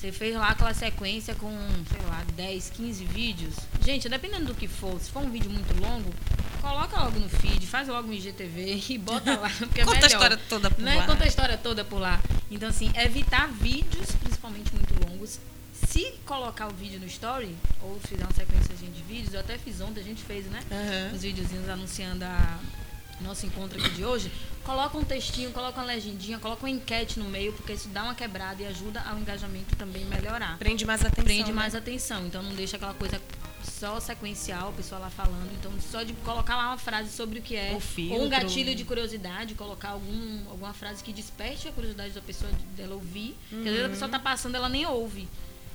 Você 0.04 0.12
fez 0.12 0.36
lá 0.36 0.50
aquela 0.50 0.74
sequência 0.74 1.34
com, 1.36 1.50
sei 1.90 2.02
lá, 2.10 2.26
10, 2.36 2.72
15 2.72 3.06
vídeos. 3.06 3.56
Gente, 3.82 4.10
dependendo 4.10 4.48
do 4.48 4.54
que 4.54 4.68
for, 4.68 5.00
se 5.00 5.10
for 5.10 5.24
um 5.24 5.30
vídeo 5.30 5.50
muito 5.50 5.74
longo, 5.82 6.14
coloca 6.60 7.02
logo 7.02 7.18
no 7.18 7.30
feed, 7.30 7.66
faz 7.66 7.88
logo 7.88 8.10
no 8.10 8.14
IGTV 8.14 8.84
e 8.92 8.98
bota 8.98 9.40
lá. 9.40 9.50
Porque 9.60 9.80
é 9.80 9.86
Conta 9.86 10.00
a 10.00 10.02
melhor. 10.02 10.08
história 10.12 10.38
toda 10.50 10.70
por 10.70 10.82
né? 10.82 10.96
lá. 10.96 11.06
Conta 11.06 11.24
a 11.24 11.28
história 11.28 11.58
toda 11.58 11.86
por 11.86 12.02
lá. 12.02 12.22
Então, 12.52 12.68
assim, 12.68 12.92
evitar 12.98 13.48
vídeos, 13.48 14.12
principalmente 14.22 14.74
muito 14.76 14.94
longos. 15.08 15.40
Se 15.72 16.12
colocar 16.26 16.68
o 16.68 16.74
vídeo 16.74 17.00
no 17.00 17.06
story, 17.06 17.56
ou 17.82 17.98
fizer 18.02 18.24
uma 18.24 18.34
sequência 18.34 18.76
de 18.76 19.04
vídeos, 19.04 19.34
eu 19.34 19.40
até 19.40 19.58
fiz 19.58 19.80
ontem, 19.80 20.02
a 20.02 20.04
gente 20.04 20.22
fez, 20.22 20.48
né? 20.48 20.60
Aham. 20.70 21.16
Os 21.16 21.22
videozinhos 21.22 21.70
anunciando 21.70 22.26
a 22.26 22.60
nosso 23.22 23.46
encontro 23.46 23.80
aqui 23.80 23.90
de 23.92 24.06
hoje. 24.06 24.32
Coloca 24.64 24.98
um 24.98 25.04
textinho, 25.04 25.52
coloca 25.52 25.80
uma 25.80 25.86
legendinha, 25.86 26.40
coloca 26.40 26.66
uma 26.66 26.70
enquete 26.70 27.20
no 27.20 27.26
meio, 27.26 27.52
porque 27.54 27.74
isso 27.74 27.90
dá 27.90 28.04
uma 28.04 28.16
quebrada 28.16 28.62
e 28.62 28.66
ajuda 28.66 29.02
ao 29.02 29.18
engajamento 29.20 29.76
também 29.76 30.06
melhorar. 30.06 30.58
Prende 30.58 30.86
mais 30.86 31.02
atenção. 31.02 31.24
Prende 31.24 31.50
né? 31.50 31.54
mais 31.54 31.76
atenção. 31.76 32.26
Então 32.26 32.42
não 32.42 32.54
deixa 32.54 32.78
aquela 32.78 32.94
coisa 32.94 33.22
só 33.64 34.00
sequencial, 34.00 34.70
a 34.70 34.72
pessoa 34.72 35.00
lá 35.00 35.10
falando. 35.10 35.52
Então, 35.60 35.72
só 35.92 36.04
de 36.04 36.14
colocar 36.14 36.56
lá 36.56 36.68
uma 36.68 36.78
frase 36.78 37.12
sobre 37.12 37.40
o 37.40 37.42
que 37.42 37.56
é. 37.56 37.78
O. 37.78 38.14
Ou 38.14 38.26
um 38.26 38.30
gatilho 38.30 38.76
de 38.76 38.84
curiosidade, 38.86 39.56
colocar 39.56 39.90
algum, 39.90 40.50
alguma 40.50 40.74
frase 40.74 41.04
que 41.04 41.12
desperte 41.12 41.68
a 41.68 41.72
curiosidade 41.72 42.14
da 42.14 42.22
pessoa 42.22 42.52
de- 42.52 42.64
dela 42.78 42.96
ouvir. 42.96 43.36
Porque 43.50 43.68
às 43.68 43.76
vezes 43.76 43.86
a 43.86 43.90
pessoa 43.90 44.10
tá 44.10 44.20
passando, 44.20 44.56
ela 44.56 44.70
nem 44.70 44.86
ouve. 44.86 45.28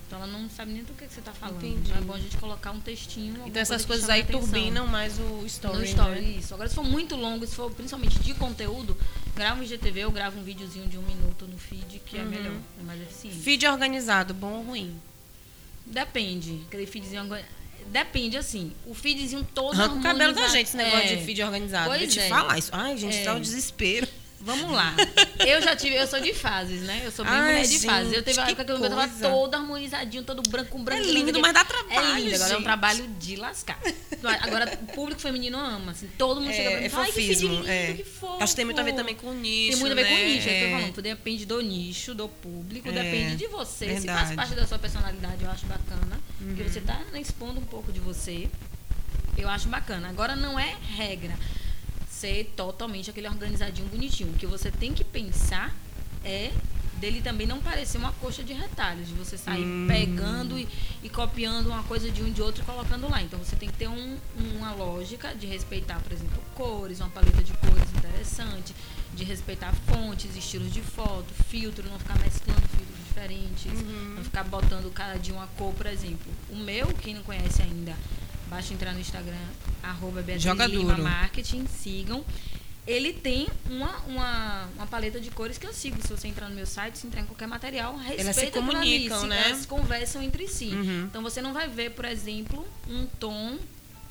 Então 0.08 0.18
ela 0.22 0.26
não 0.26 0.48
sabe 0.48 0.72
nem 0.72 0.82
do 0.82 0.94
que, 0.94 1.06
que 1.06 1.12
você 1.12 1.20
tá 1.20 1.32
falando. 1.34 1.62
Entendi. 1.62 1.90
Então 1.90 1.98
é 1.98 2.00
bom 2.00 2.14
a 2.14 2.18
gente 2.18 2.34
colocar 2.38 2.70
um 2.72 2.80
textinho. 2.80 3.42
Então 3.46 3.60
essas 3.60 3.84
coisa 3.84 4.06
coisas 4.06 4.08
aí 4.08 4.24
turbinam 4.24 4.86
mais 4.86 5.18
o 5.18 5.44
story. 5.44 5.74
No 5.74 5.80
né? 5.80 5.86
story, 5.86 6.38
isso. 6.38 6.54
Agora, 6.54 6.66
se 6.66 6.74
for 6.74 6.82
muito 6.84 7.14
longo, 7.14 7.46
se 7.46 7.54
for 7.54 7.70
principalmente 7.70 8.18
de 8.18 8.32
conteúdo, 8.32 8.96
grava 9.36 9.60
um 9.60 9.62
IGTV 9.62 10.06
ou 10.06 10.10
grava 10.10 10.38
um 10.40 10.42
videozinho 10.42 10.88
de 10.88 10.96
um 10.96 11.02
minuto 11.02 11.46
no 11.46 11.58
feed, 11.58 12.00
que 12.06 12.16
é 12.16 12.22
Uhum. 12.22 12.28
melhor, 12.30 12.54
é 12.80 12.82
mais 12.84 13.02
eficiente. 13.02 13.36
Feed 13.38 13.66
organizado, 13.66 14.32
bom 14.32 14.50
ou 14.54 14.62
ruim? 14.62 14.98
Depende. 15.84 16.62
Aquele 16.68 16.86
feedzinho. 16.86 17.20
agora- 17.22 17.44
Depende, 17.88 18.36
assim. 18.36 18.72
O 18.86 18.94
feedzinho 18.94 19.46
todo. 19.54 19.72
Arranca 19.74 19.94
o 19.94 20.02
cabelo 20.02 20.34
da 20.34 20.46
gente 20.48 20.68
esse 20.68 20.76
negócio 20.76 20.98
É. 21.10 21.16
de 21.16 21.24
feed 21.24 21.42
organizado. 21.42 21.88
Pois 21.88 22.00
Vou 22.00 22.08
te 22.10 22.18
é. 22.20 22.28
falar 22.28 22.58
isso. 22.58 22.70
Ai, 22.72 22.96
gente, 22.98 23.16
É. 23.16 23.24
tá 23.24 23.34
um 23.34 23.40
desespero. 23.40 24.06
Vamos 24.40 24.70
lá. 24.70 24.94
Eu 25.46 25.60
já 25.60 25.74
tive, 25.74 25.96
eu 25.96 26.06
sou 26.06 26.20
de 26.20 26.32
fases, 26.32 26.82
né? 26.82 27.02
Eu 27.04 27.10
sou 27.10 27.24
bem 27.24 27.34
Ai, 27.34 27.52
mulher 27.54 27.66
de 27.66 27.78
fases. 27.80 28.12
Eu 28.12 28.22
teve 28.22 28.38
uma 28.38 28.46
gente, 28.46 28.60
época 28.60 28.64
que 28.64 28.84
eu 28.84 28.88
tava 28.90 29.08
todo 29.20 29.54
harmonizadinho, 29.54 30.22
todo 30.22 30.42
branco 30.48 30.70
com 30.70 30.82
branco. 30.84 31.02
É 31.02 31.06
lindo, 31.06 31.40
mas 31.40 31.52
dá 31.52 31.64
trabalho, 31.64 31.90
É 32.16 32.20
lindo, 32.20 32.34
agora 32.36 32.50
é 32.50 32.52
um 32.52 32.56
gente. 32.58 32.62
trabalho 32.64 33.08
de 33.18 33.36
lascar. 33.36 33.78
Agora, 34.42 34.78
o 34.80 34.86
público 34.94 35.20
feminino 35.20 35.58
ama, 35.58 35.92
assim, 35.92 36.08
todo 36.16 36.40
mundo 36.40 36.52
chega 36.52 36.70
pra 36.70 36.78
mim 36.78 36.84
É, 36.84 36.84
e 36.84 36.86
é 36.86 36.88
fala, 36.90 37.04
ai, 37.04 37.12
que 37.12 37.16
feed 37.20 37.34
fofismo. 37.34 37.68
É. 37.68 37.92
que 37.94 38.04
fofo. 38.04 38.42
Acho 38.42 38.52
que 38.52 38.56
tem 38.56 38.64
muito 38.64 38.80
a 38.80 38.84
ver 38.84 38.92
também 38.94 39.14
com 39.14 39.28
o 39.28 39.34
nicho. 39.34 39.70
Tem 39.72 39.80
muito 39.80 39.92
a 39.92 39.94
ver 39.96 40.04
com 40.08 40.14
né? 40.14 40.22
o 40.22 40.26
nicho, 40.26 40.48
é 40.48 40.52
eu 40.52 40.60
tô 40.60 40.66
É. 40.76 40.78
falando. 40.80 41.02
Depende 41.02 41.46
do 41.46 41.60
nicho, 41.60 42.14
do 42.14 42.28
público, 42.28 42.88
É, 42.88 42.92
depende 42.92 43.36
de 43.36 43.46
você. 43.48 43.86
Se 43.86 43.92
verdade. 43.94 44.08
Uhum. 44.20 44.24
faz 44.26 44.36
parte 44.36 44.54
da 44.54 44.66
sua 44.66 44.78
personalidade, 44.78 45.42
eu 45.44 45.50
acho 45.50 45.66
bacana. 45.66 46.20
Porque 46.38 46.62
você 46.62 46.80
tá 46.80 47.00
né, 47.12 47.20
expondo 47.20 47.58
um 47.60 47.64
pouco 47.64 47.90
de 47.92 48.00
você. 48.00 48.48
Eu 49.36 49.48
acho 49.48 49.68
bacana. 49.68 50.08
Agora 50.08 50.34
não 50.36 50.58
é 50.58 50.74
regra 50.96 51.34
ser 52.18 52.52
totalmente 52.56 53.10
aquele 53.10 53.28
organizadinho 53.28 53.88
bonitinho. 53.88 54.30
O 54.30 54.34
que 54.34 54.46
você 54.46 54.70
tem 54.70 54.92
que 54.92 55.04
pensar 55.04 55.74
é 56.24 56.50
dele 56.96 57.22
também 57.22 57.46
não 57.46 57.60
parecer 57.60 57.96
uma 57.96 58.12
coxa 58.14 58.42
de 58.42 58.52
retalhos, 58.52 59.06
de 59.06 59.14
você 59.14 59.38
sair 59.38 59.64
Hum. 59.64 59.86
pegando 59.86 60.58
e, 60.58 60.66
e 61.00 61.08
copiando 61.08 61.68
uma 61.68 61.84
coisa 61.84 62.10
de 62.10 62.20
um 62.24 62.32
de 62.32 62.42
outro 62.42 62.62
e 62.62 62.66
colocando 62.66 63.08
lá. 63.08 63.22
Então 63.22 63.38
você 63.38 63.54
tem 63.54 63.68
que 63.70 63.76
ter 63.78 63.86
um- 63.88 64.16
uma 64.56 64.72
lógica 64.72 65.32
de 65.32 65.46
respeitar, 65.46 66.00
por 66.00 66.12
exemplo, 66.12 66.42
cores, 66.56 66.98
uma 66.98 67.08
paleta 67.08 67.40
de 67.40 67.52
cores 67.52 67.88
interessante, 67.96 68.74
de 69.14 69.22
respeitar 69.22 69.72
fontes, 69.86 70.34
estilos 70.36 70.72
de 70.74 70.80
foto, 70.82 71.26
filtro, 71.48 71.88
não 71.88 72.00
ficar 72.00 72.18
mesclando 72.18 72.62
filtros 72.62 72.98
diferentes, 73.06 73.72
Uhum. 73.80 74.14
não 74.16 74.24
ficar 74.24 74.42
botando 74.42 74.92
cada 74.92 75.16
dia 75.20 75.34
uma 75.34 75.46
cor, 75.56 75.72
por 75.74 75.86
exemplo. 75.86 76.32
O 76.50 76.56
meu, 76.56 76.88
quem 76.94 77.14
não 77.14 77.22
conhece 77.22 77.62
ainda, 77.62 77.94
basta 78.48 78.72
entrar 78.72 78.92
no 78.92 79.00
Instagram, 79.00 79.36
arroba. 79.82 80.22
Marketing, 81.02 81.66
sigam. 81.66 82.24
Ele 82.86 83.12
tem 83.12 83.46
uma, 83.68 83.94
uma, 84.06 84.68
uma 84.76 84.86
paleta 84.86 85.20
de 85.20 85.30
cores 85.30 85.58
que 85.58 85.66
eu 85.66 85.74
sigo. 85.74 86.00
Se 86.00 86.08
você 86.08 86.26
entrar 86.26 86.48
no 86.48 86.54
meu 86.54 86.64
site, 86.64 86.96
se 86.96 87.06
entrar 87.06 87.20
em 87.20 87.26
qualquer 87.26 87.46
material, 87.46 87.94
respeita 87.96 88.22
Elas 88.22 88.36
se 88.36 88.42
ali, 88.42 88.50
comunicam, 88.50 89.26
né? 89.26 89.42
Elas 89.50 89.66
conversam 89.66 90.22
entre 90.22 90.48
si. 90.48 90.68
Uhum. 90.68 91.04
Então 91.04 91.22
você 91.22 91.42
não 91.42 91.52
vai 91.52 91.68
ver, 91.68 91.90
por 91.90 92.06
exemplo, 92.06 92.66
um 92.88 93.04
tom 93.20 93.58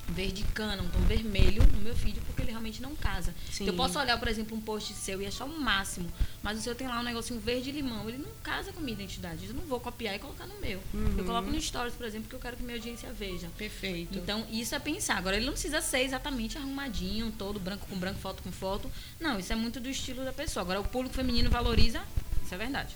verde 0.08 0.42
cana, 0.54 0.82
um 0.82 0.88
tom 0.88 1.00
vermelho 1.00 1.62
no 1.74 1.80
meu 1.80 1.94
feed, 1.94 2.20
porque 2.20 2.42
ele 2.42 2.50
realmente 2.50 2.80
não 2.80 2.94
casa. 2.96 3.34
Eu 3.60 3.74
posso 3.74 3.98
olhar, 3.98 4.18
por 4.18 4.28
exemplo, 4.28 4.56
um 4.56 4.60
post 4.60 4.92
seu 4.94 5.20
e 5.20 5.26
achar 5.26 5.44
o 5.44 5.60
máximo, 5.60 6.10
mas 6.42 6.58
o 6.58 6.62
seu 6.62 6.74
tem 6.74 6.86
lá 6.86 7.00
um 7.00 7.02
negocinho 7.02 7.40
verde 7.40 7.70
limão, 7.70 8.08
ele 8.08 8.18
não 8.18 8.30
casa 8.42 8.72
com 8.72 8.80
a 8.80 8.82
minha 8.82 8.94
identidade. 8.94 9.46
Eu 9.46 9.54
não 9.54 9.62
vou 9.62 9.80
copiar 9.80 10.14
e 10.14 10.18
colocar 10.18 10.46
no 10.46 10.58
meu. 10.60 10.80
Uhum. 10.94 11.14
Eu 11.18 11.24
coloco 11.24 11.50
no 11.50 11.60
stories, 11.60 11.94
por 11.94 12.06
exemplo, 12.06 12.28
que 12.28 12.34
eu 12.34 12.40
quero 12.40 12.56
que 12.56 12.62
minha 12.62 12.76
audiência 12.76 13.12
veja. 13.12 13.48
Perfeito. 13.56 14.18
Então, 14.18 14.46
isso 14.50 14.74
é 14.74 14.78
pensar. 14.78 15.16
Agora, 15.18 15.36
ele 15.36 15.46
não 15.46 15.52
precisa 15.52 15.80
ser 15.80 16.00
exatamente 16.00 16.56
arrumadinho, 16.56 17.32
todo 17.32 17.60
branco 17.60 17.86
com 17.86 17.96
branco, 17.96 18.18
foto 18.18 18.42
com 18.42 18.50
foto. 18.50 18.90
Não, 19.20 19.38
isso 19.38 19.52
é 19.52 19.56
muito 19.56 19.80
do 19.80 19.88
estilo 19.88 20.24
da 20.24 20.32
pessoa. 20.32 20.62
Agora, 20.62 20.80
o 20.80 20.84
público 20.84 21.14
feminino 21.14 21.50
valoriza, 21.50 22.02
isso 22.44 22.54
é 22.54 22.58
verdade. 22.58 22.94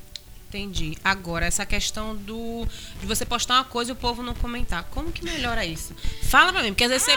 Entendi. 0.53 0.99
Agora, 1.03 1.47
essa 1.47 1.65
questão 1.65 2.15
do 2.15 2.67
de 3.01 3.07
você 3.07 3.25
postar 3.25 3.55
uma 3.55 3.65
coisa 3.65 3.91
e 3.91 3.95
o 3.95 3.97
povo 3.97 4.23
não 4.23 4.35
comentar. 4.35 4.85
Como 4.91 5.11
que 5.11 5.25
melhora 5.25 5.65
isso? 5.65 5.95
Fala 6.25 6.53
pra 6.53 6.63
mim, 6.63 6.69
porque 6.75 6.85
às 6.85 6.91
vezes 6.91 7.07
você, 7.07 7.13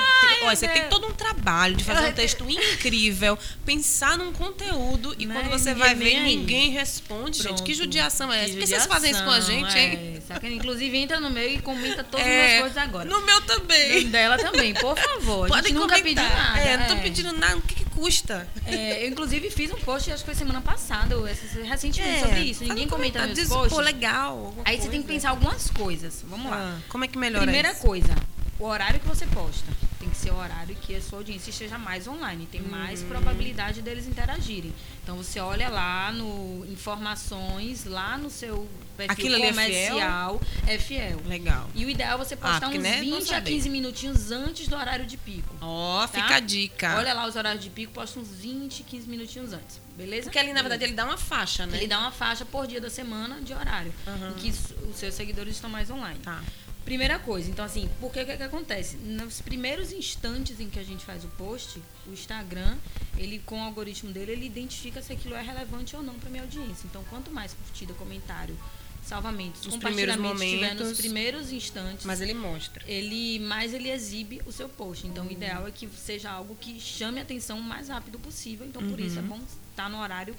olha, 0.45 0.55
você 0.55 0.67
tem 0.69 0.87
todo 0.87 1.05
um 1.07 1.11
trabalho 1.11 1.75
de 1.75 1.83
fazer 1.83 2.07
um 2.07 2.13
texto 2.13 2.49
incrível, 2.49 3.37
pensar 3.65 4.17
num 4.17 4.31
conteúdo 4.31 5.13
e 5.19 5.25
Né? 5.25 5.33
quando 5.35 5.49
você 5.49 5.73
Ninguém 5.73 5.85
vai 5.85 5.95
ver, 5.95 6.19
ninguém 6.23 6.69
responde, 6.71 7.43
gente. 7.43 7.61
Que 7.61 7.73
Pronto. 7.73 7.73
judiação 7.73 8.31
é 8.31 8.45
essa? 8.45 8.53
Por 8.53 8.59
que 8.61 8.67
vocês 8.67 8.85
fazem 8.85 9.11
isso 9.11 9.23
com 9.23 9.31
a 9.31 9.39
gente, 9.41 9.77
hein? 9.77 10.21
É? 10.41 10.47
Inclusive, 10.47 10.97
entra 10.97 11.19
no 11.19 11.29
meu 11.29 11.47
e 11.47 11.59
comenta 11.59 12.03
todas 12.05 12.25
as 12.25 12.31
É, 12.31 12.45
minhas 12.47 12.59
coisas 12.61 12.77
agora. 12.77 13.09
No 13.09 13.21
meu 13.25 13.41
também. 13.41 14.05
No 14.05 14.09
dela 14.11 14.37
também, 14.37 14.73
por 14.75 14.97
favor. 14.97 15.49
Podem 15.49 15.73
nunca 15.73 15.97
comentar. 15.97 16.23
pediu 16.23 16.37
nada. 16.37 16.59
É, 16.61 16.77
não 16.77 16.87
tô 16.87 16.93
é. 16.93 17.01
pedindo 17.01 17.33
nada. 17.33 17.57
O 17.57 17.61
que, 17.61 17.75
que 17.75 17.84
custa? 17.95 18.47
É, 18.65 19.03
eu, 19.03 19.09
inclusive, 19.09 19.49
fiz 19.49 19.71
um 19.71 19.77
post, 19.77 20.11
acho 20.11 20.23
que 20.23 20.25
foi 20.25 20.35
semana 20.35 20.61
passada, 20.61 21.15
recentemente, 21.63 22.19
sobre 22.19 22.39
isso. 22.41 22.63
Ninguém 22.63 22.87
comenta 22.87 23.23
meus 23.25 23.33
diz, 23.33 23.49
posts. 23.49 23.73
Pô, 23.73 23.79
legal. 23.79 24.53
Aí 24.65 24.79
você 24.79 24.89
tem 24.89 25.01
que 25.01 25.07
pensar 25.07 25.29
algumas 25.29 25.69
coisas. 25.69 26.23
Vamos 26.27 26.51
lá. 26.51 26.75
Ah, 26.77 26.81
como 26.89 27.05
é 27.05 27.07
que 27.07 27.17
melhora 27.17 27.43
Primeira 27.43 27.71
isso? 27.71 27.81
coisa, 27.81 28.13
o 28.59 28.65
horário 28.65 28.99
que 28.99 29.07
você 29.07 29.25
posta. 29.27 29.71
Tem 30.05 30.11
que 30.11 30.17
ser 30.17 30.29
o 30.31 30.37
horário 30.37 30.75
que 30.75 30.95
a 30.95 31.01
sua 31.01 31.17
audiência 31.17 31.49
esteja 31.49 31.79
mais 31.79 32.07
online, 32.07 32.45
tem 32.51 32.61
mais 32.61 33.01
Uhum. 33.01 33.07
probabilidade 33.07 33.81
deles 33.81 34.05
interagirem. 34.05 34.71
Então 35.03 35.17
você 35.17 35.39
olha 35.39 35.67
lá 35.67 36.11
no 36.11 36.63
informações, 36.71 37.85
lá 37.85 38.15
no 38.15 38.29
seu 38.29 38.69
perfil 38.95 39.11
Aquilo 39.13 39.33
ali 39.35 39.45
é 39.45 39.53
fiel? 39.53 39.63
comercial, 39.95 40.41
é 40.67 40.77
fiel. 40.77 41.21
Legal. 41.25 41.67
E 41.73 41.85
o 41.85 41.89
ideal 41.89 42.13
é 42.21 42.23
você 42.23 42.35
postar 42.35 42.59
porque, 42.61 42.77
uns 42.77 42.83
né, 42.83 42.97
bom 42.97 43.15
20 43.17 43.23
a 43.23 43.25
saber. 43.25 43.49
15 43.49 43.69
minutinhos 43.69 44.31
antes 44.31 44.67
do 44.67 44.75
horário 44.75 45.07
de 45.07 45.17
pico. 45.17 45.55
Ó, 45.59 46.01
tá? 46.01 46.07
fica 46.07 46.35
a 46.35 46.39
dica. 46.39 46.95
Olha 46.97 47.11
lá 47.11 47.25
os 47.27 47.35
horários 47.35 47.63
de 47.63 47.71
pico, 47.71 47.91
posta 47.91 48.19
uns 48.19 48.29
20, 48.29 48.83
15 48.83 49.09
minutinhos 49.09 49.53
antes. 49.53 49.81
Beleza? 49.97 50.23
Porque 50.25 50.37
ali, 50.37 50.53
na 50.53 50.61
verdade, 50.61 50.83
ele 50.83 50.93
dá 50.93 51.03
uma 51.05 51.17
faixa, 51.17 51.65
né? 51.65 51.77
Ele 51.77 51.87
dá 51.87 51.97
uma 51.97 52.11
faixa 52.11 52.45
por 52.45 52.67
dia 52.67 52.79
da 52.79 52.91
semana 52.91 53.41
de 53.41 53.53
horário, 53.53 53.91
Aham. 54.05 54.29
em 54.29 54.33
que 54.39 54.49
os 54.51 54.95
seus 54.97 55.15
seguidores 55.15 55.55
estão 55.55 55.69
mais 55.69 55.89
online. 55.89 56.19
Tá. 56.19 56.43
Primeira 56.85 57.17
coisa, 57.17 57.49
então 57.49 57.65
assim, 57.65 57.89
porque 57.99 58.21
o 58.21 58.25
que, 58.27 58.37
que 58.37 58.43
acontece? 58.43 58.95
Nos 58.97 59.41
primeiros 59.41 59.91
instantes 59.91 60.59
em 60.59 60.69
que 60.69 60.79
a 60.79 60.83
gente 60.83 61.03
faz 61.03 61.23
o 61.25 61.27
post, 61.29 61.81
o 62.07 62.11
Instagram, 62.13 62.77
ele 63.17 63.39
com 63.39 63.59
o 63.59 63.63
algoritmo 63.63 64.11
dele, 64.13 64.33
ele 64.33 64.45
identifica 64.45 65.01
se 65.01 65.11
aquilo 65.11 65.33
é 65.33 65.41
relevante 65.41 65.95
ou 65.95 66.03
não 66.03 66.13
para 66.13 66.29
minha 66.29 66.43
audiência. 66.43 66.85
Então, 66.85 67.03
quanto 67.09 67.31
mais 67.31 67.53
curtida, 67.55 67.91
comentário, 67.95 68.55
salvamentos, 69.03 69.65
Nos 69.65 69.77
primeiros 69.77 70.13
tiver 70.15 70.29
nos 70.29 70.39
momentos. 70.39 70.97
primeiros 70.97 71.51
instantes, 71.51 72.05
Mas 72.05 72.21
ele 72.21 72.35
mostra. 72.35 72.83
ele 72.87 73.39
mais 73.39 73.73
ele 73.73 73.89
exibe 73.89 74.41
o 74.45 74.51
seu 74.51 74.69
post. 74.69 75.07
Então, 75.07 75.25
o 75.25 75.31
ideal 75.31 75.67
é 75.67 75.71
que 75.71 75.87
seja 75.87 76.29
algo 76.29 76.55
que 76.55 76.79
chame 76.79 77.19
a 77.19 77.23
atenção 77.23 77.57
o 77.57 77.63
mais 77.63 77.89
rápido 77.89 78.19
possível. 78.19 78.63
Então, 78.65 78.87
por 78.87 78.99
isso 78.99 79.17
é 79.17 79.23
bom 79.23 79.39
estar 79.71 79.89
no 79.89 79.99
horário 79.99 80.35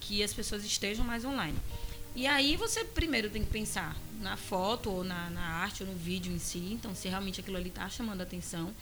que 0.00 0.22
as 0.22 0.32
pessoas 0.32 0.64
estejam 0.64 1.04
mais 1.04 1.24
online. 1.24 1.58
E 2.18 2.26
aí 2.26 2.56
você 2.56 2.82
primeiro 2.84 3.30
tem 3.30 3.44
que 3.44 3.50
pensar 3.50 3.96
na 4.20 4.36
foto 4.36 4.90
ou 4.90 5.04
na, 5.04 5.30
na 5.30 5.40
arte 5.40 5.84
ou 5.84 5.88
no 5.88 5.94
vídeo 5.94 6.32
em 6.32 6.38
si. 6.40 6.58
Então, 6.72 6.92
se 6.92 7.06
realmente 7.06 7.40
aquilo 7.40 7.56
ali 7.56 7.68
está 7.68 7.88
chamando 7.88 8.22
a 8.22 8.24
atenção. 8.24 8.74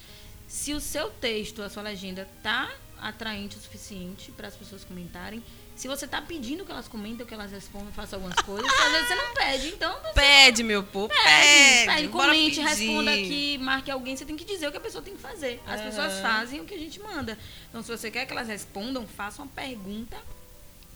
Se 0.48 0.72
o 0.72 0.80
seu 0.80 1.10
texto, 1.10 1.60
a 1.60 1.68
sua 1.68 1.82
legenda 1.82 2.26
está 2.38 2.72
atraente 2.98 3.58
o 3.58 3.60
suficiente 3.60 4.32
para 4.32 4.48
as 4.48 4.56
pessoas 4.56 4.84
comentarem. 4.84 5.44
Se 5.76 5.86
você 5.86 6.06
está 6.06 6.22
pedindo 6.22 6.64
que 6.64 6.72
elas 6.72 6.88
comentem, 6.88 7.26
que 7.26 7.34
elas 7.34 7.50
respondam, 7.50 7.92
façam 7.92 8.20
algumas 8.20 8.40
coisas, 8.40 8.72
às 8.72 8.92
vezes 8.92 9.08
você 9.08 9.14
não 9.14 9.34
pede. 9.34 9.68
Então, 9.68 9.94
Pede, 10.14 10.62
meu 10.62 10.82
povo. 10.82 11.08
Pede, 11.08 11.22
Pede. 11.22 11.86
pede, 11.94 12.08
comente, 12.08 12.60
responda 12.62 13.12
aqui, 13.12 13.58
marque 13.58 13.90
alguém. 13.90 14.16
Você 14.16 14.24
tem 14.24 14.34
que 14.34 14.46
dizer 14.46 14.66
o 14.66 14.70
que 14.70 14.78
a 14.78 14.80
pessoa 14.80 15.04
tem 15.04 15.14
que 15.14 15.20
fazer. 15.20 15.60
As 15.66 15.78
Aham. 15.78 15.90
pessoas 15.90 16.20
fazem 16.20 16.62
o 16.62 16.64
que 16.64 16.72
a 16.72 16.78
gente 16.78 16.98
manda. 17.00 17.38
Então, 17.68 17.82
se 17.82 17.90
você 17.90 18.10
quer 18.10 18.24
que 18.24 18.32
elas 18.32 18.48
respondam, 18.48 19.06
faça 19.06 19.42
uma 19.42 19.48
pergunta 19.48 20.16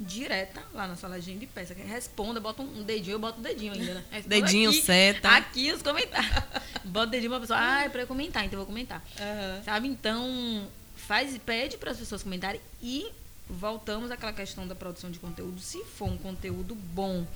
direta 0.01 0.63
lá 0.73 0.89
na 0.89 0.97
sua 0.97 1.11
legenda 1.11 1.45
e 1.45 1.47
peça 1.47 1.75
que 1.75 1.83
responda, 1.83 2.41
bota 2.41 2.63
um 2.63 2.83
dedinho, 2.83 3.15
eu 3.15 3.19
boto 3.19 3.39
o 3.39 3.43
dedinho 3.43 3.73
ainda, 3.73 3.95
né? 3.95 4.05
Responda 4.11 4.41
Dedinho, 4.41 4.71
aqui, 4.71 4.83
seta. 4.83 5.29
Aqui 5.29 5.73
os 5.73 5.83
comentários. 5.83 6.31
Bota 6.85 7.09
o 7.09 7.11
dedinho 7.11 7.31
pra 7.31 7.41
pessoa, 7.41 7.59
ah, 7.61 7.85
é 7.85 7.89
pra 7.89 8.03
eu 8.03 8.07
comentar, 8.07 8.45
então 8.45 8.59
eu 8.59 8.65
vou 8.65 8.75
comentar. 8.75 9.05
Aham. 9.21 9.63
Sabe? 9.63 9.89
Então, 9.89 10.67
faz, 10.97 11.37
pede 11.39 11.77
para 11.77 11.91
as 11.91 11.99
pessoas 11.99 12.23
comentarem 12.23 12.61
e 12.83 13.07
voltamos 13.49 14.11
àquela 14.11 14.33
questão 14.33 14.67
da 14.67 14.75
produção 14.75 15.11
de 15.11 15.19
conteúdo. 15.19 15.61
Se 15.61 15.85
for 15.85 16.09
um 16.09 16.17
conteúdo 16.17 16.75
bom, 16.75 17.27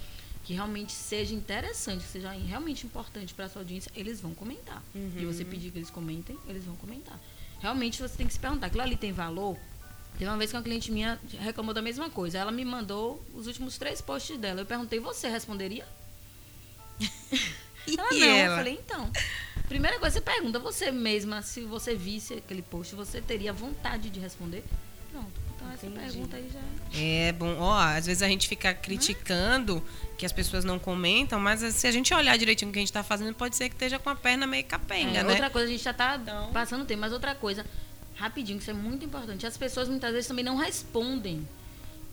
que 0.45 0.55
realmente 0.55 0.93
seja 0.93 1.35
interessante, 1.35 2.05
que 2.05 2.11
seja 2.11 2.31
realmente 2.31 2.87
importante 2.87 3.35
para 3.35 3.49
sua 3.49 3.63
audiência, 3.63 3.91
eles 3.95 4.21
vão 4.21 4.35
comentar. 4.35 4.83
E 4.95 5.25
você 5.25 5.45
pedir 5.45 5.71
que 5.71 5.79
eles 5.79 5.91
comentem, 5.91 6.39
eles 6.47 6.65
vão 6.65 6.77
comentar. 6.77 7.19
Realmente 7.61 8.01
você 8.01 8.17
tem 8.17 8.27
que 8.27 8.33
se 8.33 8.39
perguntar, 8.39 8.67
aquilo 8.67 8.83
ali 8.83 8.97
tem 8.97 9.13
valor? 9.13 9.57
Teve 10.19 10.31
uma 10.31 10.37
vez 10.39 10.51
que 10.51 10.57
uma 10.57 10.63
cliente 10.63 10.93
minha 10.93 11.19
reclamou 11.41 11.75
da 11.75 11.83
mesma 11.83 12.09
coisa. 12.09 12.39
Ela 12.39 12.53
me 12.53 12.65
mandou 12.65 13.21
os 13.35 13.47
últimos 13.47 13.77
três 13.79 14.01
posts 14.01 14.39
dela. 14.39 14.61
Eu 14.61 14.67
perguntei, 14.67 15.01
você 15.01 15.29
responderia? 15.29 15.85
Ela 17.87 18.11
não. 18.11 18.25
ela? 18.27 18.53
Eu 18.53 18.57
falei, 18.57 18.75
então. 18.75 19.11
Primeira 19.69 19.99
coisa, 19.99 20.15
você 20.15 20.21
pergunta 20.21 20.59
você 20.59 20.91
mesma, 20.91 21.43
se 21.43 21.63
você 21.63 21.95
visse 21.95 22.35
aquele 22.35 22.63
post, 22.63 22.95
você 22.95 23.21
teria 23.21 23.53
vontade 23.53 24.09
de 24.11 24.21
responder? 24.21 24.63
Pronto. 25.11 25.33
Então 25.57 25.71
essa 25.73 25.87
pergunta 25.87 26.37
aí 26.37 26.51
já 26.53 26.61
é. 26.99 27.29
É 27.29 27.33
bom, 27.33 27.57
ó, 27.59 27.79
às 27.79 28.07
vezes 28.07 28.23
a 28.23 28.29
gente 28.29 28.47
fica 28.49 28.73
criticando 28.75 29.83
que 30.19 30.27
as 30.27 30.33
pessoas 30.33 30.65
não 30.65 30.79
comentam, 30.79 31.41
mas 31.41 31.61
se 31.75 31.87
a 31.87 31.91
gente 31.93 32.13
olhar 32.13 32.37
direitinho 32.37 32.69
o 32.71 32.73
que 32.73 32.79
a 32.79 32.83
gente 32.83 32.93
tá 32.93 33.03
fazendo, 33.03 33.35
pode 33.35 33.57
ser 33.57 33.69
que 33.69 33.75
esteja 33.75 33.99
com 33.99 34.11
a 34.11 34.15
perna 34.15 34.47
meio 34.47 34.65
capenga, 34.65 35.21
É, 35.21 35.23
né? 35.23 35.31
Outra 35.31 35.49
coisa, 35.51 35.69
a 35.69 35.71
gente 35.73 35.83
já 35.83 35.95
tá 35.95 36.17
Então- 36.23 36.53
passando 36.53 36.85
tempo, 36.85 37.01
mas 37.01 37.13
outra 37.13 37.35
coisa, 37.35 37.65
rapidinho, 38.15 38.59
que 38.59 38.63
isso 38.63 38.71
é 38.71 38.75
muito 38.75 39.05
importante. 39.05 39.47
As 39.47 39.57
pessoas 39.57 39.89
muitas 39.89 40.13
vezes 40.13 40.27
também 40.27 40.45
não 40.45 40.57
respondem. 40.57 41.47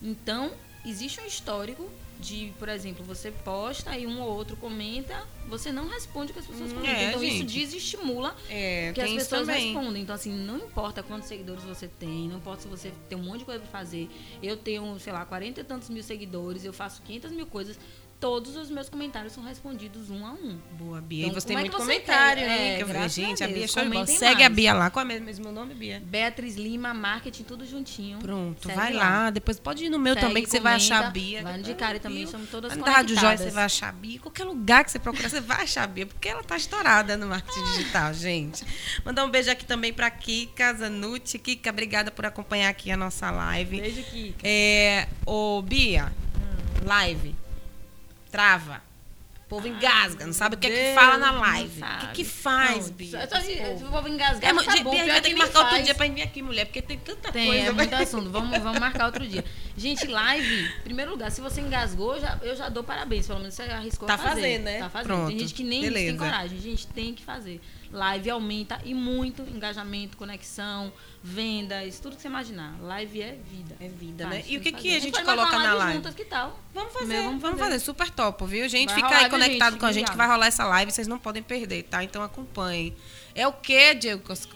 Então, 0.02 0.52
existe 0.86 1.22
um 1.22 1.26
histórico 1.26 1.90
de, 2.22 2.54
por 2.60 2.70
exemplo, 2.70 3.04
você 3.04 3.32
posta 3.32 3.98
e 3.98 4.06
um 4.06 4.22
ou 4.22 4.30
outro 4.30 4.56
comenta, 4.56 5.28
você 5.48 5.72
não 5.72 5.88
responde 5.88 6.30
o 6.30 6.34
que 6.34 6.40
as 6.40 6.46
pessoas 6.46 6.72
comentam. 6.72 6.96
é, 6.96 7.10
então, 7.10 7.24
isso 7.24 7.38
gente. 7.38 7.52
desestimula 7.52 8.36
É, 8.48 8.92
que 8.94 9.02
as 9.02 9.10
isso 9.10 9.18
pessoas 9.18 9.48
respondem. 9.48 10.04
Então, 10.04 10.14
assim, 10.14 10.32
não 10.32 10.58
importa 10.58 11.02
quantos 11.02 11.28
seguidores 11.28 11.64
você 11.64 11.88
tem, 11.88 12.30
não 12.30 12.38
importa 12.38 12.62
se 12.62 12.68
você 12.68 12.94
tem 13.10 13.18
um 13.18 13.24
monte 13.24 13.40
de 13.40 13.46
coisa 13.46 13.60
pra 13.62 13.72
fazer. 13.72 14.08
Eu 14.42 14.56
tenho, 14.56 15.00
sei 15.00 15.12
lá, 15.12 15.26
40 15.26 15.62
e 15.62 15.64
tantos 15.64 15.90
mil 15.90 16.04
seguidores, 16.04 16.64
eu 16.64 16.72
faço 16.72 17.02
500 17.02 17.32
mil 17.32 17.48
coisas. 17.48 17.80
Todos 18.22 18.56
os 18.56 18.70
meus 18.70 18.88
comentários 18.88 19.34
são 19.34 19.44
respondidos 19.44 20.12
um 20.12 20.24
a 20.24 20.32
um. 20.34 20.56
Boa, 20.74 21.02
Bia. 21.02 21.26
Então, 21.26 21.32
e 21.32 21.42
você 21.42 21.48
tem 21.48 21.58
como 21.58 21.66
é 21.66 21.70
muito 21.70 21.78
você 21.78 21.94
comentário, 22.00 22.44
hein? 22.44 22.74
É, 22.74 22.78
que 22.78 22.84
eu 22.84 22.88
falei, 22.88 23.10
gente, 23.10 23.44
a 23.44 23.48
Bia 23.48 23.64
é 23.64 23.68
show 23.68 23.84
de 23.84 24.12
Segue 24.12 24.44
a. 24.44 24.50
Bia 24.50 24.74
lá. 24.76 24.92
Qual 24.92 25.04
é 25.04 25.20
mesmo 25.20 25.52
nome, 25.52 25.74
Bia? 25.74 26.00
Beatriz 26.06 26.56
Lima, 26.56 26.94
marketing, 26.94 27.42
tudo 27.42 27.66
juntinho. 27.66 28.20
Pronto, 28.20 28.68
Segue 28.68 28.76
vai 28.76 28.94
lá. 28.94 29.32
Depois 29.32 29.60
pode 29.60 29.86
ir 29.86 29.90
no 29.90 29.98
meu 29.98 30.14
Segue, 30.14 30.28
também, 30.28 30.44
que 30.44 30.52
você 30.52 30.60
vai 30.60 30.76
achar 30.76 31.08
a 31.08 31.10
Bia. 31.10 31.42
Vai 31.42 31.58
no 31.58 31.64
de 31.64 31.74
cara 31.74 32.00
também, 32.00 32.22
estamos 32.22 32.48
todas 32.52 32.78
na 32.78 32.86
Rádio 32.86 33.16
Joia, 33.16 33.22
conectadas. 33.30 33.40
você 33.42 33.56
vai 33.56 33.66
achar 33.66 33.90
a 33.90 33.92
Bia. 33.92 34.20
Qualquer 34.20 34.44
lugar 34.44 34.86
que 34.86 34.92
você 34.92 35.00
procurar, 35.00 35.28
você 35.28 35.42
vai 35.42 35.64
achar 35.64 35.84
a 35.84 35.88
Bia, 35.88 36.06
porque 36.06 36.30
ela 36.30 36.44
tá 36.44 36.56
estourada 36.56 37.18
no 37.18 37.26
marketing 37.26 37.64
digital, 37.72 38.14
gente. 38.14 38.64
Mandar 39.04 39.26
um 39.26 39.32
beijo 39.32 39.50
aqui 39.50 39.66
também 39.66 39.92
pra 39.92 40.12
Kika 40.12 40.76
Zanucci. 40.76 41.40
Kika, 41.40 41.72
obrigada 41.72 42.12
por 42.12 42.24
acompanhar 42.28 42.70
aqui 42.70 42.92
a 42.92 42.98
nossa 42.98 43.32
live. 43.32 43.82
Beijo, 43.82 44.04
Kika. 44.04 44.42
É, 44.44 45.08
ô, 45.26 45.60
Bia, 45.64 46.14
live. 46.86 47.34
Trava. 48.32 48.82
O 49.46 49.50
povo 49.52 49.68
engasga, 49.68 50.26
não 50.26 50.32
sabe 50.32 50.56
o 50.56 50.58
que 50.58 50.66
é 50.68 50.70
que 50.70 50.76
Deus, 50.78 50.96
fala 50.96 51.18
na 51.18 51.32
live. 51.34 51.82
O 51.84 51.98
que, 52.00 52.08
que 52.14 52.24
faz, 52.24 52.88
Não, 52.88 52.96
Bia? 52.96 53.28
Só, 53.30 53.42
se 53.42 53.84
o 53.84 53.90
povo 53.92 54.08
engasgar, 54.08 54.50
É, 54.50 54.54
tá 54.64 54.78
bom. 54.84 54.92
Bia, 54.92 55.22
que 55.22 55.36
marcar 55.36 55.60
outro 55.60 55.74
faz. 55.74 55.86
dia 55.86 55.94
pra 55.94 56.08
vir 56.08 56.22
aqui, 56.22 56.42
mulher, 56.42 56.66
porque 56.66 56.82
tem 56.82 56.98
tanta 56.98 57.34
Tem, 57.34 57.48
coisa. 57.48 57.68
é 57.68 57.72
muito 57.72 57.94
assunto. 57.94 58.30
Vamos, 58.30 58.58
vamos 58.60 58.80
marcar 58.80 59.06
outro 59.08 59.28
dia. 59.28 59.44
Gente, 59.82 60.06
live, 60.06 60.66
em 60.78 60.82
primeiro 60.84 61.10
lugar, 61.12 61.32
se 61.32 61.42
você 61.42 61.60
engasgou, 61.60 62.20
já, 62.20 62.38
eu 62.44 62.56
já 62.56 62.70
dou 62.70 62.84
parabéns. 62.84 63.26
Pelo 63.26 63.40
menos 63.40 63.56
você 63.56 63.64
arriscou 63.64 64.08
Tá 64.08 64.14
a 64.14 64.18
fazer. 64.18 64.42
fazendo, 64.42 64.64
né? 64.64 64.78
Tá 64.80 64.90
fazendo. 64.90 65.08
Pronto, 65.08 65.28
Tem 65.30 65.40
gente 65.40 65.54
que 65.56 65.64
nem 65.64 65.92
tem 65.92 66.16
coragem. 66.18 66.60
Gente, 66.60 66.86
tem 66.88 67.14
que 67.16 67.24
fazer. 67.24 67.60
Live 67.92 68.30
aumenta 68.30 68.80
e 68.86 68.94
muito 68.94 69.42
engajamento, 69.42 70.16
conexão, 70.16 70.94
vendas, 71.22 72.00
tudo 72.00 72.16
que 72.16 72.22
você 72.22 72.28
imaginar. 72.28 72.76
Live 72.80 73.22
é 73.22 73.36
vida. 73.52 73.76
É 73.82 73.88
vida, 73.90 74.28
Faz, 74.28 74.38
né? 74.38 74.44
E 74.48 74.58
o 74.58 74.62
que, 74.62 74.72
que 74.72 74.96
a 74.96 75.00
gente 75.00 75.24
coloca 75.24 75.60
na 75.60 75.74
live 75.74 75.94
juntas, 75.96 76.14
que 76.16 76.26
tal? 76.26 76.58
Vamos 76.74 76.94
fazer, 76.94 77.08
Meu, 77.08 77.24
vamos, 77.24 77.42
vamos 77.42 77.60
fazer. 77.60 77.72
fazer. 77.74 77.84
Super 77.84 78.10
top, 78.12 78.46
viu? 78.46 78.70
Gente, 78.70 78.94
Vai 78.94 79.02
fica 79.02 79.18
aí 79.18 79.30
conectado 79.30 79.72
gente? 79.72 79.80
com 79.80 79.86
a 79.88 79.92
gente 79.92 80.12
que 80.12 80.18
vai 80.18 80.28
rolar 80.28 80.46
essa 80.48 80.64
live, 80.66 80.92
vocês 80.92 81.08
não 81.08 81.18
podem 81.20 81.42
perder, 81.44 81.84
tá? 81.84 82.02
Então 82.04 82.22
acompanhem. 82.24 82.96
É 83.36 83.48
o 83.48 83.52
quê, 83.52 83.94
Diego 83.96 84.22
Cosco? 84.22 84.56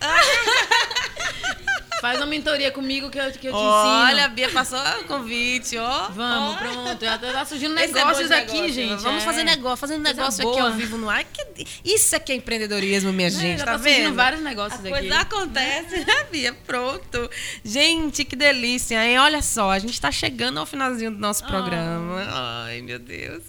Faz 2.00 2.16
uma 2.18 2.26
mentoria 2.26 2.70
comigo 2.70 3.10
que 3.10 3.18
eu, 3.18 3.30
que 3.32 3.46
eu 3.48 3.52
te 3.52 3.56
Olha, 3.58 4.08
a 4.08 4.12
ensino. 4.22 4.34
Bia 4.34 4.48
passou 4.50 4.78
o 5.00 5.04
convite, 5.04 5.76
ó. 5.76 6.08
Vamos, 6.08 6.54
Ó. 6.54 6.58
pronto. 6.58 7.04
Já 7.04 7.18
tá 7.18 7.44
surgindo 7.44 7.74
Esse 7.78 7.84
é 7.84 7.88
bom 7.88 7.94
negócios 7.94 8.28
de 8.28 8.34
aqui, 8.34 8.52
negócio, 8.54 8.72
gente. 8.74 9.02
Vamos 9.02 9.22
é. 9.22 9.26
fazer 9.26 9.44
negócio, 9.44 9.76
fazendo 9.76 10.02
negócio 10.02 10.48
aqui 10.48 10.60
ao 10.60 10.72
vivo 10.72 10.96
no 10.96 11.10
ar. 11.10 11.24
Que- 11.24 11.66
Isso 11.84 12.16
aqui 12.16 12.32
é 12.32 12.36
empreendedorismo, 12.36 13.12
minha 13.12 13.28
É, 13.28 13.30
gente, 13.30 13.58
já 13.58 13.64
tá, 13.64 13.72
tá 13.72 13.78
surgindo 13.78 14.04
vendo? 14.04 14.14
vários 14.14 14.42
negócios 14.42 14.84
A 14.84 14.88
aqui. 14.88 14.98
coisa 14.98 15.20
acontece, 15.20 16.04
né, 16.04 16.24
Bia? 16.30 16.52
Pronto. 16.66 17.30
Gente, 17.64 18.24
que 18.24 18.34
delícia, 18.36 19.04
hein? 19.04 19.18
Olha 19.18 19.42
só, 19.42 19.70
a 19.70 19.78
gente 19.78 20.00
tá 20.00 20.10
chegando 20.10 20.58
ao 20.58 20.66
finalzinho 20.66 21.10
do 21.10 21.18
Ah. 21.18 21.20
nosso 21.20 21.44
programa. 21.44 22.24
Ai, 22.64 22.80
meu 22.80 22.98
Deus. 22.98 23.42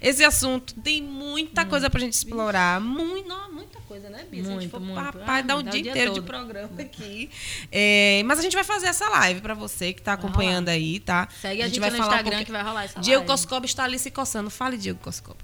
Esse 0.00 0.24
assunto 0.24 0.74
tem 0.80 1.00
muita 1.02 1.64
coisa 1.64 1.88
pra 1.88 2.00
gente 2.00 2.14
explorar. 2.14 2.80
Muito, 2.80 3.28
não, 3.28 3.52
muita 3.52 3.71
coisa, 3.92 4.08
né, 4.08 4.24
Bia? 4.30 4.42
Se 4.42 4.48
a 4.48 4.52
gente 4.52 4.60
Muito, 4.60 4.70
for 4.70 4.80
muito. 4.80 4.98
rapaz, 4.98 5.28
Ah, 5.28 5.42
dá 5.42 5.56
um 5.56 5.62
dia, 5.62 5.82
dia 5.82 5.90
inteiro 5.90 6.12
de 6.12 6.20
todo. 6.20 6.26
programa 6.26 6.70
aqui. 6.80 7.28
É, 7.70 8.22
mas 8.24 8.38
a 8.38 8.42
gente 8.42 8.54
vai 8.54 8.64
fazer 8.64 8.86
essa 8.86 9.06
live 9.08 9.40
pra 9.42 9.52
você 9.54 9.92
que 9.92 10.00
tá 10.00 10.14
acompanhando 10.14 10.68
aí, 10.70 10.98
tá? 11.00 11.28
Segue 11.40 11.60
a 11.62 11.68
gente 11.68 11.78
vai 11.78 11.90
no 11.90 11.96
falar 11.98 12.16
Instagram 12.16 12.44
que 12.44 12.52
vai 12.52 12.62
rolar 12.62 12.84
essa 12.84 13.00
Diego 13.00 13.20
live. 13.20 13.30
Coscoba 13.32 13.66
está 13.66 13.84
ali 13.84 13.98
se 13.98 14.10
coçando. 14.10 14.48
Fale, 14.48 14.78
Diego 14.78 14.98
Coscoba. 14.98 15.38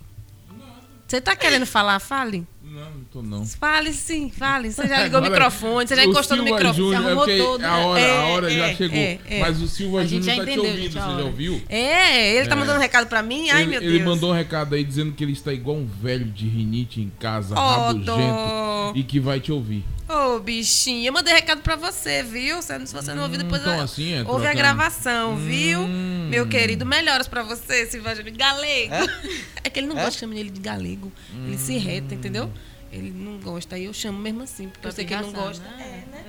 Você 1.06 1.20
tá 1.20 1.34
querendo 1.36 1.64
falar? 1.66 1.98
Fale. 2.00 2.46
Não, 2.70 2.80
não 2.90 3.04
tô 3.10 3.22
não. 3.22 3.46
Fale 3.46 3.92
sim, 3.92 4.30
fale. 4.30 4.70
Você 4.70 4.86
já 4.86 5.02
ligou 5.04 5.20
o 5.20 5.22
microfone, 5.22 5.86
você 5.88 5.96
já 5.96 6.04
encostou 6.04 6.36
no 6.36 6.42
Silva 6.44 6.56
microfone. 6.58 6.86
Júnior, 6.94 7.02
você 7.02 7.06
é 7.06 7.06
arrumou 7.08 7.24
porque 7.24 7.38
todo. 7.38 7.64
A 7.64 7.76
hora, 7.78 8.00
É, 8.00 8.16
a 8.18 8.24
hora 8.34 8.50
já 8.50 8.66
é, 8.68 8.74
chegou. 8.74 8.98
é, 8.98 9.18
é. 9.26 9.40
Mas 9.40 9.62
o 9.62 9.68
Silva 9.68 10.06
Júnior 10.06 10.22
já 10.24 10.30
tá 10.32 10.36
te 10.36 10.42
entendeu, 10.42 10.64
ouvindo, 10.64 10.82
gente, 10.82 10.92
você 10.92 10.98
já 10.98 11.24
ouviu? 11.24 11.62
É, 11.68 12.36
ele 12.36 12.46
tá 12.48 12.54
É. 12.54 12.58
mandando 12.58 12.78
um 12.78 12.82
recado 12.82 13.06
pra 13.06 13.22
mim. 13.22 13.48
Ai, 13.50 13.62
ele, 13.62 13.70
meu 13.70 13.80
ele 13.82 13.98
Deus. 13.98 14.04
mandou 14.04 14.30
um 14.30 14.34
recado 14.34 14.74
aí 14.74 14.84
dizendo 14.84 15.12
que 15.12 15.24
ele 15.24 15.32
está 15.32 15.52
igual 15.52 15.76
um 15.78 15.86
velho 15.86 16.26
de 16.26 16.46
rinite 16.46 17.00
em 17.00 17.10
casa, 17.18 17.54
Oh, 17.54 17.58
rabugento, 17.58 18.04
dó. 18.06 18.92
e 18.94 19.02
que 19.02 19.18
vai 19.18 19.40
te 19.40 19.50
ouvir. 19.50 19.84
Ô, 20.08 20.38
bichinho, 20.38 21.06
eu 21.06 21.12
mandei 21.12 21.34
recado 21.34 21.60
pra 21.60 21.76
você, 21.76 22.22
viu? 22.22 22.62
Se 22.62 22.86
se 22.86 22.94
você 22.94 23.12
não 23.12 23.24
ouviu, 23.24 23.38
depois 23.38 23.60
então 23.60 23.74
eu- 23.76 23.82
assim, 23.82 24.14
é, 24.14 24.22
ouve 24.26 24.46
a 24.46 24.54
gravação, 24.54 25.36
viu? 25.36 25.80
Hum. 25.80 26.28
Meu 26.30 26.46
querido, 26.48 26.86
melhoras 26.86 27.28
pra 27.28 27.42
você, 27.42 27.84
Silva 27.86 28.14
Júnior. 28.14 28.34
Galego. 28.36 28.94
É? 29.64 29.68
que 29.70 29.80
ele 29.80 29.86
não 29.88 29.96
gosta 29.96 30.12
de 30.12 30.18
chamar 30.18 30.36
ele 30.36 30.50
de 30.50 30.60
galego. 30.60 31.12
Ele 31.46 31.58
se 31.58 31.76
reta, 31.76 32.14
entendeu? 32.14 32.50
Ele 32.90 33.10
não 33.10 33.38
gosta, 33.38 33.76
aí 33.76 33.84
eu 33.84 33.92
chamo 33.92 34.18
mesmo 34.18 34.42
assim, 34.42 34.68
porque 34.70 34.86
eu 34.86 34.92
sei 34.92 35.04
que 35.04 35.12
ele 35.12 35.22
não 35.24 35.32
gosta. 35.32 35.62
Né? 35.62 36.04
É, 36.06 36.10
né? 36.10 36.24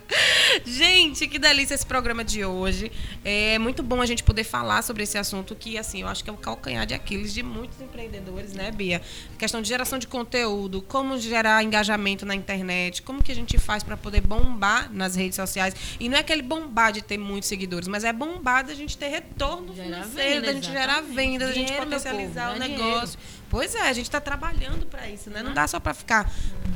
Gente, 0.65 1.27
que 1.27 1.39
delícia 1.39 1.73
esse 1.73 1.85
programa 1.85 2.23
de 2.23 2.43
hoje. 2.43 2.91
É 3.23 3.57
muito 3.59 3.81
bom 3.83 4.01
a 4.01 4.05
gente 4.05 4.23
poder 4.23 4.43
falar 4.43 4.81
sobre 4.81 5.03
esse 5.03 5.17
assunto 5.17 5.55
que, 5.55 5.77
assim, 5.77 6.01
eu 6.01 6.07
acho 6.07 6.23
que 6.23 6.29
é 6.29 6.33
o 6.33 6.37
calcanhar 6.37 6.85
de 6.85 6.93
Aquiles 6.93 7.33
de 7.33 7.43
muitos 7.43 7.79
empreendedores, 7.81 8.53
né, 8.53 8.71
Bia? 8.71 9.01
A 9.33 9.37
questão 9.37 9.61
de 9.61 9.67
geração 9.67 9.97
de 9.97 10.07
conteúdo, 10.07 10.81
como 10.81 11.17
gerar 11.17 11.63
engajamento 11.63 12.25
na 12.25 12.35
internet, 12.35 13.01
como 13.01 13.23
que 13.23 13.31
a 13.31 13.35
gente 13.35 13.57
faz 13.57 13.83
para 13.83 13.97
poder 13.97 14.21
bombar 14.21 14.91
nas 14.91 15.15
redes 15.15 15.35
sociais. 15.35 15.75
E 15.99 16.09
não 16.09 16.17
é 16.17 16.21
aquele 16.21 16.41
bombar 16.41 16.91
de 16.91 17.01
ter 17.01 17.17
muitos 17.17 17.49
seguidores, 17.49 17.87
mas 17.87 18.03
é 18.03 18.11
bombar 18.11 18.65
da 18.65 18.73
gente 18.73 18.97
ter 18.97 19.07
retorno 19.07 19.73
Gerar 19.73 20.03
financeiro, 20.03 20.33
venda, 20.35 20.47
da 20.47 20.53
gente 20.53 20.65
gerar 20.67 20.83
exatamente. 20.83 21.15
venda, 21.15 21.45
da 21.45 21.53
gente 21.53 21.65
Dinheiro, 21.65 21.85
potencializar 21.85 22.53
povo, 22.53 22.55
o 22.55 22.67
negócio. 22.67 23.19
Pois 23.51 23.75
é, 23.75 23.81
a 23.89 23.93
gente 23.93 24.05
está 24.05 24.19
trabalhando 24.21 24.85
para 24.87 25.07
isso, 25.09 25.29
né? 25.29 25.43
Não 25.43 25.53
dá 25.53 25.67
só 25.67 25.77
para 25.79 25.93
ficar 25.93 26.31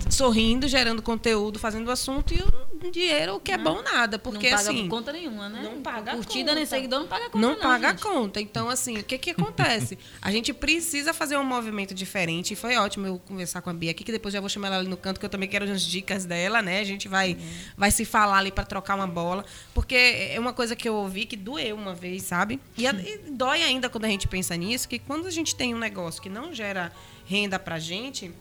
sorrindo, 0.10 0.68
gerando 0.68 1.02
conteúdo, 1.02 1.58
fazendo 1.58 1.90
assunto 1.90 2.34
e 2.34 2.42
o 2.42 2.92
dinheiro, 2.92 3.36
o 3.36 3.40
que 3.40 3.52
é 3.52 3.58
bom 3.58 3.82
nada, 3.82 4.20
porque 4.20 4.50
não 4.50 4.58
paga 4.58 4.70
assim, 4.70 4.88
conta 4.90 5.12
nenhuma, 5.14 5.50
né? 5.50 5.62
não 5.64 5.82
paga 5.82 6.12
Curtida 6.14 6.40
conta. 6.50 6.56
nem 6.56 6.66
seguidor 6.66 7.00
não 7.00 7.08
paga 7.08 7.30
conta 7.30 7.38
não 7.40 7.54
não, 7.54 7.60
paga 7.62 7.90
gente. 7.92 8.02
conta. 8.02 8.42
Então, 8.42 8.70
assim, 8.70 8.98
o 9.00 9.04
que 9.04 9.18
que 9.18 9.32
acontece? 9.32 9.98
A 10.22 10.30
gente 10.32 10.54
precisa 10.54 11.14
fazer 11.14 11.38
um 11.38 11.44
movimento 11.44 11.94
diferente. 11.94 12.52
E 12.54 12.56
foi 12.56 12.76
ótimo 12.76 13.08
eu 13.08 13.20
conversar 13.20 13.62
com 13.62 13.70
a 13.70 13.74
Bia 13.74 13.92
aqui, 13.92 14.04
que 14.04 14.12
depois 14.12 14.34
já 14.34 14.40
vou 14.40 14.50
chamar 14.50 14.68
ela 14.68 14.78
ali 14.80 14.88
no 14.90 14.98
canto, 14.98 15.20
que 15.20 15.26
eu 15.26 15.30
também 15.30 15.48
quero 15.50 15.66
umas 15.66 15.82
dicas 15.82 16.26
dela, 16.26 16.62
né? 16.62 16.80
A 16.82 16.84
gente 16.84 17.08
vai, 17.08 17.38
vai 17.78 17.90
se 17.90 18.04
falar 18.06 18.38
ali 18.40 18.52
para 18.52 18.66
trocar 18.66 18.96
uma 18.96 19.08
bola. 19.08 19.46
Porque 19.74 19.96
é 19.96 20.40
uma 20.40 20.52
coisa 20.54 20.76
que 20.76 20.88
eu 20.88 20.94
ouvi 20.96 21.26
que 21.26 21.36
doeu 21.38 21.76
uma 21.76 21.96
vez, 21.96 22.24
sabe? 22.24 22.60
E, 22.78 22.86
a- 22.86 22.92
e 22.94 23.18
dói 23.32 23.64
ainda 23.64 23.90
quando 23.90 24.06
a 24.06 24.10
gente 24.10 24.28
pensa 24.28 24.56
nisso, 24.56 24.88
que 24.90 25.00
quando 25.00 25.26
a 25.26 25.32
gente 25.32 25.56
tem 25.56 25.74
um 25.74 25.80
negócio 25.80 26.22
que 26.22 26.30
não 26.30 26.54
gera 26.54 26.65
renda 27.26 27.60
pra 27.60 27.80
gente. 27.80 28.34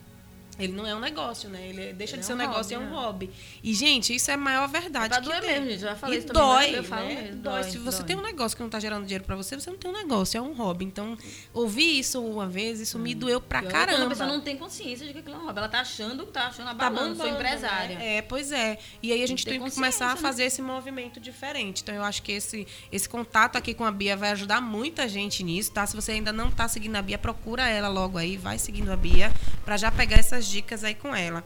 Ele 0.58 0.72
não 0.72 0.86
é 0.86 0.94
um 0.94 1.00
negócio, 1.00 1.48
né? 1.50 1.66
Ele 1.68 1.92
deixa 1.92 2.14
Ele 2.14 2.20
de 2.20 2.24
é 2.24 2.26
ser 2.28 2.32
um 2.34 2.36
negócio, 2.36 2.62
hobby, 2.62 2.74
é 2.74 2.78
um 2.78 2.90
né? 2.90 2.96
hobby. 2.96 3.30
E, 3.62 3.74
gente, 3.74 4.14
isso 4.14 4.30
é 4.30 4.34
a 4.34 4.36
maior 4.36 4.68
verdade. 4.68 5.06
É 5.06 5.08
pra 5.08 5.18
doer 5.20 5.40
tem. 5.40 5.50
mesmo, 5.50 5.64
gente. 5.70 5.82
Eu 5.82 5.88
já 5.90 5.96
falei 5.96 6.16
e 6.16 6.18
isso 6.20 6.28
também, 6.28 6.42
dói, 6.42 6.70
né? 6.70 6.78
Eu 6.78 6.84
falo 6.84 7.06
né? 7.08 7.14
mesmo, 7.22 7.36
Dói. 7.42 7.62
dói, 7.62 7.70
Se 7.70 7.78
você 7.78 7.98
dói. 7.98 8.06
tem 8.06 8.16
um 8.16 8.22
negócio 8.22 8.56
que 8.56 8.62
não 8.62 8.70
tá 8.70 8.78
gerando 8.78 9.02
dinheiro 9.04 9.24
pra 9.24 9.34
você, 9.34 9.56
você 9.58 9.68
não 9.70 9.76
tem 9.76 9.90
um 9.90 9.94
negócio, 9.94 10.38
é 10.38 10.40
um 10.40 10.52
hobby. 10.52 10.84
Então, 10.84 11.18
ouvir 11.52 11.98
isso 11.98 12.22
uma 12.24 12.46
vez, 12.46 12.78
isso 12.80 12.98
me 12.98 13.14
doeu 13.14 13.40
pra 13.40 13.60
Pior 13.60 13.68
é 13.68 13.72
quando 13.72 13.82
a 13.82 13.86
caramba. 13.86 14.08
pessoa 14.10 14.28
não 14.28 14.40
tem 14.40 14.56
consciência 14.56 15.06
de 15.06 15.12
que 15.12 15.18
aquilo 15.18 15.34
é 15.34 15.38
um 15.38 15.44
hobby. 15.46 15.58
Ela 15.58 15.68
tá 15.68 15.80
achando, 15.80 16.24
tá 16.26 16.46
achando 16.46 16.68
a 16.68 16.74
Tá 16.74 16.90
balando, 16.90 17.16
sou 17.16 17.26
bombando, 17.26 17.34
empresária. 17.34 17.98
né? 17.98 18.16
É, 18.18 18.22
pois 18.22 18.52
é. 18.52 18.78
E 19.02 19.12
aí 19.12 19.22
a 19.22 19.26
gente 19.26 19.44
Tem 19.44 19.58
tem 19.58 19.68
que 19.68 19.74
começar 19.74 20.06
a 20.06 20.08
consciência, 20.10 20.14
né? 20.14 20.28
fazer 20.28 20.44
esse 20.44 20.62
movimento 20.62 21.18
diferente. 21.18 21.82
Então 21.82 21.94
eu 21.94 22.04
acho 22.04 22.22
que 22.22 22.32
esse, 22.32 22.66
esse 22.92 23.08
contato 23.08 23.56
aqui 23.56 23.74
com 23.74 23.84
a 23.84 23.90
Bia 23.90 24.16
vai 24.16 24.30
ajudar 24.30 24.60
muita 24.60 25.08
gente 25.08 25.42
nisso, 25.42 25.72
tá? 25.72 25.84
Se 25.86 25.96
você 25.96 26.12
ainda 26.12 26.32
não 26.32 26.50
tá 26.50 26.68
seguindo 26.68 26.94
a 26.96 27.02
Bia, 27.02 27.18
procura 27.18 27.68
ela 27.68 27.88
logo 27.88 28.18
aí, 28.18 28.36
vai 28.36 28.58
seguindo 28.58 28.90
a 28.92 28.96
Bia, 28.96 29.32
pra 29.64 29.76
já 29.76 29.90
pegar 29.90 30.16
essas 30.18 30.43
dicas 30.48 30.84
aí 30.84 30.94
com 30.94 31.14
ela. 31.14 31.44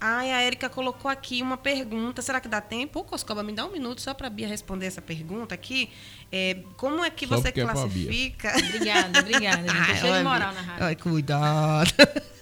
Ai, 0.00 0.30
a 0.30 0.44
Erika 0.44 0.68
colocou 0.68 1.10
aqui 1.10 1.42
uma 1.42 1.56
pergunta. 1.56 2.22
Será 2.22 2.40
que 2.40 2.46
dá 2.46 2.60
tempo? 2.60 3.00
Ô, 3.00 3.04
Coscoba, 3.04 3.42
me 3.42 3.52
dá 3.52 3.66
um 3.66 3.72
minuto 3.72 4.00
só 4.00 4.14
pra 4.14 4.30
Bia 4.30 4.46
responder 4.46 4.86
essa 4.86 5.02
pergunta 5.02 5.54
aqui. 5.54 5.90
É, 6.30 6.58
como 6.76 7.04
é 7.04 7.10
que 7.10 7.26
Só 7.26 7.36
você 7.36 7.48
é 7.48 7.52
classifica. 7.52 8.52
Obrigada, 8.56 9.20
obrigada, 9.20 9.62
gente. 9.62 9.70
Ai, 9.90 9.96
cheia 9.96 10.18
de 10.18 10.24
moral 10.24 10.52
na 10.52 10.60
rádio. 10.60 10.84
Ai, 10.84 10.96
cuidado. 10.96 11.90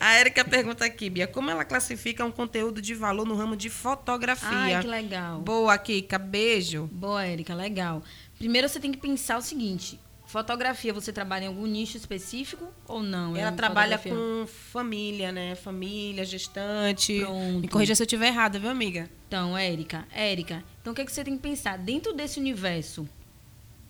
A 0.00 0.18
Erika 0.18 0.44
pergunta 0.44 0.84
aqui, 0.84 1.08
Bia, 1.08 1.26
como 1.26 1.50
ela 1.50 1.64
classifica 1.64 2.24
um 2.24 2.30
conteúdo 2.30 2.82
de 2.82 2.94
valor 2.94 3.24
no 3.24 3.34
ramo 3.36 3.56
de 3.56 3.70
fotografia? 3.70 4.48
Ai, 4.50 4.80
que 4.80 4.88
legal. 4.88 5.40
Boa, 5.40 5.78
Kika, 5.78 6.18
beijo. 6.18 6.88
Boa, 6.92 7.24
Érica, 7.24 7.54
legal. 7.54 8.02
Primeiro 8.36 8.68
você 8.68 8.80
tem 8.80 8.90
que 8.90 8.98
pensar 8.98 9.38
o 9.38 9.42
seguinte: 9.42 9.98
fotografia, 10.30 10.92
você 10.92 11.12
trabalha 11.12 11.44
em 11.44 11.48
algum 11.48 11.66
nicho 11.66 11.96
específico 11.96 12.72
ou 12.86 13.02
não? 13.02 13.36
Ela 13.36 13.50
trabalha 13.50 13.98
fotografia? 13.98 14.42
com 14.42 14.46
família, 14.46 15.32
né? 15.32 15.56
Família, 15.56 16.24
gestante. 16.24 17.18
Pronto. 17.18 17.58
Me 17.58 17.68
corrija 17.68 17.96
se 17.96 18.02
eu 18.02 18.06
estiver 18.06 18.28
errada, 18.28 18.56
viu, 18.56 18.70
amiga? 18.70 19.10
Então, 19.26 19.58
Érica, 19.58 20.06
Érica, 20.12 20.62
então 20.80 20.92
o 20.92 20.96
que, 20.96 21.02
é 21.02 21.04
que 21.04 21.12
você 21.12 21.24
tem 21.24 21.36
que 21.36 21.42
pensar? 21.42 21.76
Dentro 21.76 22.12
desse 22.12 22.38
universo, 22.38 23.08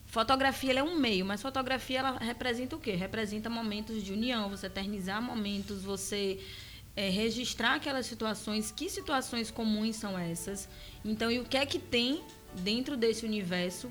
fotografia 0.07 0.81
é 0.81 0.83
um 0.83 0.97
meio, 0.97 1.27
mas 1.27 1.43
fotografia 1.43 1.99
ela 1.99 2.19
representa 2.19 2.75
o 2.75 2.81
quê? 2.81 2.93
Representa 2.93 3.51
momentos 3.51 4.03
de 4.03 4.11
união, 4.11 4.49
você 4.49 4.67
eternizar 4.67 5.21
momentos, 5.21 5.83
você 5.83 6.41
é, 6.97 7.11
registrar 7.11 7.75
aquelas 7.75 8.07
situações. 8.07 8.73
Que 8.73 8.89
situações 8.89 9.51
comuns 9.51 9.97
são 9.97 10.19
essas? 10.19 10.67
Então, 11.05 11.31
e 11.31 11.39
o 11.39 11.45
que 11.45 11.59
é 11.59 11.67
que 11.67 11.79
tem 11.79 12.23
dentro 12.63 12.97
desse 12.97 13.27
universo 13.27 13.91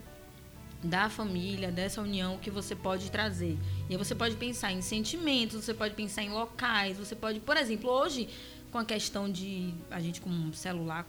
da 0.83 1.09
família, 1.09 1.71
dessa 1.71 2.01
união 2.01 2.37
que 2.37 2.49
você 2.49 2.75
pode 2.75 3.11
trazer. 3.11 3.57
E 3.89 3.93
aí 3.93 3.97
você 3.97 4.15
pode 4.15 4.35
pensar 4.35 4.71
em 4.71 4.81
sentimentos, 4.81 5.63
você 5.63 5.73
pode 5.73 5.93
pensar 5.93 6.23
em 6.23 6.29
locais, 6.29 6.97
você 6.97 7.15
pode, 7.15 7.39
por 7.39 7.57
exemplo, 7.57 7.89
hoje 7.89 8.29
com 8.71 8.77
a 8.77 8.85
questão 8.85 9.29
de 9.29 9.73
a 9.89 9.99
gente 9.99 10.21
com 10.21 10.29
um 10.29 10.53
celular 10.53 11.05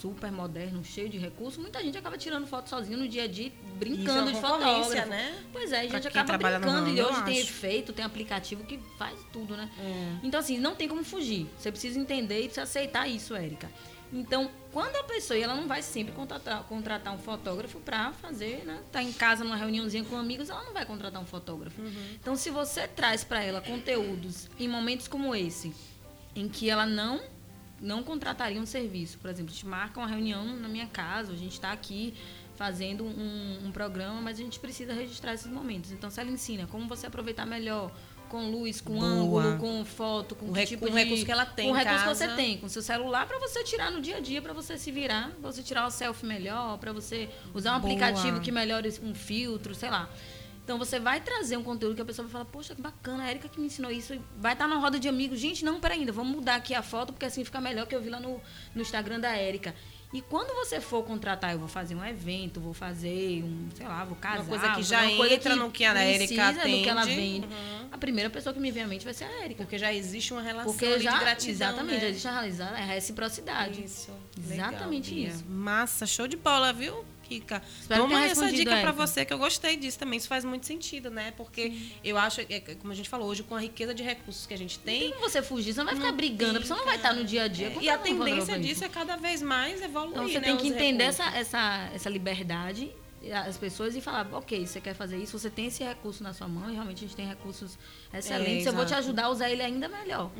super 0.00 0.32
moderno, 0.32 0.82
cheio 0.82 1.10
de 1.10 1.18
recursos, 1.18 1.60
muita 1.60 1.82
gente 1.82 1.96
acaba 1.98 2.16
tirando 2.16 2.46
foto 2.46 2.70
sozinho 2.70 2.98
no 2.98 3.06
dia 3.06 3.24
a 3.24 3.26
dia, 3.26 3.52
brincando 3.78 4.30
Isso 4.30 4.38
é 4.38 4.40
de 4.40 4.40
fotógrafo. 4.40 5.08
né? 5.10 5.44
Pois 5.52 5.72
é, 5.72 5.80
a 5.80 5.88
gente 5.88 6.08
acaba 6.08 6.38
brincando 6.38 6.88
e 6.88 7.02
hoje 7.02 7.22
tem 7.24 7.38
acho. 7.38 7.50
efeito, 7.50 7.92
tem 7.92 8.04
aplicativo 8.04 8.64
que 8.64 8.78
faz 8.98 9.18
tudo, 9.30 9.56
né? 9.56 9.68
É. 9.78 10.26
Então, 10.26 10.40
assim, 10.40 10.58
não 10.58 10.74
tem 10.74 10.88
como 10.88 11.04
fugir. 11.04 11.46
Você 11.58 11.70
precisa 11.70 12.00
entender 12.00 12.38
e 12.38 12.44
precisa 12.44 12.62
aceitar 12.62 13.06
isso, 13.08 13.34
Érica. 13.34 13.70
Então, 14.10 14.50
quando 14.72 14.96
a 14.96 15.04
pessoa, 15.04 15.38
e 15.38 15.42
ela 15.42 15.54
não 15.54 15.66
vai 15.66 15.82
sempre 15.82 16.12
contratar, 16.12 16.62
contratar 16.64 17.14
um 17.14 17.18
fotógrafo 17.18 17.80
para 17.80 18.12
fazer, 18.12 18.64
né? 18.64 18.80
Tá 18.92 19.02
em 19.02 19.12
casa 19.12 19.42
numa 19.44 19.56
reuniãozinha 19.56 20.04
com 20.04 20.16
amigos, 20.16 20.48
ela 20.48 20.62
não 20.64 20.72
vai 20.72 20.84
contratar 20.84 21.20
um 21.20 21.26
fotógrafo. 21.26 21.80
Então, 22.14 22.36
se 22.36 22.50
você 22.50 22.86
traz 22.86 23.24
para 23.24 23.42
ela 23.42 23.60
conteúdos 23.60 24.48
em 24.58 24.68
momentos 24.68 25.08
como 25.08 25.34
esse, 25.34 25.74
em 26.34 26.48
que 26.48 26.70
ela 26.70 26.86
não 26.86 27.20
não 27.80 28.02
contrataria 28.02 28.60
um 28.60 28.66
serviço, 28.66 29.18
por 29.18 29.30
exemplo, 29.30 29.50
a 29.50 29.54
gente 29.54 29.66
marca 29.66 29.98
uma 29.98 30.06
reunião 30.06 30.44
na 30.44 30.68
minha 30.68 30.86
casa, 30.86 31.32
a 31.32 31.36
gente 31.36 31.52
está 31.52 31.72
aqui 31.72 32.12
fazendo 32.54 33.04
um, 33.04 33.58
um 33.64 33.72
programa, 33.72 34.20
mas 34.20 34.38
a 34.38 34.42
gente 34.42 34.60
precisa 34.60 34.92
registrar 34.92 35.32
esses 35.32 35.50
momentos. 35.50 35.90
Então, 35.90 36.10
se 36.10 36.20
ela 36.20 36.30
ensina 36.30 36.66
como 36.66 36.86
você 36.86 37.06
aproveitar 37.06 37.46
melhor 37.46 37.90
com 38.30 38.50
luz, 38.50 38.80
com 38.80 38.94
Boa. 38.98 39.04
ângulo, 39.42 39.58
com 39.58 39.84
foto, 39.84 40.34
com 40.34 40.50
recu- 40.52 40.68
tipo 40.68 40.88
de- 40.88 40.96
recurso 40.96 41.24
que 41.26 41.32
ela 41.32 41.44
tem 41.44 41.68
com 41.68 41.74
recurso 41.74 41.98
que 42.04 42.08
você 42.14 42.28
tem, 42.36 42.56
com 42.58 42.68
seu 42.68 42.80
celular 42.80 43.26
para 43.26 43.38
você 43.38 43.62
tirar 43.64 43.90
no 43.90 44.00
dia 44.00 44.16
a 44.16 44.20
dia, 44.20 44.40
para 44.40 44.52
você 44.52 44.78
se 44.78 44.90
virar, 44.90 45.30
pra 45.40 45.50
você 45.52 45.62
tirar 45.62 45.86
o 45.86 45.90
selfie 45.90 46.24
melhor, 46.26 46.78
para 46.78 46.92
você 46.92 47.28
usar 47.52 47.76
um 47.76 47.80
Boa. 47.80 47.92
aplicativo 47.92 48.40
que 48.40 48.50
melhore 48.52 48.88
um 49.02 49.14
filtro, 49.14 49.74
sei 49.74 49.90
lá. 49.90 50.08
Então 50.64 50.78
você 50.78 51.00
vai 51.00 51.20
trazer 51.20 51.56
um 51.56 51.64
conteúdo 51.64 51.96
que 51.96 52.02
a 52.02 52.04
pessoa 52.04 52.26
vai 52.28 52.32
falar, 52.32 52.44
poxa, 52.44 52.74
que 52.76 52.80
bacana, 52.80 53.24
a 53.24 53.30
Erika 53.30 53.48
que 53.48 53.58
me 53.58 53.66
ensinou 53.66 53.90
isso. 53.90 54.16
Vai 54.38 54.52
estar 54.52 54.68
na 54.68 54.76
roda 54.76 55.00
de 55.00 55.08
amigos. 55.08 55.40
Gente, 55.40 55.64
não, 55.64 55.80
peraí, 55.80 55.98
ainda, 55.98 56.12
vamos 56.12 56.32
mudar 56.36 56.54
aqui 56.54 56.74
a 56.74 56.82
foto, 56.82 57.12
porque 57.12 57.26
assim 57.26 57.42
fica 57.44 57.60
melhor 57.60 57.86
que 57.88 57.94
eu 57.94 58.00
vi 58.00 58.08
lá 58.08 58.20
no, 58.20 58.40
no 58.74 58.80
Instagram 58.82 59.18
da 59.18 59.36
Erika. 59.36 59.74
E 60.12 60.20
quando 60.20 60.52
você 60.56 60.80
for 60.80 61.04
contratar, 61.04 61.52
eu 61.52 61.58
vou 61.58 61.68
fazer 61.68 61.94
um 61.94 62.04
evento, 62.04 62.60
vou 62.60 62.74
fazer 62.74 63.44
um, 63.44 63.68
sei 63.76 63.86
lá, 63.86 64.04
vou 64.04 64.16
casar. 64.16 64.44
coisa 64.44 64.68
que 64.70 64.74
vou 64.74 64.82
já 64.82 64.98
fazer 64.98 65.12
uma 65.12 65.16
coisa 65.16 65.34
entra 65.34 65.56
no 65.56 65.70
que 65.70 65.84
a 65.84 66.04
Erika 66.04 66.52
no 66.52 66.82
que 66.82 66.88
ela 66.88 67.04
vende. 67.04 67.48
A 67.92 67.98
primeira 67.98 68.28
pessoa 68.28 68.52
que 68.52 68.58
me 68.58 68.72
vem 68.72 68.82
à 68.82 68.88
mente 68.88 69.04
vai 69.04 69.14
ser 69.14 69.24
a 69.24 69.44
Erika. 69.44 69.62
Porque 69.62 69.78
já 69.78 69.92
existe 69.94 70.32
uma 70.32 70.42
relação 70.42 70.72
Porque 70.72 70.98
já, 70.98 71.12
de 71.12 71.20
gratidão, 71.20 71.52
exatamente, 71.52 71.94
né? 71.94 72.00
já 72.14 72.46
existe 72.46 72.62
a 72.62 72.70
a 72.70 72.84
reciprocidade. 72.86 73.84
Isso. 73.84 74.10
Exatamente 74.36 75.14
Bia. 75.14 75.28
isso. 75.28 75.44
Massa, 75.48 76.06
show 76.06 76.26
de 76.26 76.36
bola, 76.36 76.72
viu, 76.72 77.04
Kika? 77.30 77.62
Espero 77.80 78.02
Toma 78.02 78.24
essa 78.24 78.50
dica 78.50 78.70
pra 78.70 78.78
Érica. 78.80 78.92
você, 78.92 79.24
que 79.24 79.32
eu 79.32 79.38
gostei 79.38 79.76
disso 79.76 79.98
também. 79.98 80.16
Isso 80.18 80.26
faz 80.26 80.44
muito 80.44 80.66
sentido, 80.66 81.10
né? 81.10 81.32
Porque 81.36 81.72
eu 82.02 82.18
acho, 82.18 82.40
é, 82.40 82.60
como 82.74 82.92
a 82.92 82.96
gente 82.96 83.08
falou 83.08 83.28
hoje, 83.28 83.44
com 83.44 83.54
a 83.54 83.60
riqueza 83.60 83.94
de 83.94 84.02
recursos 84.02 84.46
que 84.46 84.54
a 84.54 84.58
gente 84.58 84.78
Não 84.78 84.84
tem. 84.84 85.10
como 85.12 85.20
você 85.20 85.40
fugir, 85.40 85.72
você 85.72 85.78
não 85.78 85.86
vai 85.86 85.94
ficar 85.94 86.08
Não 86.08 86.16
brigando, 86.16 86.58
a 86.58 86.60
pessoa 86.60 86.78
não 86.78 86.86
vai 86.86 86.96
estar 86.96 87.12
no 87.14 87.24
dia 87.24 87.44
a 87.44 87.48
dia. 87.48 87.68
é, 87.68 87.76
e 87.80 87.88
a 87.88 87.98
tendência 87.98 88.58
disso 88.58 88.84
é 88.84 88.88
cada 88.88 89.16
vez 89.16 89.40
mais 89.40 89.80
evoluir. 89.80 90.10
Então 90.12 90.28
você 90.28 90.40
né, 90.40 90.48
tem 90.48 90.56
que 90.56 90.68
entender 90.68 91.04
recursos. 91.04 91.20
essa, 91.26 91.38
essa, 91.38 91.90
essa 91.94 92.10
liberdade 92.10 92.90
as 93.46 93.58
pessoas 93.58 93.94
e 93.94 94.00
falar, 94.00 94.26
ok, 94.32 94.66
você 94.66 94.80
quer 94.80 94.94
fazer 94.94 95.18
isso, 95.18 95.38
você 95.38 95.50
tem 95.50 95.66
esse 95.66 95.84
recurso 95.84 96.22
na 96.22 96.32
sua 96.32 96.48
mão 96.48 96.70
e 96.70 96.72
realmente 96.72 97.04
a 97.04 97.06
gente 97.06 97.14
tem 97.16 97.26
recursos 97.26 97.78
excelentes, 98.14 98.64
eu 98.66 98.72
vou 98.72 98.86
te 98.86 98.94
ajudar 98.94 99.24
a 99.24 99.28
usar 99.28 99.50
ele 99.50 99.62
ainda 99.62 99.88
melhor. 99.88 100.30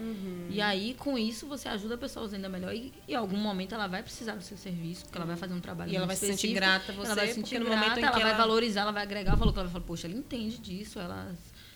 E 0.49 0.61
aí, 0.63 0.95
com 0.95 1.19
isso, 1.19 1.47
você 1.47 1.69
ajuda 1.69 1.97
a 1.97 1.99
pessoa 1.99 2.25
a 2.25 2.27
usar 2.27 2.37
ainda 2.37 2.49
melhor 2.49 2.75
e 2.75 2.93
em 3.07 3.15
algum 3.15 3.37
momento 3.37 3.75
ela 3.75 3.87
vai 3.87 4.03
precisar 4.03 4.35
do 4.35 4.43
seu 4.43 4.57
serviço, 4.57 5.05
porque 5.05 5.19
ela 5.19 5.27
vai 5.27 5.37
fazer 5.37 5.53
um 5.55 5.61
trabalho 5.61 5.93
E 5.93 5.97
ela 5.97 6.07
vai 6.07 6.17
se 6.17 6.27
sentir 6.27 6.55
grata 6.55 6.91
a 6.91 6.95
ela 6.95 7.05
você, 7.05 7.15
vai 7.15 7.27
se 7.29 7.35
porque 7.35 7.49
sentir 7.51 7.59
no 7.59 7.67
grata, 7.67 8.01
ela 8.01 8.13
que 8.13 8.21
vai 8.23 8.33
ela- 8.33 8.37
valorizar, 8.39 8.81
ela 8.83 8.93
vai 8.93 9.03
agregar, 9.03 9.37
falou 9.37 9.53
que 9.53 9.59
ela 9.59 9.69
vai 9.69 9.73
falar, 9.75 9.85
poxa, 9.87 10.07
ela 10.07 10.17
entende 10.17 10.59
disso, 10.59 10.99
ela, 10.99 11.35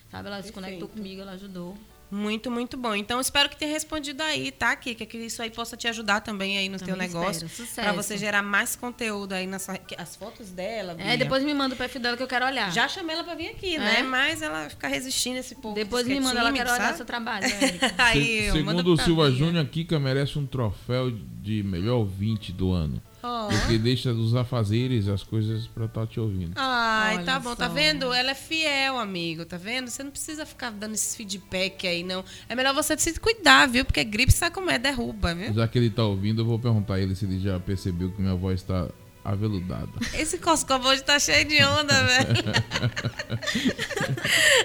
sabe, 0.09 0.27
ela 0.27 0.37
se 0.41 0.51
Perfeito. 0.51 0.53
conectou 0.53 0.87
comigo, 0.89 1.21
ela 1.21 1.33
ajudou. 1.33 1.77
Muito, 2.15 2.49
muito 2.49 2.77
bom. 2.77 2.95
Então, 2.95 3.19
espero 3.19 3.49
que 3.49 3.57
tenha 3.57 3.71
respondido 3.71 4.23
aí, 4.23 4.51
tá, 4.51 4.73
Kika? 4.75 5.05
Que 5.05 5.17
isso 5.17 5.41
aí 5.41 5.49
possa 5.49 5.75
te 5.75 5.87
ajudar 5.87 6.21
também 6.21 6.57
aí 6.57 6.69
no 6.69 6.77
teu 6.77 6.87
Também 6.87 7.07
negócio. 7.07 7.45
espero. 7.45 7.49
Sucesso. 7.67 7.81
Pra 7.81 7.91
você 7.91 8.17
gerar 8.17 8.41
mais 8.41 8.75
conteúdo 8.75 9.33
aí 9.33 9.45
na 9.45 9.59
sua... 9.59 9.77
que- 9.77 9.95
As 9.99 10.15
fotos 10.15 10.49
dela, 10.51 10.95
É, 10.97 11.17
depois 11.17 11.43
me 11.43 11.53
manda 11.53 11.75
o 11.75 11.77
perfil 11.77 11.99
dela 12.01 12.15
que 12.15 12.23
eu 12.23 12.27
quero 12.27 12.45
olhar. 12.45 12.71
Já 12.71 12.87
chamei 12.87 13.15
ela 13.15 13.23
pra 13.23 13.35
vir 13.35 13.49
aqui, 13.49 13.75
É? 13.75 13.79
né? 13.79 14.03
Mas 14.03 14.41
ela 14.41 14.69
fica 14.69 14.87
resistindo 14.87 15.37
esse 15.37 15.55
povo. 15.55 15.75
Depois 15.75 16.07
me 16.07 16.15
é 16.15 16.19
manda, 16.21 16.39
ela 16.39 16.53
quero 16.53 16.71
olhar 16.71 16.95
seu 16.95 17.05
trabalho, 17.05 17.45
Érica. 17.51 17.93
aí, 17.97 18.45
Se- 18.45 18.51
segundo 18.53 18.93
o 18.93 18.97
Silva. 18.97 19.29
Júnior, 19.31 19.65
a 19.65 19.67
Kika 19.67 19.99
merece 19.99 20.39
um 20.39 20.45
troféu 20.45 21.11
de 21.11 21.63
melhor 21.63 21.97
ouvinte 21.97 22.51
do 22.53 22.71
ano. 22.71 23.01
Oh. 23.25 23.47
Porque 23.49 23.79
deixa 23.79 24.13
dos 24.13 24.35
afazeres 24.35 25.07
as 25.07 25.23
coisas 25.23 25.65
pra 25.65 25.85
estar 25.85 26.05
te 26.05 26.19
ouvindo. 26.19 26.53
Ai, 26.55 27.15
Olha 27.15 27.25
tá 27.25 27.39
bom, 27.39 27.55
tá 27.55 27.67
só. 27.67 27.73
vendo? 27.73 28.13
Ela 28.13 28.31
é 28.31 28.35
fiel, 28.35 28.99
amigo, 28.99 29.43
tá 29.45 29.57
vendo? 29.57 29.89
Você 29.89 30.03
não 30.03 30.11
precisa 30.11 30.45
ficar 30.45 30.69
dando 30.69 30.93
esses 30.93 31.15
feedback 31.15 31.87
aí, 31.87 32.03
não. 32.03 32.23
É 32.47 32.55
melhor 32.55 32.75
você 32.75 32.95
se 32.97 33.19
cuidar, 33.19 33.67
viu? 33.67 33.83
Porque 33.83 34.03
gripe 34.03 34.31
sabe 34.31 34.53
como 34.53 34.69
é, 34.69 34.77
derruba, 34.77 35.33
viu? 35.33 35.51
Já 35.53 35.67
que 35.67 35.79
ele 35.79 35.89
tá 35.89 36.03
ouvindo, 36.03 36.41
eu 36.41 36.45
vou 36.45 36.59
perguntar 36.59 36.95
a 36.95 36.99
ele 36.99 37.15
se 37.15 37.25
ele 37.25 37.39
já 37.39 37.59
percebeu 37.59 38.11
que 38.11 38.21
minha 38.21 38.35
voz 38.35 38.61
tá 38.61 38.87
aveludada. 39.25 39.89
Esse 40.13 40.37
Coscovo 40.37 40.87
hoje 40.87 41.03
tá 41.03 41.17
cheio 41.19 41.45
de 41.45 41.61
onda, 41.63 41.93
velho. 42.03 42.43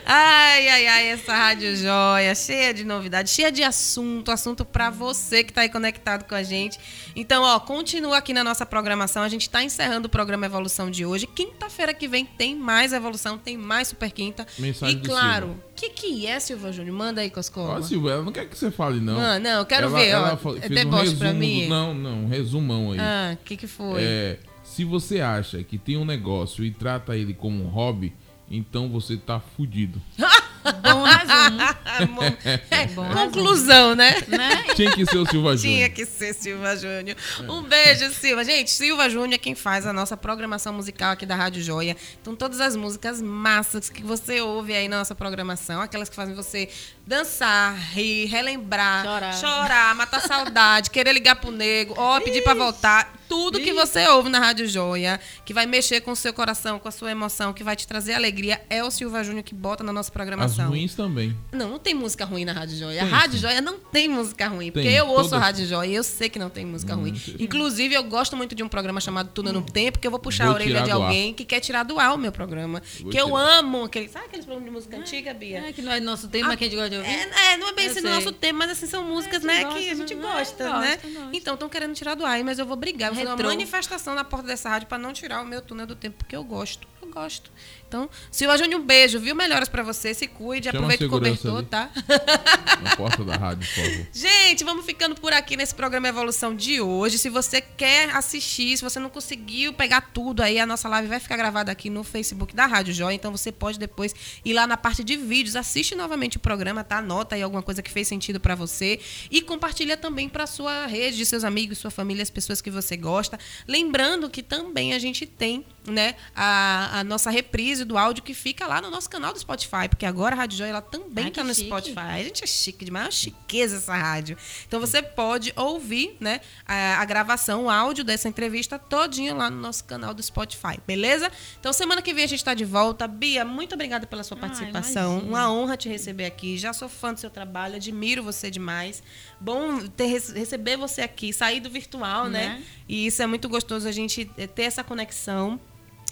ai, 0.04 0.68
ai, 0.68 0.86
ai, 0.86 1.06
essa 1.08 1.32
rádio 1.34 1.74
joia, 1.76 2.34
cheia 2.34 2.74
de 2.74 2.84
novidade, 2.84 3.30
cheia 3.30 3.50
de 3.50 3.62
assunto, 3.62 4.30
assunto 4.30 4.64
pra 4.64 4.90
você 4.90 5.42
que 5.42 5.52
tá 5.52 5.62
aí 5.62 5.68
conectado 5.68 6.24
com 6.28 6.34
a 6.34 6.42
gente. 6.42 6.78
Então, 7.16 7.42
ó, 7.42 7.58
continua 7.58 8.18
aqui 8.18 8.32
na 8.32 8.44
nossa 8.44 8.64
programação. 8.66 9.22
A 9.22 9.28
gente 9.28 9.48
tá 9.48 9.62
encerrando 9.62 10.06
o 10.06 10.10
programa 10.10 10.46
Evolução 10.46 10.90
de 10.90 11.04
hoje. 11.06 11.26
Quinta-feira 11.26 11.94
que 11.94 12.06
vem 12.06 12.24
tem 12.24 12.54
mais 12.54 12.92
Evolução, 12.92 13.38
tem 13.38 13.56
mais 13.56 13.88
Super 13.88 14.10
Quinta. 14.10 14.46
Mensagem 14.58 14.96
e 14.98 15.00
claro, 15.00 15.46
Silva. 15.46 15.60
o 15.70 15.74
que 15.74 15.88
que 15.90 16.26
é, 16.26 16.38
Silva 16.38 16.72
Júnior? 16.72 16.94
Manda 16.96 17.20
aí, 17.20 17.30
Coscovo. 17.30 17.70
Ó, 17.72 17.82
Silvia, 17.82 18.12
ela 18.12 18.22
não 18.22 18.32
quer 18.32 18.46
que 18.46 18.56
você 18.58 18.70
fale, 18.70 19.00
não. 19.00 19.14
Mano, 19.14 19.42
não, 19.44 19.58
eu 19.60 19.66
quero 19.66 19.86
Ela- 19.86 19.98
ver, 19.98 20.08
ela 20.08 20.38
ó. 20.44 20.50
É 20.56 20.60
fez 20.60 20.70
um 20.70 20.74
deboche 20.74 21.16
pra 21.16 21.26
resumo 21.28 21.40
mim? 21.40 21.62
do- 21.64 21.68
não, 21.70 21.94
não, 21.94 22.24
um 22.24 22.28
resumão 22.28 22.92
aí. 22.92 22.98
Ah, 23.00 23.30
o 23.40 23.44
que 23.44 23.56
que 23.56 23.66
foi? 23.66 24.02
É, 24.02 24.38
se 24.80 24.84
você 24.86 25.20
acha 25.20 25.62
que 25.62 25.76
tem 25.76 25.98
um 25.98 26.06
negócio 26.06 26.64
e 26.64 26.70
trata 26.70 27.14
ele 27.14 27.34
como 27.34 27.62
um 27.62 27.68
hobby, 27.68 28.14
então 28.50 28.88
você 28.88 29.14
tá 29.14 29.38
fudido. 29.38 30.00
Bom 30.82 31.02
resumo. 31.02 31.60
É, 32.70 32.86
Bom 32.86 33.06
conclusão, 33.12 33.94
né? 33.94 34.14
né? 34.26 34.64
Tinha 34.74 34.90
que 34.92 35.04
ser 35.04 35.18
o 35.18 35.26
Silva 35.26 35.54
Tinha 35.54 35.72
Júnior. 35.72 35.90
que 35.90 36.06
ser 36.06 36.32
Silva 36.34 36.74
Júnior. 36.76 37.14
Um 37.46 37.62
beijo, 37.62 38.10
Silva. 38.10 38.42
Gente, 38.42 38.70
Silva 38.70 39.10
Júnior 39.10 39.34
é 39.34 39.38
quem 39.38 39.54
faz 39.54 39.86
a 39.86 39.92
nossa 39.92 40.16
programação 40.16 40.72
musical 40.72 41.12
aqui 41.12 41.26
da 41.26 41.36
Rádio 41.36 41.62
Joia. 41.62 41.94
Então, 42.22 42.34
todas 42.34 42.58
as 42.58 42.74
músicas 42.74 43.20
massas 43.20 43.90
que 43.90 44.02
você 44.02 44.40
ouve 44.40 44.72
aí 44.74 44.88
na 44.88 44.98
nossa 44.98 45.14
programação, 45.14 45.82
aquelas 45.82 46.08
que 46.08 46.16
fazem 46.16 46.34
você 46.34 46.70
dançar, 47.06 47.76
rir, 47.92 48.24
relembrar, 48.26 49.04
Chorar. 49.04 49.34
chorar, 49.34 49.94
matar 49.94 50.22
saudade, 50.22 50.88
querer 50.90 51.12
ligar 51.12 51.36
pro 51.36 51.50
nego, 51.50 51.94
ó, 51.98 52.18
pedir 52.20 52.42
pra 52.42 52.54
voltar. 52.54 53.19
Tudo 53.30 53.60
que 53.60 53.72
você 53.72 54.06
ouve 54.08 54.28
na 54.28 54.38
Rádio 54.40 54.66
Joia, 54.68 55.20
que 55.44 55.54
vai 55.54 55.64
mexer 55.64 56.00
com 56.00 56.10
o 56.10 56.16
seu 56.16 56.32
coração, 56.32 56.78
com 56.80 56.88
a 56.88 56.90
sua 56.90 57.10
emoção, 57.10 57.52
que 57.52 57.62
vai 57.62 57.76
te 57.76 57.86
trazer 57.86 58.12
alegria, 58.14 58.60
é 58.68 58.82
o 58.82 58.90
Silva 58.90 59.22
Júnior 59.22 59.44
que 59.44 59.54
bota 59.54 59.84
na 59.84 59.92
nossa 59.92 60.08
As 60.08 60.12
programação. 60.12 60.68
ruins 60.68 60.94
também. 60.94 61.36
Não, 61.52 61.70
não 61.70 61.78
tem 61.78 61.94
música 61.94 62.24
ruim 62.24 62.44
na 62.44 62.52
Rádio 62.52 62.76
Joia. 62.76 63.02
A 63.02 63.04
Tem, 63.04 63.12
Rádio 63.14 63.34
sim. 63.36 63.42
Joia 63.42 63.60
não 63.60 63.78
tem 63.78 64.08
música 64.08 64.48
ruim. 64.48 64.72
Porque 64.72 64.88
Tem, 64.88 64.96
eu 64.96 65.06
ouço 65.06 65.20
a 65.20 65.30
todas- 65.30 65.40
Rádio 65.44 65.66
Joia 65.66 65.88
e 65.90 65.94
eu 65.94 66.02
sei 66.02 66.28
que 66.28 66.38
não 66.38 66.50
tem 66.50 66.66
música 66.66 66.94
ruim. 66.94 67.14
Inclusive, 67.38 67.94
eu 67.94 68.02
gosto 68.02 68.36
muito 68.36 68.54
de 68.54 68.62
um 68.62 68.68
programa 68.68 69.00
chamado 69.00 69.30
Tudo 69.32 69.52
no 69.52 69.62
Tempo, 69.62 69.98
que 70.00 70.06
eu 70.06 70.10
vou 70.10 70.18
puxar 70.20 70.44
Vou 70.46 70.52
a 70.52 70.56
orelha 70.56 70.82
de 70.82 70.90
alguém 70.90 71.32
que 71.32 71.44
quer 71.44 71.60
tirar 71.60 71.84
do 71.84 71.98
ar 72.00 72.12
o 72.14 72.18
meu 72.18 72.32
programa. 72.32 72.82
Vou 73.00 73.10
que 73.12 73.16
eu 73.20 73.26
tirar. 73.26 73.38
amo. 73.58 73.84
Aquele, 73.84 74.08
sabe 74.08 74.26
aqueles 74.26 74.44
programas 74.44 74.68
de 74.70 74.74
música 74.76 74.96
antiga, 74.96 75.32
Bia? 75.34 75.68
É 75.68 75.72
que 75.72 75.82
não 75.82 75.92
é 75.92 76.00
nosso 76.00 76.26
tema 76.28 76.56
que 76.56 76.64
a 76.64 76.66
gente 76.66 76.76
gosta 76.76 76.90
de 76.90 76.96
ouvir. 76.96 77.08
É, 77.10 77.52
é, 77.52 77.56
não 77.56 77.68
é 77.68 77.72
bem 77.72 77.84
Eu 77.86 77.92
esse 77.92 78.00
nosso 78.00 78.32
tema, 78.32 78.60
mas 78.66 78.70
assim, 78.72 78.86
são 78.86 79.04
músicas, 79.04 79.44
a 79.44 79.46
né, 79.46 79.60
gente 79.60 79.68
que 79.68 79.78
a 79.78 79.94
gosta, 79.94 79.94
gente 79.96 80.14
né? 80.16 80.22
gosta, 80.22 80.64
É, 80.64 80.66
né? 80.80 80.98
gosta, 81.02 81.08
gosta. 81.20 81.36
Então, 81.36 81.54
estão 81.54 81.68
querendo 81.68 81.94
tirar 81.94 82.14
do 82.14 82.26
ar, 82.26 82.42
mas 82.42 82.58
eu 82.58 82.66
vou 82.66 82.76
brigar. 82.76 83.12
Vou 83.12 83.19
fazer 83.20 83.30
uma 83.30 83.36
Retrô. 83.36 83.48
manifestação 83.48 84.14
na 84.14 84.24
porta 84.24 84.46
dessa 84.46 84.68
rádio 84.68 84.88
pra 84.88 84.98
não 84.98 85.12
tirar 85.12 85.42
o 85.42 85.46
meu 85.46 85.62
túnel 85.62 85.86
do 85.86 85.94
tempo, 85.96 86.18
porque 86.18 86.34
eu 86.34 86.44
gosto. 86.44 86.88
Eu 87.02 87.08
gosto. 87.08 87.50
Então, 87.88 88.08
Silva 88.30 88.56
Júnior, 88.56 88.80
um 88.80 88.84
beijo, 88.84 89.18
viu? 89.18 89.34
Melhoras 89.34 89.68
pra 89.68 89.82
você. 89.82 90.14
Se 90.14 90.28
cuide, 90.28 90.66
Chama 90.66 90.78
aproveita 90.78 91.06
o 91.06 91.08
cobertor, 91.08 91.58
ali. 91.58 91.66
tá? 91.66 91.90
Na 92.82 92.94
porta 92.94 93.24
da 93.24 93.34
rádio, 93.36 93.66
por 93.66 93.84
favor. 93.84 94.06
Gente, 94.12 94.62
vamos 94.62 94.84
ficando 94.86 95.16
por 95.16 95.32
aqui 95.32 95.56
nesse 95.56 95.74
programa 95.74 96.06
Evolução 96.06 96.54
de 96.54 96.80
hoje. 96.80 97.18
Se 97.18 97.28
você 97.28 97.60
quer 97.60 98.10
assistir, 98.10 98.76
se 98.76 98.84
você 98.84 99.00
não 99.00 99.10
conseguiu 99.10 99.72
pegar 99.72 100.02
tudo 100.12 100.40
aí, 100.40 100.60
a 100.60 100.66
nossa 100.66 100.88
live 100.88 101.08
vai 101.08 101.18
ficar 101.18 101.36
gravada 101.36 101.72
aqui 101.72 101.90
no 101.90 102.04
Facebook 102.04 102.54
da 102.54 102.64
Rádio 102.66 102.94
Joia. 102.94 103.14
Então 103.16 103.32
você 103.32 103.50
pode 103.50 103.76
depois 103.76 104.14
ir 104.44 104.52
lá 104.52 104.68
na 104.68 104.76
parte 104.76 105.02
de 105.02 105.16
vídeos, 105.16 105.56
assiste 105.56 105.96
novamente 105.96 106.36
o 106.36 106.40
programa, 106.40 106.84
tá? 106.84 106.98
Anota 106.98 107.34
aí 107.34 107.42
alguma 107.42 107.62
coisa 107.62 107.82
que 107.82 107.90
fez 107.90 108.06
sentido 108.06 108.38
pra 108.38 108.54
você 108.54 109.00
e 109.32 109.42
compartilha 109.42 109.96
também 109.96 110.28
pra 110.28 110.46
sua 110.46 110.86
rede, 110.86 111.16
de 111.16 111.26
seus 111.26 111.42
amigos, 111.42 111.78
sua 111.78 111.90
família, 111.90 112.22
as 112.22 112.30
pessoas 112.30 112.60
que 112.60 112.70
você 112.70 112.96
gosta. 112.96 113.36
Lembrando 113.66 114.30
que 114.30 114.44
também 114.44 114.92
a 114.92 114.98
gente 115.00 115.26
tem, 115.26 115.64
né, 115.90 116.14
a, 116.34 117.00
a 117.00 117.04
nossa 117.04 117.30
reprise 117.30 117.84
do 117.84 117.98
áudio 117.98 118.22
que 118.22 118.34
fica 118.34 118.66
lá 118.66 118.80
no 118.80 118.90
nosso 118.90 119.08
canal 119.10 119.32
do 119.32 119.38
Spotify, 119.38 119.88
porque 119.88 120.06
agora 120.06 120.34
a 120.34 120.38
Rádio 120.38 120.58
Joia 120.58 120.70
ela 120.70 120.82
também 120.82 121.26
tá 121.30 121.42
que 121.42 121.42
no 121.48 121.54
chique. 121.54 121.66
Spotify. 121.68 121.98
A 121.98 122.22
gente 122.22 122.44
é 122.44 122.46
chique 122.46 122.84
demais, 122.84 123.04
é 123.04 123.06
uma 123.06 123.12
chiqueza 123.12 123.76
essa 123.76 123.94
rádio. 123.94 124.36
Então 124.66 124.80
você 124.80 125.02
pode 125.02 125.52
ouvir, 125.56 126.16
né, 126.20 126.40
a, 126.66 126.98
a 127.00 127.04
gravação, 127.04 127.64
o 127.64 127.70
áudio 127.70 128.02
dessa 128.04 128.28
entrevista 128.28 128.78
todinho 128.78 129.36
lá 129.36 129.50
no 129.50 129.60
nosso 129.60 129.84
canal 129.84 130.12
do 130.14 130.22
Spotify, 130.22 130.78
beleza? 130.86 131.30
Então 131.58 131.72
semana 131.72 132.02
que 132.02 132.12
vem 132.14 132.24
a 132.24 132.28
gente 132.28 132.44
tá 132.44 132.54
de 132.54 132.64
volta. 132.64 133.06
Bia, 133.06 133.44
muito 133.44 133.74
obrigada 133.74 134.06
pela 134.06 134.22
sua 134.24 134.36
Ah, 134.36 134.40
participação. 134.40 135.18
Uma 135.20 135.50
honra 135.52 135.76
te 135.76 135.88
receber 135.88 136.26
aqui. 136.26 136.56
Já 136.58 136.72
sou 136.72 136.88
fã 136.88 137.12
do 137.14 137.20
seu 137.20 137.30
trabalho, 137.30 137.76
admiro 137.76 138.22
você 138.22 138.50
demais. 138.50 139.02
Bom 139.40 139.78
ter, 139.88 140.06
rece- 140.06 140.38
receber 140.38 140.76
você 140.76 141.00
aqui, 141.02 141.32
sair 141.32 141.60
do 141.60 141.70
virtual, 141.70 142.24
né? 142.28 142.40
Né? 142.40 142.62
E 142.88 143.06
isso 143.06 143.22
é 143.22 143.26
muito 143.26 143.48
gostoso 143.50 143.86
a 143.86 143.92
gente 143.92 144.30
eh, 144.38 144.46
ter 144.46 144.62
essa 144.62 144.82
conexão. 144.82 145.60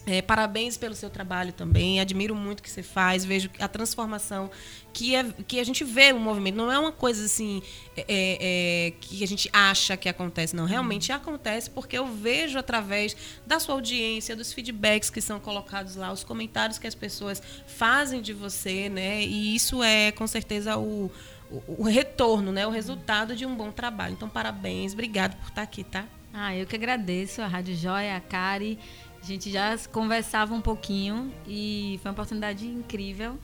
É, 0.08 0.22
parabéns 0.22 0.78
pelo 0.78 0.94
seu 0.94 1.10
trabalho 1.10 1.52
também. 1.52 2.00
Admiro 2.00 2.34
muito 2.34 2.60
o 2.60 2.62
que 2.62 2.70
você 2.70 2.82
faz. 2.82 3.26
Vejo 3.26 3.50
a 3.58 3.68
transformação 3.68 4.50
que, 4.90 5.14
é, 5.14 5.22
que 5.46 5.60
a 5.60 5.64
gente 5.64 5.84
vê 5.84 6.14
no 6.14 6.18
movimento. 6.18 6.54
Não 6.54 6.72
é 6.72 6.78
uma 6.78 6.90
coisa 6.90 7.26
assim 7.26 7.62
é, 7.94 8.04
é, 8.08 8.92
que 8.98 9.22
a 9.22 9.26
gente 9.26 9.50
acha 9.52 9.98
que 9.98 10.08
acontece. 10.08 10.56
Não, 10.56 10.64
realmente 10.64 11.12
acontece 11.12 11.68
porque 11.68 11.98
eu 11.98 12.06
vejo 12.06 12.58
através 12.58 13.14
da 13.46 13.60
sua 13.60 13.74
audiência, 13.74 14.34
dos 14.34 14.50
feedbacks 14.50 15.10
que 15.10 15.20
são 15.20 15.38
colocados 15.38 15.94
lá, 15.94 16.10
os 16.10 16.24
comentários 16.24 16.78
que 16.78 16.86
as 16.86 16.94
pessoas 16.94 17.42
fazem 17.66 18.22
de 18.22 18.32
você, 18.32 18.88
né? 18.88 19.22
E 19.22 19.54
isso 19.54 19.82
é 19.82 20.10
com 20.12 20.26
certeza 20.26 20.78
o, 20.78 21.12
o, 21.50 21.62
o 21.80 21.82
retorno, 21.82 22.50
né? 22.50 22.66
O 22.66 22.70
resultado 22.70 23.36
de 23.36 23.44
um 23.44 23.54
bom 23.54 23.70
trabalho. 23.70 24.14
Então, 24.14 24.28
parabéns. 24.28 24.94
Obrigado 24.94 25.36
por 25.36 25.48
estar 25.48 25.62
aqui, 25.62 25.84
tá? 25.84 26.06
Ah, 26.32 26.54
eu 26.54 26.66
que 26.66 26.76
agradeço 26.76 27.42
a 27.42 27.46
Rádio 27.46 27.74
Joia, 27.74 28.16
a 28.16 28.20
Kari. 28.20 28.78
A 29.20 29.24
gente 29.24 29.50
já 29.50 29.76
conversava 29.92 30.54
um 30.54 30.60
pouquinho 30.60 31.32
e 31.46 31.98
foi 32.02 32.10
uma 32.10 32.12
oportunidade 32.12 32.66
incrível. 32.66 33.38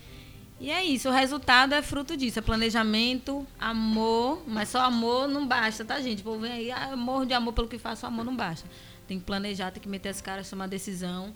E 0.61 0.71
é 0.71 0.85
isso, 0.85 1.09
o 1.09 1.13
resultado 1.13 1.75
é 1.75 1.83
fruto 1.83 2.17
disso, 2.17 2.39
é 2.39 2.43
planejamento, 2.43 3.47
amor, 3.59 4.43
mas 4.47 4.69
só 4.69 4.81
amor 4.81 5.29
não 5.29 5.47
basta, 5.47 5.85
tá, 5.85 6.01
gente? 6.01 6.21
O 6.21 6.25
povo 6.25 6.41
vem 6.41 6.53
aí, 6.53 6.71
ah, 6.71 6.89
eu 6.93 6.97
morro 6.97 7.27
de 7.27 7.35
amor 7.35 7.53
pelo 7.53 7.67
que 7.67 7.77
faço, 7.77 8.07
amor 8.07 8.25
não 8.25 8.35
basta. 8.35 8.67
Tem 9.07 9.19
que 9.19 9.25
planejar, 9.25 9.73
tem 9.73 9.83
que 9.83 9.89
meter 9.89 10.09
as 10.09 10.21
caras, 10.21 10.49
tomar 10.49 10.69
decisão 10.69 11.35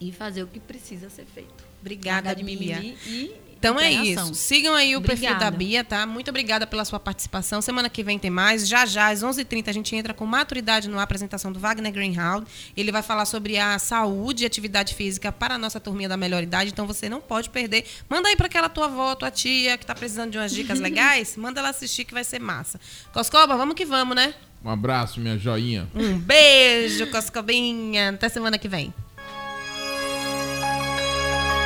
e 0.00 0.10
fazer 0.10 0.42
o 0.42 0.46
que 0.46 0.58
precisa 0.58 1.08
ser 1.10 1.26
feito. 1.26 1.64
Obrigada, 1.80 2.34
Bia. 2.34 2.44
mimimi 2.44 2.96
e 3.06 3.36
Então 3.64 3.80
é 3.80 3.90
isso. 3.90 4.34
Sigam 4.34 4.74
aí 4.74 4.94
o 4.96 5.00
perfil 5.00 5.30
da 5.30 5.48
Obrigada. 5.48 5.56
Bia, 5.56 5.84
tá? 5.84 6.06
Muito 6.06 6.28
obrigada 6.28 6.66
pela 6.66 6.84
sua 6.84 7.00
participação. 7.00 7.62
Semana 7.62 7.88
que 7.88 8.02
vem 8.02 8.18
tem 8.18 8.30
mais. 8.30 8.68
Já 8.68 8.84
já, 8.84 9.08
às 9.08 9.22
11h30, 9.22 9.68
a 9.68 9.72
gente 9.72 9.96
entra 9.96 10.12
com 10.12 10.26
maturidade 10.26 10.88
no 10.88 10.98
apresentação 10.98 11.50
do 11.50 11.58
Wagner 11.58 11.92
Greenhalgh. 11.92 12.46
Ele 12.76 12.92
vai 12.92 13.02
falar 13.02 13.24
sobre 13.24 13.58
a 13.58 13.78
saúde 13.78 14.44
e 14.44 14.46
atividade 14.46 14.94
física 14.94 15.32
para 15.32 15.54
a 15.54 15.58
nossa 15.58 15.80
turminha 15.80 16.08
da 16.08 16.16
melhor 16.16 16.42
idade. 16.42 16.70
Então 16.70 16.86
você 16.86 17.08
não 17.08 17.20
pode 17.20 17.48
perder. 17.50 17.84
Manda 18.08 18.28
aí 18.28 18.36
para 18.36 18.46
aquela 18.46 18.68
tua 18.68 18.86
avó, 18.86 19.14
tua 19.14 19.30
tia, 19.30 19.78
que 19.78 19.86
tá 19.86 19.94
precisando 19.94 20.30
de 20.32 20.38
umas 20.38 20.52
dicas 20.52 20.78
legais. 20.80 21.36
Manda 21.36 21.60
ela 21.60 21.70
assistir 21.70 22.04
que 22.04 22.12
vai 22.12 22.24
ser 22.24 22.40
massa. 22.40 22.78
Coscoba, 23.12 23.56
vamos 23.56 23.74
que 23.74 23.84
vamos, 23.84 24.14
né? 24.14 24.34
Um 24.64 24.70
abraço, 24.70 25.20
minha 25.20 25.38
joinha. 25.38 25.86
Um 25.94 26.18
beijo, 26.18 27.06
Coscobinha. 27.10 28.10
Até 28.10 28.28
semana 28.28 28.58
que 28.58 28.68
vem. 28.68 28.92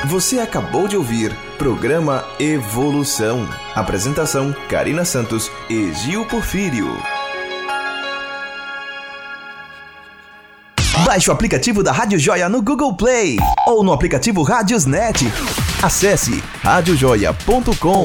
Você 0.07 0.39
acabou 0.39 0.87
de 0.87 0.95
ouvir 0.95 1.35
Programa 1.57 2.23
Evolução. 2.39 3.47
Apresentação: 3.75 4.55
Karina 4.69 5.03
Santos 5.03 5.51
e 5.69 5.91
Gil 5.93 6.25
Porfírio. 6.25 6.87
Baixe 11.05 11.29
o 11.29 11.33
aplicativo 11.33 11.83
da 11.83 11.91
Rádio 11.91 12.17
Joia 12.17 12.47
no 12.47 12.61
Google 12.61 12.95
Play 12.95 13.37
ou 13.67 13.83
no 13.83 13.91
aplicativo 13.91 14.41
Rádiosnet. 14.41 15.25
Acesse 15.83 16.41
radiojoia.com. 16.61 18.03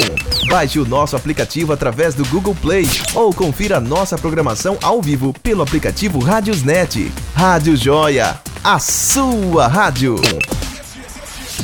Baixe 0.49 0.81
o 0.81 0.85
nosso 0.85 1.15
aplicativo 1.15 1.73
através 1.73 2.15
do 2.15 2.25
Google 2.27 2.57
Play 2.57 2.89
ou 3.15 3.33
confira 3.33 3.81
nossa 3.81 4.19
programação 4.19 4.77
ao 4.83 5.01
vivo 5.01 5.33
pelo 5.43 5.63
aplicativo 5.63 6.19
Rádiosnet. 6.19 7.13
Rádio 7.35 7.77
Joia, 7.77 8.41
a 8.65 8.79
sua 8.81 9.69
rádio. 9.69 10.17